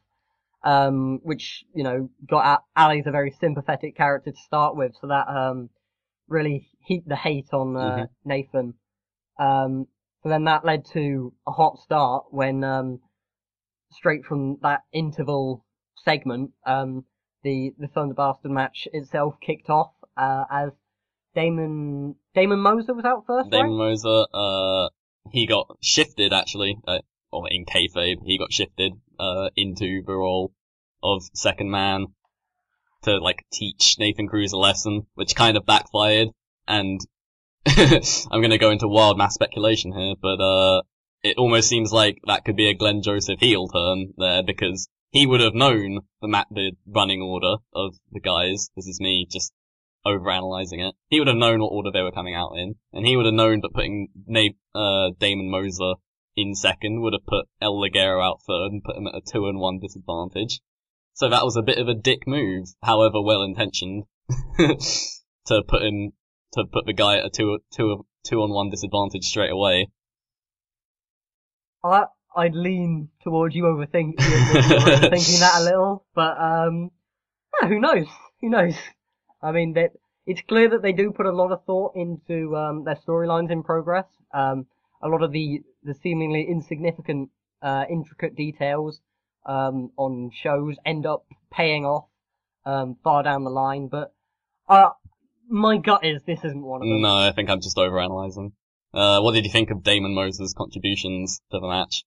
Um, 0.64 1.18
which 1.24 1.64
you 1.74 1.82
know 1.82 2.08
got 2.30 2.44
at, 2.46 2.60
Ali's 2.76 3.06
a 3.06 3.10
very 3.10 3.32
sympathetic 3.40 3.96
character 3.96 4.30
to 4.30 4.36
start 4.36 4.76
with, 4.76 4.92
so 5.00 5.08
that 5.08 5.26
um, 5.28 5.70
really 6.28 6.68
heaped 6.84 7.08
the 7.08 7.16
hate 7.16 7.48
on 7.52 7.76
uh, 7.76 7.80
Mhm. 7.80 8.08
Nathan. 8.24 8.74
Um, 9.40 9.86
so 10.22 10.28
then 10.28 10.44
that 10.44 10.64
led 10.64 10.84
to 10.92 11.32
a 11.48 11.50
hot 11.50 11.78
start 11.78 12.26
when 12.30 12.62
um, 12.62 13.00
straight 13.90 14.24
from 14.24 14.58
that 14.62 14.82
interval 14.92 15.64
segment, 16.04 16.52
um, 16.64 17.04
the 17.42 17.74
the 17.78 17.88
Thunder 17.88 18.14
Bastard 18.14 18.52
match 18.52 18.86
itself 18.92 19.34
kicked 19.40 19.68
off 19.68 19.92
uh, 20.16 20.44
as 20.48 20.70
Damon 21.34 22.14
Damon 22.34 22.60
Moser 22.60 22.94
was 22.94 23.04
out 23.04 23.24
first, 23.26 23.50
Damon 23.50 23.70
right? 23.70 23.76
Moser, 23.76 24.26
uh, 24.32 24.88
he 25.32 25.46
got 25.46 25.76
shifted 25.82 26.32
actually, 26.32 26.78
uh, 26.86 26.98
or 27.32 27.48
in 27.50 27.64
kayfabe, 27.64 28.18
he 28.24 28.38
got 28.38 28.52
shifted, 28.52 28.92
uh, 29.18 29.50
into 29.56 30.02
the 30.06 30.12
role 30.12 30.52
of 31.02 31.22
second 31.34 31.70
man 31.70 32.06
to 33.02 33.18
like 33.18 33.44
teach 33.52 33.96
Nathan 33.98 34.28
Cruz 34.28 34.52
a 34.52 34.58
lesson, 34.58 35.06
which 35.14 35.34
kind 35.34 35.56
of 35.56 35.66
backfired, 35.66 36.28
and 36.68 37.00
I'm 37.66 38.42
gonna 38.42 38.58
go 38.58 38.70
into 38.70 38.88
wild 38.88 39.18
mass 39.18 39.34
speculation 39.34 39.92
here, 39.92 40.14
but, 40.20 40.40
uh, 40.40 40.82
it 41.22 41.38
almost 41.38 41.68
seems 41.68 41.92
like 41.92 42.18
that 42.26 42.44
could 42.44 42.56
be 42.56 42.68
a 42.68 42.74
Glen 42.74 43.02
Joseph 43.02 43.38
heel 43.38 43.68
turn 43.68 44.12
there 44.16 44.42
because 44.42 44.88
he 45.10 45.26
would 45.26 45.40
have 45.40 45.54
known 45.54 46.00
the 46.20 46.28
mat 46.28 46.48
the 46.50 46.72
running 46.86 47.22
order 47.22 47.56
of 47.72 47.94
the 48.10 48.20
guys. 48.20 48.70
This 48.74 48.86
is 48.86 48.98
me 49.00 49.26
just 49.30 49.52
overanalyzing 50.06 50.86
it. 50.88 50.94
He 51.08 51.20
would 51.20 51.28
have 51.28 51.36
known 51.36 51.60
what 51.60 51.68
order 51.68 51.90
they 51.92 52.02
were 52.02 52.10
coming 52.12 52.34
out 52.34 52.54
in, 52.56 52.74
and 52.92 53.06
he 53.06 53.16
would 53.16 53.26
have 53.26 53.34
known 53.34 53.60
that 53.60 53.72
putting 53.72 54.08
Na- 54.26 54.48
uh, 54.74 55.10
Damon 55.18 55.50
Moser 55.50 55.94
in 56.36 56.54
second 56.54 57.02
would 57.02 57.12
have 57.12 57.26
put 57.26 57.46
El 57.60 57.74
Ligero 57.74 58.24
out 58.24 58.40
third 58.46 58.72
and 58.72 58.84
put 58.84 58.96
him 58.96 59.06
at 59.06 59.14
a 59.14 59.20
two 59.20 59.46
and 59.46 59.58
one 59.58 59.78
disadvantage. 59.78 60.60
So 61.14 61.28
that 61.28 61.44
was 61.44 61.56
a 61.56 61.62
bit 61.62 61.78
of 61.78 61.88
a 61.88 61.94
dick 61.94 62.26
move, 62.26 62.68
however 62.82 63.20
well 63.20 63.42
intentioned, 63.42 64.04
to 64.58 65.62
put 65.68 65.82
him 65.82 66.12
to 66.52 66.64
put 66.64 66.86
the 66.86 66.92
guy 66.92 67.18
at 67.18 67.26
a 67.26 67.30
two 67.30 67.58
two 67.70 68.06
two 68.24 68.42
on 68.42 68.50
one 68.50 68.70
disadvantage 68.70 69.24
straight 69.24 69.50
away. 69.50 69.88
I 71.84 72.04
I'd 72.34 72.54
lean 72.54 73.10
towards 73.22 73.54
you 73.54 73.64
overthink, 73.64 74.14
overthinking 74.16 75.40
that 75.40 75.60
a 75.60 75.64
little, 75.64 76.06
but 76.14 76.40
um, 76.40 76.90
yeah, 77.60 77.68
who 77.68 77.78
knows? 77.78 78.06
Who 78.40 78.48
knows? 78.48 78.74
I 79.42 79.52
mean, 79.52 79.74
that 79.74 79.90
it's 80.26 80.40
clear 80.48 80.70
that 80.70 80.82
they 80.82 80.92
do 80.92 81.12
put 81.12 81.26
a 81.26 81.32
lot 81.32 81.52
of 81.52 81.64
thought 81.64 81.92
into 81.94 82.56
um, 82.56 82.84
their 82.84 82.96
storylines 83.06 83.50
in 83.50 83.62
progress. 83.62 84.06
Um, 84.32 84.66
a 85.02 85.08
lot 85.08 85.22
of 85.22 85.32
the 85.32 85.62
the 85.82 85.94
seemingly 85.94 86.46
insignificant, 86.48 87.30
uh, 87.60 87.84
intricate 87.90 88.36
details 88.36 89.00
um, 89.46 89.90
on 89.96 90.30
shows 90.32 90.76
end 90.86 91.06
up 91.06 91.24
paying 91.52 91.84
off 91.84 92.06
um, 92.64 92.96
far 93.02 93.22
down 93.22 93.44
the 93.44 93.50
line. 93.50 93.88
But 93.88 94.14
uh, 94.68 94.90
my 95.48 95.78
gut 95.78 96.04
is 96.04 96.22
this 96.26 96.44
isn't 96.44 96.62
one 96.62 96.82
of 96.82 96.88
them. 96.88 97.02
No, 97.02 97.16
I 97.16 97.32
think 97.32 97.50
I'm 97.50 97.60
just 97.60 97.76
overanalyzing. 97.76 98.52
Uh, 98.94 99.20
what 99.20 99.32
did 99.32 99.44
you 99.44 99.50
think 99.50 99.70
of 99.70 99.82
Damon 99.82 100.14
Moser's 100.14 100.54
contributions 100.56 101.40
to 101.50 101.58
the 101.58 101.66
match? 101.66 102.04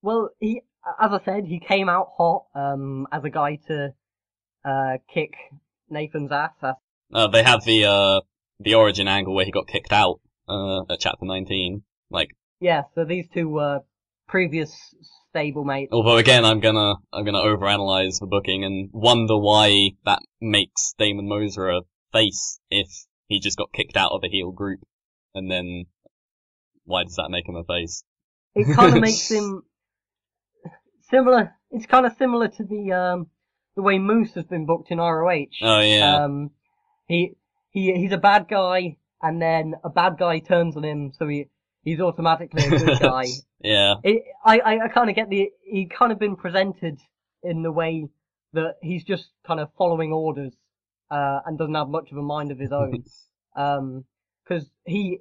Well, 0.00 0.30
he, 0.40 0.62
as 1.00 1.12
I 1.12 1.20
said, 1.24 1.44
he 1.44 1.60
came 1.60 1.88
out 1.88 2.08
hot 2.16 2.46
um, 2.54 3.06
as 3.12 3.24
a 3.24 3.30
guy 3.30 3.58
to 3.66 3.92
uh, 4.64 4.98
kick 5.12 5.34
Nathan's 5.90 6.32
ass. 6.32 6.52
Uh, 7.12 7.26
they 7.28 7.42
had 7.42 7.62
the 7.64 7.84
uh, 7.84 8.20
the 8.60 8.74
origin 8.74 9.08
angle 9.08 9.34
where 9.34 9.44
he 9.44 9.50
got 9.50 9.66
kicked 9.66 9.92
out 9.92 10.20
uh, 10.48 10.82
at 10.90 11.00
chapter 11.00 11.24
19. 11.24 11.82
Like, 12.10 12.30
yeah, 12.60 12.82
so 12.94 13.04
these 13.04 13.26
two 13.32 13.48
were 13.48 13.80
previous 14.28 14.74
stablemates. 15.34 15.88
Although 15.92 16.16
again, 16.16 16.44
I'm 16.44 16.60
gonna 16.60 16.94
I'm 17.12 17.24
gonna 17.24 17.38
overanalyze 17.38 18.20
the 18.20 18.26
booking 18.26 18.64
and 18.64 18.90
wonder 18.92 19.36
why 19.36 19.90
that 20.04 20.20
makes 20.40 20.94
Damon 20.98 21.28
Moser 21.28 21.68
a 21.68 21.80
face 22.12 22.60
if 22.70 22.88
he 23.26 23.40
just 23.40 23.58
got 23.58 23.72
kicked 23.72 23.96
out 23.96 24.12
of 24.12 24.22
a 24.24 24.28
heel 24.28 24.50
group, 24.50 24.80
and 25.34 25.50
then 25.50 25.84
why 26.84 27.04
does 27.04 27.16
that 27.16 27.30
make 27.30 27.48
him 27.48 27.56
a 27.56 27.64
face? 27.64 28.02
It 28.54 28.74
kind 28.74 28.94
of 28.94 29.00
makes 29.02 29.30
him 29.30 29.62
similar. 31.10 31.54
It's 31.70 31.86
kind 31.86 32.06
of 32.06 32.16
similar 32.16 32.48
to 32.48 32.64
the 32.64 32.92
um 32.92 33.26
the 33.76 33.82
way 33.82 33.98
Moose 33.98 34.34
has 34.34 34.44
been 34.44 34.66
booked 34.66 34.90
in 34.90 34.98
ROH. 34.98 35.46
Oh 35.62 35.80
yeah. 35.80 36.24
Um, 36.24 36.50
he 37.06 37.34
he 37.70 37.94
he's 37.94 38.12
a 38.12 38.18
bad 38.18 38.48
guy, 38.48 38.96
and 39.22 39.40
then 39.40 39.74
a 39.84 39.90
bad 39.90 40.18
guy 40.18 40.38
turns 40.38 40.76
on 40.76 40.84
him, 40.84 41.12
so 41.18 41.26
he 41.26 41.48
he's 41.82 42.00
automatically 42.00 42.64
a 42.64 42.70
good 42.70 43.00
guy. 43.00 43.26
yeah. 43.62 43.94
It, 44.02 44.22
I 44.44 44.58
I, 44.58 44.84
I 44.84 44.88
kind 44.88 45.10
of 45.10 45.16
get 45.16 45.30
the 45.30 45.50
he 45.64 45.86
kind 45.86 46.12
of 46.12 46.18
been 46.18 46.36
presented 46.36 46.98
in 47.42 47.62
the 47.62 47.72
way 47.72 48.08
that 48.52 48.76
he's 48.82 49.04
just 49.04 49.28
kind 49.46 49.60
of 49.60 49.68
following 49.76 50.12
orders 50.12 50.54
uh, 51.10 51.40
and 51.46 51.58
doesn't 51.58 51.74
have 51.74 51.88
much 51.88 52.10
of 52.10 52.18
a 52.18 52.22
mind 52.22 52.50
of 52.50 52.58
his 52.58 52.72
own. 52.72 53.04
um, 53.56 54.04
because 54.48 54.70
he, 54.86 55.18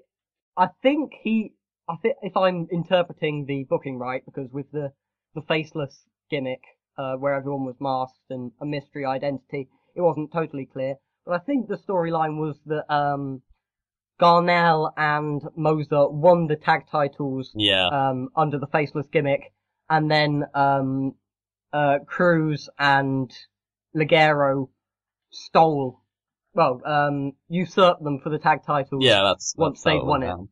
I 0.55 0.69
think 0.81 1.11
he, 1.21 1.53
I 1.89 1.95
think 2.01 2.15
if 2.21 2.37
I'm 2.37 2.67
interpreting 2.71 3.45
the 3.45 3.65
booking 3.69 3.99
right, 3.99 4.23
because 4.25 4.49
with 4.51 4.71
the 4.71 4.91
the 5.35 5.41
faceless 5.41 6.05
gimmick, 6.31 6.61
uh, 6.97 7.15
where 7.15 7.33
everyone 7.33 7.65
was 7.65 7.75
masked 7.79 8.29
and 8.29 8.51
a 8.61 8.65
mystery 8.65 9.05
identity, 9.05 9.67
it 9.95 10.01
wasn't 10.01 10.31
totally 10.31 10.65
clear. 10.65 10.95
But 11.25 11.33
I 11.35 11.39
think 11.39 11.67
the 11.67 11.77
storyline 11.77 12.37
was 12.37 12.57
that 12.67 12.91
um, 12.93 13.41
Garnell 14.19 14.91
and 14.97 15.41
Moser 15.55 16.09
won 16.09 16.47
the 16.47 16.55
tag 16.55 16.87
titles 16.91 17.51
Yeah. 17.55 17.87
um, 17.87 18.29
under 18.35 18.57
the 18.57 18.67
faceless 18.67 19.07
gimmick, 19.11 19.53
and 19.89 20.09
then 20.09 20.45
um, 20.53 21.15
uh, 21.71 21.99
Cruz 22.05 22.69
and 22.79 23.31
Ligero 23.95 24.69
stole, 25.29 26.01
well, 26.53 26.81
um, 26.85 27.33
usurped 27.47 28.03
them 28.03 28.19
for 28.19 28.29
the 28.29 28.39
tag 28.39 28.59
titles. 28.65 29.03
yeah, 29.03 29.21
that's, 29.23 29.53
once 29.57 29.81
that's 29.83 29.93
how 29.93 29.99
they'd 29.99 30.05
won 30.07 30.21
went 30.21 30.23
it. 30.23 30.27
down. 30.27 30.49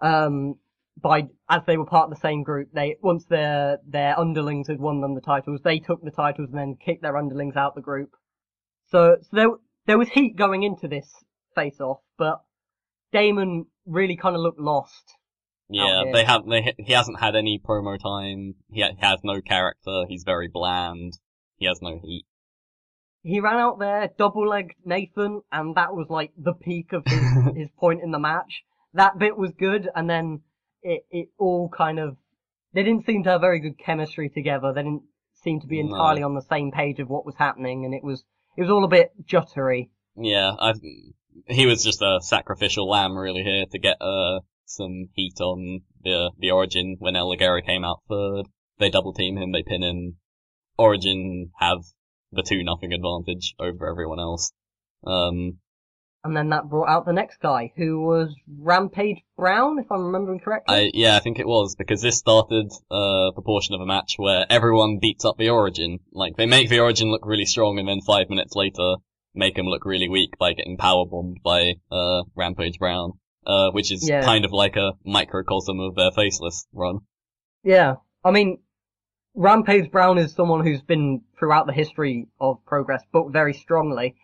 Um, 0.00 0.54
by 1.00 1.28
as 1.48 1.62
they 1.66 1.76
were 1.76 1.86
part 1.86 2.04
of 2.04 2.10
the 2.10 2.20
same 2.20 2.42
group, 2.42 2.70
they 2.72 2.96
once 3.02 3.24
their 3.26 3.78
their 3.86 4.18
underlings 4.18 4.68
had 4.68 4.80
won 4.80 5.00
them 5.00 5.14
the 5.14 5.20
titles, 5.20 5.60
they 5.62 5.78
took 5.78 6.02
the 6.02 6.10
titles 6.10 6.48
and 6.50 6.58
then 6.58 6.76
kicked 6.76 7.02
their 7.02 7.16
underlings 7.16 7.56
out 7.56 7.74
the 7.74 7.80
group. 7.80 8.10
So, 8.90 9.16
so 9.20 9.28
there 9.32 9.48
there 9.86 9.98
was 9.98 10.08
heat 10.08 10.36
going 10.36 10.62
into 10.64 10.88
this 10.88 11.08
face 11.58 11.80
off, 11.80 11.98
but 12.18 12.40
Damon 13.12 13.66
really 13.86 14.16
kind 14.16 14.34
of 14.36 14.42
looked 14.42 14.60
lost. 14.60 15.14
Yeah, 15.70 16.04
they 16.12 16.24
have. 16.24 16.46
They, 16.46 16.74
he 16.78 16.92
hasn't 16.92 17.20
had 17.20 17.34
any 17.36 17.60
promo 17.62 17.98
time. 18.00 18.54
He, 18.70 18.80
ha- 18.80 18.92
has 19.00 19.18
no 19.22 19.40
character. 19.40 20.04
He's 20.08 20.24
very 20.24 20.48
bland. 20.48 21.12
He 21.56 21.66
has 21.66 21.80
no 21.82 21.98
heat. 22.02 22.24
he 23.22 23.40
ran 23.40 23.56
out 23.58 23.78
there, 23.78 24.08
double 24.16 24.48
legged 24.48 24.76
Nathan, 24.84 25.42
and 25.52 25.74
that 25.74 25.92
was 25.94 26.06
like 26.08 26.32
the 26.38 26.54
peak 26.54 26.92
of 26.92 27.02
his, 27.04 27.20
his 27.56 27.68
point 27.78 28.02
in 28.02 28.12
the 28.12 28.18
match. 28.18 28.62
That 28.94 29.18
bit 29.18 29.36
was 29.36 29.52
good, 29.58 29.88
and 29.94 30.08
then 30.08 30.40
it, 30.82 31.02
it 31.10 31.28
all 31.38 31.68
kind 31.68 31.98
of, 31.98 32.16
they 32.72 32.82
didn't 32.82 33.04
seem 33.04 33.24
to 33.24 33.30
have 33.30 33.40
very 33.42 33.60
good 33.60 33.78
chemistry 33.78 34.30
together. 34.30 34.72
They 34.72 34.82
didn't 34.82 35.02
seem 35.42 35.60
to 35.60 35.66
be 35.66 35.82
No. 35.82 35.90
entirely 35.90 36.22
on 36.22 36.34
the 36.34 36.46
same 36.48 36.70
page 36.70 36.98
of 37.00 37.08
what 37.10 37.26
was 37.26 37.34
happening, 37.36 37.84
and 37.84 37.92
it 37.92 38.02
was, 38.04 38.24
it 38.56 38.62
was 38.62 38.70
all 38.70 38.84
a 38.84 38.88
bit 38.88 39.12
juttery. 39.26 39.90
Yeah, 40.16 40.52
I. 40.58 40.72
He 41.46 41.66
was 41.66 41.84
just 41.84 42.02
a 42.02 42.18
sacrificial 42.20 42.88
lamb, 42.88 43.16
really, 43.16 43.42
here 43.42 43.64
to 43.70 43.78
get 43.78 44.00
uh 44.00 44.40
some 44.64 45.08
heat 45.14 45.40
on 45.40 45.80
the 46.02 46.30
the 46.38 46.50
Origin 46.50 46.96
when 46.98 47.16
El 47.16 47.28
Ligero 47.28 47.64
came 47.64 47.84
out 47.84 48.02
third. 48.08 48.46
They 48.78 48.90
double 48.90 49.12
team 49.12 49.36
him, 49.36 49.52
they 49.52 49.62
pin 49.62 49.82
him. 49.82 50.16
Origin 50.78 51.50
have 51.58 51.78
the 52.30 52.42
two 52.42 52.62
nothing 52.62 52.92
advantage 52.92 53.54
over 53.58 53.88
everyone 53.90 54.20
else. 54.20 54.52
Um, 55.04 55.58
And 56.22 56.36
then 56.36 56.50
that 56.50 56.68
brought 56.68 56.88
out 56.88 57.06
the 57.06 57.12
next 57.12 57.40
guy, 57.40 57.72
who 57.76 58.00
was 58.02 58.34
Rampage 58.60 59.22
Brown, 59.36 59.78
if 59.78 59.90
I'm 59.90 60.04
remembering 60.04 60.40
correctly. 60.40 60.76
I 60.76 60.90
yeah, 60.94 61.16
I 61.16 61.20
think 61.20 61.38
it 61.38 61.46
was 61.46 61.74
because 61.76 62.02
this 62.02 62.18
started 62.18 62.70
uh, 62.90 63.30
the 63.34 63.42
portion 63.44 63.74
of 63.74 63.80
a 63.80 63.86
match 63.86 64.14
where 64.16 64.44
everyone 64.50 64.98
beats 65.00 65.24
up 65.24 65.38
the 65.38 65.50
Origin. 65.50 66.00
Like 66.12 66.36
they 66.36 66.46
make 66.46 66.68
the 66.68 66.80
Origin 66.80 67.10
look 67.10 67.24
really 67.24 67.46
strong, 67.46 67.78
and 67.78 67.88
then 67.88 68.00
five 68.00 68.28
minutes 68.28 68.54
later 68.54 68.96
make 69.34 69.56
him 69.56 69.66
look 69.66 69.84
really 69.84 70.08
weak 70.08 70.30
by 70.38 70.52
getting 70.52 70.76
power 70.76 71.04
bombed 71.06 71.38
by 71.44 71.74
uh, 71.90 72.22
Rampage 72.34 72.78
Brown, 72.78 73.12
uh, 73.46 73.70
which 73.70 73.92
is 73.92 74.08
Yeah. 74.08 74.22
kind 74.22 74.44
of 74.44 74.52
like 74.52 74.76
a 74.76 74.92
microcosm 75.04 75.80
of 75.80 75.94
their 75.94 76.10
faceless 76.10 76.66
run. 76.72 77.00
Yeah, 77.62 77.96
I 78.24 78.30
mean, 78.30 78.58
Rampage 79.34 79.90
Brown 79.90 80.18
is 80.18 80.32
someone 80.32 80.64
who's 80.64 80.82
been 80.82 81.22
throughout 81.38 81.66
the 81.66 81.72
history 81.72 82.26
of 82.40 82.64
Progress 82.66 83.02
booked 83.12 83.32
very 83.32 83.54
strongly, 83.54 84.16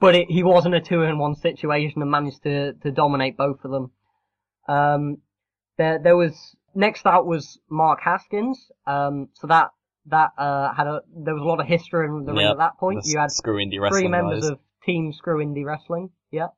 but 0.00 0.14
it, 0.14 0.30
he 0.30 0.42
was 0.42 0.66
in 0.66 0.74
a 0.74 0.80
two 0.80 1.02
in 1.02 1.18
one 1.18 1.34
situation 1.34 2.02
and 2.02 2.10
managed 2.10 2.42
to, 2.42 2.74
to 2.74 2.90
dominate 2.90 3.36
both 3.36 3.64
of 3.64 3.70
them. 3.70 3.90
Um, 4.68 5.18
there, 5.78 5.98
there 6.02 6.16
was, 6.16 6.56
next 6.74 7.06
out 7.06 7.26
was 7.26 7.58
Mark 7.70 8.00
Haskins, 8.02 8.70
um, 8.86 9.28
so 9.34 9.46
that, 9.46 9.68
that, 10.06 10.30
uh, 10.38 10.72
had 10.74 10.86
a, 10.86 11.02
there 11.14 11.34
was 11.34 11.42
a 11.42 11.46
lot 11.46 11.60
of 11.60 11.66
history 11.66 12.06
in 12.06 12.24
the 12.24 12.32
ring 12.32 12.46
at 12.46 12.58
that 12.58 12.78
point. 12.78 13.04
You 13.04 13.18
had 13.18 13.30
screw 13.30 13.56
indie 13.56 13.72
three 13.72 13.78
wrestling 13.78 14.10
members 14.10 14.42
guys. 14.42 14.50
of 14.50 14.58
Team 14.84 15.12
Screw 15.12 15.44
Indie 15.44 15.64
Wrestling, 15.64 16.10
yeah. 16.30 16.48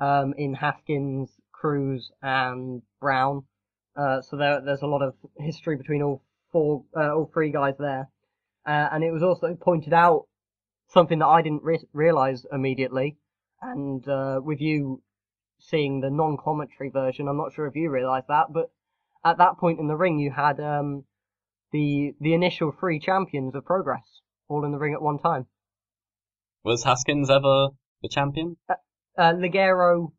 Um, 0.00 0.34
in 0.38 0.54
Haskins, 0.54 1.30
Cruz, 1.52 2.10
and 2.22 2.82
Brown. 3.00 3.44
Uh, 3.96 4.22
so 4.22 4.36
there, 4.36 4.60
there's 4.64 4.82
a 4.82 4.86
lot 4.86 5.02
of 5.02 5.14
history 5.36 5.76
between 5.76 6.02
all 6.02 6.22
four, 6.52 6.84
uh, 6.96 7.14
all 7.14 7.30
three 7.32 7.50
guys 7.50 7.74
there. 7.78 8.08
Uh, 8.66 8.88
and 8.92 9.02
it 9.02 9.10
was 9.10 9.22
also 9.22 9.54
pointed 9.60 9.92
out 9.92 10.26
something 10.88 11.18
that 11.18 11.26
I 11.26 11.42
didn't 11.42 11.64
re- 11.64 11.88
realize 11.92 12.46
immediately. 12.52 13.18
And, 13.60 14.06
uh, 14.08 14.40
with 14.42 14.60
you 14.60 15.02
seeing 15.58 16.00
the 16.00 16.10
non-commentary 16.10 16.90
version, 16.90 17.28
I'm 17.28 17.36
not 17.36 17.52
sure 17.52 17.66
if 17.66 17.74
you 17.74 17.90
realized 17.90 18.28
that, 18.28 18.46
but 18.52 18.70
at 19.24 19.38
that 19.38 19.58
point 19.58 19.80
in 19.80 19.88
the 19.88 19.96
ring, 19.96 20.18
you 20.18 20.30
had, 20.30 20.60
um, 20.60 21.04
the, 21.72 22.14
the 22.20 22.34
initial 22.34 22.72
three 22.78 22.98
champions 23.00 23.54
of 23.54 23.64
Progress 23.64 24.20
all 24.48 24.64
in 24.64 24.72
the 24.72 24.78
ring 24.78 24.94
at 24.94 25.02
one 25.02 25.18
time. 25.18 25.46
Was 26.64 26.84
Haskins 26.84 27.30
ever 27.30 27.68
the 28.02 28.08
champion? 28.10 28.56
uh, 28.68 28.74
Ligero. 29.32 30.12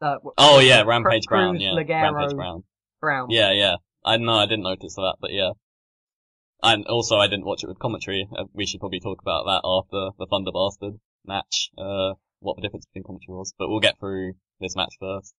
Uh, 0.00 0.16
Oh 0.36 0.58
yeah, 0.60 0.82
Cru- 0.82 0.90
Rampage 0.90 1.24
Brown. 1.26 1.52
Cruz, 1.54 1.62
Yeah, 1.62 1.70
Ligero, 1.70 2.12
Rampage 2.14 2.36
Brown. 2.36 2.64
Brown. 3.00 3.30
Yeah, 3.30 3.52
yeah. 3.52 3.76
I 4.04 4.16
know 4.18 4.34
I 4.34 4.46
didn't 4.46 4.64
notice 4.64 4.94
that, 4.96 5.16
but 5.20 5.32
yeah. 5.32 5.50
And 6.62 6.86
also, 6.86 7.16
I 7.16 7.26
didn't 7.28 7.44
watch 7.46 7.62
it 7.64 7.68
with 7.68 7.78
commentary. 7.78 8.28
Uh, 8.36 8.44
we 8.52 8.66
should 8.66 8.80
probably 8.80 9.00
talk 9.00 9.20
about 9.20 9.44
that 9.44 9.60
after 9.64 10.10
the 10.18 10.26
Thunder 10.30 10.50
Bastard 10.52 10.98
match. 11.24 11.70
Uh, 11.78 12.14
what 12.40 12.56
the 12.56 12.62
difference 12.62 12.86
between 12.86 13.04
commentary 13.04 13.36
was, 13.36 13.52
but 13.58 13.68
we'll 13.68 13.80
get 13.80 13.98
through 13.98 14.34
this 14.60 14.76
match 14.76 14.94
first. 15.00 15.34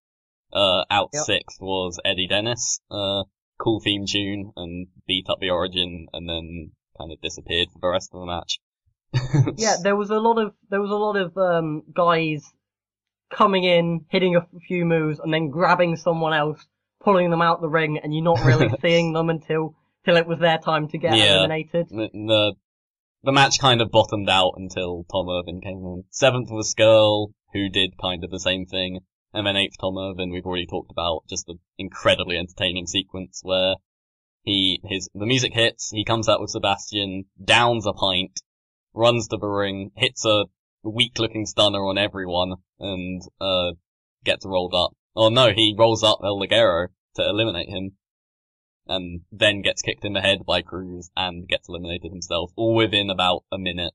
Uh, 0.53 0.83
out 0.89 1.09
Yep. 1.13 1.23
sixth 1.25 1.57
was 1.59 1.99
Eddie 2.05 2.27
Dennis. 2.27 2.79
Uh, 2.89 3.23
cool 3.59 3.79
theme 3.79 4.05
tune 4.07 4.51
and 4.55 4.87
beat 5.07 5.25
up 5.29 5.39
the 5.39 5.49
Origin 5.49 6.07
and 6.13 6.27
then 6.29 6.71
kind 6.97 7.11
of 7.11 7.21
disappeared 7.21 7.67
for 7.73 7.79
the 7.81 7.87
rest 7.89 8.11
of 8.13 8.21
the 8.21 8.25
match. 8.25 8.59
Yeah, 9.57 9.75
there 9.81 9.95
was 9.95 10.09
a 10.09 10.19
lot 10.19 10.37
of 10.37 10.53
there 10.69 10.81
was 10.81 10.91
a 10.91 10.95
lot 10.95 11.15
of 11.15 11.37
um, 11.37 11.83
guys 11.93 12.43
coming 13.33 13.63
in, 13.63 14.05
hitting 14.09 14.35
a 14.35 14.45
few 14.67 14.85
moves, 14.85 15.19
and 15.19 15.33
then 15.33 15.49
grabbing 15.49 15.95
someone 15.95 16.33
else, 16.33 16.65
pulling 17.03 17.29
them 17.29 17.41
out 17.41 17.61
the 17.61 17.69
ring, 17.69 17.99
and 18.01 18.13
you're 18.13 18.23
not 18.23 18.43
really 18.43 18.69
seeing 18.81 19.13
them 19.13 19.29
until 19.29 19.75
till 20.05 20.17
it 20.17 20.27
was 20.27 20.39
their 20.39 20.57
time 20.57 20.87
to 20.89 20.97
get 20.97 21.15
Yeah. 21.17 21.39
eliminated. 21.39 21.87
the, 21.89 22.09
the 22.13 22.53
the 23.23 23.31
match 23.31 23.59
kind 23.59 23.81
of 23.81 23.91
bottomed 23.91 24.29
out 24.29 24.53
until 24.57 25.03
Tom 25.11 25.27
Irvin 25.29 25.59
came 25.61 25.79
in. 25.79 26.03
Seventh 26.11 26.49
was 26.51 26.73
Scurll, 26.73 27.29
who 27.53 27.69
did 27.69 27.97
kind 27.97 28.23
of 28.23 28.29
the 28.31 28.39
same 28.39 28.65
thing, 28.65 28.99
and 29.33 29.45
then 29.45 29.55
eighth 29.55 29.77
Tom 29.79 29.97
Irvin. 29.97 30.31
We've 30.31 30.45
already 30.45 30.65
talked 30.65 30.91
about 30.91 31.23
just 31.29 31.45
the 31.47 31.55
incredibly 31.77 32.37
entertaining 32.37 32.87
sequence 32.87 33.41
where 33.43 33.75
he 34.43 34.79
his 34.83 35.09
the 35.13 35.25
music 35.25 35.53
hits, 35.53 35.91
he 35.91 36.03
comes 36.03 36.29
out 36.29 36.41
with 36.41 36.51
Sebastian, 36.51 37.25
downs 37.43 37.85
a 37.85 37.93
pint, 37.93 38.39
runs 38.93 39.27
to 39.27 39.37
the 39.37 39.47
ring, 39.47 39.91
hits 39.95 40.25
a 40.25 40.45
weak 40.83 41.19
looking 41.19 41.45
stunner 41.45 41.79
on 41.79 41.97
everyone, 41.97 42.55
and 42.79 43.21
uh 43.41 43.71
gets 44.23 44.45
rolled 44.45 44.73
up. 44.73 44.91
Oh 45.15 45.29
no, 45.29 45.51
he 45.51 45.75
rolls 45.77 46.03
up 46.03 46.19
El 46.23 46.39
Ligero 46.39 46.87
to 47.15 47.27
eliminate 47.27 47.69
him 47.69 47.97
and 48.87 49.21
then 49.31 49.61
gets 49.61 49.81
kicked 49.81 50.05
in 50.05 50.13
the 50.13 50.21
head 50.21 50.45
by 50.45 50.61
Cruz 50.61 51.09
and 51.15 51.47
gets 51.47 51.67
eliminated 51.67 52.11
himself, 52.11 52.51
all 52.55 52.75
within 52.75 53.09
about 53.09 53.43
a 53.51 53.57
minute. 53.57 53.93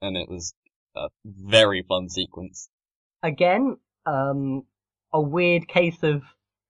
And 0.00 0.16
it 0.16 0.28
was 0.28 0.54
a 0.96 1.08
very 1.24 1.84
fun 1.86 2.08
sequence. 2.08 2.68
Again, 3.22 3.76
um, 4.04 4.64
a 5.12 5.20
weird 5.20 5.68
case 5.68 6.02
of 6.02 6.22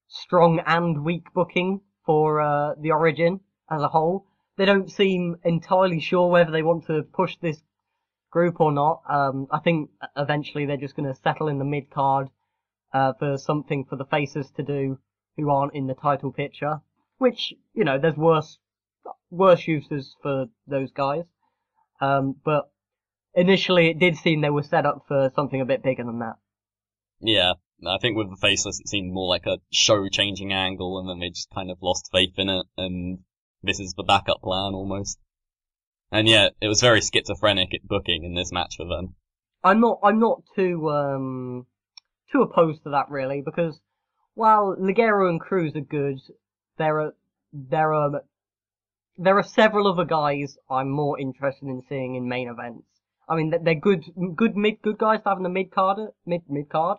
strong 0.09 0.61
and 0.67 1.05
weak 1.05 1.33
booking 1.35 1.81
for 2.05 2.41
uh, 2.41 2.75
the 2.81 2.91
Origin 2.91 3.41
as 3.71 3.83
a 3.83 3.89
whole. 3.89 4.27
They 4.57 4.67
don't 4.67 4.91
seem 4.91 5.37
entirely 5.45 6.01
sure 6.01 6.31
whether 6.31 6.51
they 6.51 6.63
want 6.63 6.87
to 6.87 7.03
push 7.03 7.37
this 7.39 7.63
group 8.31 8.61
or 8.61 8.73
not. 8.73 9.03
Um, 9.09 9.47
I 9.51 9.61
think 9.61 9.91
eventually 10.17 10.67
they're 10.67 10.77
just 10.77 10.97
going 10.97 11.09
to 11.09 11.21
settle 11.21 11.49
in 11.49 11.59
the 11.59 11.65
mid 11.65 11.91
card 11.91 12.29
uh, 12.93 13.13
for 13.19 13.39
something 13.39 13.85
for 13.85 13.97
the 13.97 14.05
faces 14.05 14.51
to 14.57 14.63
do 14.63 14.99
who 15.37 15.51
aren't 15.51 15.75
in 15.75 15.87
the 15.87 15.95
title 15.95 16.33
picture. 16.33 16.81
Which 17.19 17.55
you 17.75 17.85
know, 17.85 17.99
there's 17.99 18.17
worse 18.17 18.59
worse 19.31 19.67
uses 19.67 20.17
for 20.23 20.47
those 20.67 20.91
guys. 20.91 21.25
Um, 22.01 22.37
but 22.45 22.71
initially 23.35 23.89
it 23.89 23.99
did 23.99 24.17
seem 24.17 24.41
they 24.41 24.51
were 24.51 24.63
set 24.63 24.87
up 24.87 25.05
for 25.09 25.31
something 25.35 25.61
a 25.61 25.65
bit 25.65 25.83
bigger 25.83 26.05
than 26.05 26.19
that. 26.19 26.35
Yeah, 27.21 27.53
I 27.87 27.99
think 27.99 28.17
with 28.17 28.31
the 28.31 28.37
faceless 28.37 28.81
it 28.81 28.89
seemed 28.89 29.13
more 29.13 29.29
like 29.29 29.47
a 29.47 29.59
show 29.71 30.09
changing 30.09 30.53
angle 30.53 30.99
and 30.99 31.09
then 31.09 31.19
they 31.21 31.31
just 31.31 31.51
kind 31.51 31.71
of 31.71 31.79
lost 31.83 32.11
faith 32.13 32.35
in 32.39 32.49
it 32.49 32.67
and 32.77 33.19
this 33.63 33.81
is 33.81 33.95
the 33.95 34.03
backup 34.03 34.43
plan 34.43 34.75
almost. 34.75 35.19
And 36.11 36.29
yeah, 36.29 36.49
it 36.61 36.69
was 36.69 36.81
very 36.81 37.01
schizophrenic 37.01 37.73
at 37.75 37.87
booking 37.87 38.25
in 38.25 38.35
this 38.35 38.53
match 38.53 38.77
for 38.77 38.87
them. 38.87 39.15
I'm 39.65 39.81
not 39.81 39.99
I'm 40.03 40.19
not 40.19 40.43
too 40.55 40.91
um 40.91 41.67
too 42.31 42.43
opposed 42.43 42.83
to 42.85 42.91
that 42.91 43.09
really 43.11 43.43
because 43.45 43.81
while 44.35 44.77
Ligero 44.79 45.29
and 45.29 45.41
Cruz 45.41 45.75
are 45.77 45.81
good, 45.81 46.19
there 46.79 47.01
are 47.01 47.15
there 47.53 47.93
are 47.95 48.23
there 49.19 49.37
are 49.39 49.43
several 49.43 49.87
other 49.87 50.05
guys 50.05 50.57
I'm 50.71 50.91
more 50.91 51.19
interested 51.19 51.67
in 51.69 51.83
seeing 51.89 52.15
in 52.15 52.29
main 52.29 52.49
events. 52.49 52.87
I 53.29 53.37
mean, 53.37 53.51
they're- 53.51 53.61
they're 53.63 53.75
good 53.75 54.05
good 54.35 54.57
mid 54.57 54.83
good 54.83 54.99
guys 54.99 55.23
to 55.23 55.29
have 55.29 55.39
in 55.39 55.45
the 55.45 55.49
mid 55.49 55.71
card 55.71 55.99
mid 56.27 56.43
mid 56.49 56.69
card, 56.69 56.99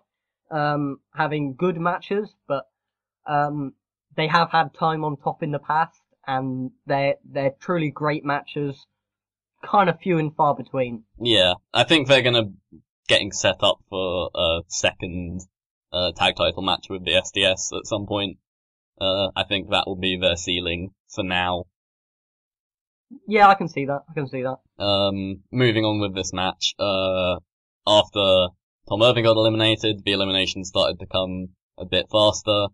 um, 0.53 0.99
having 1.15 1.55
good 1.55 1.77
matches, 1.77 2.30
but 2.47 2.65
um, 3.25 3.73
they 4.15 4.27
have 4.27 4.51
had 4.51 4.73
time 4.73 5.03
on 5.03 5.17
top 5.17 5.41
in 5.41 5.51
the 5.51 5.59
past, 5.59 5.99
and 6.27 6.71
they're 6.85 7.15
they're 7.25 7.53
truly 7.59 7.89
great 7.89 8.23
matches, 8.23 8.85
kind 9.65 9.89
of 9.89 9.99
few 9.99 10.19
and 10.19 10.35
far 10.35 10.55
between. 10.55 11.03
Yeah, 11.19 11.53
I 11.73 11.84
think 11.84 12.07
they're 12.07 12.21
gonna 12.21 12.51
getting 13.07 13.31
set 13.31 13.57
up 13.61 13.80
for 13.89 14.30
a 14.35 14.61
second 14.67 15.41
uh, 15.91 16.11
tag 16.15 16.35
title 16.35 16.61
match 16.61 16.85
with 16.89 17.03
the 17.03 17.13
SDS 17.13 17.75
at 17.75 17.85
some 17.85 18.05
point. 18.05 18.38
Uh, 19.01 19.30
I 19.35 19.43
think 19.43 19.71
that 19.71 19.85
will 19.88 19.97
be 19.97 20.17
their 20.21 20.35
ceiling 20.35 20.91
for 21.09 21.23
now. 21.23 21.65
Yeah, 23.27 23.47
I 23.47 23.55
can 23.55 23.67
see 23.67 23.85
that. 23.85 24.01
I 24.09 24.13
can 24.13 24.27
see 24.27 24.43
that. 24.43 24.84
Um, 24.84 25.41
moving 25.51 25.84
on 25.84 25.99
with 25.99 26.15
this 26.15 26.31
match, 26.31 26.73
uh, 26.80 27.38
after 27.85 28.47
Tom 28.89 29.01
Irvin 29.01 29.23
got 29.23 29.38
eliminated, 29.38 30.03
the 30.03 30.11
elimination 30.11 30.64
started 30.64 30.99
to 30.99 31.05
come 31.05 31.49
a 31.77 31.85
bit 31.85 32.05
faster. 32.11 32.68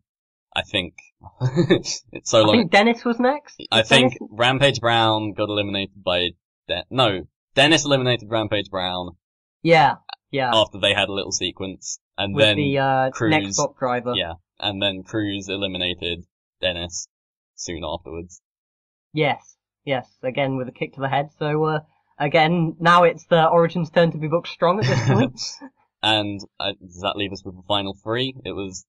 I 0.55 0.63
think 0.63 0.95
it's 1.41 2.03
so 2.23 2.39
I 2.41 2.45
long. 2.45 2.55
think 2.57 2.71
Dennis 2.71 3.05
was 3.05 3.19
next. 3.19 3.61
I 3.71 3.79
Was 3.79 3.89
think 3.89 4.13
Dennis- 4.13 4.29
Rampage 4.31 4.79
Brown 4.81 5.33
got 5.33 5.49
eliminated 5.49 6.03
by 6.03 6.29
De- 6.67 6.85
no 6.89 7.27
Dennis 7.55 7.85
eliminated 7.85 8.29
Rampage 8.29 8.69
Brown 8.71 9.11
Yeah, 9.61 9.95
yeah. 10.31 10.51
after 10.53 10.79
they 10.79 10.93
had 10.93 11.09
a 11.09 11.13
little 11.13 11.31
sequence, 11.31 11.99
and 12.17 12.33
with 12.35 12.45
then 12.45 12.55
the 12.57 12.77
uh, 12.79 13.09
Cruz- 13.11 13.29
next 13.31 13.53
stop 13.55 13.77
driver. 13.77 14.13
yeah, 14.15 14.33
and 14.59 14.81
then 14.81 15.03
Cruz 15.03 15.47
eliminated 15.49 16.25
Dennis 16.61 17.07
soon 17.55 17.83
afterwards. 17.85 18.41
Yes, 19.13 19.55
yes. 19.85 20.07
Again 20.23 20.57
with 20.57 20.67
a 20.67 20.71
kick 20.71 20.93
to 20.95 21.01
the 21.01 21.09
head. 21.09 21.29
So 21.37 21.63
uh, 21.65 21.79
again, 22.17 22.75
now 22.79 23.03
it's 23.03 23.25
the 23.25 23.47
Origin's 23.47 23.89
turn 23.91 24.11
to 24.11 24.17
be 24.17 24.27
booked 24.27 24.47
strong 24.49 24.79
at 24.79 24.85
this 24.85 25.07
point. 25.07 25.41
and 26.01 26.39
uh, 26.59 26.73
does 26.81 27.01
that 27.01 27.15
leave 27.15 27.31
us 27.31 27.43
with 27.43 27.55
the 27.55 27.63
final 27.67 27.95
three? 28.03 28.33
It 28.45 28.51
was 28.51 28.85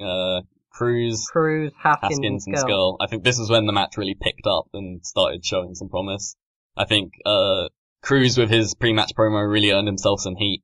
uh, 0.00 0.42
Cruz, 0.70 1.26
Cruz, 1.30 1.72
Haskins, 1.82 2.10
Haskins, 2.12 2.46
and 2.46 2.56
Scurll. 2.56 2.96
I 3.00 3.06
think 3.06 3.24
this 3.24 3.38
was 3.38 3.50
when 3.50 3.66
the 3.66 3.72
match 3.72 3.96
really 3.96 4.16
picked 4.20 4.46
up 4.46 4.66
and 4.74 5.04
started 5.04 5.44
showing 5.44 5.74
some 5.74 5.88
promise. 5.88 6.36
I 6.76 6.84
think 6.84 7.12
uh, 7.24 7.68
Cruz 8.02 8.36
with 8.36 8.50
his 8.50 8.74
pre-match 8.74 9.12
promo 9.18 9.50
really 9.50 9.72
earned 9.72 9.88
himself 9.88 10.20
some 10.20 10.36
heat, 10.36 10.62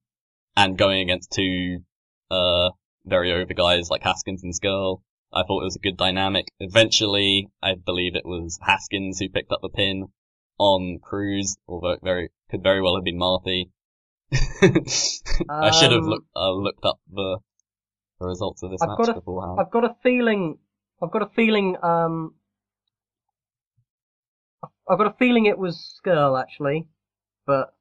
and 0.56 0.76
going 0.76 1.00
against 1.00 1.32
two 1.32 1.78
uh, 2.30 2.70
very 3.06 3.32
over 3.32 3.54
guys 3.54 3.90
like 3.90 4.02
Haskins 4.02 4.42
and 4.44 4.52
Scurll, 4.52 5.00
I 5.32 5.42
thought 5.42 5.62
it 5.62 5.64
was 5.64 5.76
a 5.76 5.80
good 5.80 5.96
dynamic. 5.96 6.46
Eventually, 6.60 7.48
I 7.62 7.74
believe 7.74 8.14
it 8.14 8.26
was 8.26 8.58
Haskins 8.62 9.18
who 9.18 9.28
picked 9.28 9.50
up 9.50 9.60
the 9.62 9.70
pin 9.70 10.08
on 10.58 10.98
Cruz, 11.02 11.56
although 11.66 11.92
it 11.92 12.00
very 12.02 12.30
could 12.50 12.62
very 12.62 12.82
well 12.82 12.96
have 12.96 13.04
been 13.04 13.18
Marty. 13.18 13.70
I 14.32 15.70
should 15.70 15.92
have 15.92 16.02
Um, 16.02 16.08
looked 16.08 16.26
uh, 16.34 16.52
looked 16.52 16.84
up 16.84 16.98
the, 17.12 17.38
the 18.20 18.26
results 18.26 18.62
of 18.62 18.70
this 18.70 18.80
I've 18.82 18.88
match 18.90 18.98
got 18.98 19.08
a- 19.10 19.14
beforehand. 19.14 19.58
I've 19.60 19.70
got 19.70 19.84
a 19.84 19.94
feeling. 20.02 20.58
I've 21.02 21.10
got 21.10 21.22
a 21.22 21.28
feeling. 21.34 21.76
Um, 21.82 22.34
I've 24.88 24.98
got 24.98 25.06
a 25.06 25.14
feeling 25.18 25.46
it 25.46 25.58
was 25.58 26.00
Scurll 26.04 26.40
actually, 26.40 26.86
but 27.46 27.74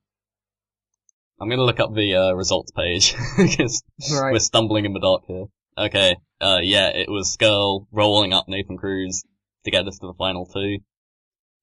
I'm 1.40 1.50
gonna 1.50 1.64
look 1.64 1.80
up 1.80 1.94
the 1.94 2.16
uh, 2.16 2.34
results 2.34 2.72
page 2.72 3.16
because 3.38 3.84
right. 4.14 4.34
we're 4.34 4.40
stumbling 4.40 4.86
in 4.86 4.94
the 4.94 5.00
dark 5.00 5.24
here. 5.28 5.46
Okay, 5.78 6.16
uh, 6.42 6.60
yeah, 6.62 6.90
it 6.90 7.10
was 7.10 7.36
Scurll 7.36 7.88
rolling 7.92 8.34
up 8.34 8.48
Nathan 8.48 8.78
Cruz 8.78 9.24
to 9.66 9.72
get 9.72 9.88
us 9.88 9.98
to 10.00 10.08
the 10.08 10.14
final 10.18 10.46
two 10.46 10.80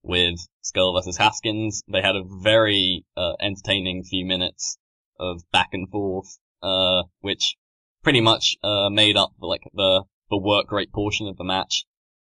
with 0.09 0.39
Scurll 0.65 0.97
versus 0.99 1.17
Haskins. 1.19 1.83
They 1.87 2.03
had 2.03 2.17
a 2.17 2.25
very 2.25 3.05
uh, 3.17 3.35
entertaining 3.41 4.03
few 4.03 4.25
minutes 4.27 4.79
of 5.21 5.43
back 5.53 5.69
and 5.73 5.89
forth, 5.89 6.39
uh, 6.63 7.03
which 7.21 7.57
pretty 8.03 8.21
much 8.21 8.57
uh, 8.65 8.89
made 8.91 9.17
up 9.17 9.33
like 9.41 9.63
the 9.75 10.05
the 10.31 10.39
work 10.39 10.73
rate 10.73 10.93
portion 10.93 11.29
of 11.29 11.37
the 11.37 11.45
match. 11.45 11.85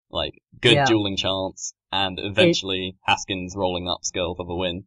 Like 0.09 0.33
good 0.61 0.73
Yeah. 0.73 0.85
dueling 0.85 1.17
chance, 1.17 1.73
and 1.91 2.19
eventually 2.21 2.95
Haskins 3.05 3.55
rolling 3.55 3.87
up 3.87 4.01
Scurll 4.03 4.35
for 4.37 4.45
the 4.45 4.55
win. 4.55 4.85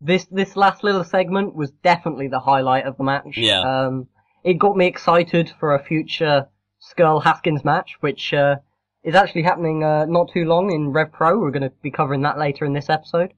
this 0.00 0.26
this 0.30 0.56
last 0.56 0.82
little 0.84 1.04
segment 1.04 1.54
was 1.54 1.70
definitely 1.70 2.28
the 2.28 2.40
highlight 2.40 2.86
of 2.86 2.96
the 2.96 3.04
match. 3.04 3.36
Yeah. 3.36 3.60
Um, 3.60 4.08
it 4.44 4.54
got 4.54 4.76
me 4.76 4.86
excited 4.86 5.52
for 5.60 5.74
a 5.74 5.82
future 5.84 6.48
Scurll 6.80 7.22
Haskins 7.22 7.64
match, 7.64 7.96
which 8.00 8.32
uh, 8.32 8.56
is 9.04 9.14
actually 9.14 9.42
happening 9.42 9.84
uh, 9.84 10.04
not 10.06 10.30
too 10.32 10.44
long 10.44 10.72
in 10.72 10.90
Rev 10.90 11.12
Pro. 11.12 11.38
We're 11.38 11.50
going 11.50 11.62
to 11.68 11.72
be 11.82 11.90
covering 11.90 12.22
that 12.22 12.38
later 12.38 12.64
in 12.64 12.72
this 12.72 12.88
episode. 12.90 13.32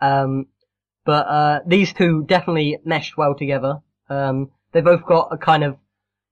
Um, 0.00 0.46
but 1.04 1.26
uh, 1.26 1.60
these 1.66 1.92
two 1.92 2.24
definitely 2.24 2.78
meshed 2.84 3.16
well 3.16 3.34
together. 3.34 3.78
Um, 4.08 4.50
they 4.72 4.80
both 4.80 5.04
got 5.06 5.28
a 5.32 5.38
kind 5.38 5.64
of 5.64 5.76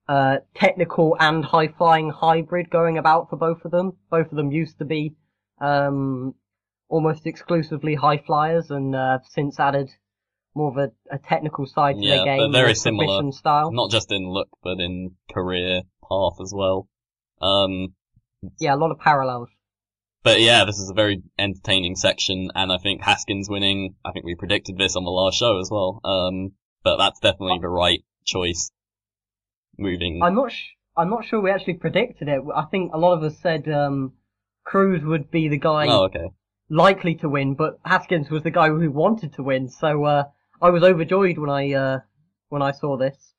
uh, 0.08 0.38
technical 0.54 1.16
and 1.18 1.44
high 1.44 1.68
flying 1.68 2.10
hybrid 2.10 2.70
going 2.70 2.98
about 2.98 3.30
for 3.30 3.36
both 3.36 3.64
of 3.64 3.70
them. 3.70 3.92
Both 4.10 4.30
of 4.30 4.36
them 4.36 4.52
used 4.52 4.78
to 4.78 4.84
be 4.84 5.14
um, 5.60 6.34
almost 6.88 7.26
exclusively 7.26 7.94
high 7.94 8.18
flyers 8.18 8.70
and 8.70 8.94
uh, 8.94 9.18
since 9.30 9.58
added 9.58 9.90
more 10.54 10.70
of 10.70 10.76
a, 10.76 11.14
a 11.14 11.18
technical 11.18 11.66
side 11.66 11.96
to 11.96 12.02
Yeah, 12.04 12.16
their 12.16 12.24
game, 12.24 12.38
but 12.38 12.52
very 12.58 12.74
similar. 12.74 13.30
style. 13.32 13.70
Not 13.72 13.90
just 13.90 14.10
in 14.10 14.28
look, 14.28 14.48
but 14.62 14.80
in 14.80 15.12
career 15.30 15.82
path 16.08 16.40
as 16.40 16.52
well. 16.54 16.88
Um, 17.40 17.94
Yeah, 18.58 18.74
a 18.74 18.76
lot 18.76 18.90
of 18.90 18.98
parallels. 18.98 19.48
but 20.22 20.40
yeah, 20.40 20.64
this 20.64 20.78
is 20.78 20.90
a 20.90 20.94
very 20.94 21.22
entertaining 21.38 21.96
section, 21.96 22.50
and 22.54 22.70
I 22.72 22.78
think 22.78 23.02
Haskins 23.02 23.48
winning, 23.48 23.94
I 24.04 24.12
think 24.12 24.24
we 24.24 24.34
predicted 24.34 24.76
this 24.78 24.96
on 24.96 25.04
the 25.04 25.10
last 25.10 25.38
show 25.38 25.58
as 25.58 25.70
well. 25.70 26.00
Um, 26.04 26.52
but 26.82 26.96
that's 26.98 27.20
definitely 27.20 27.58
the 27.60 27.68
right 27.68 28.04
choice. 28.24 28.70
Moving, 29.80 30.20
I'm 30.22 30.34
not 30.34 30.50
sh- 30.50 30.74
I'm 30.96 31.08
not 31.08 31.24
sure 31.24 31.40
we 31.40 31.52
actually 31.52 31.74
predicted 31.74 32.26
it. 32.28 32.42
I 32.54 32.64
think 32.64 32.92
a 32.92 32.98
lot 32.98 33.12
of 33.16 33.22
us 33.22 33.38
said 33.38 33.68
um, 33.68 34.14
Cruz 34.64 35.04
would 35.04 35.30
be 35.30 35.48
the 35.48 35.56
guy 35.58 35.86
Oh, 35.86 36.04
okay. 36.06 36.30
likely 36.68 37.14
to 37.16 37.28
win, 37.28 37.54
but 37.54 37.78
Haskins 37.84 38.28
was 38.28 38.42
the 38.42 38.50
guy 38.50 38.68
who 38.68 38.90
wanted 38.90 39.34
to 39.34 39.44
win. 39.44 39.68
So 39.68 40.04
uh, 40.04 40.24
I 40.60 40.70
was 40.70 40.82
overjoyed 40.82 41.38
when 41.38 41.48
I 41.50 41.72
uh, 41.72 42.00
when 42.48 42.60
I 42.60 42.72
saw 42.72 42.96
this. 42.96 43.34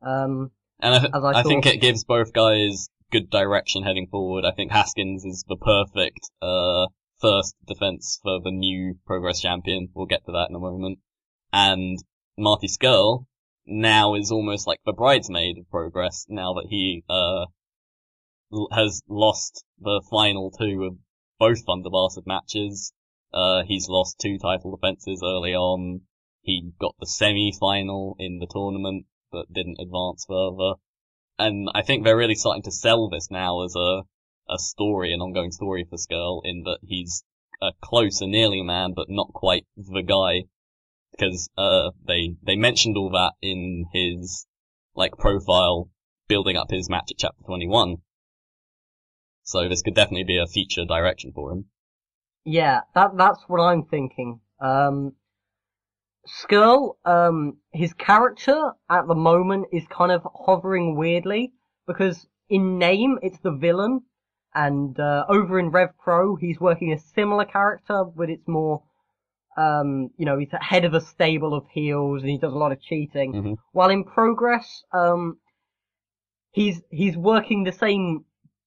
Um, 0.00 0.50
And 0.80 0.94
I, 0.94 0.98
th- 1.00 1.12
I 1.12 1.18
I 1.40 1.42
think 1.42 1.66
it 1.66 1.80
gives 1.82 2.04
both 2.04 2.32
guys 2.32 2.88
good 3.12 3.30
direction 3.30 3.82
heading 3.82 4.08
forward. 4.10 4.44
I 4.44 4.52
think 4.52 4.72
Haskins 4.72 5.24
is 5.24 5.44
the 5.46 5.56
perfect 5.56 6.30
uh, 6.40 6.86
first 7.20 7.54
defense 7.66 8.18
for 8.22 8.40
the 8.42 8.50
new 8.50 8.94
Progress 9.06 9.40
champion. 9.40 9.90
We'll 9.94 10.06
get 10.06 10.24
to 10.26 10.32
that 10.32 10.48
in 10.48 10.56
a 10.56 10.58
moment. 10.58 10.98
And 11.52 11.98
Marty 12.38 12.66
Scurll 12.66 13.26
now 13.66 14.14
is 14.14 14.32
almost 14.32 14.66
like 14.66 14.80
the 14.84 14.94
bridesmaid 14.94 15.58
of 15.58 15.70
Progress 15.70 16.26
now 16.28 16.54
that 16.54 16.66
he 16.68 17.04
uh, 17.08 17.46
has 18.72 19.02
lost 19.08 19.64
the 19.78 20.02
final 20.10 20.50
two 20.50 20.84
of 20.84 20.96
both 21.38 21.64
Thunderbastard 21.66 22.26
matches. 22.26 22.92
Uh, 23.32 23.62
he's 23.66 23.88
lost 23.88 24.18
two 24.18 24.38
title 24.38 24.74
defenses 24.74 25.22
early 25.24 25.54
on. 25.54 26.00
He 26.40 26.72
got 26.80 26.94
the 26.98 27.06
semi-final 27.06 28.16
in 28.18 28.38
the 28.38 28.48
tournament, 28.50 29.06
but 29.30 29.52
didn't 29.52 29.78
advance 29.80 30.24
further. 30.26 30.74
And 31.46 31.68
I 31.74 31.82
think 31.82 32.04
they're 32.04 32.16
really 32.16 32.34
starting 32.34 32.62
to 32.64 32.70
sell 32.70 33.08
this 33.08 33.30
now 33.30 33.64
as 33.64 33.74
a, 33.76 34.02
a 34.48 34.58
story, 34.58 35.12
an 35.12 35.20
ongoing 35.20 35.52
story 35.52 35.84
for 35.88 35.96
Scurll, 35.96 36.42
in 36.44 36.62
that 36.64 36.78
he's 36.82 37.24
a 37.60 37.72
close 37.80 38.20
and 38.20 38.32
nearly 38.32 38.62
man, 38.62 38.92
but 38.94 39.06
not 39.08 39.32
quite 39.32 39.66
the 39.76 40.02
guy. 40.02 40.48
Because, 41.10 41.50
uh, 41.58 41.90
they, 42.06 42.36
they 42.42 42.56
mentioned 42.56 42.96
all 42.96 43.10
that 43.10 43.32
in 43.42 43.84
his, 43.92 44.46
like, 44.94 45.18
profile, 45.18 45.90
building 46.28 46.56
up 46.56 46.70
his 46.70 46.88
match 46.88 47.10
at 47.10 47.18
chapter 47.18 47.42
21. 47.44 47.96
So 49.42 49.68
this 49.68 49.82
could 49.82 49.94
definitely 49.94 50.24
be 50.24 50.38
a 50.38 50.46
future 50.46 50.84
direction 50.84 51.32
for 51.34 51.52
him. 51.52 51.66
Yeah, 52.44 52.80
that 52.94 53.16
that's 53.16 53.42
what 53.46 53.60
I'm 53.60 53.84
thinking. 53.84 54.40
Um, 54.60 55.14
Scurll, 56.26 56.96
um, 57.04 57.56
his 57.72 57.92
character 57.94 58.72
at 58.88 59.06
the 59.08 59.14
moment 59.14 59.66
is 59.72 59.84
kind 59.88 60.12
of 60.12 60.26
hovering 60.34 60.96
weirdly 60.96 61.52
because 61.86 62.26
in 62.48 62.78
name 62.78 63.18
it's 63.22 63.38
the 63.40 63.50
villain, 63.50 64.02
and 64.54 64.98
uh, 65.00 65.24
over 65.28 65.58
in 65.58 65.70
Rev 65.70 65.90
Pro 65.98 66.36
he's 66.36 66.60
working 66.60 66.92
a 66.92 66.98
similar 66.98 67.44
character, 67.44 68.04
but 68.04 68.30
it's 68.30 68.46
more, 68.46 68.82
um, 69.56 70.10
you 70.16 70.24
know, 70.26 70.38
he's 70.38 70.50
head 70.60 70.84
of 70.84 70.94
a 70.94 71.00
stable 71.00 71.54
of 71.54 71.64
heels 71.72 72.22
and 72.22 72.30
he 72.30 72.38
does 72.38 72.52
a 72.52 72.58
lot 72.58 72.72
of 72.72 72.80
cheating. 72.80 73.32
Mhm. 73.32 73.56
While 73.72 73.90
in 73.90 74.04
Progress, 74.04 74.84
um, 74.92 75.38
he's 76.52 76.82
he's 76.90 77.16
working 77.16 77.64
the 77.64 77.72
same 77.72 78.24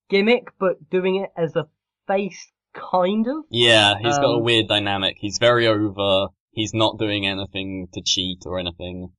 gimmick 0.09 0.49
but 0.59 0.89
doing 0.89 1.15
it 1.15 1.31
as 1.37 1.55
a 1.55 1.67
face, 2.07 2.51
kind 2.73 3.27
of. 3.27 3.45
Yeah, 3.49 3.95
he's 3.97 4.17
got 4.17 4.25
a 4.25 4.37
Um, 4.37 4.43
weird 4.43 4.67
dynamic. 4.67 5.17
He's 5.19 5.37
very 5.39 5.67
over. 5.67 6.27
He's 6.55 6.73
not 6.73 6.97
doing 6.97 7.27
anything 7.27 7.89
to 7.93 8.01
cheat 8.01 8.43
or 8.45 8.57
anything. 8.59 9.11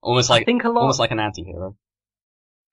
Almost 0.00 0.30
like, 0.30 0.46
lot. 0.46 0.64
almost 0.64 1.00
like 1.00 1.10
an 1.10 1.18
anti-hero. 1.20 1.76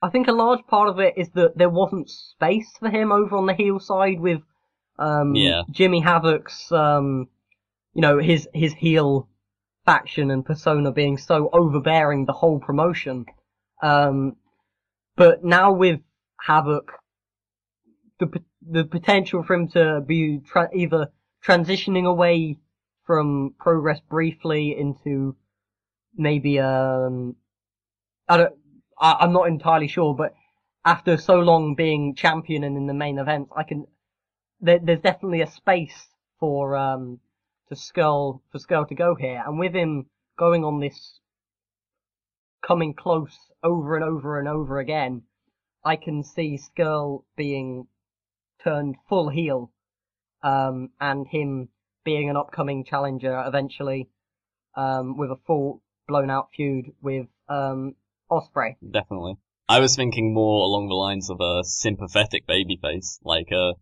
I 0.01 0.09
think 0.09 0.27
a 0.27 0.31
large 0.31 0.65
part 0.67 0.87
of 0.87 0.99
it 0.99 1.15
is 1.17 1.29
that 1.31 1.57
there 1.57 1.69
wasn't 1.69 2.09
space 2.09 2.71
for 2.79 2.89
him 2.89 3.11
over 3.11 3.35
on 3.35 3.47
the 3.47 3.53
heel 3.53 3.79
side 3.79 4.19
with 4.19 4.41
um, 4.99 5.35
Yeah. 5.35 5.63
Jimmy 5.71 5.99
Havoc's, 5.99 6.71
um, 6.71 7.27
you 7.93 8.01
know, 8.01 8.19
his 8.19 8.47
his 8.53 8.73
heel 8.73 9.27
faction 9.85 10.29
and 10.29 10.45
persona 10.45 10.91
being 10.91 11.17
so 11.17 11.49
overbearing 11.51 12.25
the 12.25 12.33
whole 12.33 12.59
promotion. 12.59 13.25
Um, 13.81 14.35
but 15.17 15.43
now 15.43 15.73
with 15.73 16.01
Havoc, 16.39 16.91
the 18.19 18.27
the 18.61 18.85
potential 18.85 19.43
for 19.43 19.55
him 19.55 19.69
to 19.69 20.01
be 20.05 20.39
tra- 20.45 20.69
either 20.73 21.07
transitioning 21.43 22.05
away 22.05 22.57
from 23.09 23.55
progress 23.57 23.99
briefly 24.07 24.77
into 24.77 25.35
maybe 26.15 26.59
um 26.59 27.35
I 28.27 28.37
don't 28.37 28.53
I, 28.99 29.15
I'm 29.21 29.33
not 29.33 29.47
entirely 29.47 29.87
sure, 29.87 30.13
but 30.13 30.35
after 30.85 31.17
so 31.17 31.39
long 31.39 31.73
being 31.73 32.13
champion 32.13 32.63
and 32.63 32.77
in 32.77 32.85
the 32.85 32.93
main 32.93 33.17
event, 33.17 33.49
I 33.57 33.63
can 33.63 33.87
there, 34.61 34.77
there's 34.77 35.01
definitely 35.01 35.41
a 35.41 35.49
space 35.49 36.09
for 36.39 36.75
um 36.75 37.19
to 37.69 37.75
Scurll 37.75 38.41
for 38.51 38.59
Scurll 38.59 38.87
to 38.89 38.93
go 38.93 39.15
here, 39.15 39.41
and 39.43 39.57
with 39.57 39.73
him 39.73 40.05
going 40.37 40.63
on 40.63 40.79
this 40.79 41.19
coming 42.61 42.93
close 42.93 43.35
over 43.63 43.95
and 43.95 44.03
over 44.03 44.37
and 44.37 44.47
over 44.47 44.77
again, 44.77 45.23
I 45.83 45.95
can 45.95 46.23
see 46.23 46.59
Scurll 46.59 47.23
being 47.35 47.87
turned 48.63 48.97
full 49.07 49.29
heel, 49.29 49.71
um, 50.43 50.91
and 51.01 51.25
him 51.27 51.69
being 52.03 52.29
an 52.29 52.37
upcoming 52.37 52.83
challenger 52.85 53.43
eventually, 53.45 54.09
um, 54.75 55.17
with 55.17 55.31
a 55.31 55.37
full 55.45 55.81
blown 56.07 56.29
out 56.29 56.49
feud 56.55 56.93
with 57.01 57.27
um 57.47 57.95
Ospreay. 58.31 58.75
Definitely. 58.91 59.35
I 59.67 59.79
was 59.79 59.95
thinking 59.95 60.33
more 60.33 60.63
along 60.63 60.87
the 60.87 60.95
lines 60.95 61.29
of 61.29 61.39
a 61.41 61.63
sympathetic 61.63 62.47
babyface, 62.47 63.19
like 63.23 63.51
uh 63.51 63.73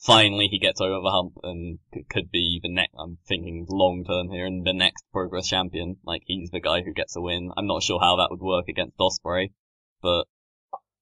finally 0.00 0.46
he 0.50 0.58
gets 0.58 0.80
over 0.80 1.00
the 1.02 1.10
hump 1.10 1.32
and 1.42 1.78
c- 1.94 2.04
could 2.10 2.30
be 2.30 2.60
the 2.62 2.72
next. 2.72 2.94
I'm 2.98 3.18
thinking 3.26 3.66
long 3.68 4.04
term 4.04 4.30
here, 4.30 4.46
and 4.46 4.66
the 4.66 4.72
next 4.72 5.04
Progress 5.12 5.48
champion. 5.48 5.96
Like 6.04 6.22
he's 6.26 6.50
the 6.50 6.60
guy 6.60 6.82
who 6.82 6.92
gets 6.92 7.16
a 7.16 7.20
win. 7.20 7.50
I'm 7.56 7.66
not 7.66 7.82
sure 7.82 8.00
how 8.00 8.16
that 8.16 8.28
would 8.30 8.40
work 8.40 8.66
against 8.68 8.96
Ospreay, 8.98 9.50
but 10.02 10.24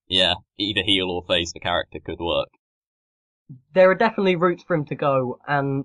yeah, 0.09 0.35
either 0.59 0.83
heel 0.85 1.11
or 1.11 1.25
face, 1.27 1.53
the 1.53 1.61
character 1.61 1.99
could 2.05 2.21
work. 2.21 2.49
there 3.75 3.91
are 3.91 3.95
definitely 3.95 4.37
routes 4.37 4.63
for 4.65 4.75
him 4.75 4.85
to 4.87 4.95
go. 4.95 5.39
And 5.47 5.85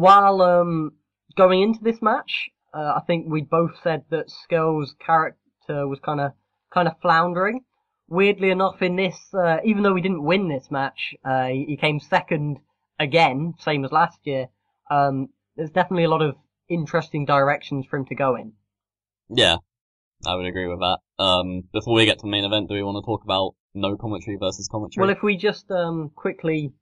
while 0.00 0.40
um, 0.42 0.92
going 1.36 1.62
into 1.62 1.80
this 1.82 2.00
match, 2.02 2.50
uh, 2.74 2.94
I 2.96 3.00
think 3.06 3.26
we 3.28 3.42
both 3.42 3.72
said 3.82 4.04
that 4.10 4.30
Scurll's 4.30 4.94
character 5.04 5.86
was 5.86 5.98
kind 6.04 6.20
of 6.20 6.32
kind 6.72 6.88
of 6.88 6.94
floundering. 7.00 7.60
Weirdly 8.08 8.50
enough, 8.50 8.82
in 8.82 8.96
this, 8.96 9.16
uh, 9.32 9.58
even 9.64 9.84
though 9.84 9.92
we 9.92 10.00
didn't 10.00 10.24
win 10.24 10.48
this 10.48 10.70
match, 10.70 11.14
uh, 11.24 11.46
he 11.46 11.64
he 11.68 11.76
came 11.76 12.00
second 12.00 12.58
again, 12.98 13.54
same 13.58 13.84
as 13.84 13.92
last 13.92 14.18
year. 14.24 14.48
Um, 14.90 15.28
there's 15.56 15.70
definitely 15.70 16.04
a 16.04 16.10
lot 16.10 16.22
of 16.22 16.34
interesting 16.68 17.24
directions 17.24 17.86
for 17.88 17.96
him 17.98 18.06
to 18.06 18.14
go 18.14 18.36
in. 18.36 18.52
Yeah, 19.28 19.56
I 20.26 20.34
would 20.34 20.46
agree 20.46 20.66
with 20.66 20.80
that. 20.80 20.98
Um, 21.18 21.64
before 21.72 21.94
we 21.94 22.04
get 22.04 22.18
to 22.18 22.22
the 22.22 22.30
main 22.30 22.44
event, 22.44 22.68
do 22.68 22.74
we 22.74 22.82
want 22.82 23.02
to 23.02 23.06
talk 23.06 23.22
about 23.24 23.54
no 23.74 23.96
commentary 23.96 24.36
versus 24.40 24.68
commentary? 24.68 25.06
Well, 25.06 25.16
if 25.16 25.22
we 25.22 25.36
just 25.36 25.70
um, 25.70 26.10
quickly, 26.14 26.72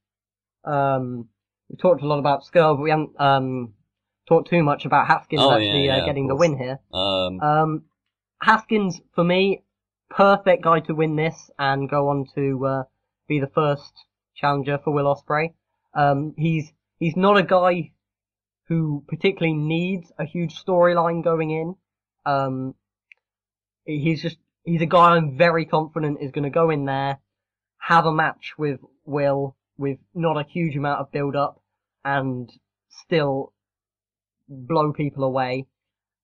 um, 0.64 1.28
we 1.68 1.76
talked 1.76 2.02
a 2.02 2.06
lot 2.06 2.18
about 2.18 2.44
Scurll, 2.44 2.76
but 2.76 2.82
we 2.82 2.90
haven't 2.90 3.18
um, 3.20 3.74
talked 4.28 4.48
too 4.50 4.62
much 4.62 4.84
about 4.84 5.06
Haskins 5.06 5.42
Oh, 5.42 5.52
actually 5.52 5.86
yeah, 5.86 5.98
uh, 5.98 6.06
getting 6.06 6.26
the 6.28 6.36
win 6.36 6.56
here. 6.56 6.78
um, 6.92 7.40
Um, 7.40 7.82
Haskins, 8.40 9.00
for 9.14 9.24
me, 9.24 9.64
perfect 10.10 10.62
guy 10.62 10.80
to 10.80 10.94
win 10.94 11.16
this 11.16 11.50
and 11.58 11.88
go 11.88 12.08
on 12.08 12.26
to 12.34 12.66
uh, 12.66 12.82
be 13.26 13.40
the 13.40 13.48
first 13.48 13.92
challenger 14.34 14.78
for 14.78 14.92
Will 14.92 15.14
Ospreay. 15.14 15.54
Um, 15.94 16.34
he's 16.36 16.72
he's 16.98 17.16
not 17.16 17.36
a 17.36 17.42
guy 17.42 17.92
who 18.68 19.04
particularly 19.08 19.56
needs 19.56 20.12
a 20.18 20.24
huge 20.24 20.54
storyline 20.62 21.24
going 21.24 21.50
in. 21.50 21.74
Um, 22.24 22.74
he's 23.84 24.22
just 24.22 24.36
he's 24.64 24.82
a 24.82 24.86
guy 24.86 25.16
I'm 25.16 25.36
very 25.36 25.64
confident 25.64 26.18
is 26.22 26.30
going 26.30 26.44
to 26.44 26.50
go 26.50 26.70
in 26.70 26.84
there, 26.84 27.18
have 27.78 28.06
a 28.06 28.12
match 28.12 28.54
with 28.56 28.80
Will 29.04 29.56
with 29.78 29.98
not 30.14 30.36
a 30.36 30.48
huge 30.48 30.76
amount 30.76 31.00
of 31.00 31.12
build 31.12 31.36
up, 31.36 31.62
and 32.04 32.50
still 32.88 33.52
blow 34.48 34.92
people 34.92 35.24
away. 35.24 35.66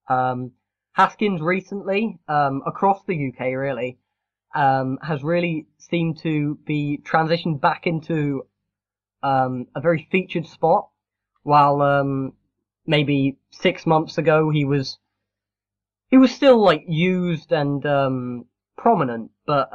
Um, 0.08 0.52
Haskins 0.92 1.40
recently, 1.40 2.18
um, 2.28 2.62
across 2.66 3.02
the 3.04 3.28
UK 3.28 3.54
really, 3.56 3.98
um, 4.54 4.98
has 5.02 5.22
really 5.22 5.66
seemed 5.78 6.18
to 6.18 6.58
be 6.66 7.00
transitioned 7.04 7.60
back 7.60 7.86
into 7.86 8.46
um, 9.22 9.66
a 9.74 9.80
very 9.80 10.06
featured 10.10 10.46
spot. 10.46 10.88
While 11.42 11.82
um, 11.82 12.32
maybe 12.86 13.38
six 13.50 13.86
months 13.86 14.18
ago 14.18 14.50
he 14.50 14.64
was 14.64 14.98
he 16.10 16.16
was 16.16 16.32
still 16.32 16.62
like 16.62 16.84
used 16.86 17.52
and 17.52 17.84
um, 17.84 18.44
prominent, 18.76 19.30
but 19.46 19.74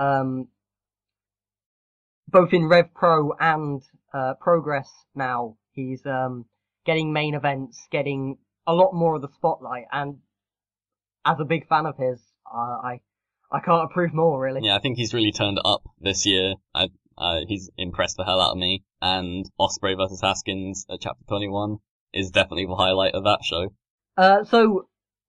both 2.32 2.54
in 2.54 2.68
Rev 2.68 2.94
Pro 2.94 3.34
and 3.40 3.82
uh, 4.14 4.34
Progress 4.40 4.90
now 5.16 5.58
he's 5.80 6.06
um, 6.06 6.46
getting 6.86 7.14
main 7.14 7.36
events, 7.36 7.88
getting 7.92 8.38
a 8.68 8.74
lot 8.74 8.94
more 8.94 9.16
of 9.16 9.22
the 9.22 9.30
spotlight, 9.36 9.86
and 9.92 10.18
as 11.26 11.40
a 11.40 11.46
big 11.46 11.68
fan 11.68 11.86
of 11.86 11.98
his, 11.98 12.20
uh, 12.52 12.78
I 12.84 13.02
I 13.52 13.60
can't 13.60 13.84
approve 13.84 14.14
more 14.14 14.40
really. 14.40 14.62
Yeah, 14.64 14.76
I 14.76 14.80
think 14.80 14.98
he's 14.98 15.14
really 15.14 15.32
turned 15.32 15.60
up 15.64 15.82
this 16.00 16.26
year. 16.26 16.54
I, 16.74 16.90
uh, 17.18 17.42
he's 17.48 17.70
impressed 17.78 18.18
the 18.18 18.26
hell 18.26 18.40
out 18.40 18.52
of 18.52 18.58
me. 18.58 18.84
And 19.02 19.50
Ospreay 19.60 19.98
versus 19.98 20.22
Haskins 20.22 20.86
at 20.90 21.02
chapter 21.02 21.24
21 21.28 21.78
is 22.14 22.32
definitely 22.32 22.66
the 22.66 22.76
highlight 22.76 23.14
of 23.14 23.24
that 23.24 23.40
show. 23.44 23.74
Uh, 24.18 24.44
so 24.44 24.88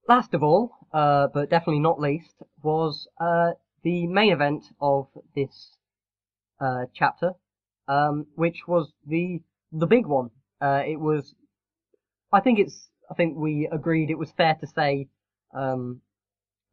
last 0.09 0.35
of 0.35 0.43
all, 0.43 0.71
uh, 0.93 1.29
but 1.33 1.51
definitely 1.51 1.81
not 1.81 1.99
least, 1.99 2.35
was 2.63 3.09
uh, 3.21 3.53
the 3.83 4.07
main 4.07 4.33
event 4.33 4.65
of 4.81 5.09
this 5.35 5.77
uh, 6.61 6.85
chapter, 6.95 7.33
um, 7.89 8.27
which 8.35 8.59
was 8.67 8.93
the 9.07 9.41
the 9.73 9.87
big 9.87 10.07
one. 10.07 10.31
Uh, 10.61 10.83
it 10.87 11.01
was, 11.01 11.35
I 12.33 12.41
think 12.41 12.59
it's, 12.59 12.89
I 13.11 13.15
think 13.15 13.37
we 13.37 13.69
agreed 13.73 14.11
it 14.11 14.19
was 14.19 14.31
fair 14.37 14.55
to 14.61 14.67
say 14.67 15.09
um, 15.55 16.03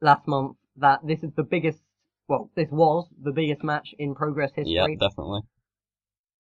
last 0.01 0.27
month 0.27 0.57
that 0.77 0.99
this 1.03 1.23
is 1.23 1.31
the 1.35 1.43
biggest. 1.43 1.79
Well, 2.27 2.49
this 2.55 2.67
was 2.71 3.07
the 3.23 3.31
biggest 3.31 3.63
match 3.63 3.93
in 3.97 4.13
Progress 4.13 4.51
history. 4.53 4.73
Yeah, 4.73 4.87
definitely. 4.99 5.41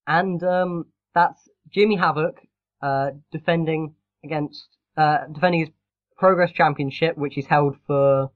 and 0.05 0.43
um, 0.43 0.85
that's 1.15 1.47
Jimmy 1.71 1.95
Havoc 1.95 2.35
uh, 2.81 3.11
defending 3.31 3.95
against 4.23 4.67
uh, 4.97 5.19
defending 5.31 5.61
his 5.61 5.69
Progress 6.17 6.51
Championship, 6.51 7.17
which 7.17 7.37
is 7.37 7.45
held 7.45 7.75
for 7.85 8.31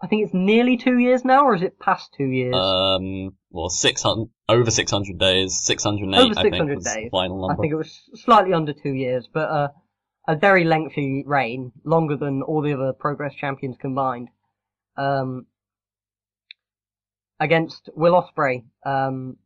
I 0.00 0.08
think 0.08 0.24
it's 0.24 0.34
nearly 0.34 0.76
two 0.76 0.98
years 0.98 1.24
now, 1.24 1.46
or 1.46 1.54
is 1.54 1.62
it 1.62 1.78
past 1.78 2.12
two 2.16 2.26
years? 2.26 2.54
Um, 2.54 3.36
well, 3.50 3.70
600, 3.70 4.28
over 4.48 4.70
600 4.70 5.18
days, 5.18 5.58
608, 5.64 6.18
Over 6.18 6.38
I 6.38 6.42
think, 6.42 6.54
600 6.54 6.74
days. 6.74 6.84
the 6.84 7.08
final 7.10 7.50
I 7.50 7.56
think 7.56 7.72
it 7.72 7.76
was 7.76 7.98
slightly 8.14 8.52
under 8.52 8.74
two 8.74 8.92
years, 8.92 9.26
but 9.32 9.48
uh, 9.48 9.68
a 10.28 10.36
very 10.36 10.64
lengthy 10.64 11.24
reign, 11.26 11.72
longer 11.84 12.16
than 12.16 12.42
all 12.42 12.60
the 12.60 12.74
other 12.74 12.92
Progress 12.92 13.34
champions 13.34 13.76
combined. 13.80 14.28
Um, 14.98 15.46
against 17.40 17.88
Will 17.94 18.14
Ospreay, 18.14 18.64
um, 18.84 19.36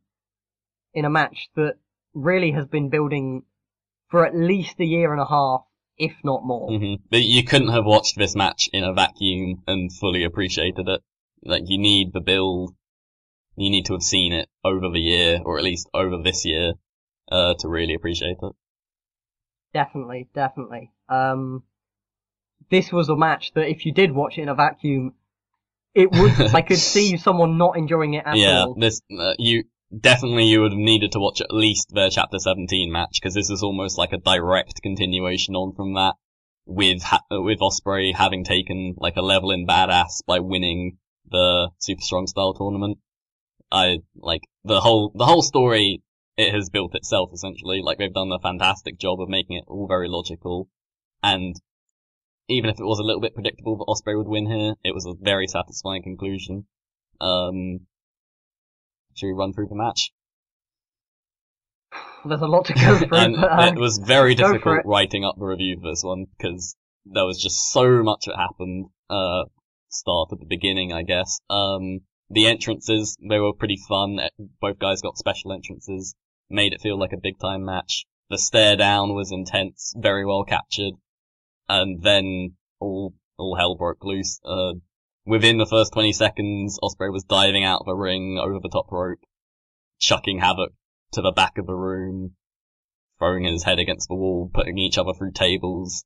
in 0.93 1.05
a 1.05 1.09
match 1.09 1.49
that 1.55 1.75
really 2.13 2.51
has 2.51 2.65
been 2.65 2.89
building 2.89 3.43
for 4.09 4.25
at 4.25 4.35
least 4.35 4.79
a 4.79 4.85
year 4.85 5.13
and 5.13 5.21
a 5.21 5.25
half, 5.25 5.63
if 6.01 6.13
not 6.23 6.43
more. 6.43 6.77
hmm 6.77 6.95
But 7.09 7.21
you 7.21 7.43
couldn't 7.43 7.69
have 7.69 7.85
watched 7.85 8.17
this 8.17 8.35
match 8.35 8.69
in 8.73 8.83
a 8.83 8.91
vacuum 8.91 9.61
and 9.67 9.93
fully 9.93 10.23
appreciated 10.23 10.87
it. 10.89 11.01
Like, 11.43 11.63
you 11.67 11.77
need 11.77 12.11
the 12.11 12.21
build, 12.21 12.73
you 13.55 13.69
need 13.69 13.85
to 13.85 13.93
have 13.93 14.01
seen 14.01 14.33
it 14.33 14.49
over 14.63 14.89
the 14.89 14.99
year, 14.99 15.39
or 15.45 15.57
at 15.57 15.63
least 15.63 15.87
over 15.93 16.21
this 16.21 16.43
year, 16.43 16.73
uh, 17.31 17.53
to 17.59 17.69
really 17.69 17.93
appreciate 17.93 18.37
it. 18.41 18.53
Definitely, 19.73 20.27
definitely. 20.33 20.91
Um, 21.07 21.63
this 22.69 22.91
was 22.91 23.09
a 23.09 23.15
match 23.15 23.53
that 23.53 23.69
if 23.69 23.85
you 23.85 23.93
did 23.93 24.11
watch 24.11 24.37
it 24.37 24.41
in 24.41 24.49
a 24.49 24.55
vacuum, 24.55 25.13
it 25.93 26.11
would, 26.11 26.31
I 26.55 26.61
could 26.61 26.77
see 26.77 27.17
someone 27.17 27.57
not 27.57 27.77
enjoying 27.77 28.15
it 28.15 28.25
at 28.25 28.37
yeah, 28.37 28.63
all. 28.63 28.73
this, 28.73 29.01
uh, 29.17 29.33
you, 29.37 29.65
definitely 29.97 30.45
you 30.45 30.61
would 30.61 30.71
have 30.71 30.79
needed 30.79 31.11
to 31.13 31.19
watch 31.19 31.41
at 31.41 31.53
least 31.53 31.93
their 31.93 32.09
chapter 32.09 32.39
17 32.39 32.91
match, 32.91 33.19
because 33.21 33.33
this 33.33 33.49
is 33.49 33.63
almost 33.63 33.97
like 33.97 34.13
a 34.13 34.17
direct 34.17 34.81
continuation 34.81 35.55
on 35.55 35.73
from 35.75 35.93
that, 35.95 36.15
with, 36.65 37.03
ha- 37.03 37.23
with 37.29 37.59
Ospreay 37.59 38.15
having 38.15 38.43
taken 38.43 38.95
like 38.97 39.17
a 39.17 39.21
level 39.21 39.51
in 39.51 39.67
badass 39.67 40.23
by 40.25 40.39
winning 40.39 40.97
the 41.29 41.69
Super 41.79 42.01
Strong 42.01 42.27
Style 42.27 42.53
tournament. 42.53 42.97
I, 43.71 43.99
like, 44.15 44.41
the 44.63 44.81
whole, 44.81 45.11
the 45.15 45.25
whole 45.25 45.41
story, 45.41 46.01
it 46.37 46.53
has 46.53 46.69
built 46.69 46.95
itself 46.95 47.31
essentially, 47.33 47.81
like 47.81 47.97
they've 47.97 48.13
done 48.13 48.31
a 48.31 48.39
fantastic 48.39 48.97
job 48.97 49.21
of 49.21 49.29
making 49.29 49.57
it 49.57 49.65
all 49.67 49.87
very 49.87 50.07
logical, 50.09 50.69
and 51.23 51.55
even 52.47 52.69
if 52.69 52.79
it 52.79 52.85
was 52.85 52.99
a 52.99 53.03
little 53.03 53.21
bit 53.21 53.33
predictable 53.33 53.77
that 53.77 53.85
Ospreay 53.87 54.17
would 54.17 54.27
win 54.27 54.47
here, 54.47 54.73
it 54.83 54.93
was 54.93 55.05
a 55.05 55.13
very 55.19 55.47
satisfying 55.47 56.03
conclusion. 56.03 56.65
Um, 57.21 57.81
should 59.15 59.27
we 59.27 59.33
run 59.33 59.53
through 59.53 59.67
the 59.67 59.75
match? 59.75 60.11
There's 62.25 62.41
a 62.41 62.47
lot 62.47 62.65
to 62.65 62.73
go 62.73 62.97
through, 62.97 63.17
and 63.17 63.35
but, 63.35 63.51
um, 63.51 63.77
it 63.77 63.79
was 63.79 63.97
very 63.97 64.35
difficult 64.35 64.81
writing 64.85 65.25
up 65.25 65.35
the 65.37 65.45
review 65.45 65.77
for 65.81 65.89
this 65.89 66.03
one 66.03 66.25
because 66.37 66.75
there 67.05 67.25
was 67.25 67.41
just 67.41 67.71
so 67.71 68.03
much 68.03 68.25
that 68.25 68.35
happened. 68.37 68.87
Uh, 69.09 69.43
start 69.89 70.29
at 70.31 70.39
the 70.39 70.45
beginning, 70.45 70.93
I 70.93 71.03
guess. 71.03 71.39
Um, 71.49 72.01
the 72.29 72.47
entrances 72.47 73.17
they 73.21 73.39
were 73.39 73.53
pretty 73.53 73.77
fun. 73.89 74.19
Eh, 74.19 74.29
Both 74.61 74.79
guys 74.79 75.01
got 75.01 75.17
special 75.17 75.51
entrances, 75.51 76.15
made 76.49 76.73
it 76.73 76.81
feel 76.81 76.97
like 76.97 77.13
a 77.13 77.19
big 77.21 77.39
time 77.39 77.65
match. 77.65 78.05
The 78.29 78.37
stare 78.37 78.77
down 78.77 79.13
was 79.13 79.31
intense, 79.31 79.93
very 79.97 80.25
well 80.25 80.45
captured, 80.45 80.93
and 81.67 82.01
then 82.01 82.55
all 82.79 83.13
all 83.37 83.57
hell 83.57 83.75
broke 83.75 84.03
loose. 84.03 84.39
Uh, 84.45 84.73
within 85.25 85.57
the 85.57 85.65
first 85.65 85.93
20 85.93 86.13
seconds, 86.13 86.79
Ospreay 86.83 87.11
was 87.11 87.23
diving 87.23 87.63
out 87.63 87.81
of 87.81 87.85
the 87.85 87.95
ring 87.95 88.39
over 88.41 88.59
the 88.61 88.69
top 88.69 88.91
rope, 88.91 89.19
chucking 89.99 90.39
Havoc 90.39 90.73
to 91.13 91.21
the 91.21 91.31
back 91.31 91.57
of 91.57 91.67
the 91.67 91.75
room, 91.75 92.35
throwing 93.19 93.43
his 93.43 93.63
head 93.63 93.79
against 93.79 94.07
the 94.07 94.15
wall, 94.15 94.49
putting 94.53 94.77
each 94.77 94.97
other 94.97 95.13
through 95.17 95.31
tables. 95.31 96.03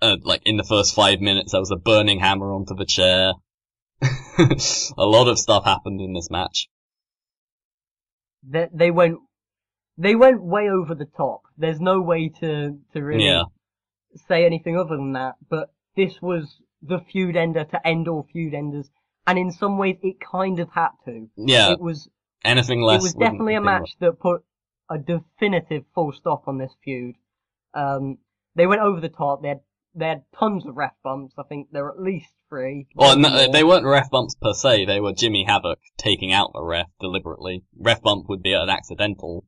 Uh, 0.00 0.16
like 0.22 0.42
in 0.44 0.56
the 0.56 0.64
first 0.64 0.94
five 0.94 1.20
minutes, 1.20 1.52
there 1.52 1.60
was 1.60 1.70
a 1.70 1.76
burning 1.76 2.20
hammer 2.20 2.52
onto 2.52 2.74
the 2.74 2.86
chair. 2.86 3.32
a 4.00 5.04
lot 5.06 5.28
of 5.28 5.38
stuff 5.38 5.64
happened 5.64 6.00
in 6.00 6.12
this 6.12 6.30
match. 6.30 6.68
they, 8.48 8.68
they 8.72 8.90
went, 8.90 9.18
they 9.96 10.14
went 10.14 10.42
way 10.42 10.68
over 10.68 10.94
the 10.94 11.04
top. 11.16 11.42
There's 11.56 11.80
no 11.80 12.00
way 12.00 12.28
to, 12.40 12.78
to 12.92 13.00
really 13.00 13.24
Yeah. 13.24 13.42
say 14.28 14.44
anything 14.46 14.76
other 14.78 14.96
than 14.96 15.14
that, 15.14 15.34
but 15.50 15.72
this 15.96 16.22
was 16.22 16.60
the 16.82 17.00
feud 17.10 17.36
ender 17.36 17.64
to 17.64 17.86
end 17.86 18.08
all 18.08 18.26
feud 18.32 18.54
enders, 18.54 18.90
and 19.26 19.38
in 19.38 19.50
some 19.52 19.78
ways 19.78 19.96
it 20.02 20.16
kind 20.20 20.58
of 20.58 20.68
had 20.70 20.90
to. 21.04 21.28
Yeah, 21.36 21.72
It 21.72 21.80
was, 21.80 22.08
anything 22.44 22.82
less. 22.82 23.00
it 23.00 23.04
was 23.04 23.14
definitely 23.14 23.54
a 23.54 23.60
match 23.60 23.90
that 24.00 24.20
put 24.20 24.42
a 24.90 24.98
definitive 24.98 25.84
full 25.94 26.12
stop 26.12 26.44
on 26.46 26.58
this 26.58 26.72
feud. 26.82 27.14
Um, 27.74 28.18
they 28.54 28.66
went 28.66 28.80
over 28.80 29.00
the 29.00 29.08
top. 29.08 29.42
They 29.42 29.48
had 29.48 29.60
they 29.94 30.08
had 30.08 30.22
tons 30.38 30.66
of 30.66 30.76
ref 30.76 30.92
bumps. 31.02 31.34
I 31.38 31.42
think 31.42 31.68
there 31.72 31.84
were 31.84 31.92
at 31.92 32.00
least 32.00 32.28
three. 32.48 32.86
Well, 32.94 33.18
no, 33.18 33.50
they 33.50 33.64
weren't 33.64 33.84
ref 33.84 34.10
bumps 34.10 34.34
per 34.40 34.52
se. 34.52 34.84
They 34.84 35.00
were 35.00 35.12
Jimmy 35.12 35.44
Havoc 35.46 35.78
taking 35.96 36.32
out 36.32 36.52
the 36.52 36.62
ref 36.62 36.86
deliberately. 37.00 37.64
Ref 37.78 38.00
bump 38.02 38.28
would 38.28 38.42
be 38.42 38.52
an 38.52 38.68
accidental 38.68 39.44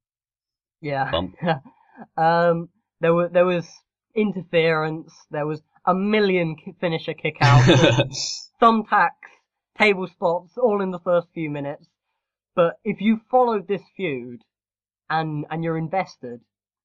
yeah. 0.80 1.10
bump. 1.10 1.36
um, 2.16 2.68
there 3.00 3.14
were 3.14 3.28
there 3.28 3.46
was 3.46 3.68
interference. 4.14 5.12
There 5.30 5.46
was 5.46 5.62
a 5.90 5.94
million 5.94 6.56
finisher 6.80 7.14
kickouts, 7.14 8.50
thumbtacks, 8.62 9.30
table 9.78 10.06
spots, 10.06 10.52
all 10.56 10.80
in 10.80 10.90
the 10.90 11.00
first 11.00 11.28
few 11.34 11.50
minutes. 11.50 11.86
But 12.54 12.74
if 12.84 13.00
you 13.00 13.20
followed 13.30 13.66
this 13.66 13.82
feud 13.96 14.42
and 15.08 15.46
and 15.50 15.64
you're 15.64 15.78
invested, 15.78 16.40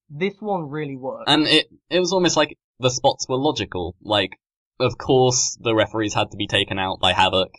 this 0.09 0.35
one 0.39 0.69
really 0.69 0.95
worked. 0.95 1.29
and 1.29 1.47
it 1.47 1.67
it 1.89 1.99
was 1.99 2.13
almost 2.13 2.37
like 2.37 2.57
the 2.79 2.89
spots 2.89 3.27
were 3.29 3.37
logical. 3.37 3.95
Like, 4.01 4.31
of 4.79 4.97
course, 4.97 5.57
the 5.61 5.75
referees 5.75 6.13
had 6.13 6.31
to 6.31 6.37
be 6.37 6.47
taken 6.47 6.79
out 6.79 6.99
by 6.99 7.13
Havoc 7.13 7.51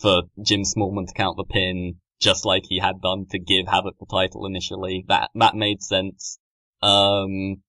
for 0.00 0.22
Jim 0.42 0.62
Smallman 0.62 1.06
to 1.06 1.14
count 1.14 1.36
the 1.36 1.44
pin, 1.44 1.96
just 2.20 2.44
like 2.44 2.64
he 2.66 2.78
had 2.78 3.00
done 3.02 3.26
to 3.30 3.38
give 3.38 3.66
Havoc 3.66 3.98
the 3.98 4.06
title 4.06 4.46
initially. 4.46 5.04
That 5.08 5.30
that 5.34 5.54
made 5.54 5.82
sense. 5.82 6.38
Um, 6.82 7.62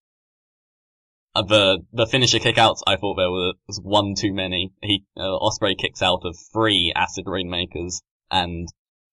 the 1.42 1.80
the 1.92 2.06
finisher 2.06 2.38
kickouts, 2.38 2.82
I 2.86 2.96
thought 2.96 3.16
there 3.16 3.30
was 3.30 3.80
one 3.82 4.14
too 4.16 4.34
many. 4.34 4.72
He 4.82 5.06
uh, 5.18 5.22
Ospreay 5.22 5.78
kicks 5.78 6.02
out 6.02 6.22
of 6.26 6.38
three 6.54 6.94
acid 6.96 7.26
rainmakers, 7.28 8.02
and 8.30 8.68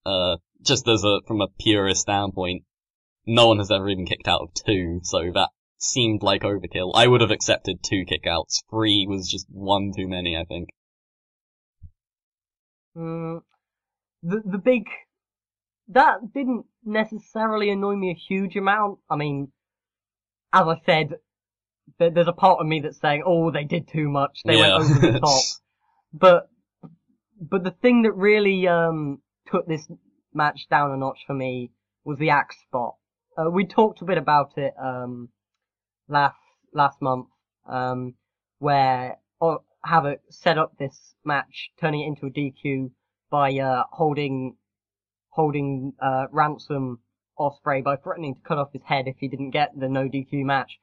uh, 0.04 0.36
just 0.62 0.86
as 0.86 1.04
a 1.04 1.20
from 1.26 1.40
a 1.40 1.48
purist 1.58 2.02
standpoint, 2.02 2.64
no 3.26 3.48
one 3.48 3.58
has 3.58 3.70
ever 3.70 3.88
even 3.88 4.06
kicked 4.06 4.28
out 4.28 4.42
of 4.42 4.54
two, 4.54 5.00
so 5.02 5.30
that 5.32 5.48
seemed 5.78 6.22
like 6.22 6.42
overkill. 6.42 6.92
I 6.94 7.06
would 7.06 7.22
have 7.22 7.30
accepted 7.30 7.82
two 7.82 8.04
kickouts. 8.04 8.62
Three 8.70 9.06
was 9.08 9.30
just 9.30 9.46
one 9.48 9.92
too 9.96 10.06
many, 10.06 10.36
I 10.36 10.44
think. 10.44 10.68
Mm, 12.94 13.40
the 14.22 14.42
the 14.44 14.58
big 14.58 14.84
that 15.88 16.32
didn't 16.34 16.66
necessarily 16.84 17.70
annoy 17.70 17.96
me 17.96 18.10
a 18.10 18.14
huge 18.14 18.56
amount. 18.56 18.98
I 19.08 19.16
mean, 19.16 19.52
as 20.52 20.66
I 20.66 20.80
said, 20.84 21.14
there's 21.98 22.28
a 22.28 22.32
part 22.32 22.60
of 22.60 22.66
me 22.66 22.80
that's 22.80 23.00
saying, 23.00 23.22
"Oh, 23.26 23.50
they 23.50 23.64
did 23.64 23.88
too 23.88 24.08
much. 24.08 24.42
They 24.44 24.56
Yeah. 24.56 24.78
went 24.78 24.90
over 24.90 25.12
the 25.12 25.18
top." 25.20 25.44
But 26.12 26.48
but 27.40 27.64
the 27.64 27.70
thing 27.70 28.02
that 28.02 28.12
really 28.12 28.66
um 28.68 29.22
took 29.46 29.66
this 29.66 29.88
match 30.34 30.68
down 30.70 30.92
a 30.92 30.96
notch 30.96 31.20
for 31.26 31.34
me 31.34 31.70
was 32.04 32.18
the 32.18 32.30
axe 32.30 32.56
spot. 32.60 32.96
Uh, 33.36 33.50
we 33.50 33.66
talked 33.66 34.02
a 34.02 34.04
bit 34.04 34.18
about 34.18 34.56
it 34.58 34.74
um 34.78 35.28
last 36.08 36.36
last 36.72 37.00
month 37.00 37.28
um 37.68 38.14
where 38.58 39.16
oh, 39.40 39.62
Havoc 39.84 40.20
set 40.30 40.58
up 40.58 40.76
this 40.78 41.14
match, 41.24 41.70
turning 41.80 42.02
it 42.02 42.06
into 42.08 42.26
a 42.26 42.30
DQ 42.30 42.90
by 43.30 43.56
uh 43.58 43.84
holding 43.92 44.56
holding 45.30 45.92
uh 46.02 46.26
ransom 46.30 47.00
Ospreay 47.38 47.82
by 47.82 47.96
threatening 47.96 48.34
to 48.34 48.40
cut 48.42 48.58
off 48.58 48.72
his 48.72 48.82
head 48.82 49.08
if 49.08 49.16
he 49.18 49.28
didn't 49.28 49.50
get 49.50 49.70
the 49.78 49.88
no 49.88 50.08
DQ 50.08 50.44
match. 50.44 50.78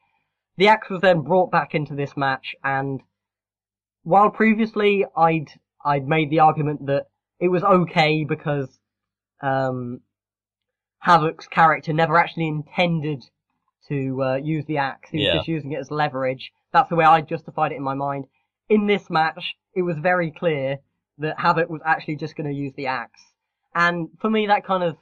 The 0.57 0.67
axe 0.67 0.89
was 0.89 1.01
then 1.01 1.21
brought 1.21 1.51
back 1.51 1.75
into 1.75 1.95
this 1.95 2.17
match 2.17 2.55
and 2.63 3.01
while 4.03 4.29
previously 4.29 5.05
I'd 5.15 5.49
I'd 5.83 6.07
made 6.07 6.29
the 6.29 6.39
argument 6.39 6.85
that 6.87 7.07
it 7.39 7.49
was 7.49 7.63
okay 7.63 8.23
because 8.23 8.79
um, 9.41 10.01
Havoc's 10.99 11.47
character 11.47 11.93
never 11.93 12.17
actually 12.17 12.47
intended 12.47 13.23
to 13.89 14.21
uh, 14.23 14.35
use 14.35 14.65
the 14.65 14.77
axe. 14.77 15.09
He 15.11 15.17
was 15.19 15.25
Yeah. 15.27 15.33
just 15.35 15.47
using 15.47 15.71
it 15.71 15.79
as 15.79 15.91
leverage. 15.91 16.51
That's 16.73 16.89
the 16.89 16.95
way 16.95 17.05
I 17.05 17.21
justified 17.21 17.71
it 17.71 17.75
in 17.75 17.83
my 17.83 17.93
mind. 17.93 18.25
In 18.69 18.87
this 18.87 19.09
match, 19.09 19.55
it 19.75 19.83
was 19.83 19.97
very 19.97 20.31
clear 20.31 20.79
that 21.19 21.39
Havoc 21.39 21.69
was 21.69 21.81
actually 21.85 22.15
just 22.17 22.35
going 22.35 22.49
to 22.49 22.55
use 22.55 22.73
the 22.75 22.87
axe. 22.87 23.21
And 23.75 24.09
for 24.19 24.29
me, 24.29 24.47
that 24.47 24.65
kind 24.65 24.83
of 24.83 24.97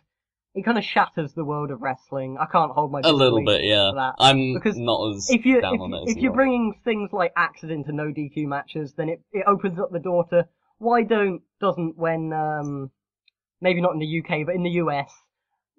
it 0.56 0.64
kind 0.64 0.78
of 0.78 0.84
shatters 0.84 1.34
the 1.34 1.44
world 1.44 1.70
of 1.70 1.82
wrestling. 1.82 2.38
I 2.40 2.46
can't 2.46 2.72
hold 2.72 2.92
my 2.92 3.02
A 3.04 3.12
little 3.12 3.44
bit, 3.46 3.64
yeah. 3.64 3.92
that. 3.94 4.16
I'm 4.20 4.54
Because 4.54 4.78
not 4.78 5.14
as 5.16 5.30
if 5.30 5.46
you 5.46 5.62
down 5.62 5.76
if, 5.76 5.82
on 5.82 5.94
it 5.94 6.04
as 6.04 6.10
if 6.12 6.16
you 6.18 6.24
you're 6.24 6.34
bringing 6.34 6.74
things 6.84 7.12
like 7.14 7.34
axes 7.36 7.70
into 7.70 7.92
no 7.92 8.06
DQ 8.06 8.48
matches, 8.48 8.94
then 8.98 9.10
it, 9.10 9.22
it 9.34 9.44
opens 9.46 9.78
up 9.80 9.92
the 9.92 10.00
door 10.00 10.26
to 10.30 10.48
why 10.78 11.04
don't 11.04 11.42
doesn't 11.62 11.98
when 11.98 12.34
um 12.34 12.90
maybe 13.62 13.82
not 13.82 13.94
in 13.94 14.00
the 14.00 14.20
UK 14.22 14.46
but 14.46 14.56
in 14.56 14.64
the 14.64 14.72
US 14.82 15.12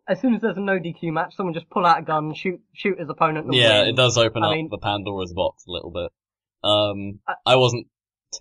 as 0.08 0.20
soon 0.20 0.34
as 0.34 0.40
there's 0.40 0.56
a 0.56 0.60
no 0.60 0.78
DQ 0.78 1.12
match, 1.12 1.34
someone 1.36 1.52
just 1.52 1.68
pull 1.68 1.84
out 1.84 1.98
a 1.98 2.02
gun, 2.02 2.32
shoot 2.34 2.60
shoot 2.72 2.98
his 2.98 3.08
opponent. 3.08 3.52
Yeah, 3.52 3.80
win. 3.80 3.88
it 3.88 3.96
does 3.96 4.16
open 4.16 4.44
I 4.44 4.46
up 4.46 4.52
mean- 4.52 4.68
the 4.70 4.78
Pandora's 4.78 5.32
box 5.34 5.64
a 5.66 5.72
little 5.72 5.90
bit. 5.90 6.12
Um, 6.62 7.18
I- 7.26 7.52
I 7.54 7.56
wasn't 7.56 7.88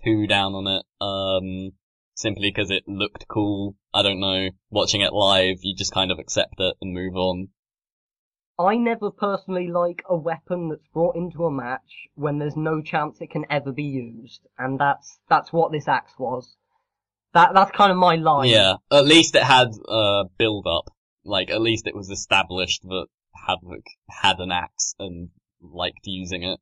too 0.04 0.26
down 0.28 0.54
on 0.54 0.66
it, 0.68 0.84
um, 1.00 1.72
simply 2.16 2.50
because 2.52 2.70
it 2.70 2.82
looked 2.88 3.28
cool. 3.28 3.76
I 3.94 4.02
don't 4.02 4.20
know. 4.20 4.48
Watching 4.70 5.02
it 5.02 5.12
live, 5.12 5.58
you 5.62 5.76
just 5.76 5.92
kind 5.92 6.10
of 6.10 6.18
accept 6.18 6.54
it 6.58 6.74
and 6.80 6.92
move 6.92 7.14
on. 7.14 7.48
I 8.58 8.76
never 8.76 9.10
personally 9.10 9.68
like 9.68 10.02
a 10.08 10.16
weapon 10.16 10.70
that's 10.70 10.88
brought 10.92 11.14
into 11.14 11.44
a 11.44 11.50
match 11.50 12.08
when 12.14 12.38
there's 12.38 12.56
no 12.56 12.80
chance 12.80 13.20
it 13.20 13.30
can 13.30 13.44
ever 13.50 13.70
be 13.70 13.84
used, 13.84 14.40
and 14.58 14.80
that's 14.80 15.18
that's 15.28 15.52
what 15.52 15.72
this 15.72 15.86
axe 15.86 16.14
was. 16.18 16.56
That 17.34 17.52
that's 17.54 17.70
kind 17.72 17.92
of 17.92 17.98
my 17.98 18.16
line. 18.16 18.48
Yeah, 18.48 18.76
at 18.90 19.04
least 19.04 19.34
it 19.34 19.42
had 19.42 19.68
uh 19.86 20.24
build 20.38 20.66
up. 20.66 20.90
Like 21.22 21.50
at 21.50 21.60
least 21.60 21.86
it 21.86 21.94
was 21.94 22.08
established 22.08 22.82
that 22.84 23.06
Havoc 23.46 23.84
had 24.08 24.38
an 24.38 24.50
axe 24.50 24.94
and 24.98 25.28
liked 25.60 26.00
using 26.04 26.42
it. 26.42 26.58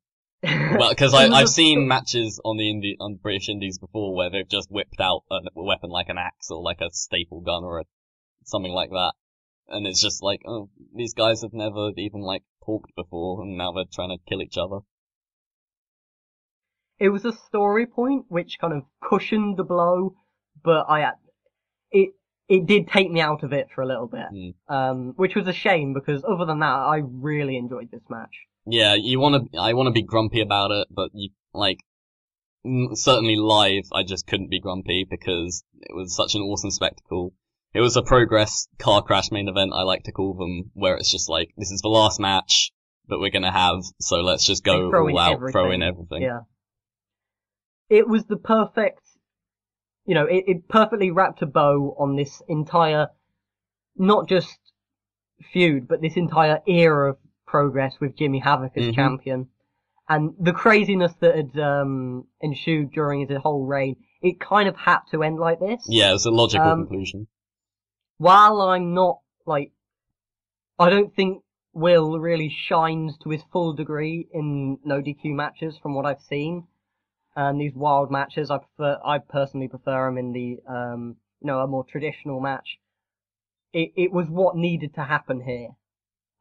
Well, 0.77 0.89
because 0.89 1.13
I've 1.15 1.49
seen 1.49 1.87
matches 1.87 2.39
on 2.43 2.57
the 2.57 2.63
indie 2.65 2.95
on 2.99 3.15
British 3.21 3.49
Indies 3.49 3.77
before 3.79 4.15
where 4.15 4.29
they've 4.29 4.47
just 4.47 4.69
whipped 4.71 4.99
out 4.99 5.23
a 5.31 5.39
weapon 5.55 5.89
like 5.89 6.09
an 6.09 6.17
axe 6.17 6.51
or 6.51 6.61
like 6.61 6.81
a 6.81 6.89
staple 6.91 7.41
gun 7.41 7.63
or 7.63 7.79
a, 7.79 7.83
something 8.43 8.71
like 8.71 8.89
that, 8.89 9.13
and 9.69 9.87
it's 9.87 10.01
just 10.01 10.21
like, 10.21 10.41
oh, 10.47 10.69
these 10.95 11.13
guys 11.13 11.41
have 11.41 11.53
never 11.53 11.91
even 11.97 12.21
like 12.21 12.43
talked 12.65 12.95
before, 12.95 13.41
and 13.41 13.57
now 13.57 13.71
they're 13.71 13.85
trying 13.91 14.09
to 14.09 14.17
kill 14.29 14.41
each 14.41 14.57
other. 14.57 14.79
it 16.97 17.09
was 17.09 17.25
a 17.25 17.33
story 17.33 17.85
point 17.85 18.25
which 18.29 18.57
kind 18.59 18.73
of 18.73 18.83
cushioned 19.03 19.57
the 19.57 19.63
blow, 19.63 20.15
but 20.63 20.85
I 20.89 21.11
it 21.91 22.11
it 22.47 22.65
did 22.67 22.87
take 22.87 23.11
me 23.11 23.19
out 23.21 23.43
of 23.43 23.51
it 23.53 23.67
for 23.73 23.81
a 23.81 23.87
little 23.87 24.07
bit, 24.07 24.27
Mm. 24.31 24.53
um, 24.69 25.13
which 25.15 25.35
was 25.35 25.47
a 25.47 25.53
shame 25.53 25.93
because 25.93 26.23
other 26.23 26.45
than 26.45 26.59
that, 26.59 26.67
I 26.67 27.01
really 27.03 27.57
enjoyed 27.57 27.89
this 27.91 28.03
match. 28.09 28.35
Yeah, 28.65 28.95
you 28.95 29.19
want 29.19 29.51
to. 29.51 29.59
I 29.59 29.73
want 29.73 29.87
to 29.87 29.91
be 29.91 30.01
grumpy 30.01 30.41
about 30.41 30.71
it, 30.71 30.87
but 30.89 31.11
you 31.13 31.29
like 31.53 31.79
certainly 32.93 33.35
live. 33.35 33.83
I 33.93 34.03
just 34.03 34.25
couldn't 34.25 34.49
be 34.49 34.59
grumpy 34.59 35.05
because 35.09 35.63
it 35.81 35.95
was 35.95 36.15
such 36.15 36.35
an 36.35 36.41
awesome 36.41 36.71
spectacle. 36.71 37.33
It 37.73 37.81
was 37.81 37.95
a 37.95 38.01
progress 38.01 38.67
car 38.79 39.01
crash 39.01 39.31
main 39.31 39.47
event. 39.47 39.73
I 39.73 39.83
like 39.83 40.03
to 40.03 40.11
call 40.11 40.33
them, 40.33 40.71
where 40.73 40.95
it's 40.95 41.11
just 41.11 41.29
like 41.29 41.49
this 41.57 41.71
is 41.71 41.81
the 41.81 41.89
last 41.89 42.19
match 42.19 42.71
that 43.07 43.19
we're 43.19 43.29
gonna 43.29 43.51
have, 43.51 43.83
so 43.99 44.17
let's 44.17 44.45
just 44.45 44.63
go 44.63 44.91
all 44.91 45.19
out, 45.19 45.39
throw 45.51 45.71
in 45.71 45.83
everything. 45.83 45.83
everything. 45.83 46.21
Yeah. 46.23 46.39
It 47.87 48.07
was 48.07 48.25
the 48.25 48.37
perfect, 48.37 49.01
you 50.05 50.15
know, 50.15 50.25
it, 50.25 50.45
it 50.47 50.67
perfectly 50.67 51.11
wrapped 51.11 51.43
a 51.43 51.45
bow 51.45 51.95
on 51.99 52.15
this 52.15 52.41
entire, 52.47 53.09
not 53.95 54.27
just 54.27 54.57
feud, 55.53 55.87
but 55.87 56.01
this 56.01 56.17
entire 56.17 56.61
era 56.67 57.11
of 57.11 57.17
progress 57.45 57.99
with 57.99 58.15
Jimmy 58.15 58.39
Havoc 58.39 58.73
as 58.75 58.85
Mhm. 58.85 58.95
champion. 58.95 59.49
And 60.07 60.35
the 60.39 60.53
craziness 60.53 61.13
that 61.15 61.35
had 61.35 61.59
um, 61.59 62.27
ensued 62.41 62.91
during 62.91 63.27
his 63.27 63.37
whole 63.37 63.65
reign, 63.65 63.95
it 64.21 64.39
kind 64.39 64.67
of 64.69 64.75
had 64.75 64.99
to 65.11 65.23
end 65.23 65.39
like 65.39 65.59
this. 65.59 65.85
Yeah, 65.89 66.09
it 66.09 66.13
was 66.13 66.25
a 66.25 66.31
logical 66.31 66.69
Um, 66.71 66.87
conclusion. 66.87 67.27
while 68.17 68.61
I'm 68.61 68.93
not 68.93 69.19
like, 69.45 69.71
I 70.77 70.89
don't 70.89 71.13
think 71.15 71.43
Will 71.73 72.19
really 72.19 72.49
shines 72.49 73.17
to 73.19 73.29
his 73.29 73.43
full 73.51 73.73
degree 73.73 74.27
in 74.31 74.79
no 74.85 75.01
DQ 75.01 75.33
matches 75.33 75.77
from 75.77 75.93
what 75.93 76.05
I've 76.05 76.21
seen. 76.21 76.67
And 77.35 77.59
these 77.59 77.73
wild 77.75 78.11
matches, 78.11 78.49
I 78.49 78.59
prefer, 78.59 78.97
I 79.03 79.17
personally 79.19 79.67
prefer 79.67 80.05
them 80.05 80.17
in 80.17 80.31
the, 80.31 80.59
um, 80.67 81.17
you 81.41 81.47
know, 81.47 81.59
a 81.59 81.67
more 81.67 81.83
traditional 81.83 82.39
match. 82.39 82.79
It, 83.73 83.91
it 83.97 84.11
was 84.13 84.29
what 84.29 84.55
needed 84.55 84.93
to 84.95 85.03
happen 85.03 85.41
here. 85.41 85.75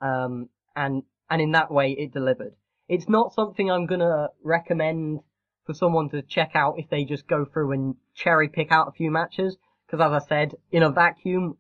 Um, 0.01 0.51
and, 0.77 1.03
and 1.31 1.41
in 1.41 1.53
that 1.53 1.71
way 1.71 1.93
it 1.93 2.13
delivered. 2.13 2.55
It's 2.89 3.09
not 3.09 3.35
something 3.35 3.71
I'm 3.71 3.87
gonna 3.87 4.29
recommend 4.43 5.21
for 5.67 5.75
someone 5.75 6.11
to 6.11 6.23
check 6.23 6.53
out 6.55 6.79
if 6.79 6.89
they 6.91 7.05
just 7.05 7.27
go 7.27 7.45
through 7.45 7.73
and 7.73 7.97
cherry 8.15 8.49
pick 8.49 8.71
out 8.71 8.89
a 8.89 8.93
few 8.93 9.11
matches. 9.11 9.57
Because 9.87 10.05
as 10.05 10.23
I 10.23 10.27
said, 10.27 10.55
in 10.71 10.83
a 10.83 10.91
vacuum, 10.91 11.57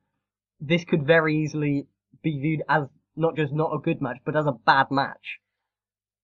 this 0.61 0.85
could 0.85 1.07
very 1.07 1.43
easily 1.43 1.86
be 2.23 2.39
viewed 2.39 2.62
as 2.69 2.85
not 3.16 3.36
just 3.36 3.53
not 3.53 3.74
a 3.74 3.78
good 3.78 4.03
match, 4.03 4.19
but 4.24 4.36
as 4.36 4.47
a 4.47 4.53
bad 4.53 4.91
match. 4.91 5.41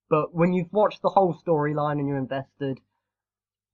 But 0.09 0.35
when 0.35 0.53
you've 0.53 0.73
watched 0.73 1.03
the 1.03 1.09
whole 1.09 1.35
storyline 1.47 1.99
and 1.99 2.09
you're 2.09 2.19
invested, 2.19 2.81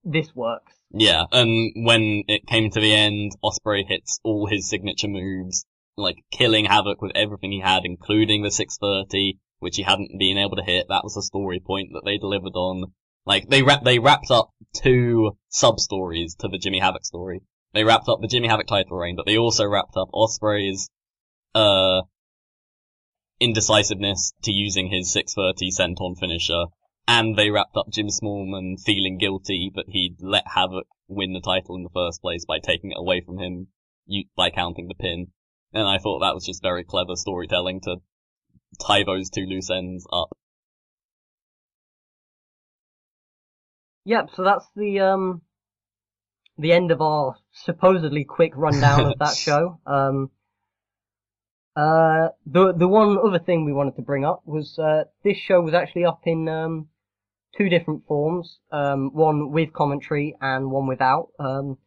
this 0.03 0.35
works. 0.35 0.73
Yeah, 0.91 1.25
and 1.31 1.73
when 1.75 2.23
it 2.27 2.45
came 2.47 2.69
to 2.69 2.79
the 2.79 2.93
end, 2.93 3.31
Ospreay 3.43 3.85
hits 3.87 4.19
all 4.23 4.45
his 4.45 4.69
signature 4.69 5.07
moves, 5.07 5.65
like 5.97 6.17
killing 6.31 6.65
Havoc 6.65 7.01
with 7.01 7.11
everything 7.15 7.51
he 7.51 7.59
had, 7.59 7.83
including 7.83 8.43
the 8.43 8.51
630, 8.51 9.39
which 9.59 9.75
he 9.75 9.83
hadn't 9.83 10.19
been 10.19 10.37
able 10.37 10.55
to 10.55 10.63
hit. 10.63 10.85
That 10.89 11.03
was 11.03 11.17
a 11.17 11.21
story 11.21 11.59
point 11.59 11.89
that 11.93 12.03
they 12.05 12.17
delivered 12.17 12.55
on. 12.55 12.93
Like 13.25 13.49
they 13.49 13.63
wrap, 13.63 13.83
they 13.83 13.99
wrapped 13.99 14.31
up 14.31 14.51
two 14.73 15.37
sub 15.49 15.79
stories 15.79 16.35
to 16.35 16.47
the 16.47 16.57
Jimmy 16.57 16.79
Havoc 16.79 17.03
story. 17.03 17.41
They 17.73 17.83
wrapped 17.83 18.07
up 18.07 18.21
the 18.21 18.27
Jimmy 18.27 18.47
Havoc 18.47 18.67
title 18.67 18.97
reign, 18.97 19.15
but 19.15 19.25
they 19.25 19.37
also 19.37 19.65
wrapped 19.65 19.97
up 19.97 20.09
Ospreay's 20.13 20.89
uh 21.53 22.01
indecisiveness 23.39 24.33
to 24.43 24.51
using 24.51 24.89
his 24.89 25.11
630 25.11 25.71
senton 25.71 26.17
finisher 26.17 26.65
and 27.07 27.37
they 27.37 27.49
wrapped 27.49 27.77
up 27.77 27.89
Jim 27.89 28.07
Smallman 28.07 28.75
feeling 28.83 29.17
guilty 29.17 29.71
that 29.75 29.85
he'd 29.87 30.17
let 30.19 30.43
Havoc 30.45 30.87
win 31.07 31.33
the 31.33 31.39
title 31.39 31.75
in 31.75 31.83
the 31.83 31.89
first 31.89 32.21
place 32.21 32.45
by 32.45 32.59
taking 32.59 32.91
it 32.91 32.97
away 32.99 33.21
from 33.21 33.37
him 33.37 33.67
by 34.35 34.49
counting 34.49 34.87
the 34.87 34.95
pin. 34.95 35.27
And 35.77 35.87
I 35.87 35.99
thought 35.99 36.21
that 36.21 36.33
was 36.33 36.43
just 36.43 36.63
very 36.63 36.83
clever 36.83 37.15
storytelling 37.15 37.81
to 37.81 37.97
tie 38.81 39.03
those 39.03 39.29
two 39.29 39.45
loose 39.45 39.69
ends 39.69 40.07
up. 40.11 40.35
Yep, 44.03 44.31
so 44.33 44.43
that's 44.43 44.65
the 44.75 45.01
um 45.01 45.43
the 46.57 46.71
end 46.71 46.89
of 46.89 46.99
our 46.99 47.35
supposedly 47.51 48.23
quick 48.23 48.53
rundown 48.55 49.05
of 49.05 49.19
that 49.19 49.35
show. 49.37 49.79
Um 49.85 50.31
uh 51.75 52.29
the 52.47 52.73
the 52.73 52.87
one 52.87 53.15
other 53.23 53.37
thing 53.37 53.63
we 53.63 53.71
wanted 53.71 53.97
to 53.97 54.01
bring 54.01 54.25
up 54.25 54.41
was 54.47 54.79
uh 54.79 55.03
this 55.23 55.37
show 55.37 55.61
was 55.61 55.75
actually 55.75 56.05
up 56.05 56.21
in 56.25 56.49
um 56.49 56.87
two 57.55 57.69
different 57.69 58.07
forms, 58.07 58.57
um 58.71 59.11
one 59.13 59.51
with 59.51 59.73
commentary 59.73 60.35
and 60.41 60.71
one 60.71 60.87
without. 60.87 61.27
Um 61.39 61.77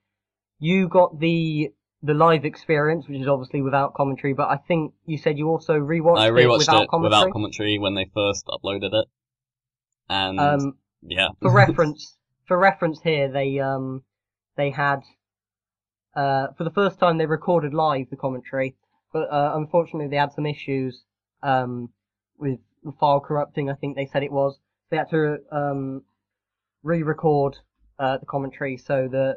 you 0.61 0.89
got 0.89 1.19
the 1.19 1.73
the 2.02 2.14
live 2.14 2.44
experience, 2.44 3.06
which 3.09 3.20
is 3.20 3.28
obviously 3.28 3.60
without 3.60 3.94
commentary, 3.94 4.32
but 4.32 4.48
I 4.48 4.56
think 4.56 4.94
you 5.05 5.18
said 5.18 5.36
you 5.36 5.48
also 5.48 5.74
rewatched, 5.74 6.18
I 6.18 6.28
it 6.28 6.48
without 6.48 6.85
it 6.85 6.89
commentary. 6.89 7.20
without 7.20 7.32
commentary 7.32 7.78
when 7.78 7.94
they 7.94 8.10
first 8.14 8.47
uploaded 8.47 8.93
it. 8.94 9.06
And, 10.09 10.40
um 10.40 10.78
yeah. 11.02 11.28
for 11.40 11.52
reference, 11.55 12.16
for 12.47 12.59
reference 12.59 13.01
here, 13.02 13.31
they 13.31 13.59
um 13.59 14.02
they 14.56 14.70
had 14.70 15.01
uh 16.16 16.48
for 16.56 16.64
the 16.64 16.70
first 16.70 16.98
time 16.98 17.18
they 17.18 17.27
recorded 17.27 17.74
live 17.74 18.09
the 18.10 18.16
commentary, 18.16 18.77
but 19.12 19.31
uh, 19.31 19.52
unfortunately 19.55 20.09
they 20.09 20.16
had 20.16 20.32
some 20.32 20.47
issues 20.47 21.05
um 21.43 21.90
with 22.39 22.59
the 22.82 22.93
file 22.93 23.20
corrupting. 23.20 23.68
I 23.68 23.74
think 23.74 23.97
they 23.97 24.06
said 24.06 24.22
it 24.22 24.32
was. 24.32 24.59
They 24.90 24.97
had 24.97 25.10
to 25.10 25.39
um 25.52 26.02
re-record 26.82 27.59
uh, 27.98 28.16
the 28.16 28.24
commentary 28.24 28.78
so 28.78 29.06
that 29.09 29.36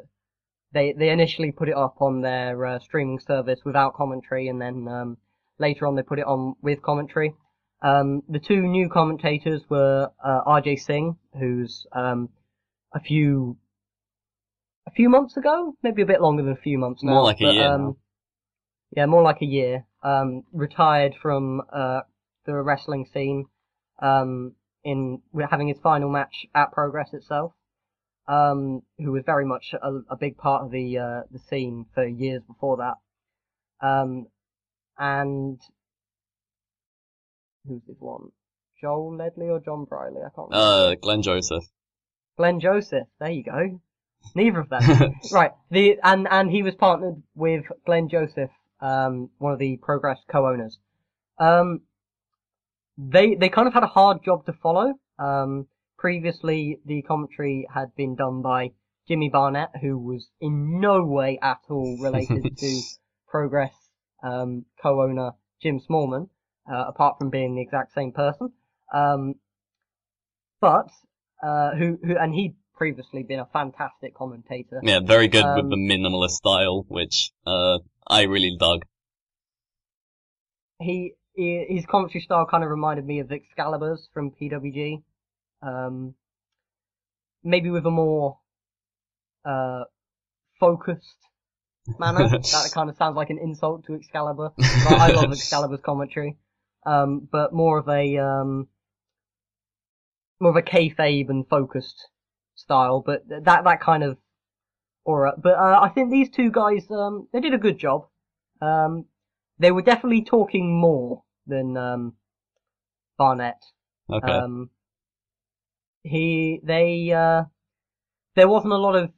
they 0.74 0.92
they 0.92 1.08
initially 1.10 1.52
put 1.52 1.68
it 1.68 1.76
up 1.76 1.96
on 2.00 2.20
their 2.20 2.66
uh, 2.66 2.78
streaming 2.80 3.18
service 3.18 3.60
without 3.64 3.94
commentary, 3.94 4.48
and 4.48 4.60
then 4.60 4.86
um 4.88 5.16
later 5.58 5.86
on 5.86 5.94
they 5.94 6.02
put 6.02 6.18
it 6.18 6.26
on 6.26 6.54
with 6.62 6.82
commentary. 6.82 7.34
Um, 7.82 8.22
the 8.28 8.38
two 8.38 8.62
new 8.62 8.88
commentators 8.88 9.62
were 9.68 10.10
uh, 10.24 10.40
RJ 10.46 10.80
Singh, 10.80 11.16
who's 11.38 11.86
um, 11.92 12.30
a 12.94 13.00
few 13.00 13.56
a 14.86 14.90
few 14.90 15.08
months 15.08 15.36
ago, 15.36 15.74
maybe 15.82 16.02
a 16.02 16.06
bit 16.06 16.20
longer 16.20 16.42
than 16.42 16.52
a 16.52 16.56
few 16.56 16.78
months 16.78 17.02
now. 17.02 17.14
More 17.14 17.22
like 17.24 17.40
a 17.40 17.52
year 17.52 17.72
Um, 17.72 17.96
yeah, 18.96 19.06
more 19.06 19.22
like 19.22 19.40
a 19.42 19.46
year. 19.46 19.86
Um, 20.02 20.44
retired 20.52 21.14
from 21.20 21.62
uh, 21.72 22.00
the 22.46 22.54
wrestling 22.54 23.06
scene. 23.12 23.46
Um, 24.00 24.54
in 24.84 25.22
having 25.50 25.68
his 25.68 25.78
final 25.82 26.10
match 26.10 26.46
at 26.54 26.72
Progress 26.72 27.12
itself. 27.14 27.52
Um, 28.26 28.82
who 28.98 29.12
was 29.12 29.22
very 29.26 29.44
much 29.44 29.74
a, 29.74 30.00
a 30.08 30.16
big 30.16 30.38
part 30.38 30.64
of 30.64 30.70
the 30.70 30.98
uh, 30.98 31.20
the 31.30 31.38
scene 31.50 31.86
for 31.94 32.06
years 32.06 32.42
before 32.46 32.78
that. 32.78 32.94
Um, 33.86 34.28
and 34.98 35.60
who's 37.66 37.82
this 37.86 37.96
one? 37.98 38.30
Joel 38.80 39.16
Ledley 39.16 39.48
or 39.48 39.60
John 39.60 39.84
Briley? 39.84 40.20
I 40.20 40.30
can't 40.34 40.50
remember. 40.50 40.92
Uh, 40.92 40.94
Glen 40.94 41.22
Joseph. 41.22 41.64
Glen 42.36 42.60
Joseph. 42.60 43.08
There 43.20 43.30
you 43.30 43.42
go. 43.42 43.80
Neither 44.34 44.60
of 44.60 44.68
them. 44.68 45.14
right. 45.32 45.52
The 45.70 45.98
and 46.02 46.26
and 46.30 46.50
he 46.50 46.62
was 46.62 46.74
partnered 46.74 47.22
with 47.34 47.64
Glen 47.84 48.08
Joseph, 48.08 48.50
um, 48.80 49.30
one 49.38 49.52
of 49.52 49.58
the 49.58 49.76
Progress 49.82 50.18
co-owners. 50.30 50.78
Um, 51.38 51.82
they 52.96 53.34
they 53.34 53.48
kind 53.48 53.68
of 53.68 53.74
had 53.74 53.82
a 53.82 53.88
hard 53.88 54.24
job 54.24 54.46
to 54.46 54.52
follow. 54.52 54.94
Um, 55.18 55.66
previously, 56.04 56.80
the 56.84 57.00
commentary 57.00 57.66
had 57.72 57.86
been 57.96 58.14
done 58.14 58.42
by 58.42 58.70
Jimmy 59.08 59.30
Barnett, 59.32 59.70
who 59.80 59.98
was 59.98 60.28
in 60.38 60.78
no 60.78 61.02
way 61.02 61.38
at 61.40 61.60
all 61.70 61.96
related 62.02 62.58
to 62.58 62.80
Progress 63.26 63.72
um, 64.22 64.66
co-owner 64.82 65.30
Jim 65.62 65.80
Smallman, 65.80 66.28
uh, 66.70 66.84
apart 66.88 67.16
from 67.18 67.30
being 67.30 67.54
the 67.54 67.62
exact 67.62 67.94
same 67.94 68.12
person. 68.12 68.52
Um, 68.92 69.36
but 70.60 70.90
uh, 71.42 71.70
who 71.70 71.98
who 72.04 72.18
and 72.18 72.34
he'd 72.34 72.54
previously 72.76 73.22
been 73.22 73.40
a 73.40 73.46
fantastic 73.46 74.14
commentator. 74.14 74.80
Yeah, 74.82 75.00
very 75.00 75.28
good 75.28 75.46
with 75.56 75.64
Um, 75.64 75.70
the 75.70 75.76
minimalist 75.76 76.32
style, 76.32 76.84
which 76.86 77.30
uh 77.46 77.78
I 78.06 78.24
really 78.24 78.58
dug. 78.60 78.82
he, 80.82 81.14
he 81.34 81.64
his 81.70 81.86
commentary 81.86 82.20
style 82.20 82.44
kind 82.44 82.62
of 82.62 82.68
reminded 82.68 83.06
me 83.06 83.20
of 83.20 83.32
Excalibur's 83.32 84.06
from 84.12 84.32
PWG. 84.32 85.02
Um, 85.64 86.14
maybe 87.42 87.70
with 87.70 87.86
a 87.86 87.90
more 87.90 88.38
uh, 89.44 89.84
focused 90.58 91.28
manner. 91.98 92.28
that 92.28 92.70
kind 92.72 92.88
of 92.88 92.96
sounds 92.96 93.16
like 93.16 93.30
an 93.30 93.38
insult 93.38 93.86
to 93.86 93.94
Excalibur. 93.94 94.50
But 94.56 94.92
I 94.92 95.08
love 95.08 95.32
Excalibur's 95.32 95.80
commentary, 95.84 96.38
um, 96.86 97.28
but 97.30 97.52
more 97.52 97.78
of 97.78 97.88
a 97.88 98.18
um, 98.18 98.68
more 100.40 100.50
of 100.50 100.56
a 100.56 100.62
kayfabe 100.62 101.28
and 101.28 101.46
focused 101.48 102.08
style. 102.54 103.02
But 103.04 103.28
that 103.28 103.64
that 103.64 103.80
kind 103.80 104.02
of 104.02 104.18
aura. 105.04 105.34
But 105.36 105.54
uh, 105.54 105.80
I 105.82 105.90
think 105.90 106.10
these 106.10 106.30
two 106.30 106.50
guys 106.50 106.90
um, 106.90 107.28
they 107.32 107.40
did 107.40 107.54
a 107.54 107.58
good 107.58 107.78
job. 107.78 108.06
Um, 108.60 109.06
they 109.58 109.70
were 109.70 109.82
definitely 109.82 110.24
talking 110.24 110.80
more 110.80 111.22
than 111.46 111.76
um, 111.76 112.14
Barnett. 113.18 113.62
Okay. 114.10 114.32
He, 116.04 116.60
they, 116.62 117.10
uh, 117.12 117.44
there 118.36 118.48
wasn't 118.48 118.74
a 118.74 118.78
lot 118.78 118.94
of, 118.94 119.10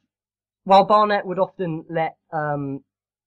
while 0.63 0.85
Barnett 0.85 1.25
would 1.25 1.37
often 1.37 1.83
let, 1.89 2.15
um, 2.31 2.83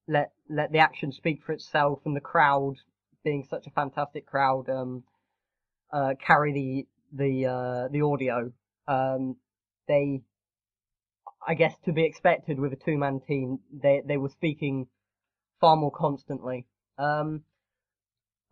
let, 0.08 0.32
let 0.48 0.72
the 0.72 0.78
action 0.78 1.12
speak 1.12 1.42
for 1.44 1.52
itself 1.52 2.00
and 2.06 2.16
the 2.16 2.20
crowd, 2.20 2.76
being 3.22 3.46
such 3.48 3.66
a 3.66 3.70
fantastic 3.70 4.26
crowd, 4.26 4.70
um, 4.70 5.04
uh, 5.92 6.14
carry 6.26 6.52
the, 6.52 6.86
the, 7.12 7.46
uh, 7.46 7.88
the 7.92 8.00
audio, 8.00 8.50
um, 8.88 9.36
they, 9.86 10.22
I 11.46 11.52
guess 11.54 11.74
to 11.84 11.92
be 11.92 12.04
expected 12.04 12.58
with 12.58 12.72
a 12.72 12.76
two-man 12.76 13.20
team, 13.20 13.58
they, 13.70 14.00
they 14.06 14.16
were 14.16 14.30
speaking 14.30 14.86
far 15.60 15.76
more 15.76 15.92
constantly. 15.92 16.66
Um, 16.96 17.42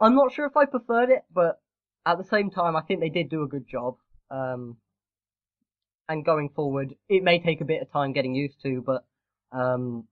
I'm 0.01 0.15
not 0.15 0.33
sure 0.33 0.47
if 0.47 0.57
I 0.57 0.67
preferred 0.67 1.09
it, 1.09 1.25
but 1.33 1.61
at 2.05 2.19
the 2.19 2.25
same 2.25 2.51
time, 2.51 2.77
I 2.77 2.83
think 2.83 3.01
they 3.01 3.09
did 3.09 3.31
do 3.31 3.43
a 3.43 3.49
good 3.49 3.67
job. 3.67 3.97
Um, 4.31 4.77
and 6.09 6.25
going 6.25 6.51
forward, 6.55 6.95
it 7.09 7.23
may 7.23 7.41
take 7.41 7.61
a 7.61 7.65
bit 7.65 7.83
of 7.83 7.93
time 7.93 8.13
getting 8.13 8.35
used 8.35 8.61
to, 8.63 8.83
but 8.85 9.05
um, 9.53 10.05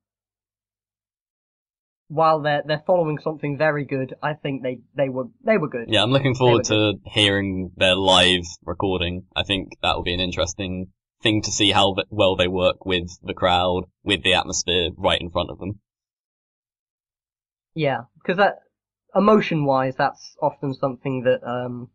while 2.09 2.41
they're 2.43 2.63
they're 2.65 2.83
following 2.87 3.19
something 3.19 3.57
very 3.57 3.85
good, 3.85 4.15
I 4.23 4.35
think 4.35 4.63
they 4.63 4.81
they 4.95 5.09
were 5.09 5.27
they 5.45 5.59
were 5.59 5.69
good. 5.69 5.87
Yeah, 5.89 6.03
I'm 6.03 6.11
looking 6.11 6.35
forward 6.35 6.65
to 6.65 6.95
hearing 7.07 7.73
their 7.77 7.97
live 7.97 8.45
recording. 8.65 9.25
I 9.35 9.43
think 9.43 9.73
that 9.83 9.97
will 9.97 10.03
be 10.03 10.15
an 10.15 10.21
interesting 10.21 10.89
thing 11.23 11.43
to 11.43 11.51
see 11.51 11.71
how 11.71 11.95
well 12.11 12.37
they 12.37 12.49
work 12.49 12.85
with 12.85 13.09
the 13.23 13.35
crowd, 13.35 13.85
with 14.05 14.23
the 14.23 14.35
atmosphere 14.35 14.91
right 14.97 15.21
in 15.21 15.31
front 15.31 15.51
of 15.51 15.59
them. 15.59 15.81
Yeah, 17.75 18.03
because 18.15 18.39
that 18.39 18.61
emotion 19.15 19.65
wise, 19.65 19.97
that's 19.97 20.37
often 20.41 20.75
something 20.75 21.25
that 21.25 21.47
um, 21.47 21.91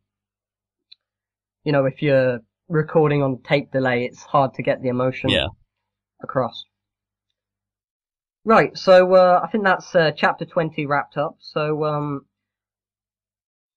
you 1.64 1.72
know, 1.72 1.86
if 1.86 2.02
you're 2.02 2.42
recording 2.72 3.22
on 3.22 3.42
tape 3.44 3.72
delay, 3.72 4.06
it's 4.06 4.24
hard 4.24 4.54
to 4.56 4.64
get 4.64 4.82
the 4.82 4.90
emotion 4.90 5.30
Yeah. 5.30 5.48
across. 6.22 6.64
Right, 8.44 8.76
so 8.76 9.14
uh, 9.14 9.42
I 9.44 9.52
think 9.52 9.64
that's 9.64 9.94
uh, 9.94 10.12
chapter 10.16 10.46
20 10.46 10.86
wrapped 10.88 11.16
up. 11.18 11.38
So 11.40 11.86
um, 11.86 12.26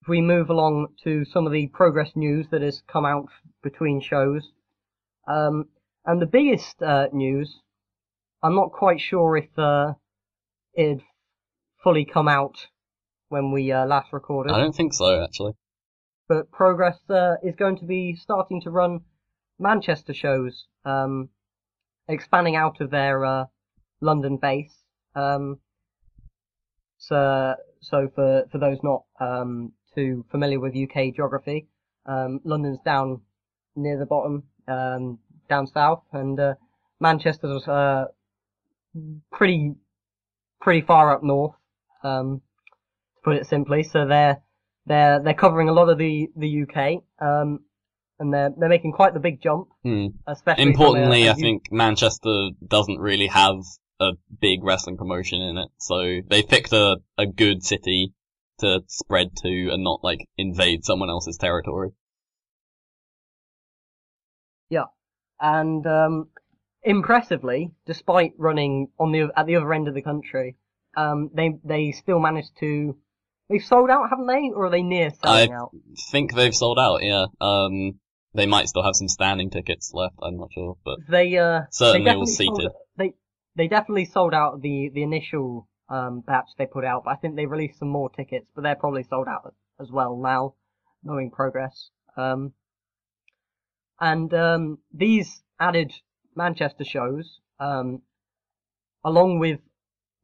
if 0.00 0.08
we 0.08 0.20
move 0.20 0.48
along 0.48 0.88
to 1.04 1.24
some 1.24 1.46
of 1.46 1.52
the 1.52 1.66
progress 1.68 2.12
news 2.14 2.46
that 2.50 2.62
has 2.62 2.82
come 2.86 3.04
out 3.04 3.28
between 3.62 4.00
shows. 4.00 4.52
Um, 5.26 5.68
and 6.06 6.20
the 6.20 6.26
biggest 6.26 6.82
uh, 6.82 7.08
news, 7.12 7.60
I'm 8.42 8.54
not 8.54 8.72
quite 8.72 9.00
sure 9.00 9.36
if 9.36 9.58
uh, 9.58 9.94
it 10.74 11.00
fully 11.82 12.04
come 12.04 12.28
out 12.28 12.66
when 13.28 13.52
we 13.52 13.72
uh, 13.72 13.86
last 13.86 14.12
recorded 14.12 14.52
I 14.52 14.60
don't 14.60 14.74
think 14.74 14.92
so, 14.92 15.22
actually. 15.22 15.52
But 16.28 16.50
Progress 16.50 16.98
uh, 17.10 17.34
is 17.42 17.54
going 17.56 17.78
to 17.78 17.84
be 17.84 18.16
starting 18.16 18.60
to 18.62 18.70
run 18.70 19.00
Manchester 19.58 20.14
shows, 20.14 20.66
um, 20.84 21.28
expanding 22.08 22.56
out 22.56 22.80
of 22.80 22.90
their 22.90 23.24
uh, 23.24 23.44
London 24.00 24.38
base. 24.40 24.74
Um, 25.14 25.60
so, 26.98 27.54
so 27.80 28.10
for 28.14 28.44
for 28.50 28.58
those 28.58 28.78
not 28.82 29.04
um, 29.20 29.72
too 29.94 30.24
familiar 30.30 30.58
with 30.58 30.74
UK 30.74 31.14
geography, 31.14 31.68
um, 32.06 32.40
London's 32.44 32.80
down 32.84 33.20
near 33.76 33.98
the 33.98 34.06
bottom, 34.06 34.44
um, 34.66 35.18
down 35.48 35.66
south, 35.66 36.02
and 36.12 36.38
uh, 36.40 36.54
Manchester's 37.00 37.68
uh, 37.68 38.06
pretty 39.30 39.74
pretty 40.60 40.80
far 40.80 41.14
up 41.14 41.22
north, 41.22 41.54
um, 42.02 42.40
to 43.16 43.20
put 43.22 43.36
it 43.36 43.46
simply. 43.46 43.82
So 43.82 44.06
they're 44.06 44.40
they're 44.86 45.20
they're 45.22 45.34
covering 45.34 45.68
a 45.68 45.72
lot 45.72 45.88
of 45.88 45.98
the 45.98 46.28
the 46.36 46.62
UK, 46.62 47.02
um, 47.20 47.60
and 48.18 48.32
they're 48.32 48.50
they're 48.56 48.68
making 48.68 48.92
quite 48.92 49.14
the 49.14 49.20
big 49.20 49.42
jump. 49.42 49.68
Hmm. 49.82 50.06
Especially 50.26 50.64
Importantly, 50.64 51.26
a 51.26 51.32
I 51.32 51.36
U- 51.36 51.40
think 51.40 51.64
Manchester 51.70 52.50
doesn't 52.66 52.98
really 52.98 53.28
have 53.28 53.56
a 54.00 54.12
big 54.40 54.62
wrestling 54.62 54.96
promotion 54.96 55.40
in 55.40 55.58
it, 55.58 55.68
so 55.78 56.20
they 56.28 56.42
picked 56.42 56.72
a, 56.72 56.96
a 57.16 57.26
good 57.26 57.62
city 57.62 58.12
to 58.58 58.80
spread 58.86 59.36
to 59.36 59.70
and 59.72 59.82
not 59.82 60.00
like 60.02 60.20
invade 60.36 60.84
someone 60.84 61.10
else's 61.10 61.38
territory. 61.38 61.90
Yeah, 64.70 64.86
and 65.40 65.86
um, 65.86 66.28
impressively, 66.82 67.70
despite 67.86 68.32
running 68.38 68.88
on 68.98 69.12
the 69.12 69.30
at 69.36 69.46
the 69.46 69.56
other 69.56 69.72
end 69.72 69.88
of 69.88 69.94
the 69.94 70.02
country, 70.02 70.56
um, 70.96 71.30
they 71.34 71.58
they 71.64 71.92
still 71.92 72.20
managed 72.20 72.56
to. 72.60 72.96
They've 73.48 73.62
sold 73.62 73.90
out, 73.90 74.08
haven't 74.10 74.26
they, 74.26 74.50
or 74.54 74.66
are 74.66 74.70
they 74.70 74.82
near 74.82 75.10
selling 75.10 75.52
out? 75.52 75.54
I- 75.54 75.62
out? 75.62 75.70
Think 76.10 76.34
they've 76.34 76.54
sold 76.54 76.78
out, 76.78 77.02
yeah. 77.02 77.26
Um, 77.40 78.00
they 78.34 78.46
might 78.46 78.68
still 78.68 78.82
have 78.82 78.96
some 78.96 79.08
standing 79.08 79.50
tickets 79.50 79.92
left, 79.94 80.16
I'm 80.22 80.36
not 80.38 80.52
sure, 80.52 80.76
but 80.84 80.98
They 81.08 81.36
uh, 81.36 81.62
Certainly 81.70 82.04
they 82.04 82.16
all 82.16 82.24
definitely 82.24 82.46
sold, 82.46 82.56
seated. 82.58 82.72
they 82.96 83.12
they 83.56 83.68
definitely 83.68 84.06
sold 84.06 84.34
out 84.34 84.60
the 84.60 84.90
the 84.92 85.02
initial 85.02 85.68
um 85.88 86.20
batch 86.26 86.48
they 86.58 86.66
put 86.66 86.84
out, 86.84 87.02
but 87.04 87.12
I 87.12 87.16
think 87.16 87.36
they 87.36 87.46
released 87.46 87.78
some 87.78 87.88
more 87.88 88.10
tickets, 88.10 88.50
but 88.54 88.62
they're 88.62 88.74
probably 88.74 89.04
sold 89.04 89.28
out 89.28 89.54
as 89.80 89.90
well 89.92 90.16
now, 90.16 90.54
knowing 91.04 91.30
progress. 91.30 91.90
Um, 92.16 92.54
and 94.00 94.32
um, 94.34 94.78
these 94.92 95.42
added 95.60 95.92
Manchester 96.34 96.84
shows, 96.84 97.38
um, 97.60 98.02
along 99.04 99.38
with 99.38 99.60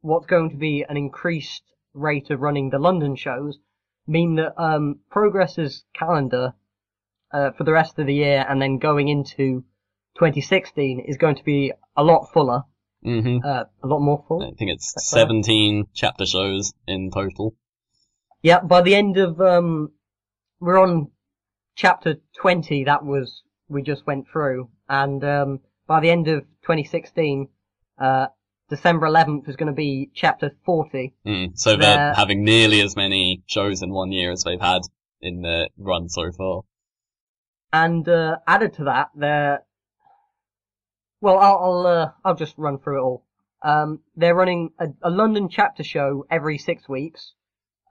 what's 0.01 0.25
going 0.25 0.49
to 0.49 0.57
be 0.57 0.83
an 0.87 0.97
increased 0.97 1.63
rate 1.93 2.29
of 2.29 2.41
running 2.41 2.69
the 2.69 2.79
London 2.79 3.15
shows, 3.15 3.59
mean 4.07 4.35
that 4.35 4.59
um, 4.61 4.99
Progress's 5.09 5.83
calendar 5.93 6.53
uh, 7.31 7.51
for 7.51 7.63
the 7.63 7.71
rest 7.71 7.99
of 7.99 8.07
the 8.07 8.13
year 8.13 8.45
and 8.47 8.61
then 8.61 8.77
going 8.77 9.07
into 9.07 9.63
2016 10.15 11.05
is 11.07 11.17
going 11.17 11.35
to 11.35 11.43
be 11.43 11.71
a 11.95 12.03
lot 12.03 12.27
fuller, 12.33 12.63
hmm 13.03 13.37
uh, 13.43 13.63
a 13.83 13.87
lot 13.87 13.99
more 13.99 14.23
full. 14.27 14.43
I 14.43 14.51
think 14.57 14.71
it's 14.71 14.93
That's 14.93 15.13
right. 15.13 15.21
17 15.21 15.85
chapter 15.93 16.25
shows 16.25 16.73
in 16.87 17.11
total. 17.11 17.55
Yeah, 18.41 18.59
by 18.59 18.81
the 18.81 18.95
end 18.95 19.17
of 19.17 19.39
um, 19.39 19.91
we're 20.59 20.79
on 20.79 21.11
chapter 21.75 22.15
20. 22.39 22.85
That 22.85 23.05
was 23.05 23.43
we 23.69 23.81
just 23.81 24.05
went 24.05 24.27
through, 24.31 24.69
and 24.89 25.23
um, 25.23 25.59
by 25.87 25.99
the 25.99 26.09
end 26.09 26.27
of 26.27 26.41
2016, 26.63 27.47
uh, 27.99 28.27
December 28.71 29.05
11th 29.05 29.49
is 29.49 29.57
going 29.57 29.67
to 29.67 29.75
be 29.75 30.09
chapter 30.15 30.55
40. 30.65 31.13
Mm. 31.27 31.59
So 31.59 31.71
they're 31.71 31.79
They're- 31.97 32.13
having 32.13 32.45
nearly 32.45 32.79
as 32.79 32.95
many 32.95 33.43
shows 33.45 33.81
in 33.81 33.91
one 33.91 34.13
year 34.13 34.31
as 34.31 34.43
they've 34.43 34.61
had 34.61 34.81
in 35.21 35.41
the 35.41 35.67
run 35.77 36.07
so 36.07 36.31
far. 36.31 36.61
And 37.73 38.07
uh, 38.07 38.37
added 38.47 38.73
to 38.75 38.85
that, 38.85 39.09
they're 39.13 39.59
well, 41.19 41.37
I'll 41.37 41.57
I'll, 41.57 41.87
uh, 41.87 42.11
I'll 42.23 42.35
just 42.35 42.55
run 42.57 42.79
through 42.79 42.99
it 42.99 43.03
all. 43.03 43.25
Um, 43.61 43.99
they're 44.15 44.33
running 44.33 44.71
a, 44.79 44.87
a 45.03 45.09
London 45.09 45.49
chapter 45.49 45.83
show 45.83 46.25
every 46.31 46.57
six 46.57 46.87
weeks, 46.87 47.33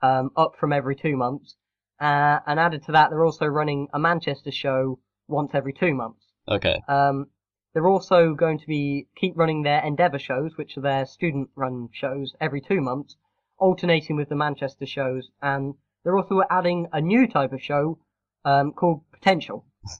um, 0.01 0.31
up 0.35 0.55
from 0.59 0.73
every 0.73 0.95
two 0.95 1.15
months. 1.15 1.55
Uh, 1.99 2.39
and 2.47 2.59
added 2.59 2.83
to 2.87 2.91
that, 2.93 3.11
they're 3.11 3.23
also 3.23 3.45
running 3.45 3.87
a 3.93 3.99
Manchester 3.99 4.51
show 4.51 4.97
once 5.27 5.51
every 5.53 5.73
two 5.73 5.93
months. 5.93 6.25
Okay. 6.49 6.81
Um, 6.87 7.27
they're 7.73 7.87
also 7.87 8.33
going 8.33 8.59
to 8.59 8.67
be 8.67 9.07
keep 9.15 9.37
running 9.37 9.63
their 9.63 9.81
Endeavour 9.81 10.19
shows, 10.19 10.57
which 10.57 10.77
are 10.77 10.81
their 10.81 11.05
student-run 11.05 11.89
shows, 11.91 12.33
every 12.41 12.61
two 12.61 12.81
months, 12.81 13.15
alternating 13.57 14.15
with 14.15 14.29
the 14.29 14.35
Manchester 14.35 14.85
shows, 14.85 15.29
and 15.41 15.75
they're 16.03 16.17
also 16.17 16.41
adding 16.49 16.87
a 16.91 16.99
new 16.99 17.27
type 17.27 17.53
of 17.53 17.61
show 17.61 17.99
um, 18.45 18.73
called 18.73 19.01
Potential. 19.11 19.65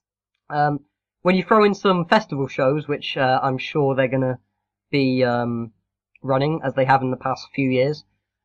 Um, 0.50 0.82
when 1.22 1.36
you 1.36 1.44
throw 1.44 1.64
in 1.64 1.74
some 1.74 2.04
festival 2.04 2.50
shows, 2.50 2.86
which 2.86 3.16
uh, 3.16 3.40
I'm 3.42 3.58
sure 3.58 3.96
they're 3.96 4.10
going 4.10 4.20
to 4.22 4.38
be 4.92 5.24
um, 5.24 5.72
running 6.22 6.60
as 6.62 6.74
they 6.74 6.84
have 6.84 7.02
in 7.02 7.12
the 7.12 7.16
past 7.16 7.48
few 7.56 7.70
years, 7.70 8.04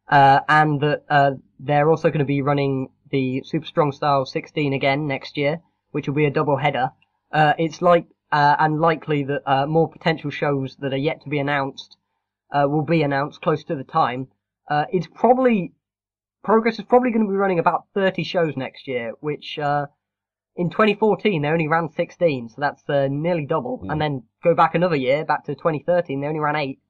uh, 0.08 0.40
and 0.48 0.80
that 0.82 1.04
uh, 1.08 1.32
they're 1.58 1.90
also 1.90 2.10
going 2.10 2.20
to 2.20 2.24
be 2.24 2.42
running 2.42 2.90
the 3.10 3.42
Super 3.44 3.66
Strong 3.66 3.92
Style 3.92 4.24
16 4.24 4.72
again 4.72 5.06
next 5.06 5.36
year, 5.36 5.62
which 5.90 6.06
will 6.06 6.14
be 6.14 6.26
a 6.26 6.30
double 6.30 6.58
header. 6.58 6.90
Uh, 7.32 7.54
it's 7.58 7.82
like 7.82 8.06
uh, 8.36 8.56
and 8.58 8.80
likely 8.80 9.24
that 9.24 9.42
uh, 9.46 9.66
more 9.66 9.88
potential 9.88 10.30
shows 10.30 10.76
that 10.80 10.92
are 10.92 10.98
yet 10.98 11.22
to 11.22 11.28
be 11.28 11.38
announced 11.38 11.96
will 12.52 12.84
be 12.84 13.02
announced 13.02 13.40
close 13.42 13.64
to 13.64 13.74
the 13.74 13.84
time. 13.84 14.28
it's 14.92 15.08
probably 15.14 15.72
Progress 16.42 16.78
is 16.78 16.84
probably 16.84 17.10
going 17.10 17.26
to 17.26 17.30
be 17.30 17.36
running 17.36 17.58
about 17.58 17.86
30 17.94 18.22
shows 18.22 18.56
next 18.56 18.86
year, 18.86 19.14
which 19.20 19.58
in 20.56 20.70
2014 20.70 21.42
they 21.42 21.48
only 21.48 21.68
ran 21.68 21.88
16, 21.90 22.48
so 22.48 22.54
that's 22.58 22.82
uh, 22.88 23.08
nearly 23.10 23.46
double. 23.46 23.80
Mm. 23.84 23.92
And 23.92 24.00
then 24.00 24.22
go 24.42 24.54
back 24.54 24.74
another 24.74 24.96
year, 24.96 25.24
back 25.24 25.44
to 25.46 25.54
2013, 25.54 26.20
they 26.20 26.26
only 26.26 26.40
ran 26.40 26.56
eight. 26.56 26.80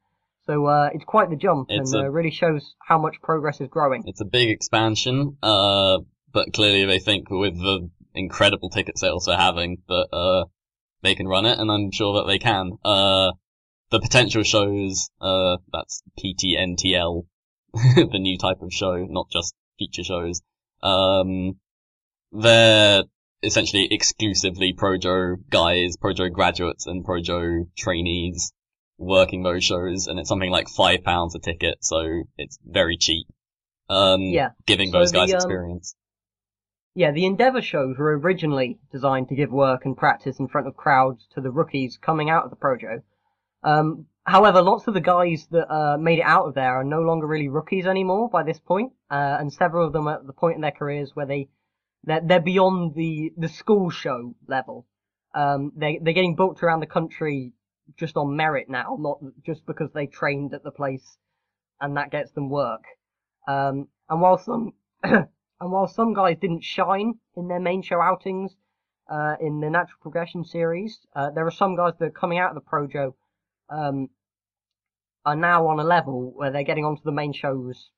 So 0.47 0.67
uh, 0.67 0.91
it's 0.95 1.05
quite 1.05 1.29
the 1.29 1.37
jump, 1.37 1.67
it's 1.69 1.93
and 1.93 2.05
a, 2.05 2.07
uh, 2.07 2.11
really 2.11 2.31
shows 2.31 2.77
how 2.81 2.99
much 2.99 3.17
progress 3.21 3.61
is 3.61 3.69
growing. 3.69 4.05
It's 4.07 4.21
a 4.21 4.25
big 4.25 4.49
expansion, 4.49 5.37
uh, 5.43 5.99
but 6.33 6.53
clearly 6.53 6.85
they 6.85 7.01
think 7.01 7.29
with 7.31 7.57
the 7.57 7.91
incredible 8.15 8.71
ticket 8.71 8.97
sales 8.97 9.27
they're 9.27 9.37
having 9.37 9.79
that 9.89 10.07
uh, 10.13 10.45
they 11.07 11.15
can 11.15 11.29
run 11.29 11.47
it, 11.47 11.59
and 11.59 11.71
I'm 11.71 11.93
sure 11.93 12.15
that 12.21 12.27
they 12.27 12.39
can. 12.39 12.73
Uh, 12.85 13.33
the 13.91 14.01
potential 14.01 14.43
shows, 14.43 15.09
that's 15.21 16.03
PTNTL, 16.19 17.27
the 17.73 18.19
new 18.19 18.37
type 18.37 18.61
of 18.61 18.73
show, 18.73 19.07
not 19.09 19.31
just 19.31 19.55
feature 19.79 20.03
shows. 20.03 20.43
Um, 20.83 21.59
they're 22.33 23.05
essentially 23.43 23.89
exclusively 23.91 24.75
Projo 24.77 25.37
guys, 25.49 25.97
Projo 25.97 26.33
graduates 26.33 26.87
and 26.87 27.05
Projo 27.05 27.69
trainees 27.77 28.53
working 28.99 29.43
those 29.43 29.63
shows 29.63 30.07
and 30.07 30.19
it's 30.19 30.29
something 30.29 30.51
like 30.51 30.69
five 30.69 31.05
pounds 31.05 31.35
a 31.35 31.39
ticket, 31.39 31.79
so 31.81 32.25
it's 32.37 32.59
very 32.65 32.97
cheap. 32.97 33.27
Um, 33.89 34.23
yeah. 34.23 34.51
giving 34.67 34.91
so 34.91 34.99
those 34.99 35.13
guys 35.13 35.29
the, 35.29 35.35
um, 35.35 35.37
experience. 35.37 35.95
Yeah, 36.97 37.11
the 37.11 37.27
Endeavour 37.27 37.61
shows 37.61 37.99
were 37.99 38.19
originally 38.19 38.79
designed 38.91 39.29
to 39.29 39.35
give 39.35 39.53
work 39.53 39.85
and 39.85 39.95
practice 39.95 40.39
in 40.39 40.49
front 40.49 40.67
of 40.67 40.79
crowds 40.79 41.27
to 41.35 41.43
the 41.43 41.51
rookies 41.51 41.99
coming 41.99 42.31
out 42.31 42.45
of 42.45 42.51
the 42.51 42.57
Projo. 42.57 43.03
Um, 43.63 44.07
however, 44.25 44.63
lots 44.63 44.89
of 44.89 44.95
the 44.95 45.03
guys 45.03 45.47
that 45.51 45.71
uh, 45.71 45.99
made 45.99 46.21
it 46.21 46.25
out 46.25 46.47
of 46.47 46.55
there 46.55 46.75
are 46.81 46.85
no 46.85 47.03
longer 47.03 47.27
really 47.27 47.49
rookies 47.49 47.87
anymore 47.87 48.31
by 48.31 48.45
this 48.45 48.59
point, 48.59 48.95
uh, 49.11 49.37
and 49.39 49.53
several 49.53 49.87
of 49.87 49.93
them 49.93 50.09
are 50.09 50.15
at 50.15 50.27
the 50.27 50.33
point 50.33 50.55
in 50.55 50.63
their 50.63 50.71
careers 50.71 51.15
where 51.15 51.27
they 51.27 51.51
they're, 52.03 52.23
they're 52.25 52.41
beyond 52.41 52.95
the, 52.95 53.31
the 53.37 53.49
school 53.51 53.91
show 53.91 54.35
level. 54.49 54.87
Um, 55.35 55.73
they, 55.77 56.01
they're 56.01 56.15
getting 56.15 56.35
booked 56.35 56.63
around 56.63 56.81
the 56.81 56.87
country 56.87 57.53
just 57.99 58.17
on 58.17 58.37
merit 58.37 58.71
now, 58.71 58.97
not 58.99 59.19
just 59.45 59.67
because 59.67 59.91
they 59.93 60.07
trained 60.07 60.55
at 60.55 60.65
the 60.65 60.71
place 60.71 61.19
and 61.79 61.99
that 61.99 62.11
gets 62.11 62.31
them 62.31 62.49
work. 62.49 62.85
Um, 63.47 63.89
and 64.09 64.23
while 64.23 64.39
some, 64.39 64.73
and 65.61 65.73
while 65.73 65.89
some 65.89 66.15
guys 66.15 66.37
didn't 66.41 66.65
shine 66.65 67.15
in 67.37 67.49
their 67.49 67.61
main 67.61 67.83
show 67.83 68.01
outings, 68.01 68.57
uh, 69.09 69.37
in 69.41 69.61
the 69.61 69.71
natural 69.71 69.99
progression 70.03 70.45
series, 70.45 71.07
uh, 71.15 71.31
there 71.31 71.47
are 71.47 71.53
some 71.53 71.77
guys 71.77 71.93
that 71.99 72.07
are 72.07 72.11
coming 72.11 72.39
out 72.39 72.51
of 72.51 72.57
the 72.57 72.61
Projo, 72.61 73.15
um, 73.71 74.09
are 75.25 75.37
now 75.37 75.67
on 75.69 75.79
a 75.79 75.85
level 75.85 76.33
where 76.35 76.51
they're 76.51 76.65
getting 76.65 76.85
onto 76.85 77.03
the 77.03 77.13
main 77.13 77.33
shows 77.33 77.91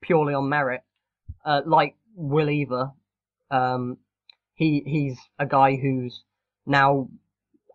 purely 0.00 0.34
on 0.34 0.48
merit, 0.48 0.82
uh, 1.44 1.62
like 1.64 1.96
Will 2.14 2.50
Eaver, 2.50 2.92
um, 3.50 3.98
he 4.54 4.82
he's 4.84 5.18
a 5.38 5.46
guy 5.46 5.76
who's 5.76 6.24
now. 6.66 7.08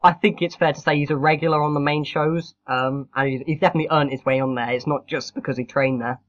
I 0.03 0.13
think 0.13 0.41
it's 0.41 0.55
fair 0.55 0.73
to 0.73 0.79
say 0.79 0.97
he's 0.97 1.09
a 1.09 1.17
regular 1.17 1.61
on 1.61 1.73
the 1.73 1.79
main 1.79 2.03
shows, 2.03 2.53
um, 2.67 3.09
and 3.15 3.29
he's, 3.29 3.41
he's 3.45 3.59
definitely 3.59 3.89
earned 3.91 4.11
his 4.11 4.23
way 4.23 4.39
on 4.39 4.55
there. 4.55 4.69
It's 4.71 4.85
not 4.85 5.07
just 5.07 5.33
because 5.33 5.57
he 5.57 5.65
trained 5.65 6.01
there. 6.01 6.19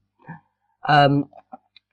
Um, 0.87 1.29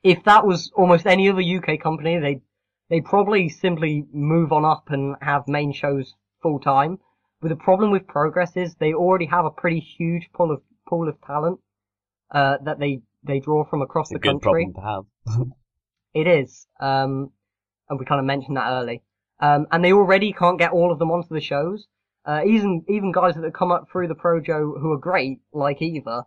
if 0.06 0.22
that 0.24 0.46
was 0.46 0.70
almost 0.76 1.04
any 1.04 1.28
other 1.28 1.42
UK 1.42 1.80
company, 1.80 2.18
they 2.20 2.40
they 2.88 3.00
probably 3.00 3.48
simply 3.48 4.06
move 4.12 4.52
on 4.52 4.64
up 4.64 4.90
and 4.90 5.16
have 5.20 5.48
main 5.48 5.72
shows 5.72 6.14
full 6.40 6.60
time. 6.60 7.00
But 7.40 7.48
the 7.48 7.56
problem 7.56 7.90
with 7.90 8.06
Progress 8.06 8.56
is 8.56 8.76
they 8.76 8.94
already 8.94 9.26
have 9.26 9.44
a 9.44 9.50
pretty 9.50 9.80
huge 9.80 10.30
pool 10.32 10.52
of 10.52 10.62
pool 10.88 11.08
of 11.08 11.20
talent 11.26 11.58
uh, 12.30 12.58
that 12.64 12.78
they 12.78 13.02
they 13.24 13.40
draw 13.40 13.64
from 13.64 13.82
across 13.82 14.10
it's 14.12 14.20
the 14.20 14.28
country. 14.28 14.72
to 14.72 14.80
have. 14.80 15.04
it 16.14 16.28
is. 16.28 16.68
Um, 16.78 17.32
and 17.88 17.98
we 17.98 18.06
kind 18.06 18.20
of 18.20 18.26
mentioned 18.26 18.56
that 18.56 18.70
early. 18.70 19.02
Um, 19.40 19.66
and 19.72 19.84
they 19.84 19.92
already 19.92 20.32
can't 20.32 20.58
get 20.58 20.70
all 20.70 20.92
of 20.92 21.00
them 21.00 21.10
onto 21.10 21.34
the 21.34 21.40
shows. 21.40 21.88
Uh, 22.24 22.42
even 22.46 22.84
even 22.88 23.10
guys 23.10 23.34
that 23.34 23.42
have 23.42 23.52
come 23.52 23.72
up 23.72 23.88
through 23.90 24.06
the 24.06 24.14
Projo 24.14 24.80
who 24.80 24.92
are 24.92 24.98
great, 24.98 25.40
like 25.52 25.82
Eaver, 25.82 26.24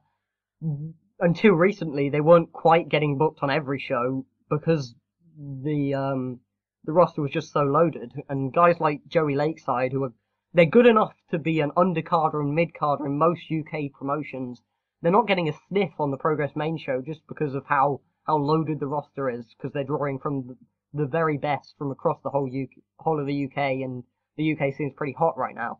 until 1.20 1.54
recently 1.54 2.10
they 2.10 2.22
weren't 2.22 2.52
quite 2.52 2.90
getting 2.90 3.18
booked 3.18 3.40
on 3.42 3.50
every 3.50 3.80
show 3.80 4.26
because 4.50 4.96
the 5.38 5.94
um, 5.94 6.40
the 6.86 6.94
roster 6.94 7.22
was 7.22 7.32
just 7.32 7.52
so 7.52 7.62
loaded. 7.62 8.12
And 8.30 8.54
guys 8.54 8.80
like 8.80 9.02
Joey 9.08 9.36
Lakeside, 9.36 9.92
who 9.92 10.04
are 10.04 10.14
they're 10.54 10.66
good 10.66 10.88
enough 10.88 11.14
to 11.32 11.38
be 11.38 11.60
an 11.60 11.72
undercarder 11.72 12.42
and 12.42 12.58
midcarder 12.58 13.06
in 13.06 13.18
most 13.18 13.42
UK 13.52 13.92
promotions, 13.98 14.62
they're 15.02 15.12
not 15.12 15.28
getting 15.28 15.50
a 15.50 15.54
sniff 15.68 15.92
on 16.00 16.12
the 16.12 16.18
Progress 16.18 16.56
main 16.56 16.78
show 16.78 17.02
just 17.02 17.22
because 17.28 17.54
of 17.54 17.66
how 17.68 18.02
how 18.26 18.38
loaded 18.38 18.80
the 18.80 18.88
roster 18.88 19.30
is 19.30 19.46
because 19.58 19.74
they're 19.74 19.84
drawing 19.84 20.20
from 20.20 20.58
the 20.94 21.06
very 21.06 21.38
best 21.38 21.76
from 21.78 21.92
across 21.92 22.20
the 22.24 22.30
whole 22.30 22.48
UK, 22.48 22.70
whole 23.00 23.20
of 23.20 23.28
the 23.28 23.46
UK, 23.46 23.82
and 23.84 24.04
the 24.38 24.54
UK 24.54 24.74
seems 24.74 24.94
pretty 24.96 25.14
hot 25.14 25.38
right 25.38 25.56
now. 25.56 25.80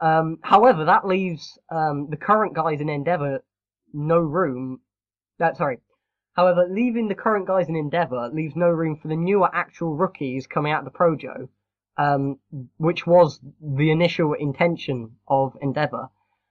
Um, 0.00 0.38
however, 0.42 0.84
that 0.84 1.06
leaves 1.06 1.58
um, 1.70 2.08
the 2.10 2.16
current 2.16 2.54
guys 2.54 2.80
in 2.80 2.88
Endeavour 2.88 3.42
no 3.92 4.18
room. 4.18 4.80
That 5.38 5.56
sorry. 5.56 5.78
However, 6.34 6.68
leaving 6.70 7.08
the 7.08 7.14
current 7.14 7.46
guys 7.46 7.68
in 7.68 7.76
Endeavour 7.76 8.30
leaves 8.32 8.54
no 8.54 8.68
room 8.68 8.96
for 8.96 9.08
the 9.08 9.16
newer 9.16 9.50
actual 9.52 9.96
rookies 9.96 10.46
coming 10.46 10.72
out 10.72 10.86
of 10.86 10.92
the 10.92 10.96
Projo, 10.96 11.48
um, 11.96 12.38
which 12.76 13.06
was 13.06 13.40
the 13.60 13.90
initial 13.90 14.34
intention 14.34 15.16
of 15.26 15.56
Endeavour. 15.60 16.10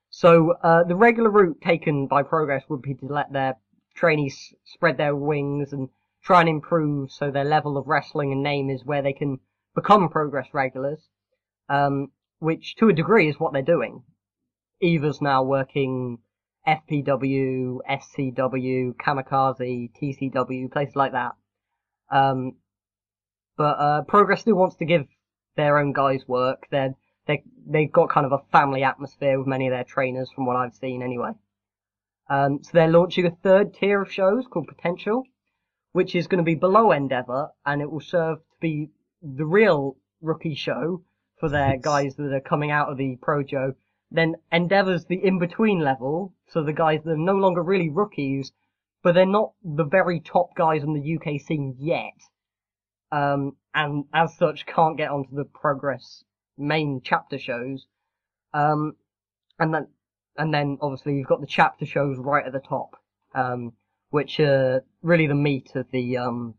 So 0.09 0.51
uh, 0.63 0.83
the 0.83 0.95
regular 0.95 1.29
route 1.29 1.61
taken 1.61 2.07
by 2.07 2.23
Progress 2.23 2.63
would 2.69 2.81
be 2.81 2.95
to 2.95 3.05
let 3.05 3.31
their 3.31 3.55
trainees 3.95 4.53
spread 4.65 4.97
their 4.97 5.15
wings 5.15 5.73
and 5.73 5.89
try 6.23 6.41
and 6.41 6.49
improve 6.49 7.11
so 7.11 7.31
their 7.31 7.45
level 7.45 7.77
of 7.77 7.87
wrestling 7.87 8.31
and 8.31 8.43
name 8.43 8.69
is 8.69 8.83
where 8.85 9.01
they 9.01 9.13
can 9.13 9.39
become 9.75 10.09
progress 10.09 10.47
regulars, 10.53 11.07
um, 11.69 12.11
which 12.39 12.75
to 12.75 12.89
a 12.89 12.93
degree 12.93 13.29
is 13.29 13.39
what 13.39 13.53
they're 13.53 13.61
doing. 13.61 14.03
Eaver's 14.81 15.21
now 15.21 15.43
working 15.43 16.19
FPW, 16.67 17.77
SCW, 17.89 18.93
Kamikaze, 18.95 19.89
TCW, 19.99 20.71
places 20.71 20.95
like 20.95 21.13
that. 21.13 21.33
Um, 22.11 22.53
but 23.57 23.79
uh, 23.79 24.01
Progress 24.03 24.41
still 24.41 24.55
wants 24.55 24.75
to 24.77 24.85
give 24.85 25.07
their 25.55 25.77
own 25.79 25.93
guys 25.93 26.27
work. 26.27 26.67
They're, 26.69 26.95
they 27.25 27.43
they've 27.65 27.91
got 27.91 28.09
kind 28.09 28.25
of 28.25 28.31
a 28.31 28.43
family 28.51 28.83
atmosphere 28.83 29.37
with 29.37 29.47
many 29.47 29.67
of 29.67 29.71
their 29.71 29.83
trainers, 29.83 30.29
from 30.33 30.45
what 30.45 30.55
I've 30.55 30.75
seen 30.75 31.01
anyway. 31.01 31.31
Um, 32.29 32.59
so 32.63 32.71
they're 32.73 32.89
launching 32.89 33.25
a 33.25 33.31
third 33.31 33.73
tier 33.73 34.01
of 34.01 34.11
shows 34.11 34.45
called 34.47 34.67
Potential, 34.67 35.23
which 35.93 36.15
is 36.15 36.27
going 36.27 36.39
to 36.39 36.43
be 36.43 36.55
below 36.55 36.91
Endeavour, 36.91 37.49
and 37.65 37.81
it 37.81 37.89
will 37.89 38.01
serve 38.01 38.39
to 38.39 38.55
be 38.59 38.89
the 39.21 39.45
real 39.45 39.97
rookie 40.21 40.55
show 40.55 41.03
for 41.39 41.49
their 41.49 41.77
guys 41.77 42.15
that 42.15 42.33
are 42.33 42.41
coming 42.41 42.71
out 42.71 42.89
of 42.89 42.97
the 42.97 43.17
Projo. 43.17 43.75
Then 44.11 44.35
Endeavour's 44.51 45.05
the 45.05 45.23
in-between 45.23 45.79
level, 45.79 46.33
so 46.47 46.63
the 46.63 46.73
guys 46.73 47.01
that 47.03 47.11
are 47.11 47.17
no 47.17 47.35
longer 47.35 47.61
really 47.61 47.89
rookies, 47.89 48.51
but 49.03 49.13
they're 49.13 49.25
not 49.25 49.53
the 49.63 49.83
very 49.83 50.19
top 50.19 50.55
guys 50.55 50.83
in 50.83 50.93
the 50.93 51.17
UK 51.17 51.41
scene 51.41 51.75
yet. 51.79 52.13
Um, 53.11 53.55
and 53.73 54.05
as 54.13 54.35
such 54.37 54.65
can't 54.65 54.97
get 54.97 55.11
onto 55.11 55.35
the 55.35 55.45
Progress 55.45 56.23
main 56.57 57.01
chapter 57.03 57.37
shows. 57.37 57.85
Um, 58.53 58.95
and 59.59 59.73
then, 59.73 59.87
and 60.37 60.53
then 60.53 60.77
obviously 60.81 61.15
you've 61.15 61.27
got 61.27 61.41
the 61.41 61.47
chapter 61.47 61.85
shows 61.85 62.17
right 62.17 62.45
at 62.45 62.53
the 62.53 62.59
top. 62.59 62.95
Um, 63.33 63.73
which 64.09 64.39
are 64.39 64.83
really 65.01 65.27
the 65.27 65.35
meat 65.35 65.71
of 65.75 65.85
the 65.91 66.17
um 66.17 66.55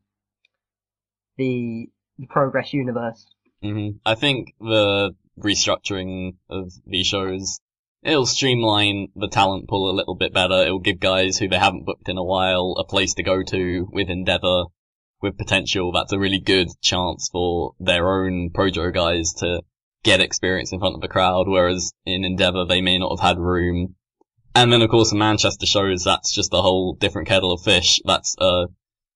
the, 1.37 1.89
the 2.19 2.27
progress 2.27 2.73
universe. 2.73 3.25
Mm-hmm. 3.63 3.99
I 4.05 4.15
think 4.17 4.55
the 4.61 5.15
restructuring 5.39 6.35
of 6.51 6.73
these 6.85 7.07
shows 7.07 7.61
it'll 8.03 8.27
streamline 8.27 9.09
the 9.17 9.29
talent 9.29 9.69
pool 9.69 9.91
a 9.91 9.97
little 9.97 10.15
bit 10.15 10.33
better. 10.33 10.63
It'll 10.63 10.79
give 10.79 11.01
guys 11.01 11.39
who 11.39 11.49
they 11.49 11.59
haven't 11.59 11.87
booked 11.87 12.09
in 12.09 12.19
a 12.19 12.25
while 12.25 12.75
a 12.79 12.85
place 12.85 13.15
to 13.15 13.23
go 13.23 13.43
to 13.43 13.89
with 13.93 14.09
Endeavour, 14.09 14.65
with 15.21 15.39
potential. 15.39 15.93
That's 15.93 16.13
a 16.13 16.19
really 16.19 16.41
good 16.41 16.69
chance 16.81 17.29
for 17.31 17.73
their 17.81 18.09
own 18.09 18.51
Projo 18.51 18.93
guys 18.95 19.33
to 19.39 19.63
get 20.05 20.21
experience 20.21 20.73
in 20.73 20.79
front 20.79 20.95
of 20.95 21.01
the 21.01 21.09
crowd, 21.09 21.49
whereas 21.49 21.93
in 22.07 22.25
Endeavour 22.25 22.65
they 22.67 22.81
may 22.81 22.99
not 22.99 23.19
have 23.19 23.27
had 23.27 23.39
room. 23.39 23.97
And 24.55 24.73
then 24.73 24.83
of 24.83 24.91
course 24.91 25.11
the 25.11 25.17
Manchester 25.17 25.67
shows, 25.67 26.05
that's 26.05 26.33
just 26.33 26.55
a 26.55 26.63
whole 26.63 26.95
different 26.95 27.29
kettle 27.29 27.53
of 27.53 27.63
fish. 27.63 28.01
That's 28.05 28.37
a, 28.39 28.67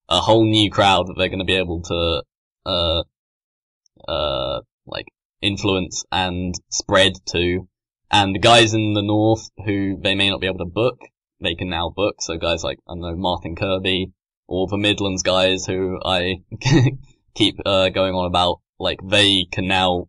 a 0.09 0.21
whole 0.21 0.45
new 0.45 0.71
crowd 0.71 1.07
that 1.07 1.15
they're 1.17 1.29
going 1.29 1.39
to 1.39 1.45
be 1.45 1.55
able 1.55 1.83
to, 1.83 2.23
uh, 2.67 3.03
uh, 4.11 4.61
like 4.87 5.07
influence 5.41 6.05
and 6.11 6.55
spread 6.69 7.13
to. 7.27 7.69
And 8.13 8.35
the 8.35 8.39
guys 8.39 8.75
in 8.75 8.93
the 8.93 9.03
north 9.03 9.49
who 9.65 9.99
they 10.01 10.15
may 10.15 10.29
not 10.29 10.41
be 10.41 10.47
able 10.47 10.59
to 10.59 10.67
book, 10.67 11.01
they 11.41 11.55
can 11.55 11.71
now 11.71 11.89
book. 11.89 12.21
So 12.21 12.37
guys 12.37 12.63
like, 12.63 12.79
I 12.87 12.93
don't 12.93 13.01
know, 13.01 13.17
Martin 13.17 13.57
Kirby, 13.57 14.13
or 14.47 14.67
the 14.67 14.77
Midlands 14.77 15.23
guys 15.23 15.65
who 15.65 15.99
I 16.05 16.43
keep 17.35 17.57
uh, 17.65 17.89
going 17.89 18.15
on 18.15 18.27
about, 18.27 18.61
like 18.79 18.99
they 19.03 19.47
can 19.51 19.67
now 19.67 20.09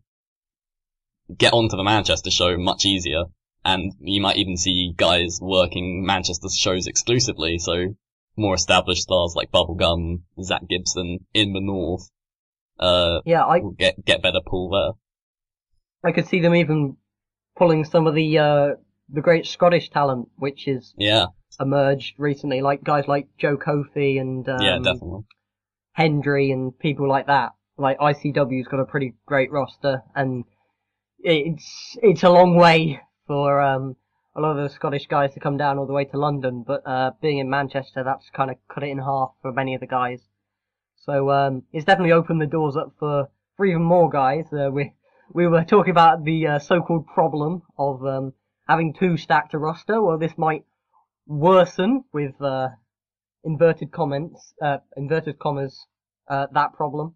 get 1.34 1.54
onto 1.54 1.76
the 1.76 1.82
Manchester 1.82 2.30
show 2.30 2.58
much 2.58 2.84
easier, 2.84 3.24
and 3.64 3.92
you 4.00 4.20
might 4.20 4.36
even 4.36 4.58
see 4.58 4.92
guys 4.94 5.38
working 5.40 6.04
Manchester 6.04 6.48
shows 6.54 6.86
exclusively. 6.86 7.58
So 7.58 7.94
more 8.36 8.54
established 8.54 9.02
stars 9.02 9.32
like 9.34 9.50
Bubblegum, 9.50 10.22
Zack 10.42 10.68
Gibson 10.68 11.20
in 11.32 11.54
the 11.54 11.60
North, 11.60 12.10
uh, 12.78 13.20
Yeah, 13.24 13.44
I 13.44 13.60
get 13.78 14.04
get 14.04 14.22
better 14.22 14.40
pull 14.44 14.70
there. 14.70 16.10
I 16.10 16.12
could 16.12 16.26
see 16.26 16.40
them 16.40 16.54
even 16.54 16.98
pulling 17.56 17.84
some 17.84 18.06
of 18.06 18.14
the 18.14 18.38
uh, 18.38 18.68
the 19.08 19.20
great 19.20 19.46
Scottish 19.46 19.90
talent, 19.90 20.28
which 20.36 20.66
is 20.66 20.94
Yeah, 20.96 21.26
emerged 21.60 22.14
recently, 22.18 22.62
like 22.62 22.82
guys 22.82 23.06
like 23.08 23.28
Joe 23.38 23.56
Coffey 23.56 24.18
and 24.18 24.48
um, 24.48 24.62
yeah, 24.62 24.78
definitely. 24.78 25.24
Hendry 25.92 26.50
and 26.50 26.76
people 26.78 27.08
like 27.08 27.26
that. 27.26 27.52
Like 27.76 27.98
ICW's 27.98 28.68
got 28.68 28.80
a 28.80 28.84
pretty 28.84 29.14
great 29.26 29.50
roster, 29.50 30.02
and 30.14 30.44
it's 31.18 31.96
it's 32.02 32.22
a 32.22 32.30
long 32.30 32.56
way 32.56 33.00
for 33.26 33.60
um, 33.60 33.96
a 34.36 34.40
lot 34.40 34.56
of 34.56 34.62
the 34.62 34.74
Scottish 34.74 35.06
guys 35.06 35.34
to 35.34 35.40
come 35.40 35.56
down 35.56 35.78
all 35.78 35.86
the 35.86 35.92
way 35.92 36.04
to 36.04 36.18
London. 36.18 36.64
But 36.66 36.86
uh, 36.86 37.12
being 37.20 37.38
in 37.38 37.50
Manchester, 37.50 38.04
that's 38.04 38.30
kind 38.30 38.50
of 38.50 38.56
cut 38.68 38.84
it 38.84 38.90
in 38.90 38.98
half 38.98 39.32
for 39.42 39.52
many 39.52 39.74
of 39.74 39.80
the 39.80 39.86
guys. 39.86 40.20
So 40.96 41.30
um, 41.30 41.64
it's 41.72 41.84
definitely 41.84 42.12
opened 42.12 42.40
the 42.40 42.46
doors 42.46 42.76
up 42.76 42.92
for 42.98 43.28
for 43.56 43.66
even 43.66 43.82
more 43.82 44.08
guys. 44.08 44.46
Uh, 44.52 44.70
we 44.72 44.92
we 45.32 45.46
were 45.46 45.64
talking 45.64 45.90
about 45.90 46.24
the 46.24 46.46
uh, 46.46 46.58
so-called 46.58 47.06
problem 47.06 47.62
of 47.78 48.04
um, 48.04 48.32
having 48.68 48.94
two 48.94 49.16
stacked 49.16 49.54
a 49.54 49.58
roster. 49.58 50.02
Well, 50.02 50.18
this 50.18 50.36
might 50.36 50.64
worsen 51.26 52.04
with 52.12 52.40
uh, 52.40 52.68
inverted 53.44 53.92
comments, 53.92 54.54
uh, 54.62 54.78
inverted 54.96 55.38
commas, 55.38 55.86
uh, 56.28 56.46
that 56.52 56.74
problem. 56.74 57.14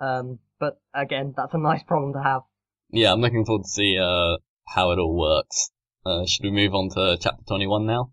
Um, 0.00 0.38
but 0.58 0.80
again, 0.94 1.34
that's 1.36 1.54
a 1.54 1.58
nice 1.58 1.82
problem 1.82 2.12
to 2.14 2.22
have. 2.22 2.42
Yeah, 2.90 3.12
I'm 3.12 3.20
looking 3.20 3.44
forward 3.44 3.64
to 3.64 3.68
see 3.68 3.98
uh 3.98 4.36
how 4.68 4.92
it 4.92 4.98
all 4.98 5.16
works. 5.16 5.70
Uh, 6.04 6.26
should 6.26 6.44
we 6.44 6.50
move 6.50 6.74
on 6.74 6.88
to 6.90 7.16
chapter 7.20 7.42
21 7.46 7.86
now? 7.86 8.10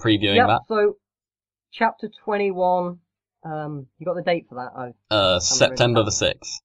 Previewing 0.00 0.36
Yep, 0.36 0.46
that. 0.46 0.60
so, 0.68 0.96
chapter 1.72 2.08
21, 2.24 2.98
um, 3.44 3.86
you 3.98 4.06
got 4.06 4.14
the 4.14 4.22
date 4.22 4.46
for 4.48 4.56
that? 4.56 4.92
Oh, 5.10 5.16
Uh, 5.16 5.40
September 5.40 6.02
the 6.04 6.10
6th. 6.10 6.60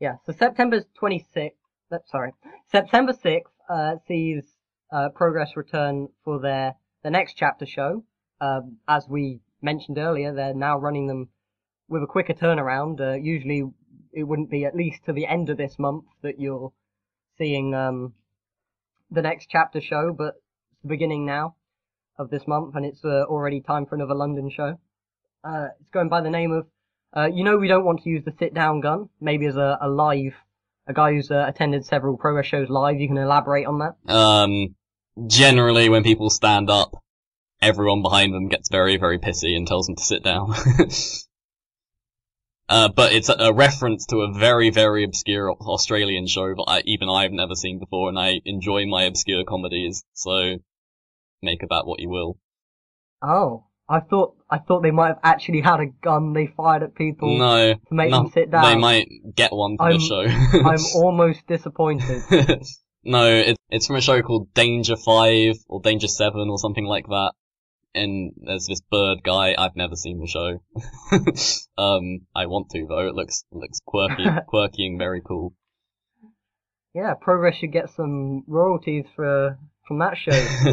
Yeah, 0.00 0.16
so 0.26 0.32
September 0.32 0.82
26th, 1.00 1.52
uh, 1.92 1.98
sorry, 2.06 2.32
September 2.70 3.12
6th, 3.12 3.42
uh, 3.68 3.96
sees, 4.06 4.44
uh, 4.92 5.08
Progress 5.14 5.56
return 5.56 6.08
for 6.24 6.40
their, 6.40 6.74
the 7.02 7.10
next 7.10 7.34
chapter 7.34 7.66
show. 7.66 8.04
Um, 8.40 8.78
as 8.86 9.06
we 9.08 9.40
mentioned 9.60 9.98
earlier, 9.98 10.32
they're 10.32 10.54
now 10.54 10.78
running 10.78 11.06
them 11.08 11.28
with 11.88 12.02
a 12.02 12.06
quicker 12.06 12.34
turnaround. 12.34 13.00
Uh, 13.00 13.14
usually 13.14 13.64
it 14.12 14.22
wouldn't 14.22 14.50
be 14.50 14.64
at 14.64 14.74
least 14.74 15.04
to 15.06 15.12
the 15.12 15.26
end 15.26 15.50
of 15.50 15.56
this 15.56 15.78
month 15.78 16.04
that 16.22 16.38
you're 16.38 16.72
seeing, 17.36 17.74
um, 17.74 18.14
the 19.10 19.22
next 19.22 19.48
chapter 19.50 19.80
show, 19.80 20.14
but 20.16 20.34
it's 20.72 20.82
the 20.82 20.88
beginning 20.88 21.26
now 21.26 21.56
of 22.18 22.30
this 22.30 22.46
month 22.46 22.74
and 22.74 22.84
it's 22.84 23.04
uh, 23.04 23.24
already 23.28 23.60
time 23.60 23.86
for 23.86 23.94
another 23.94 24.14
London 24.14 24.50
show. 24.50 24.78
Uh, 25.44 25.68
it's 25.80 25.90
going 25.90 26.08
by 26.08 26.20
the 26.20 26.30
name 26.30 26.52
of, 26.52 26.66
uh, 27.16 27.28
you 27.32 27.44
know 27.44 27.56
we 27.56 27.68
don't 27.68 27.84
want 27.84 28.02
to 28.02 28.10
use 28.10 28.24
the 28.24 28.34
sit 28.38 28.54
down 28.54 28.80
gun, 28.80 29.08
maybe 29.20 29.46
as 29.46 29.56
a, 29.56 29.78
a 29.80 29.88
live, 29.88 30.34
a 30.86 30.92
guy 30.92 31.12
who's 31.12 31.30
uh, 31.30 31.44
attended 31.46 31.84
several 31.84 32.16
progress 32.16 32.46
shows 32.46 32.68
live, 32.68 33.00
you 33.00 33.08
can 33.08 33.18
elaborate 33.18 33.66
on 33.66 33.78
that? 33.78 34.12
Um, 34.12 34.74
generally 35.26 35.88
when 35.88 36.02
people 36.02 36.30
stand 36.30 36.70
up, 36.70 37.02
everyone 37.60 38.02
behind 38.02 38.32
them 38.32 38.48
gets 38.48 38.68
very, 38.70 38.96
very 38.96 39.18
pissy 39.18 39.56
and 39.56 39.66
tells 39.66 39.86
them 39.86 39.96
to 39.96 40.04
sit 40.04 40.22
down. 40.22 40.54
uh, 42.68 42.88
but 42.88 43.12
it's 43.12 43.28
a, 43.28 43.34
a 43.34 43.52
reference 43.52 44.06
to 44.06 44.18
a 44.18 44.32
very, 44.32 44.70
very 44.70 45.04
obscure 45.04 45.52
Australian 45.52 46.26
show 46.26 46.48
that 46.48 46.64
I, 46.66 46.82
even 46.84 47.08
I've 47.08 47.32
never 47.32 47.54
seen 47.54 47.78
before, 47.78 48.08
and 48.08 48.18
I 48.18 48.40
enjoy 48.44 48.86
my 48.86 49.04
obscure 49.04 49.44
comedies, 49.44 50.04
so 50.12 50.56
make 51.42 51.62
of 51.62 51.70
that 51.70 51.86
what 51.86 52.00
you 52.00 52.08
will. 52.08 52.38
Oh, 53.22 53.64
I 53.90 54.00
thought, 54.00 54.34
I 54.50 54.58
thought 54.58 54.82
they 54.82 54.90
might 54.90 55.08
have 55.08 55.20
actually 55.22 55.62
had 55.62 55.80
a 55.80 55.86
gun 55.86 56.34
they 56.34 56.46
fired 56.46 56.82
at 56.82 56.94
people 56.94 57.38
No, 57.38 57.72
to 57.74 57.80
make 57.90 58.10
no, 58.10 58.24
them 58.24 58.32
sit 58.32 58.50
down. 58.50 58.64
they 58.64 58.76
might 58.76 59.08
get 59.34 59.50
one 59.52 59.76
for 59.78 59.84
I'm- 59.84 59.98
the 59.98 60.00
show. 60.00 60.58
I'm 60.68 60.84
almost 61.02 61.46
disappointed. 61.46 62.22
no, 63.04 63.24
it's 63.32 63.58
it's 63.70 63.86
from 63.86 63.96
a 63.96 64.00
show 64.02 64.20
called 64.22 64.52
Danger 64.54 64.96
Five 64.96 65.56
or 65.68 65.80
Danger 65.80 66.08
Seven 66.08 66.48
or 66.50 66.58
something 66.58 66.84
like 66.84 67.06
that. 67.06 67.32
And 67.94 68.32
there's 68.36 68.66
this 68.66 68.82
bird 68.90 69.22
guy. 69.24 69.54
I've 69.56 69.74
never 69.74 69.96
seen 69.96 70.20
the 70.20 70.26
show. 70.26 70.60
um, 71.82 72.20
I 72.36 72.46
want 72.46 72.68
to 72.70 72.86
though. 72.88 73.08
It 73.08 73.14
looks 73.14 73.44
looks 73.50 73.80
quirky, 73.86 74.24
quirky 74.46 74.86
and 74.86 74.98
very 74.98 75.22
cool. 75.26 75.54
Yeah, 76.94 77.14
Progress 77.20 77.56
should 77.56 77.72
get 77.72 77.90
some 77.90 78.44
royalties 78.46 79.06
for 79.16 79.58
from 79.86 79.98
that 80.00 80.16
show. 80.18 80.32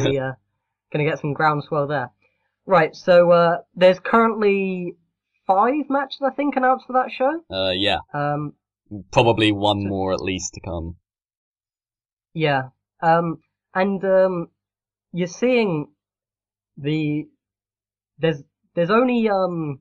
we 0.09 0.17
uh, 0.19 0.33
gonna 0.91 1.05
get 1.05 1.19
some 1.19 1.33
groundswell 1.33 1.87
there. 1.87 2.11
Right, 2.65 2.95
so 2.95 3.31
uh, 3.31 3.57
there's 3.75 3.99
currently 3.99 4.95
five 5.45 5.85
matches 5.89 6.19
I 6.25 6.31
think 6.31 6.55
announced 6.55 6.85
for 6.87 6.93
that 6.93 7.11
show. 7.11 7.41
Uh, 7.55 7.71
yeah, 7.71 7.97
Um, 8.13 8.53
probably 9.11 9.51
one 9.51 9.87
more 9.87 10.13
at 10.13 10.21
least 10.21 10.53
to 10.55 10.61
come. 10.61 10.95
yeah, 12.33 12.69
um, 13.01 13.39
and 13.73 14.03
um, 14.03 14.47
you're 15.13 15.27
seeing 15.27 15.87
the 16.77 17.25
there's 18.17 18.41
there's 18.75 18.89
only 18.89 19.29
um 19.29 19.79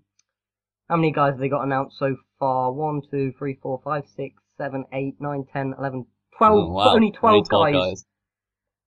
how 0.88 0.96
many 0.96 1.10
guys 1.12 1.32
have 1.32 1.38
they 1.40 1.48
got 1.48 1.62
announced 1.64 1.98
so 1.98 2.16
far? 2.38 2.70
One, 2.72 3.00
two, 3.10 3.32
three, 3.38 3.58
four, 3.62 3.80
five, 3.82 4.04
six, 4.16 4.34
seven, 4.58 4.84
eight, 4.92 5.14
nine, 5.20 5.44
ten, 5.52 5.74
eleven, 5.78 6.06
twelve. 6.36 6.68
Oh, 6.68 6.72
wow. 6.72 6.94
Only 6.94 7.10
twelve, 7.12 7.46
Only 7.52 7.72
12 7.72 7.88
guys. 7.90 8.04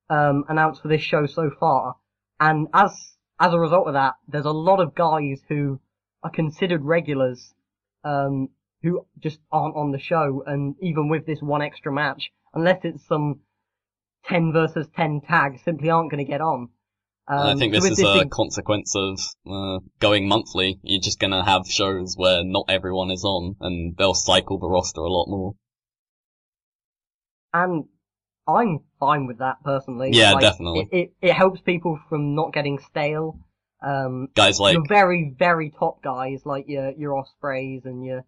um, 0.08 0.44
announced 0.48 0.82
for 0.82 0.88
this 0.88 1.02
show 1.02 1.26
so 1.26 1.50
far. 1.58 1.96
And 2.40 2.68
as, 2.72 2.92
as 3.40 3.52
a 3.52 3.58
result 3.58 3.86
of 3.86 3.94
that, 3.94 4.14
there's 4.26 4.44
a 4.44 4.50
lot 4.50 4.80
of 4.80 4.94
guys 4.94 5.40
who 5.48 5.80
are 6.22 6.30
considered 6.30 6.84
regulars, 6.84 7.54
um, 8.04 8.48
who 8.82 9.06
just 9.18 9.38
aren't 9.52 9.76
on 9.76 9.92
the 9.92 9.98
show. 9.98 10.42
And 10.46 10.74
even 10.80 11.08
with 11.08 11.26
this 11.26 11.40
one 11.40 11.62
extra 11.62 11.92
match, 11.92 12.30
unless 12.54 12.80
it's 12.84 13.06
some 13.06 13.40
10 14.26 14.52
versus 14.52 14.86
10 14.96 15.22
tag, 15.28 15.60
simply 15.64 15.90
aren't 15.90 16.10
going 16.10 16.24
to 16.24 16.30
get 16.30 16.40
on. 16.40 16.70
Um, 17.30 17.38
I 17.38 17.54
think 17.56 17.74
so 17.74 17.80
this 17.80 17.90
with 17.90 17.98
is 17.98 18.04
a 18.04 18.20
big- 18.20 18.30
consequence 18.30 18.94
of 18.96 19.20
uh, 19.46 19.80
going 20.00 20.28
monthly. 20.28 20.80
You're 20.82 21.02
just 21.02 21.20
gonna 21.20 21.44
have 21.44 21.66
shows 21.66 22.14
where 22.16 22.42
not 22.42 22.64
everyone 22.70 23.10
is 23.10 23.22
on, 23.22 23.54
and 23.60 23.94
they'll 23.98 24.14
cycle 24.14 24.58
the 24.58 24.66
roster 24.66 25.02
a 25.02 25.10
lot 25.10 25.26
more. 25.28 25.54
and 27.52 27.84
I'm 28.48 28.80
fine 28.98 29.26
with 29.26 29.38
that 29.38 29.62
personally. 29.62 30.10
Yeah, 30.12 30.32
Like, 30.32 30.40
definitely. 30.40 30.88
It, 30.90 30.96
it, 30.96 31.12
it 31.28 31.32
helps 31.34 31.60
people 31.60 32.00
from 32.08 32.34
not 32.34 32.52
getting 32.52 32.78
stale. 32.78 33.38
Um, 33.82 34.28
Guys 34.34 34.58
like 34.58 34.74
your 34.74 34.84
very, 34.88 35.34
very 35.38 35.70
top 35.70 36.02
guys 36.02 36.40
like 36.44 36.64
your 36.66 36.90
your 36.92 37.12
Ospreays 37.22 37.84
and 37.84 38.04
your 38.04 38.24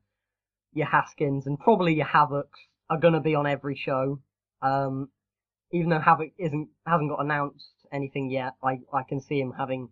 your 0.73 0.87
Haskins 0.87 1.47
and 1.47 1.59
probably 1.59 1.95
your 1.95 2.07
Havocs 2.07 2.61
are 2.89 2.99
gonna 2.99 3.21
be 3.21 3.35
on 3.35 3.47
every 3.47 3.75
show. 3.75 4.21
Um, 4.63 5.09
even 5.73 5.89
though 5.91 5.99
Havoc 5.99 6.31
isn't 6.39 6.69
hasn't 6.87 7.11
got 7.11 7.25
announced 7.25 7.73
anything 7.93 8.31
yet, 8.31 8.53
I 8.63 8.81
I 8.93 9.03
can 9.09 9.21
see 9.21 9.41
him 9.41 9.53
having 9.59 9.89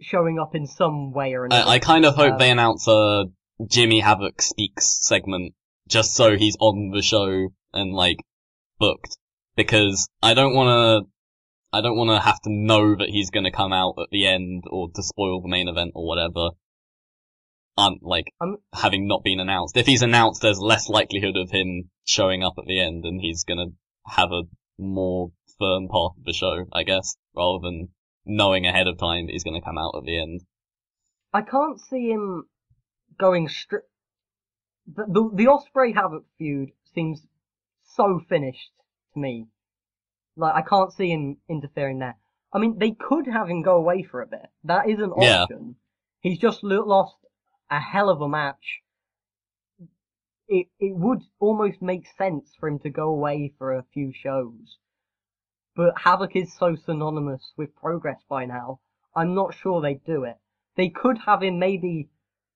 showing 0.00 0.38
up 0.38 0.54
in 0.54 0.66
some 0.66 1.12
way 1.12 1.34
or 1.34 1.46
another. 1.46 1.68
I, 1.68 1.74
I 1.74 1.78
kind 1.80 2.04
of 2.04 2.14
hope 2.14 2.34
Um, 2.34 2.38
they 2.38 2.50
announce 2.50 2.86
a 2.86 3.24
Jimmy 3.66 3.98
Havoc 3.98 4.40
speaks 4.40 4.98
segment 5.02 5.54
just 5.88 6.14
so 6.14 6.36
he's 6.36 6.56
on 6.60 6.90
the 6.94 7.02
show 7.02 7.48
and 7.72 7.92
like 7.94 8.18
booked 8.78 9.16
because 9.58 10.08
I 10.22 10.32
don't 10.34 10.54
want 10.54 10.68
to. 11.04 11.10
I 11.76 11.82
don't 11.82 11.98
want 11.98 12.08
to 12.10 12.24
have 12.24 12.40
to 12.42 12.50
know 12.50 12.94
that 12.96 13.10
he's 13.10 13.28
going 13.28 13.44
to 13.44 13.50
come 13.50 13.74
out 13.74 13.96
at 13.98 14.08
the 14.10 14.26
end 14.26 14.62
or 14.70 14.88
to 14.94 15.02
spoil 15.02 15.42
the 15.42 15.48
main 15.48 15.68
event 15.68 15.90
or 15.94 16.06
whatever. 16.06 16.50
Um, 17.76 17.98
like 18.00 18.32
Um, 18.40 18.56
having 18.72 19.06
not 19.06 19.22
been 19.22 19.38
announced. 19.38 19.76
If 19.76 19.84
he's 19.84 20.00
announced, 20.00 20.40
there's 20.40 20.58
less 20.58 20.88
likelihood 20.88 21.36
of 21.36 21.50
him 21.50 21.90
showing 22.06 22.42
up 22.42 22.54
at 22.56 22.64
the 22.66 22.80
end, 22.80 23.04
and 23.04 23.20
he's 23.20 23.44
going 23.44 23.58
to 23.58 23.74
have 24.06 24.30
a 24.32 24.44
more 24.78 25.32
firm 25.58 25.88
part 25.88 26.14
of 26.16 26.24
the 26.24 26.32
show, 26.32 26.64
I 26.72 26.84
guess, 26.84 27.16
rather 27.36 27.58
than 27.62 27.88
knowing 28.24 28.64
ahead 28.66 28.86
of 28.86 28.96
time 28.96 29.26
that 29.26 29.32
he's 29.32 29.44
going 29.44 29.60
to 29.60 29.64
come 29.64 29.76
out 29.76 29.94
at 29.96 30.04
the 30.04 30.18
end. 30.18 30.40
I 31.34 31.42
can't 31.42 31.78
see 31.80 32.08
him 32.08 32.44
going 33.18 33.48
straight. 33.48 33.82
The, 34.86 35.04
the 35.06 35.30
the 35.34 35.46
Ospreay 35.46 35.94
Havoc 35.94 36.24
feud 36.38 36.70
seems 36.94 37.20
so 37.84 38.20
finished 38.28 38.70
me. 39.20 39.46
Like 40.36 40.54
I 40.54 40.62
can't 40.62 40.92
see 40.92 41.10
him 41.10 41.38
interfering 41.48 41.98
there. 41.98 42.16
I 42.52 42.58
mean, 42.58 42.78
they 42.78 42.92
could 42.92 43.26
have 43.26 43.48
him 43.48 43.62
go 43.62 43.76
away 43.76 44.02
for 44.02 44.22
a 44.22 44.26
bit. 44.26 44.46
That 44.64 44.88
is 44.88 45.00
an 45.00 45.12
Yeah. 45.18 45.42
option. 45.42 45.76
He's 46.20 46.38
just 46.38 46.62
lo- 46.62 46.84
lost 46.86 47.16
a 47.70 47.78
hell 47.78 48.08
of 48.08 48.20
a 48.22 48.28
match. 48.28 48.80
It 50.48 50.68
it 50.80 50.96
would 50.96 51.22
almost 51.40 51.82
make 51.82 52.06
sense 52.16 52.54
for 52.58 52.68
him 52.68 52.78
to 52.80 52.90
go 52.90 53.08
away 53.10 53.52
for 53.58 53.74
a 53.74 53.82
few 53.92 54.12
shows. 54.12 54.78
But 55.76 55.98
Havoc 55.98 56.34
is 56.34 56.56
so 56.56 56.74
synonymous 56.74 57.52
with 57.56 57.76
progress 57.76 58.22
by 58.28 58.46
now. 58.46 58.80
I'm 59.14 59.34
not 59.34 59.54
sure 59.54 59.80
they'd 59.80 60.04
do 60.04 60.24
it. 60.24 60.38
They 60.76 60.88
could 60.88 61.18
have 61.18 61.42
him 61.42 61.58
maybe 61.58 62.08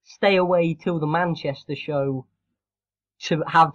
stay 0.04 0.36
away 0.36 0.74
till 0.74 0.98
the 0.98 1.06
Manchester 1.06 1.76
show 1.76 2.26
to 3.24 3.42
have, 3.46 3.74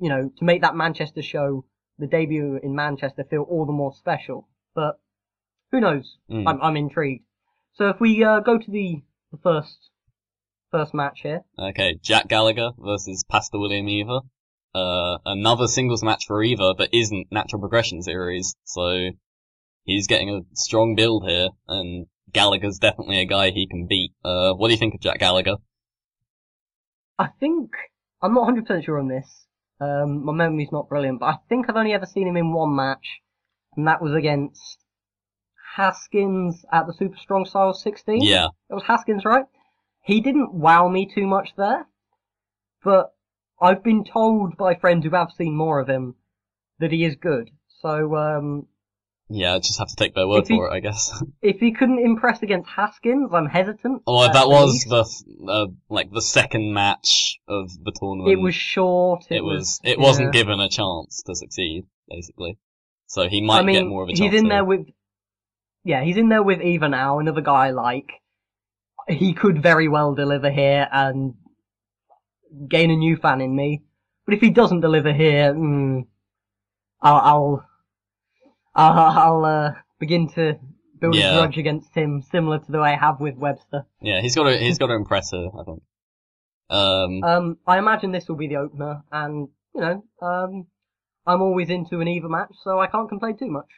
you 0.00 0.08
know, 0.08 0.30
to 0.36 0.44
make 0.44 0.62
that 0.62 0.74
Manchester 0.74 1.22
show, 1.22 1.64
the 1.98 2.06
debut 2.06 2.60
in 2.62 2.74
Manchester 2.74 3.24
feel 3.28 3.42
all 3.42 3.66
the 3.66 3.72
more 3.72 3.92
special. 3.92 4.48
But 4.74 5.00
who 5.72 5.80
knows? 5.80 6.16
Mm. 6.30 6.44
I'm, 6.46 6.62
I'm 6.62 6.76
intrigued. 6.76 7.24
So 7.74 7.88
if 7.88 8.00
we 8.00 8.24
uh, 8.24 8.40
go 8.40 8.58
to 8.58 8.70
the, 8.70 9.02
the 9.32 9.38
first 9.42 9.90
first 10.70 10.92
match 10.92 11.20
here, 11.22 11.44
Okay, 11.58 11.98
Jack 12.02 12.28
Gallagher 12.28 12.70
versus 12.78 13.24
Pastor 13.30 13.58
William 13.58 13.88
Eaver. 13.88 14.20
Uh, 14.74 15.18
another 15.24 15.66
singles 15.66 16.02
match 16.02 16.24
for 16.26 16.42
Eaver, 16.42 16.74
but 16.76 16.90
isn't 16.92 17.28
Natural 17.30 17.60
Progression 17.60 18.02
Series, 18.02 18.54
so 18.64 19.10
he's 19.84 20.06
getting 20.06 20.28
a 20.28 20.40
strong 20.54 20.94
build 20.94 21.24
here, 21.26 21.48
and 21.66 22.06
Gallagher's 22.32 22.78
definitely 22.78 23.18
a 23.18 23.24
guy 23.24 23.50
he 23.50 23.66
can 23.66 23.86
beat. 23.88 24.12
Uh, 24.22 24.52
what 24.52 24.68
do 24.68 24.74
you 24.74 24.78
think 24.78 24.94
of 24.94 25.00
Jack 25.00 25.18
Gallagher? 25.18 25.56
I 27.18 27.28
think 27.40 27.70
I'm 28.22 28.34
not 28.34 28.48
100% 28.48 28.84
sure 28.84 28.98
on 28.98 29.08
this. 29.08 29.46
Um, 29.80 30.24
my 30.24 30.32
memory's 30.32 30.72
not 30.72 30.88
brilliant, 30.88 31.20
but 31.20 31.26
I 31.26 31.36
think 31.48 31.68
I've 31.68 31.76
only 31.76 31.92
ever 31.92 32.06
seen 32.06 32.26
him 32.26 32.36
in 32.36 32.52
one 32.52 32.74
match, 32.74 33.20
and 33.76 33.86
that 33.86 34.02
was 34.02 34.12
against 34.14 34.78
Haskins 35.76 36.64
at 36.72 36.86
the 36.86 36.92
Super 36.92 37.16
Strong 37.16 37.46
Style 37.46 37.72
16. 37.72 38.22
Yeah, 38.22 38.48
It 38.70 38.74
was 38.74 38.84
Haskins, 38.84 39.24
right? 39.24 39.44
He 40.02 40.20
didn't 40.20 40.52
wow 40.52 40.88
me 40.88 41.06
too 41.12 41.26
much 41.26 41.50
there, 41.56 41.86
but 42.82 43.14
I've 43.60 43.82
been 43.84 44.04
told 44.04 44.56
by 44.56 44.74
friends 44.74 45.04
who 45.04 45.10
have 45.10 45.30
seen 45.36 45.54
more 45.54 45.80
of 45.80 45.88
him 45.88 46.16
that 46.78 46.92
he 46.92 47.04
is 47.04 47.16
good. 47.16 47.50
So, 47.80 48.16
um, 48.16 48.66
yeah, 49.30 49.54
I 49.54 49.58
just 49.58 49.78
have 49.78 49.88
to 49.88 49.96
take 49.96 50.14
their 50.14 50.26
word 50.26 50.46
he- 50.48 50.56
for 50.56 50.68
it, 50.68 50.72
I 50.72 50.80
guess. 50.80 51.22
if 51.42 51.60
he 51.60 51.72
couldn't 51.72 51.98
impress 51.98 52.42
against 52.42 52.70
Haskins, 52.70 53.30
I'm 53.32 53.46
hesitant. 53.46 54.02
Oh, 54.06 54.24
at 54.24 54.32
that 54.32 54.48
was 54.48 54.84
the, 54.84 55.50
uh, 55.50 55.66
like 55.88 56.10
the 56.10 56.22
second 56.22 56.72
match 56.72 57.38
of 57.46 57.70
the 57.84 57.92
tournament. 57.92 58.32
It 58.32 58.40
was 58.40 58.54
short. 58.54 59.26
It, 59.30 59.36
it 59.36 59.44
was, 59.44 59.80
it 59.84 59.98
yeah. 59.98 60.04
wasn't 60.04 60.32
given 60.32 60.60
a 60.60 60.68
chance 60.68 61.22
to 61.26 61.34
succeed, 61.34 61.84
basically. 62.08 62.58
So 63.06 63.28
he 63.28 63.42
might 63.42 63.60
I 63.60 63.62
mean, 63.62 63.76
get 63.76 63.86
more 63.86 64.02
of 64.02 64.08
a 64.08 64.12
chance. 64.12 64.32
he's 64.32 64.38
in 64.38 64.46
here. 64.46 64.54
there 64.54 64.64
with, 64.64 64.86
yeah, 65.84 66.02
he's 66.02 66.16
in 66.16 66.28
there 66.28 66.42
with 66.42 66.60
Eaver 66.60 66.88
now, 66.88 67.18
another 67.18 67.40
guy 67.40 67.70
like, 67.70 68.10
he 69.08 69.32
could 69.32 69.62
very 69.62 69.88
well 69.88 70.14
deliver 70.14 70.50
here 70.50 70.86
and 70.90 71.34
gain 72.68 72.90
a 72.90 72.96
new 72.96 73.16
fan 73.16 73.40
in 73.40 73.54
me. 73.54 73.82
But 74.24 74.34
if 74.34 74.40
he 74.40 74.50
doesn't 74.50 74.80
deliver 74.80 75.12
here, 75.12 75.54
mm, 75.54 76.06
I'll, 77.00 77.16
I'll, 77.16 77.67
I'll, 78.78 79.18
I'll 79.18 79.44
uh, 79.44 79.72
begin 79.98 80.28
to 80.34 80.58
build 81.00 81.14
Yeah. 81.14 81.34
a 81.34 81.38
grudge 81.38 81.58
against 81.58 81.94
him, 81.94 82.22
similar 82.22 82.58
to 82.58 82.72
the 82.72 82.78
way 82.80 82.92
I 82.92 82.96
have 82.96 83.20
with 83.20 83.36
Webster. 83.36 83.86
Yeah, 84.00 84.20
he's 84.20 84.34
got 84.34 84.44
to, 84.44 84.58
he's 84.58 84.78
got 84.78 84.86
to 84.88 84.94
impress 84.94 85.32
her, 85.32 85.48
I 85.58 85.64
think. 85.64 85.82
Um, 86.70 87.24
Um, 87.24 87.58
I 87.66 87.78
imagine 87.78 88.12
this 88.12 88.28
will 88.28 88.36
be 88.36 88.48
the 88.48 88.56
opener, 88.56 89.02
and, 89.10 89.48
you 89.74 89.80
know, 89.80 90.04
um, 90.22 90.66
I'm 91.26 91.42
always 91.42 91.70
into 91.70 92.00
an 92.00 92.08
Eaver 92.08 92.28
match, 92.28 92.52
so 92.62 92.78
I 92.78 92.86
can't 92.86 93.08
complain 93.08 93.36
too 93.36 93.50
much. 93.50 93.68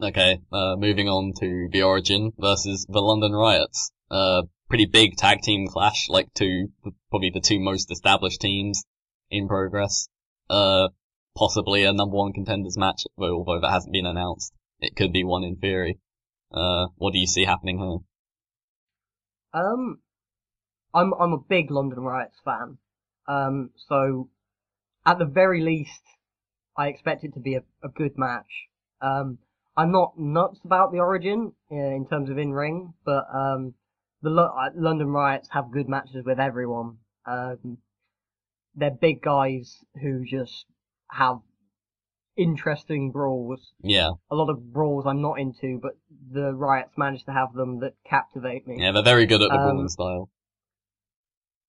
Okay, 0.00 0.40
uh, 0.52 0.76
moving 0.76 1.08
on 1.08 1.32
to 1.40 1.68
The 1.72 1.82
Origin 1.82 2.32
versus 2.38 2.86
the 2.88 3.00
London 3.00 3.32
Riots. 3.32 3.90
Uh, 4.10 4.42
pretty 4.68 4.86
big 4.86 5.16
tag 5.16 5.40
team 5.42 5.66
clash, 5.66 6.08
like 6.08 6.32
two, 6.34 6.68
probably 7.10 7.30
the 7.30 7.40
two 7.40 7.58
most 7.58 7.90
established 7.90 8.40
teams 8.40 8.84
in 9.30 9.48
progress. 9.48 10.08
Uh, 10.48 10.88
possibly 11.38 11.84
a 11.84 11.92
number 11.92 12.16
one 12.16 12.32
contenders 12.32 12.76
match, 12.76 13.04
although 13.16 13.60
that 13.60 13.70
hasn't 13.70 13.92
been 13.92 14.06
announced. 14.06 14.52
It 14.80 14.96
could 14.96 15.12
be 15.12 15.24
one 15.24 15.44
in 15.44 15.56
theory. 15.56 15.98
Uh, 16.52 16.86
what 16.96 17.12
do 17.12 17.18
you 17.18 17.26
see 17.26 17.44
happening 17.44 17.78
here? 17.78 19.62
Um, 19.62 20.00
I'm 20.94 21.12
I'm 21.14 21.32
a 21.32 21.38
big 21.38 21.70
London 21.70 22.00
Riots 22.00 22.38
fan. 22.44 22.78
Um, 23.26 23.70
so 23.88 24.30
at 25.06 25.18
the 25.18 25.26
very 25.26 25.62
least, 25.62 26.02
I 26.76 26.88
expect 26.88 27.24
it 27.24 27.34
to 27.34 27.40
be 27.40 27.54
a, 27.54 27.62
a 27.82 27.88
good 27.88 28.18
match. 28.18 28.68
Um, 29.00 29.38
I'm 29.76 29.92
not 29.92 30.18
nuts 30.18 30.58
about 30.64 30.92
the 30.92 30.98
Origin 30.98 31.52
uh, 31.70 31.76
in 31.76 32.06
terms 32.08 32.30
of 32.30 32.38
in 32.38 32.52
ring, 32.52 32.94
but 33.04 33.26
um, 33.32 33.74
the 34.22 34.30
Lo- 34.30 34.54
uh, 34.58 34.70
London 34.74 35.08
Riots 35.08 35.48
have 35.52 35.70
good 35.70 35.88
matches 35.88 36.24
with 36.24 36.40
everyone. 36.40 36.98
Um, 37.26 37.78
they're 38.74 38.90
big 38.90 39.22
guys 39.22 39.76
who 40.00 40.24
just 40.24 40.66
have 41.10 41.38
interesting 42.36 43.10
brawls. 43.10 43.72
Yeah, 43.82 44.10
A 44.30 44.36
lot 44.36 44.48
of 44.50 44.72
brawls 44.72 45.06
I'm 45.06 45.20
not 45.22 45.40
into, 45.40 45.78
but 45.82 45.92
the 46.30 46.52
Riots 46.54 46.92
manage 46.96 47.24
to 47.24 47.32
have 47.32 47.52
them 47.52 47.80
that 47.80 47.94
captivate 48.08 48.66
me. 48.66 48.76
yeah, 48.80 48.92
they're 48.92 49.02
very 49.02 49.26
good 49.26 49.42
at 49.42 49.48
the 49.50 49.56
Um, 49.56 49.62
brawling 49.70 49.88
style. 49.88 50.30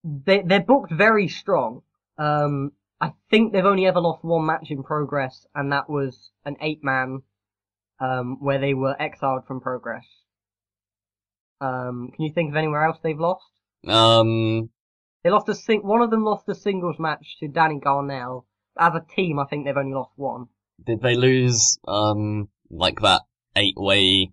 they 0.04 0.42
they're 0.42 0.62
booked 0.64 0.92
very 0.92 1.28
strong. 1.28 1.82
Um, 2.18 2.72
I 3.02 3.14
think 3.30 3.54
they've 3.54 3.66
only 3.66 3.86
ever 3.86 4.00
lost 4.02 4.24
one 4.24 4.46
match 4.46 4.70
in 4.70 4.84
progress, 4.84 5.48
and 5.56 5.72
that 5.72 5.90
was 5.90 6.32
an 6.46 6.58
eight 6.62 6.84
man, 6.84 7.24
um, 8.00 8.38
where 8.42 8.60
they 8.60 8.74
were 8.74 8.96
exiled 9.02 9.46
from 9.48 9.62
progress. 9.62 10.06
Um, 11.62 12.12
can 12.14 12.26
you 12.26 12.32
think 12.34 12.52
of 12.52 12.56
anywhere 12.58 12.84
else 12.84 13.00
they've 13.02 13.20
lost? 13.20 13.46
Um, 13.88 14.70
They 15.24 15.30
lost 15.30 15.50
a 15.50 15.56
sing- 15.56 15.86
one 15.86 16.02
of 16.02 16.10
them 16.12 16.24
lost 16.24 16.48
a 16.48 16.56
singles 16.56 16.98
match 17.00 17.38
to 17.40 17.48
Danny 17.48 17.80
Garnell. 17.80 18.46
As 18.78 18.94
a 18.96 19.06
team, 19.16 19.40
I 19.40 19.46
think 19.46 19.66
they've 19.66 19.76
only 19.76 19.94
lost 19.94 20.12
one. 20.16 20.48
did 20.86 21.02
they 21.02 21.16
lose, 21.16 21.78
um, 21.88 22.50
like 22.70 23.00
that 23.02 23.22
eight 23.56 23.76
way, 23.78 24.32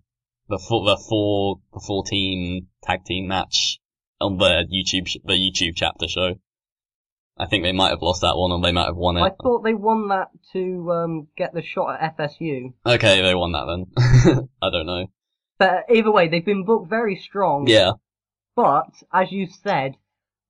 the 0.49 0.57
four, 0.59 0.85
the 0.85 0.97
four, 1.09 1.59
the 1.73 1.81
four 1.85 2.03
team 2.05 2.67
tag 2.83 3.03
team 3.03 3.27
match 3.27 3.79
on 4.21 4.37
the 4.37 4.65
YouTube, 4.71 5.07
sh- 5.07 5.17
the 5.25 5.33
YouTube 5.33 5.73
chapter 5.75 6.07
show? 6.07 6.35
I 7.39 7.45
think 7.45 7.63
they 7.63 7.71
might 7.73 7.89
have 7.89 8.01
lost 8.01 8.21
that 8.21 8.35
one 8.35 8.51
or 8.51 8.61
they 8.61 8.71
might 8.71 8.85
have 8.85 8.95
won 8.95 9.17
it. 9.17 9.21
I 9.21 9.29
thought 9.29 9.63
they 9.63 9.73
won 9.75 10.07
that 10.07 10.29
to 10.53 10.91
um, 10.91 11.27
get 11.37 11.53
the 11.53 11.61
shot 11.61 12.01
at 12.01 12.17
FSU. 12.17 12.73
Okay, 12.85 13.21
they 13.21 13.35
won 13.35 13.51
that 13.51 13.65
then. 13.67 14.47
I 14.61 14.69
don't 14.71 14.87
know. 14.87 15.05
But 15.59 15.85
either 15.93 16.11
way, 16.11 16.29
they've 16.29 16.43
been 16.45 16.65
booked 16.65 16.89
very 16.89 17.15
strong. 17.15 17.67
Yeah, 17.67 17.91
But, 18.55 18.89
as 19.13 19.31
you 19.31 19.47
said, 19.63 19.97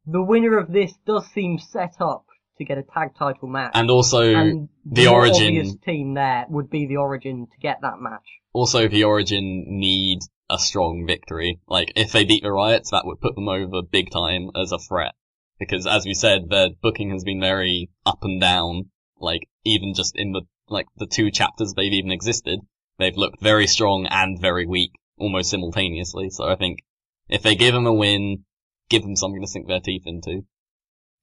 the 0.06 0.22
winner 0.22 0.58
of 0.58 0.72
this 0.72 0.94
does 1.06 1.28
seem 1.28 1.60
set 1.60 1.96
up 2.00 2.27
to 2.58 2.66
get 2.66 2.78
a 2.78 2.84
tag 2.84 3.10
title 3.18 3.48
match. 3.48 3.72
and 3.74 3.90
also, 3.90 4.22
And 4.34 4.70
the 4.86 5.06
more 5.06 5.28
Origin- 5.28 5.80
team 5.80 6.14
there 6.14 6.46
would 6.50 6.70
be 6.70 6.86
the 6.88 6.98
Origin 6.98 7.48
to 7.48 7.58
get 7.60 7.82
that 7.82 8.00
match. 8.00 8.28
also 8.54 8.88
the 8.88 9.04
Origin 9.04 9.66
need 9.68 10.20
a 10.50 10.58
strong 10.58 11.06
victory. 11.06 11.60
Like, 11.68 11.92
if 11.96 12.12
they 12.12 12.24
beat 12.24 12.44
the 12.44 12.52
Riots, 12.52 12.92
that 12.92 13.06
would 13.06 13.20
put 13.20 13.36
them 13.36 13.50
over 13.50 13.82
big 13.82 14.10
time 14.12 14.50
as 14.56 14.72
a 14.72 14.78
threat. 14.80 15.14
Because 15.60 15.86
as 15.88 16.06
we 16.06 16.14
said, 16.14 16.50
their 16.50 16.70
booking 16.82 17.12
has 17.12 17.24
been 17.24 17.42
very 17.42 17.90
up 18.06 18.20
and 18.24 18.40
down. 18.40 18.92
Like, 19.20 19.50
even 19.66 19.94
just 19.94 20.16
in 20.16 20.32
the, 20.32 20.44
like, 20.70 20.86
the 20.98 21.08
two 21.08 21.32
chapters 21.32 21.74
they've 21.74 21.92
even 21.92 22.12
existed, 22.12 22.60
they've 22.98 23.18
looked 23.18 23.42
very 23.42 23.68
strong 23.68 24.06
and 24.10 24.40
very 24.40 24.66
weak, 24.66 24.92
almost 25.20 25.50
simultaneously. 25.50 26.30
So 26.30 26.46
I 26.46 26.56
think, 26.56 26.80
if 27.28 27.42
they 27.42 27.56
give 27.56 27.74
them 27.74 27.88
a 27.88 27.94
win, 27.94 28.46
give 28.90 29.02
them 29.02 29.16
something 29.16 29.42
to 29.42 29.48
sink 29.48 29.68
their 29.68 29.82
teeth 29.82 30.04
into. 30.06 30.46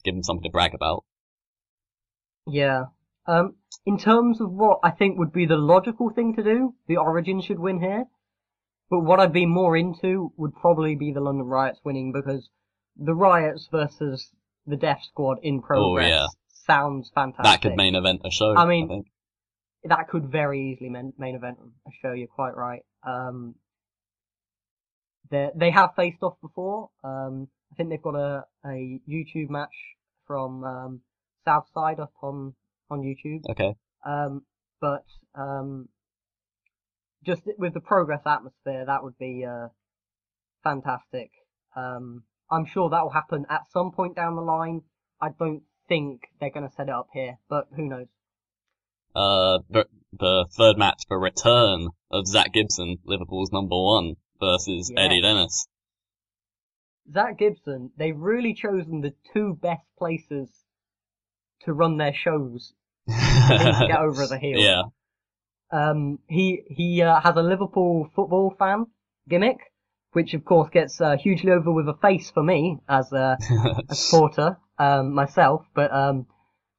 Give 0.05 0.15
them 0.15 0.23
something 0.23 0.43
to 0.43 0.51
brag 0.51 0.74
about. 0.74 1.05
Yeah. 2.46 2.84
Um, 3.26 3.54
in 3.86 3.98
terms 3.98 4.40
of 4.40 4.50
what 4.50 4.80
I 4.82 4.90
think 4.90 5.18
would 5.18 5.32
be 5.32 5.46
the 5.46 5.56
logical 5.56 6.10
thing 6.10 6.34
to 6.36 6.42
do, 6.42 6.74
the 6.86 6.96
Origin 6.96 7.40
should 7.40 7.58
win 7.58 7.80
here. 7.80 8.04
But 8.90 9.00
what 9.00 9.18
I'd 9.18 9.32
be 9.32 9.46
more 9.46 9.76
into 9.76 10.32
would 10.36 10.54
probably 10.54 10.94
be 10.94 11.12
the 11.12 11.20
London 11.20 11.46
Riots 11.46 11.80
winning 11.84 12.12
because 12.12 12.48
the 12.96 13.14
Riots 13.14 13.68
versus 13.70 14.30
the 14.66 14.76
Death 14.76 15.00
Squad 15.10 15.38
in 15.42 15.62
progress 15.62 16.08
yeah. 16.08 16.26
sounds 16.66 17.10
fantastic. 17.14 17.44
That 17.44 17.62
could 17.62 17.76
main 17.76 17.94
event 17.94 18.20
a 18.24 18.30
show. 18.30 18.54
I 18.54 18.66
mean, 18.66 18.88
think. 18.88 19.06
that 19.84 20.08
could 20.08 20.30
very 20.30 20.72
easily 20.72 20.90
main, 20.90 21.12
main 21.18 21.34
event 21.34 21.58
a 21.86 21.90
show. 22.02 22.12
You're 22.12 22.28
quite 22.28 22.56
right. 22.56 22.82
Um, 23.06 23.54
they 25.30 25.50
they 25.56 25.70
have 25.70 25.94
faced 25.96 26.22
off 26.22 26.36
before. 26.42 26.90
Um, 27.02 27.48
I 27.72 27.76
think 27.76 27.88
they've 27.88 28.02
got 28.02 28.14
a, 28.14 28.44
a 28.64 29.00
YouTube 29.08 29.50
match 29.50 29.74
from 30.26 30.64
um, 30.64 31.00
Southside 31.44 32.00
up 32.00 32.12
on 32.22 32.54
on 32.90 33.00
YouTube. 33.00 33.42
Okay. 33.50 33.74
Um, 34.04 34.42
but 34.80 35.04
um, 35.34 35.88
just 37.24 37.42
with 37.58 37.74
the 37.74 37.80
progress 37.80 38.22
atmosphere, 38.26 38.84
that 38.86 39.02
would 39.02 39.18
be 39.18 39.44
uh, 39.48 39.68
fantastic. 40.62 41.30
Um, 41.76 42.24
I'm 42.50 42.66
sure 42.66 42.90
that 42.90 43.02
will 43.02 43.10
happen 43.10 43.46
at 43.48 43.62
some 43.72 43.90
point 43.92 44.14
down 44.16 44.36
the 44.36 44.42
line. 44.42 44.82
I 45.20 45.28
don't 45.38 45.62
think 45.88 46.22
they're 46.40 46.50
going 46.50 46.68
to 46.68 46.74
set 46.74 46.88
it 46.88 46.94
up 46.94 47.08
here, 47.12 47.38
but 47.48 47.68
who 47.74 47.88
knows? 47.88 48.06
Uh, 49.16 49.58
the, 49.70 49.86
the 50.12 50.46
third 50.56 50.76
match 50.76 51.02
for 51.08 51.18
return 51.18 51.88
of 52.10 52.26
Zack 52.26 52.52
Gibson, 52.52 52.98
Liverpool's 53.04 53.52
number 53.52 53.76
one, 53.80 54.14
versus 54.40 54.92
Yeah. 54.94 55.02
Eddie 55.02 55.22
Dennis. 55.22 55.66
Zack 57.12 57.38
Gibson, 57.38 57.90
they've 57.96 58.16
really 58.16 58.54
chosen 58.54 59.00
the 59.00 59.14
two 59.32 59.58
best 59.60 59.86
places 59.98 60.63
to 61.64 61.72
run 61.72 61.96
their 61.96 62.14
shows 62.14 62.72
to 63.08 63.84
get 63.88 63.98
over 63.98 64.22
a 64.22 64.38
heel. 64.38 64.58
Yeah. 64.58 64.82
Um, 65.70 66.18
he 66.28 66.62
he 66.68 67.02
uh, 67.02 67.20
has 67.20 67.36
a 67.36 67.42
Liverpool 67.42 68.08
football 68.14 68.54
fan 68.58 68.86
gimmick, 69.28 69.58
which 70.12 70.34
of 70.34 70.44
course 70.44 70.70
gets 70.70 71.00
uh, 71.00 71.16
hugely 71.16 71.50
over 71.50 71.72
with 71.72 71.88
a 71.88 71.94
face 71.94 72.30
for 72.30 72.42
me 72.42 72.78
as 72.88 73.12
a, 73.12 73.38
a 73.88 73.94
supporter 73.94 74.58
um, 74.78 75.14
myself. 75.14 75.64
But 75.74 75.92
um, 75.92 76.26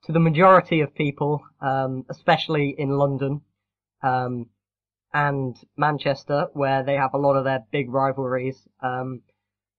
to 0.05 0.11
the 0.11 0.19
majority 0.19 0.81
of 0.81 0.95
people, 0.95 1.41
um, 1.61 2.05
especially 2.09 2.75
in 2.77 2.89
London 2.89 3.41
um, 4.03 4.47
and 5.13 5.55
Manchester, 5.75 6.47
where 6.53 6.83
they 6.83 6.95
have 6.95 7.13
a 7.13 7.17
lot 7.17 7.35
of 7.35 7.43
their 7.43 7.65
big 7.71 7.91
rivalries, 7.91 8.67
um, 8.81 9.21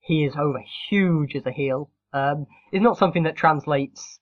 he 0.00 0.24
is 0.24 0.34
over 0.36 0.62
huge 0.88 1.34
as 1.36 1.46
a 1.46 1.52
heel. 1.52 1.90
Um, 2.12 2.46
it's 2.72 2.82
not 2.82 2.98
something 2.98 3.24
that 3.24 3.36
translates. 3.36 4.20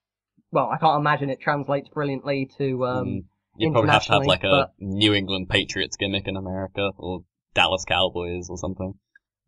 Well, 0.55 0.71
I 0.73 0.79
can't 0.79 1.01
imagine 1.01 1.31
it 1.31 1.41
translates 1.41 1.89
brilliantly 1.89 2.49
to. 2.59 2.87
Um, 2.87 3.07
Mm. 3.07 3.25
You'd 3.57 3.73
probably 3.73 3.91
have 3.91 4.05
to 4.07 4.13
have 4.15 4.27
like 4.27 4.43
a 4.43 4.71
New 4.81 5.15
England 5.15 5.49
Patriots 5.49 5.97
gimmick 5.97 6.27
in 6.27 6.37
America, 6.37 6.91
or 6.97 7.23
Dallas 7.55 7.85
Cowboys 7.85 8.49
or 8.51 8.59
something. 8.59 8.95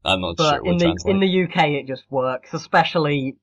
I'm 0.05 0.21
not 0.21 0.37
but 0.37 0.51
sure 0.51 0.65
it 0.65 0.69
in 0.71 0.79
the 0.79 0.85
translate. 0.85 1.15
in 1.15 1.21
the 1.21 1.45
UK 1.45 1.69
it 1.71 1.89
just 1.89 2.05
works, 2.09 2.55
especially 2.55 3.37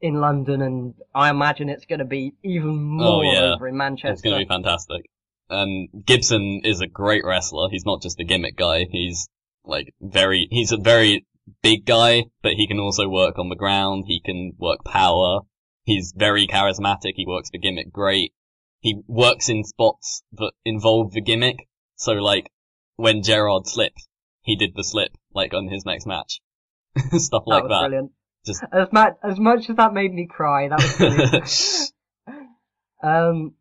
in 0.00 0.14
London, 0.14 0.60
and 0.62 0.94
I 1.14 1.30
imagine 1.30 1.68
it's 1.68 1.86
going 1.86 2.00
to 2.00 2.04
be 2.04 2.34
even 2.42 2.76
more 2.82 3.06
Oh, 3.06 3.22
yeah. 3.22 3.54
over 3.54 3.68
in 3.68 3.76
Manchester. 3.76 4.12
It's 4.12 4.22
going 4.22 4.40
to 4.40 4.44
be 4.44 4.48
fantastic. 4.48 5.08
And 5.50 5.88
Gibson 6.04 6.62
is 6.64 6.80
a 6.80 6.88
great 6.88 7.24
wrestler. 7.24 7.68
He's 7.70 7.86
not 7.86 8.02
just 8.02 8.18
a 8.18 8.24
gimmick 8.24 8.56
guy. 8.56 8.86
He's 8.90 9.28
like 9.64 9.94
very, 10.00 10.48
he's 10.50 10.72
a 10.72 10.78
very 10.78 11.26
big 11.62 11.84
guy, 11.86 12.24
but 12.42 12.52
he 12.54 12.66
can 12.66 12.80
also 12.80 13.08
work 13.08 13.38
on 13.38 13.48
the 13.50 13.56
ground. 13.56 14.04
He 14.08 14.20
can 14.20 14.54
work 14.58 14.84
power. 14.84 15.40
He's 15.88 16.12
very 16.14 16.46
charismatic. 16.46 17.12
He 17.14 17.24
works 17.26 17.48
the 17.48 17.56
gimmick 17.56 17.90
great. 17.90 18.34
He 18.80 19.00
works 19.06 19.48
in 19.48 19.64
spots 19.64 20.22
that 20.32 20.52
involve 20.62 21.12
the 21.12 21.22
gimmick. 21.22 21.66
So 21.96 22.12
like 22.12 22.50
when 22.96 23.22
Gerrard 23.22 23.66
slipped, 23.66 24.06
he 24.42 24.54
did 24.54 24.74
the 24.74 24.84
slip 24.84 25.12
like 25.32 25.54
on 25.54 25.66
his 25.66 25.86
next 25.86 26.06
match. 26.06 26.42
Stuff 26.98 27.44
that 27.46 27.50
like 27.50 27.62
was 27.62 27.70
that. 27.70 27.80
brilliant. 27.88 28.12
Just- 28.44 28.64
as 28.72 28.92
much 28.92 29.14
as 29.24 29.40
much 29.40 29.70
as 29.70 29.76
that 29.76 29.94
made 29.94 30.12
me 30.12 30.26
cry, 30.26 30.68
that 30.68 30.78
was 30.78 31.92
brilliant. 32.26 32.48
um, 33.02 33.54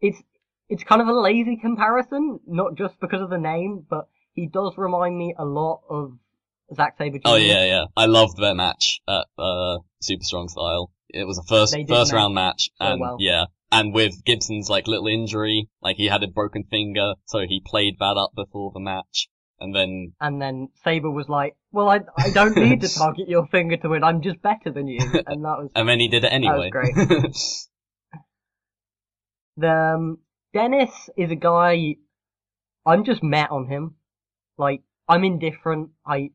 it's 0.00 0.22
it's 0.70 0.82
kind 0.82 1.02
of 1.02 1.08
a 1.08 1.12
lazy 1.12 1.58
comparison, 1.58 2.40
not 2.46 2.74
just 2.74 2.98
because 3.02 3.20
of 3.20 3.28
the 3.28 3.36
name, 3.36 3.84
but 3.86 4.08
he 4.32 4.46
does 4.46 4.72
remind 4.78 5.18
me 5.18 5.34
a 5.38 5.44
lot 5.44 5.82
of 5.90 6.16
Zack 6.74 6.96
Sabre 6.96 7.18
Jr. 7.18 7.22
Oh 7.26 7.36
yeah, 7.36 7.66
yeah. 7.66 7.84
I 7.98 8.06
loved 8.06 8.38
their 8.38 8.54
match 8.54 9.02
at 9.06 9.26
uh, 9.38 9.80
Super 10.00 10.24
Strong 10.24 10.48
Style. 10.48 10.90
It 11.14 11.26
was 11.26 11.38
a 11.38 11.44
first 11.44 11.76
first 11.88 12.12
match 12.12 12.12
round 12.12 12.34
match, 12.34 12.70
so 12.74 12.86
and 12.86 13.00
well. 13.00 13.16
yeah, 13.20 13.44
and 13.70 13.94
with 13.94 14.24
Gibson's 14.24 14.68
like 14.68 14.88
little 14.88 15.06
injury, 15.06 15.68
like 15.80 15.96
he 15.96 16.06
had 16.06 16.24
a 16.24 16.26
broken 16.26 16.64
finger, 16.64 17.14
so 17.26 17.46
he 17.46 17.62
played 17.64 17.98
that 18.00 18.16
up 18.16 18.32
before 18.34 18.72
the 18.74 18.80
match, 18.80 19.28
and 19.60 19.72
then 19.72 20.14
And 20.20 20.42
then 20.42 20.70
Sabre 20.82 21.12
was 21.12 21.28
like, 21.28 21.54
"Well, 21.70 21.88
I 21.88 22.00
I 22.16 22.30
don't 22.30 22.56
need 22.56 22.80
to 22.80 22.88
target 22.98 23.28
your 23.28 23.46
finger 23.46 23.76
to 23.76 23.88
win. 23.88 24.02
I'm 24.02 24.22
just 24.22 24.42
better 24.42 24.72
than 24.72 24.88
you." 24.88 24.98
And 25.26 25.44
that 25.44 25.58
was 25.58 25.70
and 25.76 25.88
then 25.88 26.00
he 26.00 26.08
did 26.08 26.24
it 26.24 26.32
anyway. 26.32 26.70
great. 26.70 26.94
the 29.56 29.70
um, 29.70 30.18
Dennis 30.52 31.10
is 31.16 31.30
a 31.30 31.36
guy. 31.36 31.94
I'm 32.84 33.04
just 33.04 33.22
met 33.22 33.52
on 33.52 33.68
him. 33.68 33.94
Like 34.58 34.82
I'm 35.08 35.22
indifferent. 35.22 35.90
I 36.04 36.30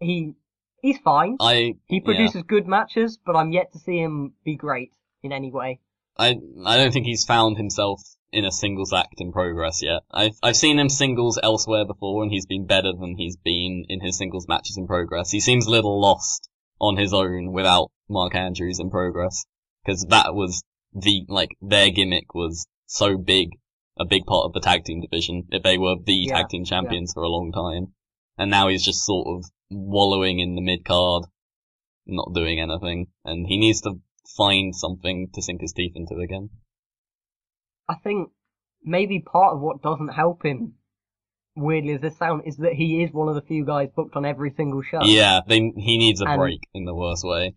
he 0.00 0.34
he's 0.82 0.98
fine. 0.98 1.36
I 1.40 1.74
He 1.86 1.96
yeah. 1.96 2.04
produces 2.04 2.42
good 2.42 2.66
matches, 2.66 3.18
but 3.24 3.36
I'm 3.36 3.52
yet 3.52 3.72
to 3.72 3.78
see 3.78 3.98
him 3.98 4.34
be 4.44 4.56
great 4.56 4.92
in 5.22 5.32
any 5.32 5.50
way. 5.50 5.80
I 6.18 6.36
I 6.64 6.76
don't 6.76 6.92
think 6.92 7.06
he's 7.06 7.24
found 7.24 7.56
himself 7.56 8.00
in 8.32 8.44
a 8.44 8.52
singles 8.52 8.92
act 8.92 9.14
in 9.20 9.32
progress 9.32 9.82
yet. 9.82 10.02
I've 10.10 10.36
I've 10.42 10.56
seen 10.56 10.78
him 10.78 10.88
singles 10.88 11.38
elsewhere 11.42 11.84
before, 11.84 12.22
and 12.22 12.30
he's 12.30 12.46
been 12.46 12.66
better 12.66 12.92
than 12.92 13.16
he's 13.16 13.36
been 13.36 13.84
in 13.88 14.00
his 14.00 14.18
singles 14.18 14.46
matches 14.48 14.76
in 14.76 14.86
progress. 14.86 15.30
He 15.30 15.40
seems 15.40 15.66
a 15.66 15.70
little 15.70 16.00
lost 16.00 16.48
on 16.80 16.96
his 16.96 17.12
own 17.12 17.52
without 17.52 17.90
Mark 18.08 18.34
Andrews 18.34 18.80
in 18.80 18.90
progress, 18.90 19.44
because 19.84 20.06
that 20.10 20.34
was 20.34 20.62
the 20.92 21.24
like 21.28 21.50
their 21.60 21.90
gimmick 21.90 22.34
was 22.34 22.66
so 22.86 23.16
big, 23.16 23.50
a 23.98 24.04
big 24.04 24.24
part 24.26 24.46
of 24.46 24.52
the 24.52 24.60
tag 24.60 24.84
team 24.84 25.00
division. 25.00 25.44
That 25.50 25.62
they 25.62 25.78
were 25.78 25.96
the 26.04 26.14
Yeah, 26.14 26.36
tag 26.36 26.48
team 26.48 26.64
champions 26.64 27.12
for 27.12 27.22
a 27.22 27.28
long 27.28 27.52
time, 27.52 27.94
and 28.38 28.50
now 28.50 28.68
he's 28.68 28.84
just 28.84 29.04
sort 29.04 29.26
of 29.26 29.50
wallowing 29.70 30.40
in 30.40 30.54
the 30.54 30.60
mid 30.62 30.84
card, 30.84 31.24
not 32.06 32.34
doing 32.34 32.60
anything, 32.60 33.06
and 33.24 33.46
he 33.46 33.56
needs 33.58 33.80
to 33.82 33.94
find 34.36 34.74
something 34.74 35.28
to 35.34 35.42
sink 35.42 35.60
his 35.60 35.72
teeth 35.72 35.92
into 35.94 36.16
again. 36.16 36.50
I 37.88 37.94
think 37.94 38.30
maybe 38.82 39.20
part 39.20 39.54
of 39.54 39.60
what 39.60 39.82
doesn't 39.82 40.08
help 40.08 40.44
him, 40.44 40.74
weirdly 41.56 41.94
as 41.94 42.00
this 42.00 42.16
sound, 42.18 42.42
is 42.46 42.58
that 42.58 42.74
he 42.74 43.02
is 43.02 43.12
one 43.12 43.28
of 43.28 43.34
the 43.34 43.42
few 43.42 43.64
guys 43.64 43.88
booked 43.94 44.16
on 44.16 44.24
every 44.24 44.52
single 44.56 44.82
show. 44.82 45.00
Yeah, 45.02 45.40
they, 45.46 45.58
he 45.76 45.98
needs 45.98 46.20
a 46.20 46.26
And- 46.26 46.38
break 46.38 46.60
in 46.74 46.84
the 46.84 46.94
worst 46.94 47.24
way. 47.24 47.54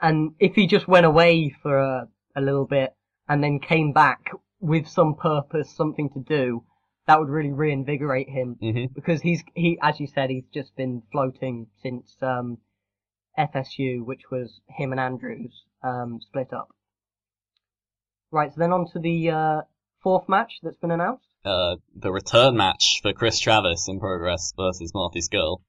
And 0.00 0.32
if 0.40 0.56
he 0.56 0.66
just 0.66 0.88
went 0.88 1.06
away 1.06 1.54
for 1.62 1.78
a, 1.78 2.08
a 2.34 2.40
little 2.40 2.66
bit 2.66 2.92
and 3.28 3.42
then 3.42 3.60
came 3.60 3.92
back 3.92 4.32
with 4.58 4.88
some 4.88 5.14
purpose, 5.14 5.70
something 5.76 6.10
to 6.10 6.18
do, 6.18 6.64
that 7.06 7.18
would 7.18 7.28
really 7.28 7.52
reinvigorate 7.52 8.28
him. 8.28 8.56
hmm 8.60 8.84
Because 8.94 9.20
he's, 9.20 9.42
he, 9.54 9.78
as 9.82 9.98
you 10.00 10.06
said, 10.06 10.30
he's 10.30 10.46
just 10.52 10.74
been 10.76 11.02
floating 11.10 11.66
since, 11.82 12.16
um, 12.22 12.58
FSU, 13.38 14.04
which 14.04 14.30
was 14.30 14.60
him 14.68 14.92
and 14.92 15.00
Andrews, 15.00 15.64
um, 15.82 16.20
split 16.20 16.52
up. 16.52 16.68
Right, 18.30 18.52
so 18.52 18.60
then 18.60 18.72
on 18.72 18.86
to 18.92 18.98
the, 18.98 19.30
uh, 19.30 19.60
fourth 20.02 20.28
match 20.28 20.58
that's 20.62 20.76
been 20.76 20.90
announced. 20.90 21.26
Uh, 21.44 21.76
the 21.94 22.12
return 22.12 22.56
match 22.56 23.00
for 23.02 23.12
Chris 23.12 23.38
Travis 23.40 23.88
in 23.88 23.98
progress 23.98 24.52
versus 24.56 24.92
Marty 24.94 25.20
Scurll. 25.20 25.60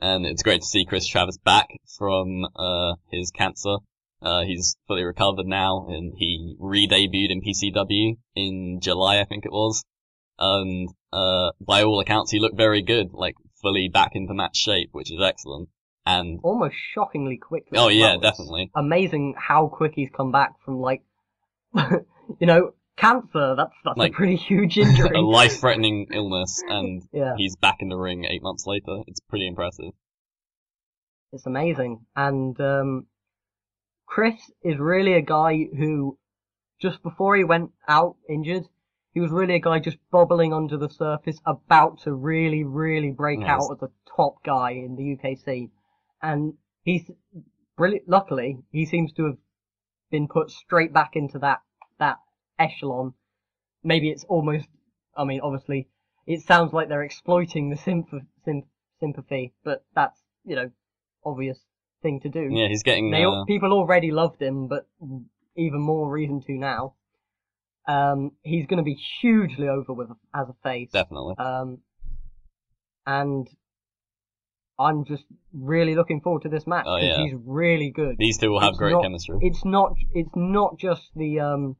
And 0.00 0.26
it's 0.26 0.42
great 0.42 0.60
to 0.60 0.66
see 0.66 0.84
Chris 0.84 1.06
Travis 1.06 1.38
back 1.38 1.68
from, 1.96 2.44
uh, 2.56 2.94
his 3.10 3.30
cancer. 3.30 3.76
Uh, 4.20 4.42
he's 4.42 4.76
fully 4.88 5.04
recovered 5.04 5.46
now 5.46 5.86
and 5.88 6.14
he 6.16 6.56
re-debuted 6.58 7.30
in 7.30 7.40
PCW 7.40 8.16
in 8.34 8.80
July, 8.80 9.20
I 9.20 9.24
think 9.24 9.44
it 9.46 9.52
was. 9.52 9.84
And, 10.38 10.88
uh, 11.12 11.50
by 11.60 11.82
all 11.82 12.00
accounts 12.00 12.30
he 12.30 12.38
looked 12.40 12.56
very 12.56 12.82
good, 12.82 13.12
like 13.12 13.34
fully 13.62 13.88
back 13.92 14.10
into 14.14 14.34
match 14.34 14.56
shape, 14.56 14.90
which 14.92 15.10
is 15.12 15.20
excellent. 15.22 15.68
And, 16.04 16.38
Almost 16.42 16.76
shockingly 16.94 17.36
quickly. 17.36 17.78
oh 17.78 17.88
yeah, 17.88 18.12
well. 18.12 18.20
Definitely. 18.20 18.70
Amazing 18.74 19.34
how 19.38 19.66
quick 19.68 19.92
he's 19.96 20.10
come 20.14 20.30
back 20.30 20.52
from 20.64 20.80
like, 20.80 21.02
you 21.74 22.46
know, 22.46 22.74
cancer. 22.96 23.54
That's, 23.56 23.72
that's 23.84 23.96
Like, 23.98 24.12
a 24.12 24.14
pretty 24.14 24.36
huge 24.36 24.78
injury. 24.78 25.10
a 25.16 25.20
life-threatening 25.20 26.08
illness 26.12 26.62
and 26.68 27.02
yeah. 27.12 27.34
he's 27.36 27.56
back 27.56 27.76
in 27.80 27.88
the 27.88 27.96
ring 27.96 28.24
eight 28.24 28.42
months 28.42 28.66
later. 28.66 29.02
It's 29.06 29.20
pretty 29.20 29.46
impressive. 29.48 29.92
It's 31.32 31.46
amazing. 31.46 32.04
And 32.14 32.58
um, 32.60 33.06
Chris 34.06 34.36
is 34.62 34.78
really 34.78 35.14
a 35.14 35.22
guy 35.22 35.66
who, 35.76 36.18
just 36.80 37.02
before 37.02 37.36
he 37.36 37.44
went 37.44 37.72
out 37.88 38.16
injured, 38.28 38.64
he 39.16 39.20
was 39.20 39.30
really 39.30 39.54
a 39.54 39.58
guy 39.58 39.78
just 39.78 39.96
bubbling 40.10 40.52
under 40.52 40.76
the 40.76 40.90
surface, 40.90 41.40
about 41.46 42.00
to 42.00 42.12
really, 42.12 42.64
really 42.64 43.10
break 43.10 43.40
out 43.40 43.70
as 43.72 43.80
a 43.80 43.88
top 44.14 44.44
guy 44.44 44.72
in 44.72 44.94
the 44.94 45.14
UK 45.14 45.38
scene. 45.38 45.70
And 46.20 46.52
he's 46.82 47.10
brilliant. 47.78 48.06
Luckily, 48.06 48.58
he 48.72 48.84
seems 48.84 49.14
to 49.14 49.24
have 49.24 49.38
been 50.10 50.28
put 50.28 50.50
straight 50.50 50.92
back 50.92 51.12
into 51.16 51.38
that 51.38 51.60
that 51.98 52.18
echelon. 52.58 53.14
Maybe 53.82 54.10
it's 54.10 54.24
almost. 54.24 54.68
I 55.16 55.24
mean, 55.24 55.40
obviously, 55.42 55.88
it 56.26 56.42
sounds 56.42 56.74
like 56.74 56.90
they're 56.90 57.02
exploiting 57.02 57.70
the 57.70 57.78
symph- 57.78 58.12
sym- 58.44 58.68
sympathy, 59.00 59.54
but 59.64 59.82
that's 59.94 60.20
you 60.44 60.56
know 60.56 60.70
obvious 61.24 61.58
thing 62.02 62.20
to 62.20 62.28
do. 62.28 62.50
Yeah, 62.52 62.68
he's 62.68 62.82
getting, 62.82 63.10
They, 63.10 63.24
uh, 63.24 63.46
people 63.46 63.72
already 63.72 64.10
loved 64.10 64.42
him, 64.42 64.68
but 64.68 64.86
even 65.56 65.80
more 65.80 66.10
reason 66.10 66.42
to 66.42 66.52
now. 66.52 66.96
Um, 67.88 68.32
he's 68.42 68.66
going 68.66 68.78
to 68.78 68.82
be 68.82 68.98
hugely 69.20 69.68
over 69.68 69.92
with 69.92 70.08
as 70.34 70.48
a 70.48 70.54
face. 70.62 70.90
definitely. 70.92 71.34
Um, 71.38 71.78
and 73.06 73.46
I'm 74.78 75.04
just 75.04 75.24
really 75.52 75.94
looking 75.94 76.20
forward 76.20 76.42
to 76.42 76.48
this 76.48 76.66
match 76.66 76.84
Oh, 76.86 76.96
because 77.00 77.18
yeah. 77.18 77.24
he's 77.24 77.34
really 77.44 77.90
good. 77.90 78.16
These 78.18 78.38
two 78.38 78.50
will 78.50 78.60
have 78.60 78.70
it's 78.70 78.78
great 78.78 78.92
not- 78.92 79.02
chemistry. 79.02 79.38
It's 79.40 79.64
not. 79.64 79.94
It's 80.12 80.30
not 80.34 80.78
just 80.78 81.02
the 81.14 81.40
um, 81.40 81.76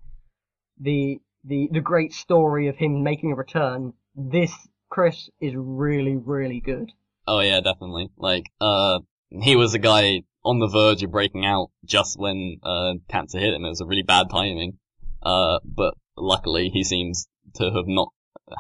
the 0.80 1.18
the 1.44 1.68
the 1.72 1.80
great 1.80 2.12
story 2.12 2.68
of 2.68 2.76
him 2.76 3.02
making 3.02 3.32
a 3.32 3.36
return. 3.36 3.92
This 4.14 4.52
Chris 4.88 5.28
is 5.40 5.52
really 5.56 6.16
really 6.16 6.60
good. 6.60 6.92
Oh 7.26 7.40
yeah, 7.40 7.60
definitely. 7.60 8.08
Like, 8.16 8.44
uh, 8.60 9.00
he 9.30 9.56
was 9.56 9.74
a 9.74 9.78
guy 9.80 10.22
on 10.44 10.60
the 10.60 10.68
verge 10.68 11.02
of 11.02 11.10
breaking 11.10 11.44
out 11.44 11.70
just 11.84 12.16
when 12.18 12.58
uh, 12.62 12.92
cancer 13.10 13.38
hit 13.40 13.52
him. 13.52 13.64
It 13.64 13.68
was 13.68 13.80
a 13.80 13.86
really 13.86 14.04
bad 14.04 14.30
timing. 14.30 14.78
Uh, 15.26 15.58
but 15.64 15.94
luckily 16.16 16.70
he 16.72 16.84
seems 16.84 17.26
to 17.56 17.64
have 17.64 17.88
not 17.88 18.12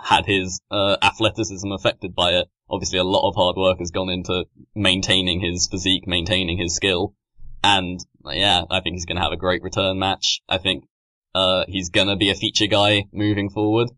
had 0.02 0.26
his 0.26 0.60
uh, 0.68 0.96
athleticism 1.00 1.70
affected 1.70 2.12
by 2.12 2.32
it. 2.32 2.48
Obviously, 2.68 2.98
a 2.98 3.04
lot 3.04 3.28
of 3.28 3.36
hard 3.36 3.56
work 3.56 3.78
has 3.78 3.92
gone 3.92 4.08
into 4.08 4.46
maintaining 4.74 5.40
his 5.40 5.68
physique, 5.70 6.08
maintaining 6.08 6.58
his 6.58 6.74
skill, 6.74 7.14
and 7.62 8.00
yeah, 8.24 8.62
I 8.68 8.80
think 8.80 8.94
he's 8.94 9.04
going 9.04 9.18
to 9.18 9.22
have 9.22 9.32
a 9.32 9.36
great 9.36 9.62
return 9.62 10.00
match. 10.00 10.40
I 10.48 10.58
think 10.58 10.88
uh, 11.36 11.66
he's 11.68 11.90
going 11.90 12.08
to 12.08 12.16
be 12.16 12.30
a 12.30 12.34
feature 12.34 12.66
guy 12.66 13.04
moving 13.12 13.48
forward, 13.48 13.90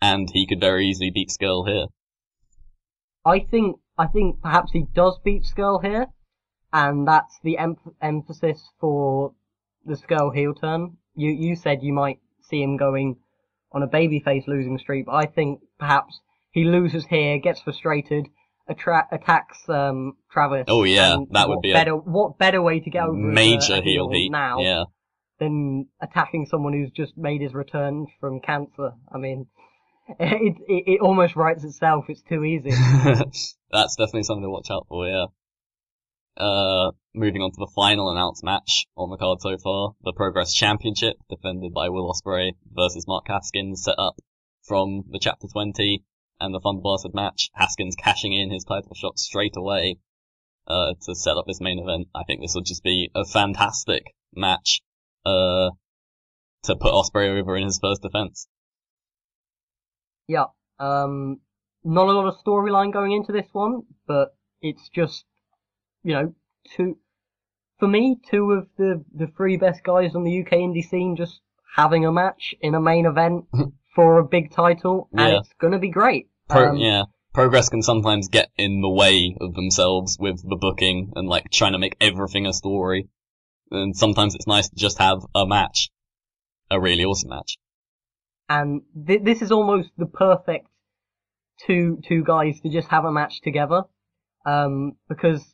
and 0.00 0.28
he 0.32 0.46
could 0.46 0.60
very 0.60 0.86
easily 0.86 1.10
beat 1.12 1.30
Scurll 1.30 1.66
here. 1.66 1.86
I 3.24 3.40
think 3.40 3.80
I 3.98 4.06
think 4.06 4.40
perhaps 4.40 4.70
he 4.70 4.84
does 4.94 5.18
beat 5.24 5.42
Scurll 5.42 5.82
here, 5.82 6.06
and 6.72 7.08
that's 7.08 7.40
the 7.42 7.58
em- 7.58 7.96
emphasis 8.00 8.62
for 8.78 9.34
the 9.84 9.94
Scurll 9.96 10.32
heel 10.32 10.54
turn. 10.54 10.98
You 11.14 11.30
you 11.30 11.56
said 11.56 11.82
you 11.82 11.92
might 11.92 12.18
see 12.42 12.62
him 12.62 12.76
going 12.76 13.16
on 13.72 13.82
a 13.82 13.88
babyface 13.88 14.46
losing 14.46 14.78
streak, 14.78 15.06
but 15.06 15.14
I 15.14 15.26
think 15.26 15.60
perhaps 15.78 16.20
he 16.50 16.64
loses 16.64 17.06
here, 17.06 17.38
gets 17.38 17.60
frustrated, 17.60 18.28
attra- 18.68 19.08
attacks 19.10 19.58
um, 19.68 20.16
Travis. 20.30 20.64
Oh 20.68 20.84
yeah, 20.84 21.16
that 21.30 21.48
would 21.48 21.62
be 21.62 21.72
better. 21.72 21.92
a 21.92 21.96
what 21.96 22.38
better 22.38 22.62
way 22.62 22.80
to 22.80 22.90
get 22.90 23.04
over 23.04 23.16
major 23.16 23.74
a, 23.74 23.78
a 23.78 23.82
heel 23.82 24.10
heat. 24.10 24.30
now 24.30 24.60
Yeah, 24.60 24.84
than 25.38 25.88
attacking 26.00 26.46
someone 26.46 26.72
who's 26.72 26.90
just 26.90 27.16
made 27.16 27.40
his 27.40 27.54
return 27.54 28.06
from 28.20 28.40
cancer? 28.40 28.92
I 29.12 29.18
mean, 29.18 29.46
it 30.20 30.56
it, 30.68 30.84
it 30.86 31.00
almost 31.00 31.36
writes 31.36 31.64
itself. 31.64 32.06
It's 32.08 32.22
too 32.22 32.44
easy. 32.44 32.70
that's 33.70 33.96
definitely 33.96 34.24
something 34.24 34.44
to 34.44 34.50
watch 34.50 34.70
out 34.70 34.86
for. 34.88 35.08
Yeah. 35.08 35.26
Uh, 36.36 36.92
moving 37.14 37.42
on 37.42 37.50
to 37.50 37.58
the 37.58 37.70
final 37.74 38.10
announced 38.10 38.42
match 38.42 38.86
on 38.96 39.10
the 39.10 39.16
card 39.16 39.40
so 39.40 39.58
far, 39.58 39.94
the 40.02 40.12
Progress 40.14 40.54
Championship, 40.54 41.16
defended 41.28 41.74
by 41.74 41.88
Will 41.88 42.10
Ospreay 42.10 42.52
versus 42.72 43.06
Mark 43.06 43.26
Haskins, 43.28 43.84
set 43.84 43.96
up 43.98 44.16
from 44.62 45.04
the 45.10 45.18
Chapter 45.20 45.46
20 45.52 46.04
and 46.40 46.54
the 46.54 46.60
Thunderbastard 46.60 47.14
match. 47.14 47.50
Haskins 47.54 47.96
cashing 47.96 48.32
in 48.32 48.50
his 48.50 48.64
title 48.64 48.94
shot 48.94 49.18
straight 49.18 49.56
away, 49.56 49.98
uh, 50.66 50.94
to 51.02 51.14
set 51.14 51.36
up 51.36 51.46
this 51.46 51.60
main 51.60 51.78
event. 51.78 52.08
I 52.14 52.22
think 52.24 52.40
this 52.40 52.54
will 52.54 52.62
just 52.62 52.82
be 52.82 53.10
a 53.14 53.24
fantastic 53.24 54.14
match, 54.34 54.80
uh, 55.26 55.70
to 56.64 56.76
put 56.76 56.92
Ospreay 56.92 57.38
over 57.40 57.56
in 57.56 57.64
his 57.64 57.78
first 57.80 58.02
defense. 58.02 58.48
Yeah. 60.28 60.46
Um, 60.78 61.40
not 61.84 62.08
a 62.08 62.12
lot 62.12 62.26
of 62.26 62.42
storyline 62.44 62.92
going 62.92 63.12
into 63.12 63.32
this 63.32 63.48
one, 63.52 63.82
but 64.06 64.34
it's 64.60 64.88
just, 64.88 65.24
you 66.02 66.14
know, 66.14 66.34
two, 66.76 66.98
for 67.78 67.88
me, 67.88 68.18
two 68.30 68.52
of 68.52 68.68
the, 68.76 69.04
the 69.14 69.26
three 69.36 69.56
best 69.56 69.82
guys 69.84 70.14
on 70.14 70.24
the 70.24 70.40
UK 70.42 70.52
indie 70.52 70.84
scene 70.88 71.16
just 71.16 71.40
having 71.76 72.04
a 72.04 72.12
match 72.12 72.54
in 72.60 72.74
a 72.74 72.80
main 72.80 73.06
event 73.06 73.46
for 73.94 74.18
a 74.18 74.24
big 74.24 74.52
title, 74.52 75.08
and 75.12 75.20
Yeah. 75.32 75.38
it's 75.38 75.52
gonna 75.60 75.78
be 75.78 75.90
great. 75.90 76.28
Pro- 76.48 76.70
Um, 76.70 76.76
yeah. 76.76 77.04
Progress 77.34 77.70
can 77.70 77.80
sometimes 77.82 78.28
get 78.28 78.50
in 78.58 78.82
the 78.82 78.90
way 78.90 79.34
of 79.40 79.54
themselves 79.54 80.18
with 80.20 80.42
the 80.46 80.56
booking 80.56 81.12
and 81.16 81.26
like 81.28 81.50
trying 81.50 81.72
to 81.72 81.78
make 81.78 81.96
everything 81.98 82.46
a 82.46 82.52
story. 82.52 83.08
And 83.70 83.96
sometimes 83.96 84.34
it's 84.34 84.46
nice 84.46 84.68
to 84.68 84.76
just 84.76 84.98
have 84.98 85.24
a 85.34 85.46
match. 85.46 85.88
A 86.70 86.78
really 86.78 87.04
awesome 87.04 87.30
match. 87.30 87.56
and 88.50 88.82
th- 89.06 89.22
this 89.22 89.40
is 89.40 89.50
almost 89.50 89.90
the 89.96 90.04
perfect 90.06 90.66
two 91.66 92.00
two 92.06 92.22
guys 92.24 92.60
to 92.60 92.68
just 92.68 92.88
have 92.88 93.04
a 93.06 93.12
match 93.12 93.40
together, 93.40 93.84
um, 94.44 94.92
because 95.08 95.51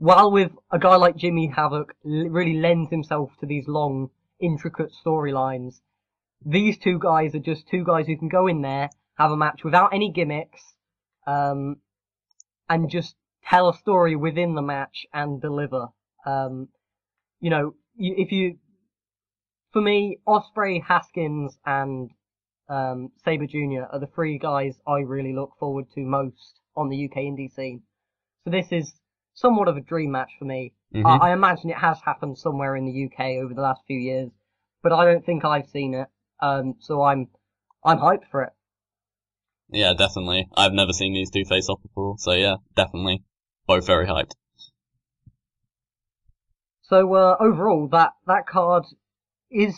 while 0.00 0.32
with 0.32 0.50
a 0.72 0.78
guy 0.78 0.96
like 0.96 1.14
Jimmy 1.14 1.48
Havoc 1.54 1.94
really 2.02 2.54
lends 2.54 2.88
himself 2.90 3.32
to 3.38 3.46
these 3.46 3.68
long, 3.68 4.08
intricate 4.40 4.92
storylines, 5.04 5.82
these 6.42 6.78
two 6.78 6.98
guys 6.98 7.34
are 7.34 7.40
just 7.40 7.68
two 7.68 7.84
guys 7.84 8.06
who 8.06 8.16
can 8.16 8.30
go 8.30 8.46
in 8.46 8.62
there, 8.62 8.88
have 9.18 9.30
a 9.30 9.36
match 9.36 9.62
without 9.62 9.92
any 9.92 10.10
gimmicks, 10.10 10.62
um, 11.26 11.76
and 12.66 12.88
just 12.88 13.14
tell 13.44 13.68
a 13.68 13.76
story 13.76 14.16
within 14.16 14.54
the 14.54 14.62
match 14.62 15.04
and 15.12 15.38
deliver. 15.38 15.88
Um, 16.24 16.68
you 17.40 17.50
know, 17.50 17.74
if 17.98 18.32
you 18.32 18.56
for 19.70 19.82
me, 19.82 20.16
Ospreay, 20.26 20.82
Haskins, 20.82 21.58
and 21.66 22.10
um, 22.70 23.12
Sabre 23.22 23.46
Jr. 23.46 23.82
are 23.92 24.00
the 24.00 24.08
three 24.14 24.38
guys 24.38 24.80
I 24.86 25.00
really 25.00 25.34
look 25.34 25.52
forward 25.60 25.90
to 25.94 26.00
most 26.00 26.58
on 26.74 26.88
the 26.88 27.04
UK 27.04 27.18
indie 27.18 27.54
scene. 27.54 27.82
So 28.44 28.50
this 28.50 28.72
is 28.72 28.94
somewhat 29.34 29.68
of 29.68 29.76
a 29.76 29.80
dream 29.80 30.10
match 30.12 30.30
for 30.38 30.44
me. 30.44 30.72
Mhm. 30.94 31.06
I, 31.06 31.30
I 31.30 31.32
imagine 31.32 31.70
it 31.70 31.78
has 31.78 32.00
happened 32.02 32.38
somewhere 32.38 32.76
in 32.76 32.84
the 32.86 33.04
UK 33.06 33.42
over 33.42 33.54
the 33.54 33.62
last 33.62 33.82
few 33.86 33.98
years, 33.98 34.30
but 34.82 34.92
I 34.92 35.04
don't 35.04 35.24
think 35.24 35.44
I've 35.44 35.68
seen 35.68 35.94
it. 35.94 36.08
Um, 36.40 36.76
so 36.80 37.02
I'm 37.02 37.28
I'm 37.84 37.98
hyped 37.98 38.28
for 38.30 38.42
it. 38.42 38.52
Yeah, 39.70 39.94
definitely. 39.94 40.48
I've 40.56 40.72
never 40.72 40.92
seen 40.92 41.14
these 41.14 41.30
two 41.30 41.44
face 41.44 41.68
off 41.68 41.80
before, 41.82 42.16
so 42.18 42.32
yeah, 42.32 42.56
definitely. 42.74 43.22
Both 43.66 43.86
very 43.86 44.06
hyped. 44.06 44.32
So 46.82 47.14
uh, 47.14 47.36
overall, 47.38 47.86
that 47.92 48.14
that 48.26 48.46
card 48.46 48.84
is 49.50 49.76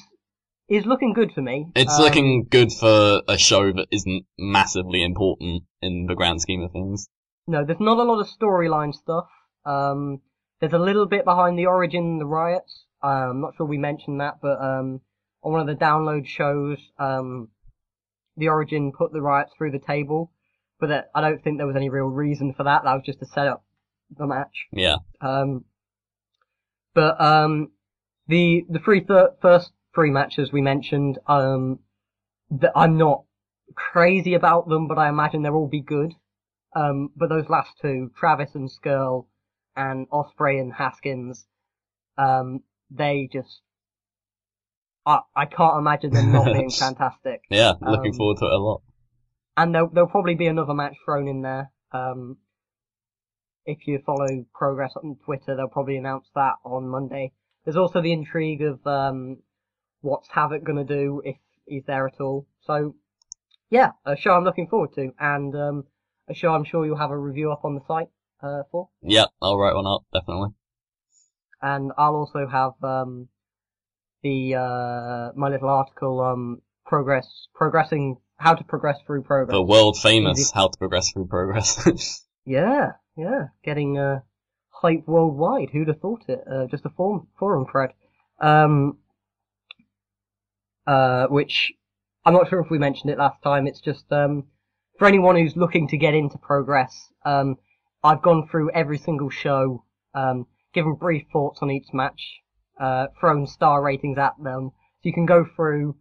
is 0.69 0.87
looking 0.87 1.13
good 1.13 1.33
for 1.33 1.43
me. 1.43 1.67
It's 1.75 1.99
Um, 1.99 2.03
looking 2.05 2.45
good 2.49 2.73
for 2.73 3.21
a 3.29 3.37
show 3.37 3.71
that 3.73 3.89
isn't 3.91 4.25
massively 4.39 5.03
important 5.03 5.65
in 5.83 6.07
the 6.07 6.15
grand 6.15 6.41
scheme 6.41 6.63
of 6.63 6.73
things. 6.73 7.09
No, 7.47 7.65
there's 7.65 7.81
not 7.81 7.99
a 7.99 8.03
lot 8.05 8.21
of 8.21 8.29
storyline 8.29 8.95
stuff. 8.95 9.29
Um, 9.65 10.21
there's 10.61 10.73
a 10.73 10.79
little 10.79 11.07
bit 11.07 11.25
behind 11.25 11.59
the 11.59 11.67
origin 11.67 12.05
and 12.05 12.21
the 12.21 12.27
riots. 12.27 12.85
Uh, 13.03 13.31
I'm 13.31 13.41
not 13.41 13.55
sure 13.57 13.67
we 13.67 13.79
mentioned 13.79 14.21
that, 14.21 14.39
but 14.41 14.61
um, 14.61 15.01
on 15.43 15.53
one 15.53 15.61
of 15.61 15.67
the 15.67 15.75
download 15.75 16.27
shows, 16.27 16.79
um, 16.99 17.49
the 18.37 18.49
origin 18.49 18.93
put 18.93 19.13
the 19.13 19.21
riots 19.21 19.53
through 19.57 19.73
the 19.73 19.79
table, 19.79 20.33
but 20.79 20.89
that, 20.89 21.11
I 21.15 21.21
don't 21.21 21.43
think 21.43 21.59
there 21.59 21.67
was 21.67 21.77
any 21.77 21.91
real 21.91 22.07
reason 22.07 22.55
for 22.55 22.65
that. 22.65 22.85
That 22.85 22.95
was 22.95 23.03
just 23.05 23.21
to 23.21 23.27
set 23.27 23.47
up 23.47 23.65
the 24.17 24.27
match. 24.27 24.67
Yeah. 24.73 24.97
Um, 25.21 25.65
but 26.95 27.21
um, 27.21 27.71
the 28.29 28.65
the 28.69 28.79
three 28.79 29.01
th- 29.01 29.31
first 29.41 29.73
three 29.95 30.11
matches 30.11 30.53
we 30.53 30.61
mentioned, 30.61 31.19
um, 31.27 31.81
that 32.51 32.73
I'm 32.77 32.99
not 32.99 33.25
crazy 33.75 34.35
about 34.35 34.69
them, 34.69 34.89
but 34.89 34.99
I 34.99 35.09
imagine 35.09 35.43
they'll 35.43 35.55
all 35.55 35.69
be 35.69 35.81
good. 35.81 36.13
Um, 36.75 37.11
but 37.17 37.29
those 37.29 37.49
last 37.49 37.73
two, 37.81 38.11
Travis 38.17 38.55
and 38.55 38.71
Scurll, 38.71 39.27
and 39.77 40.09
Ospreay 40.11 40.61
and 40.61 40.73
Haskins, 40.73 41.47
um, 42.19 42.61
they 42.91 43.29
just, 43.33 43.61
I 45.07 45.21
I 45.35 45.47
can't 45.47 45.79
imagine 45.79 46.11
them 46.13 46.33
not 46.33 46.45
being 46.47 46.71
fantastic. 46.85 47.43
Yeah, 47.51 47.73
looking 47.81 48.13
Um, 48.13 48.17
forward 48.19 48.39
to 48.39 48.47
it 48.47 48.53
a 48.53 48.59
lot. 48.59 48.83
And 49.57 49.75
there'll, 49.75 49.89
there'll 49.89 50.09
probably 50.09 50.35
be 50.35 50.47
another 50.47 50.75
match 50.75 50.97
thrown 51.05 51.29
in 51.29 51.43
there. 51.43 51.71
Um, 51.93 52.39
if 53.67 53.87
you 53.87 54.01
follow 54.05 54.27
Progress 54.55 54.93
on 54.97 55.17
Twitter, 55.25 55.55
they'll 55.57 55.69
probably 55.69 55.97
announce 55.97 56.27
that 56.35 56.55
on 56.65 56.89
Monday. 56.89 57.33
There's 57.65 57.77
also 57.77 58.01
the 58.01 58.13
intrigue 58.13 58.63
of 58.63 58.85
um, 58.87 59.39
what's 60.01 60.29
Havoc 60.29 60.65
gonna 60.65 60.85
do 60.85 61.23
if 61.25 61.37
he's 61.67 61.85
there 61.87 62.07
at 62.09 62.21
all. 62.21 62.47
So, 62.63 62.97
yeah, 63.71 63.93
a 64.05 64.17
show 64.17 64.33
I'm 64.33 64.45
looking 64.45 64.67
forward 64.69 64.93
to, 64.95 65.13
and 65.19 65.55
um, 65.55 65.85
a 66.29 66.35
show 66.35 66.53
I'm 66.55 66.65
sure 66.65 66.85
you'll 66.85 66.97
have 66.97 67.11
a 67.11 67.19
review 67.19 67.53
up 67.53 67.65
on 67.65 67.75
the 67.75 67.83
site 67.87 68.09
uh, 68.43 68.63
for. 68.71 68.89
Yeah, 69.03 69.27
I'll 69.41 69.59
write 69.59 69.75
one 69.75 69.87
up, 69.87 70.05
definitely. 70.13 70.51
And 71.61 71.93
I'll 71.97 72.17
also 72.17 72.47
have 72.49 72.73
um, 72.83 73.29
the 74.23 74.55
uh, 74.57 75.33
my 75.37 75.49
little 75.49 75.69
article 75.69 76.21
um, 76.21 76.63
progress 76.85 77.47
progressing 77.55 78.17
how 78.37 78.55
to 78.55 78.65
progress 78.65 78.99
through 79.07 79.23
progress. 79.23 79.55
The 79.55 79.63
world 79.63 79.97
famous 79.99 80.41
Easy. 80.41 80.53
how 80.55 80.69
to 80.69 80.79
progress 80.79 81.13
through 81.13 81.27
progress. 81.27 82.25
Yeah, 82.45 82.93
yeah, 83.17 83.47
getting 83.65 83.99
uh, 83.99 84.21
hype 84.71 85.07
worldwide. 85.07 85.71
Who'd 85.71 85.89
have 85.89 86.01
thought 86.01 86.25
it? 86.29 86.41
Uh, 86.51 86.67
just 86.67 86.85
a 86.85 86.91
forum 86.91 87.29
forum 87.39 87.67
thread, 87.71 87.91
um, 88.41 88.99
uh, 90.87 91.27
which 91.29 91.73
I'm 92.25 92.35
not 92.35 92.49
sure 92.49 92.61
if 92.61 92.71
we 92.71 92.79
mentioned 92.79 93.13
it 93.13 93.19
last 93.19 93.41
time. 93.43 93.69
It's 93.69 93.81
just 93.81 94.11
um, 94.11 94.49
for 94.99 95.07
anyone 95.07 95.37
who's 95.37 95.57
looking 95.57 95.87
to 95.89 95.97
get 95.97 96.15
into 96.15 96.37
progress. 96.39 97.13
Um, 97.25 97.59
I've 98.05 98.23
gone 98.23 98.49
through 98.49 98.71
every 98.73 98.99
single 98.99 99.31
show, 99.31 99.85
um, 100.15 100.47
given 100.75 100.95
brief 100.95 101.27
thoughts 101.33 101.61
on 101.63 101.71
each 101.71 101.93
match, 101.93 102.41
uh, 102.81 103.07
thrown 103.21 103.47
star 103.47 103.83
ratings 103.83 104.19
at 104.19 104.35
them. 104.43 104.71
So 104.75 105.09
you 105.09 105.13
can 105.13 105.27
go 105.27 105.45
through, 105.45 105.97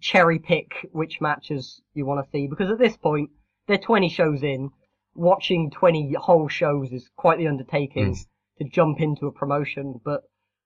cherry 0.00 0.38
pick 0.38 0.86
which 0.92 1.20
matches 1.20 1.80
you 1.94 2.06
want 2.06 2.24
to 2.24 2.30
see 2.30 2.46
because 2.46 2.70
at 2.70 2.78
this 2.78 2.96
point 2.96 3.28
they're 3.66 3.76
20 3.76 4.08
shows 4.08 4.42
in 4.44 4.70
watching 5.14 5.70
20 5.70 6.14
whole 6.14 6.48
shows 6.48 6.92
is 6.92 7.10
quite 7.16 7.38
the 7.38 7.48
undertaking 7.48 8.12
Mm. 8.12 8.26
to 8.58 8.64
jump 8.68 9.00
into 9.00 9.26
a 9.26 9.32
promotion, 9.32 10.00
but 10.04 10.22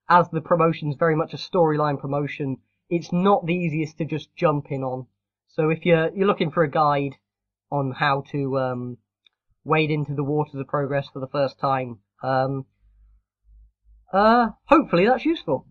as 0.08 0.28
the 0.28 0.42
promotion's 0.42 0.96
very 0.96 1.16
much 1.16 1.32
a 1.32 1.38
storyline 1.38 1.98
promotion, 1.98 2.58
it's 2.90 3.12
not 3.12 3.46
the 3.46 3.54
easiest 3.54 3.96
to 3.98 4.04
just 4.04 4.34
jump 4.36 4.70
in 4.70 4.82
on. 4.82 5.06
So 5.48 5.70
if 5.70 5.86
you're, 5.86 6.10
you're 6.14 6.26
looking 6.26 6.50
for 6.50 6.62
a 6.62 6.70
guide 6.70 7.16
on 7.70 7.92
how 7.92 8.24
to, 8.32 8.58
um, 8.58 8.98
wade 9.64 9.90
into 9.90 10.14
the 10.14 10.24
waters 10.24 10.54
of 10.54 10.66
progress 10.68 11.08
for 11.12 11.20
the 11.20 11.28
first 11.28 11.58
time, 11.58 11.98
um, 12.22 12.66
Uh, 14.12 14.50
hopefully 14.66 15.06
that's 15.06 15.24
useful. 15.24 15.66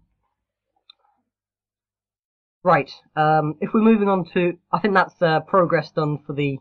Right. 2.63 2.91
Um, 3.15 3.55
if 3.61 3.73
we're 3.73 3.81
moving 3.81 4.07
on 4.07 4.25
to, 4.33 4.57
I 4.71 4.79
think 4.79 4.93
that's 4.93 5.21
uh, 5.21 5.41
progress 5.41 5.91
done 5.91 6.19
for 6.25 6.33
the 6.33 6.57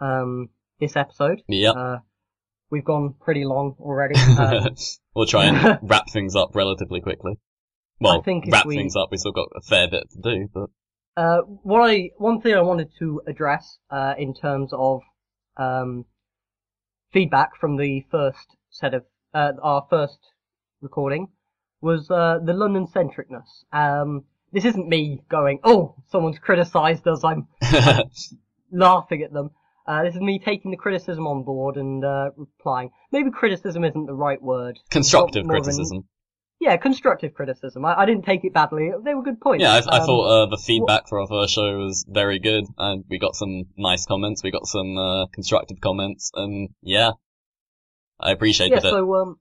um 0.00 0.48
this 0.80 0.96
episode. 0.96 1.42
Yep. 1.48 1.74
Uh, 1.76 1.96
we've 2.70 2.84
gone 2.84 3.14
pretty 3.20 3.44
long 3.44 3.76
already. 3.78 4.14
Um, 4.38 4.74
we'll 5.14 5.26
try 5.26 5.44
and 5.46 5.78
wrap 5.88 6.08
things 6.10 6.34
up 6.34 6.54
relatively 6.56 7.00
quickly. 7.00 7.38
Well, 8.00 8.18
I 8.20 8.22
think 8.22 8.46
wrap 8.50 8.66
we- 8.66 8.76
things 8.76 8.96
up. 8.96 9.08
We've 9.10 9.20
still 9.20 9.32
got 9.32 9.48
a 9.54 9.60
fair 9.60 9.88
bit 9.88 10.10
to 10.10 10.18
do, 10.20 10.48
but 10.52 10.70
Uh, 11.16 11.42
what 11.62 11.88
I 11.88 12.10
one 12.18 12.40
thing 12.40 12.54
I 12.54 12.62
wanted 12.62 12.90
to 12.98 13.22
address 13.28 13.78
uh, 13.90 14.14
in 14.18 14.34
terms 14.34 14.70
of 14.72 15.02
um, 15.56 16.04
feedback 17.12 17.56
from 17.60 17.76
the 17.76 18.04
first 18.10 18.56
set 18.70 18.94
of 18.94 19.04
uh, 19.34 19.52
our 19.62 19.86
first 19.88 20.18
recording 20.80 21.28
was 21.80 22.10
uh, 22.10 22.38
the 22.44 22.52
London 22.52 22.86
centricness. 22.86 23.64
Um, 23.72 24.24
this 24.52 24.64
isn't 24.64 24.88
me 24.88 25.22
going, 25.30 25.60
oh, 25.64 25.96
someone's 26.10 26.38
criticised 26.38 27.06
us. 27.08 27.24
I'm 27.24 27.48
laughing 28.72 29.22
at 29.22 29.32
them. 29.32 29.50
Uh, 29.86 30.04
this 30.04 30.14
is 30.14 30.20
me 30.20 30.38
taking 30.38 30.70
the 30.70 30.76
criticism 30.76 31.26
on 31.26 31.42
board 31.42 31.76
and 31.76 32.04
uh, 32.04 32.30
replying. 32.36 32.90
Maybe 33.10 33.30
criticism 33.30 33.84
isn't 33.84 34.06
the 34.06 34.14
right 34.14 34.40
word. 34.40 34.78
constructive 34.90 35.46
criticism. 35.46 36.04
Yeah, 36.62 36.76
constructive 36.76 37.34
criticism. 37.34 37.84
I, 37.84 38.02
I 38.02 38.06
didn't 38.06 38.24
take 38.24 38.44
it 38.44 38.54
badly. 38.54 38.92
They 39.04 39.14
were 39.14 39.24
good 39.24 39.40
points. 39.40 39.62
Yeah, 39.62 39.72
I, 39.72 39.96
I 39.96 39.98
Um, 39.98 40.06
thought 40.06 40.26
uh, 40.28 40.46
the 40.46 40.56
feedback 40.56 41.08
for 41.08 41.20
our 41.20 41.26
first 41.26 41.54
show 41.54 41.76
was 41.78 42.06
very 42.08 42.38
good, 42.38 42.66
and 42.78 43.04
we 43.10 43.18
got 43.18 43.34
some 43.34 43.64
nice 43.76 44.06
comments. 44.06 44.44
We 44.44 44.52
got 44.52 44.68
some 44.68 44.96
uh, 44.96 45.26
constructive 45.34 45.80
comments, 45.80 46.30
and 46.34 46.68
yeah, 46.80 47.10
I 48.20 48.30
appreciated 48.30 48.74
yeah, 48.84 48.88
it. 48.90 48.92
so 48.92 49.14
um, 49.16 49.40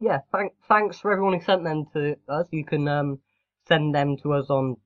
yeah, 0.00 0.20
thank, 0.32 0.54
thanks 0.66 0.98
for 0.98 1.12
everyone 1.12 1.34
who 1.34 1.44
sent 1.44 1.62
them 1.62 1.84
to 1.92 2.16
us. 2.26 2.46
You 2.50 2.64
can 2.64 2.88
um 2.88 3.18
send 3.68 3.94
them 3.94 4.16
to 4.22 4.32
us 4.32 4.48
on 4.48 4.76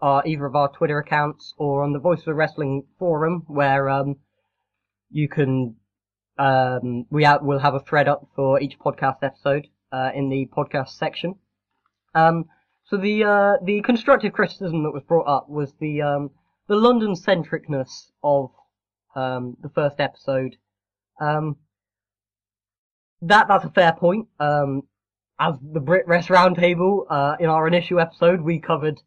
our 0.00 0.26
either 0.26 0.46
of 0.46 0.56
our 0.56 0.68
Twitter 0.72 0.98
accounts 0.98 1.54
or 1.58 1.84
on 1.84 1.92
the 1.92 2.00
Voice 2.00 2.26
of 2.26 2.34
Wrestling 2.34 2.86
forum, 2.98 3.44
where 3.46 3.88
um 3.88 4.16
you 5.10 5.28
can 5.28 5.76
um 6.38 7.06
we 7.08 7.24
out 7.24 7.44
we'll 7.44 7.60
have 7.60 7.74
a 7.74 7.80
thread 7.88 8.08
up 8.08 8.26
for 8.34 8.60
each 8.60 8.80
podcast 8.80 9.18
episode 9.22 9.68
uh, 9.94 10.10
in 10.12 10.28
the 10.28 10.48
podcast 10.56 10.88
section. 10.88 11.36
Um, 12.14 12.46
so 12.86 12.96
the 12.96 13.24
uh, 13.24 13.52
the 13.64 13.80
constructive 13.82 14.32
criticism 14.32 14.82
that 14.82 14.90
was 14.92 15.04
brought 15.04 15.28
up 15.28 15.48
was 15.48 15.72
the 15.80 16.02
um 16.02 16.30
the 16.68 16.74
London 16.74 17.14
centricness 17.14 18.10
of 18.22 18.50
um 19.14 19.56
the 19.62 19.68
first 19.68 20.00
episode. 20.00 20.56
Um, 21.20 21.56
that 23.22 23.46
that's 23.48 23.64
a 23.64 23.70
fair 23.70 23.92
point. 23.92 24.26
Um, 24.40 24.82
as 25.38 25.54
the 25.62 25.80
Brit 25.80 26.06
Wres 26.06 26.26
Roundtable, 26.26 27.06
uh, 27.08 27.36
in 27.38 27.48
our 27.48 27.66
initial 27.66 28.00
episode, 28.00 28.40
we 28.40 28.58
covered 28.58 29.00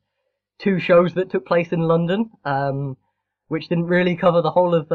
two 0.60 0.80
shows 0.80 1.14
that 1.14 1.30
took 1.30 1.46
place 1.46 1.72
in 1.72 1.82
London, 1.82 2.32
um, 2.46 2.98
which 3.48 3.68
didn't 3.68 3.86
really 3.86 4.16
cover 4.16 4.42
the 4.42 4.52
whole 4.52 4.74
of 4.74 4.88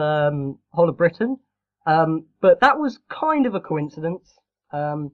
whole 0.73 0.89
of 0.89 0.97
Britain. 0.97 1.39
But 1.85 2.61
that 2.61 2.79
was 2.79 2.99
kind 3.11 3.47
of 3.47 3.55
a 3.55 3.61
coincidence. 3.61 4.35
Um, 4.73 5.13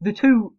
the 0.00 0.12
two, 0.12 0.54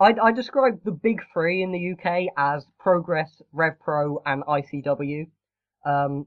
I, 0.00 0.14
I 0.22 0.32
described 0.32 0.84
the 0.84 0.92
big 0.92 1.22
three 1.32 1.62
in 1.62 1.72
the 1.72 1.92
UK 1.92 2.32
as 2.36 2.64
Progress, 2.78 3.42
RevPro, 3.54 4.22
and 4.24 4.42
ICW. 4.44 5.28
Um, 5.84 6.26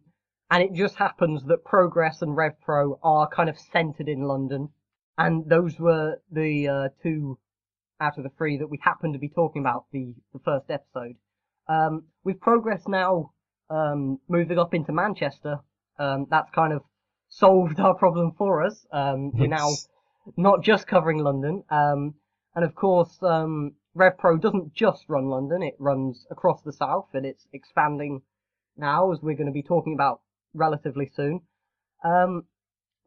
and 0.49 0.63
it 0.63 0.73
just 0.73 0.95
happens 0.95 1.43
that 1.45 1.63
Progress 1.63 2.21
and 2.21 2.37
RevPro 2.37 2.99
are 3.03 3.27
kind 3.29 3.49
of 3.49 3.57
centered 3.57 4.09
in 4.09 4.23
London 4.23 4.69
and 5.17 5.47
those 5.47 5.79
were 5.79 6.21
the 6.31 6.67
uh, 6.67 6.89
two 7.03 7.37
out 7.99 8.17
of 8.17 8.23
the 8.23 8.31
three 8.37 8.57
that 8.57 8.67
we 8.67 8.79
happened 8.81 9.13
to 9.13 9.19
be 9.19 9.29
talking 9.29 9.61
about 9.61 9.85
the, 9.91 10.15
the 10.33 10.39
first 10.39 10.69
episode. 10.69 11.15
Um, 11.67 12.05
with 12.23 12.39
progress 12.39 12.83
now 12.87 13.31
um, 13.69 14.19
moving 14.27 14.57
up 14.57 14.73
into 14.73 14.91
Manchester, 14.91 15.57
um, 15.99 16.25
that's 16.29 16.49
kind 16.51 16.73
of 16.73 16.81
solved 17.29 17.79
our 17.79 17.93
problem 17.93 18.31
for 18.37 18.65
us. 18.65 18.85
Um, 18.91 19.31
we're 19.33 19.47
now 19.47 19.69
not 20.37 20.63
just 20.63 20.87
covering 20.87 21.19
London, 21.19 21.63
um, 21.69 22.15
and 22.55 22.65
of 22.65 22.75
course, 22.75 23.17
um, 23.23 23.73
RevPro 23.95 24.41
doesn't 24.41 24.73
just 24.73 25.05
run 25.07 25.25
London; 25.27 25.63
it 25.63 25.75
runs 25.79 26.25
across 26.31 26.61
the 26.61 26.73
south, 26.73 27.09
and 27.13 27.25
it's 27.25 27.47
expanding 27.53 28.21
now, 28.77 29.11
as 29.11 29.21
we're 29.21 29.35
going 29.35 29.47
to 29.47 29.51
be 29.51 29.63
talking 29.63 29.93
about 29.93 30.21
relatively 30.53 31.09
soon. 31.15 31.41
Um, 32.03 32.45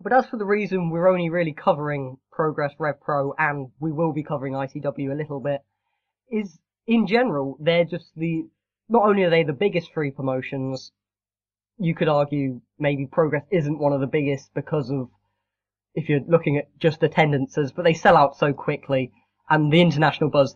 but 0.01 0.12
as 0.12 0.27
for 0.27 0.36
the 0.36 0.45
reason 0.45 0.91
we're 0.91 1.09
only 1.09 1.31
really 1.31 1.53
covering 1.53 2.19
Progress 2.31 2.74
RevPro 2.78 3.32
and 3.39 3.70
we 3.81 3.93
will 3.93 4.12
be 4.12 4.23
covering 4.23 4.55
ICW 4.55 5.11
a 5.11 5.15
little 5.15 5.41
bit, 5.41 5.62
is 6.31 6.59
in 6.86 7.07
general, 7.07 7.57
they're 7.61 7.85
just 7.85 8.11
the, 8.16 8.47
not 8.89 9.05
only 9.05 9.23
are 9.23 9.31
they 9.31 9.45
the 9.45 9.53
biggest 9.53 9.93
free 9.93 10.11
promotions, 10.11 10.93
you 11.78 11.95
could 11.95 12.09
argue 12.09 12.61
maybe 12.78 13.07
Progress 13.07 13.45
isn't 13.51 13.78
one 13.78 13.93
of 13.93 14.01
the 14.01 14.07
biggest 14.07 14.53
because 14.55 14.91
of, 14.91 15.09
if 15.95 16.09
you're 16.09 16.21
looking 16.29 16.59
at 16.59 16.66
just 16.79 17.03
attendances, 17.03 17.73
but 17.73 17.85
they 17.85 17.95
sell 17.95 18.16
out 18.16 18.37
so 18.37 18.53
quickly 18.53 19.12
and 19.51 19.73
the 19.73 19.81
international 19.81 20.31
buzz 20.31 20.53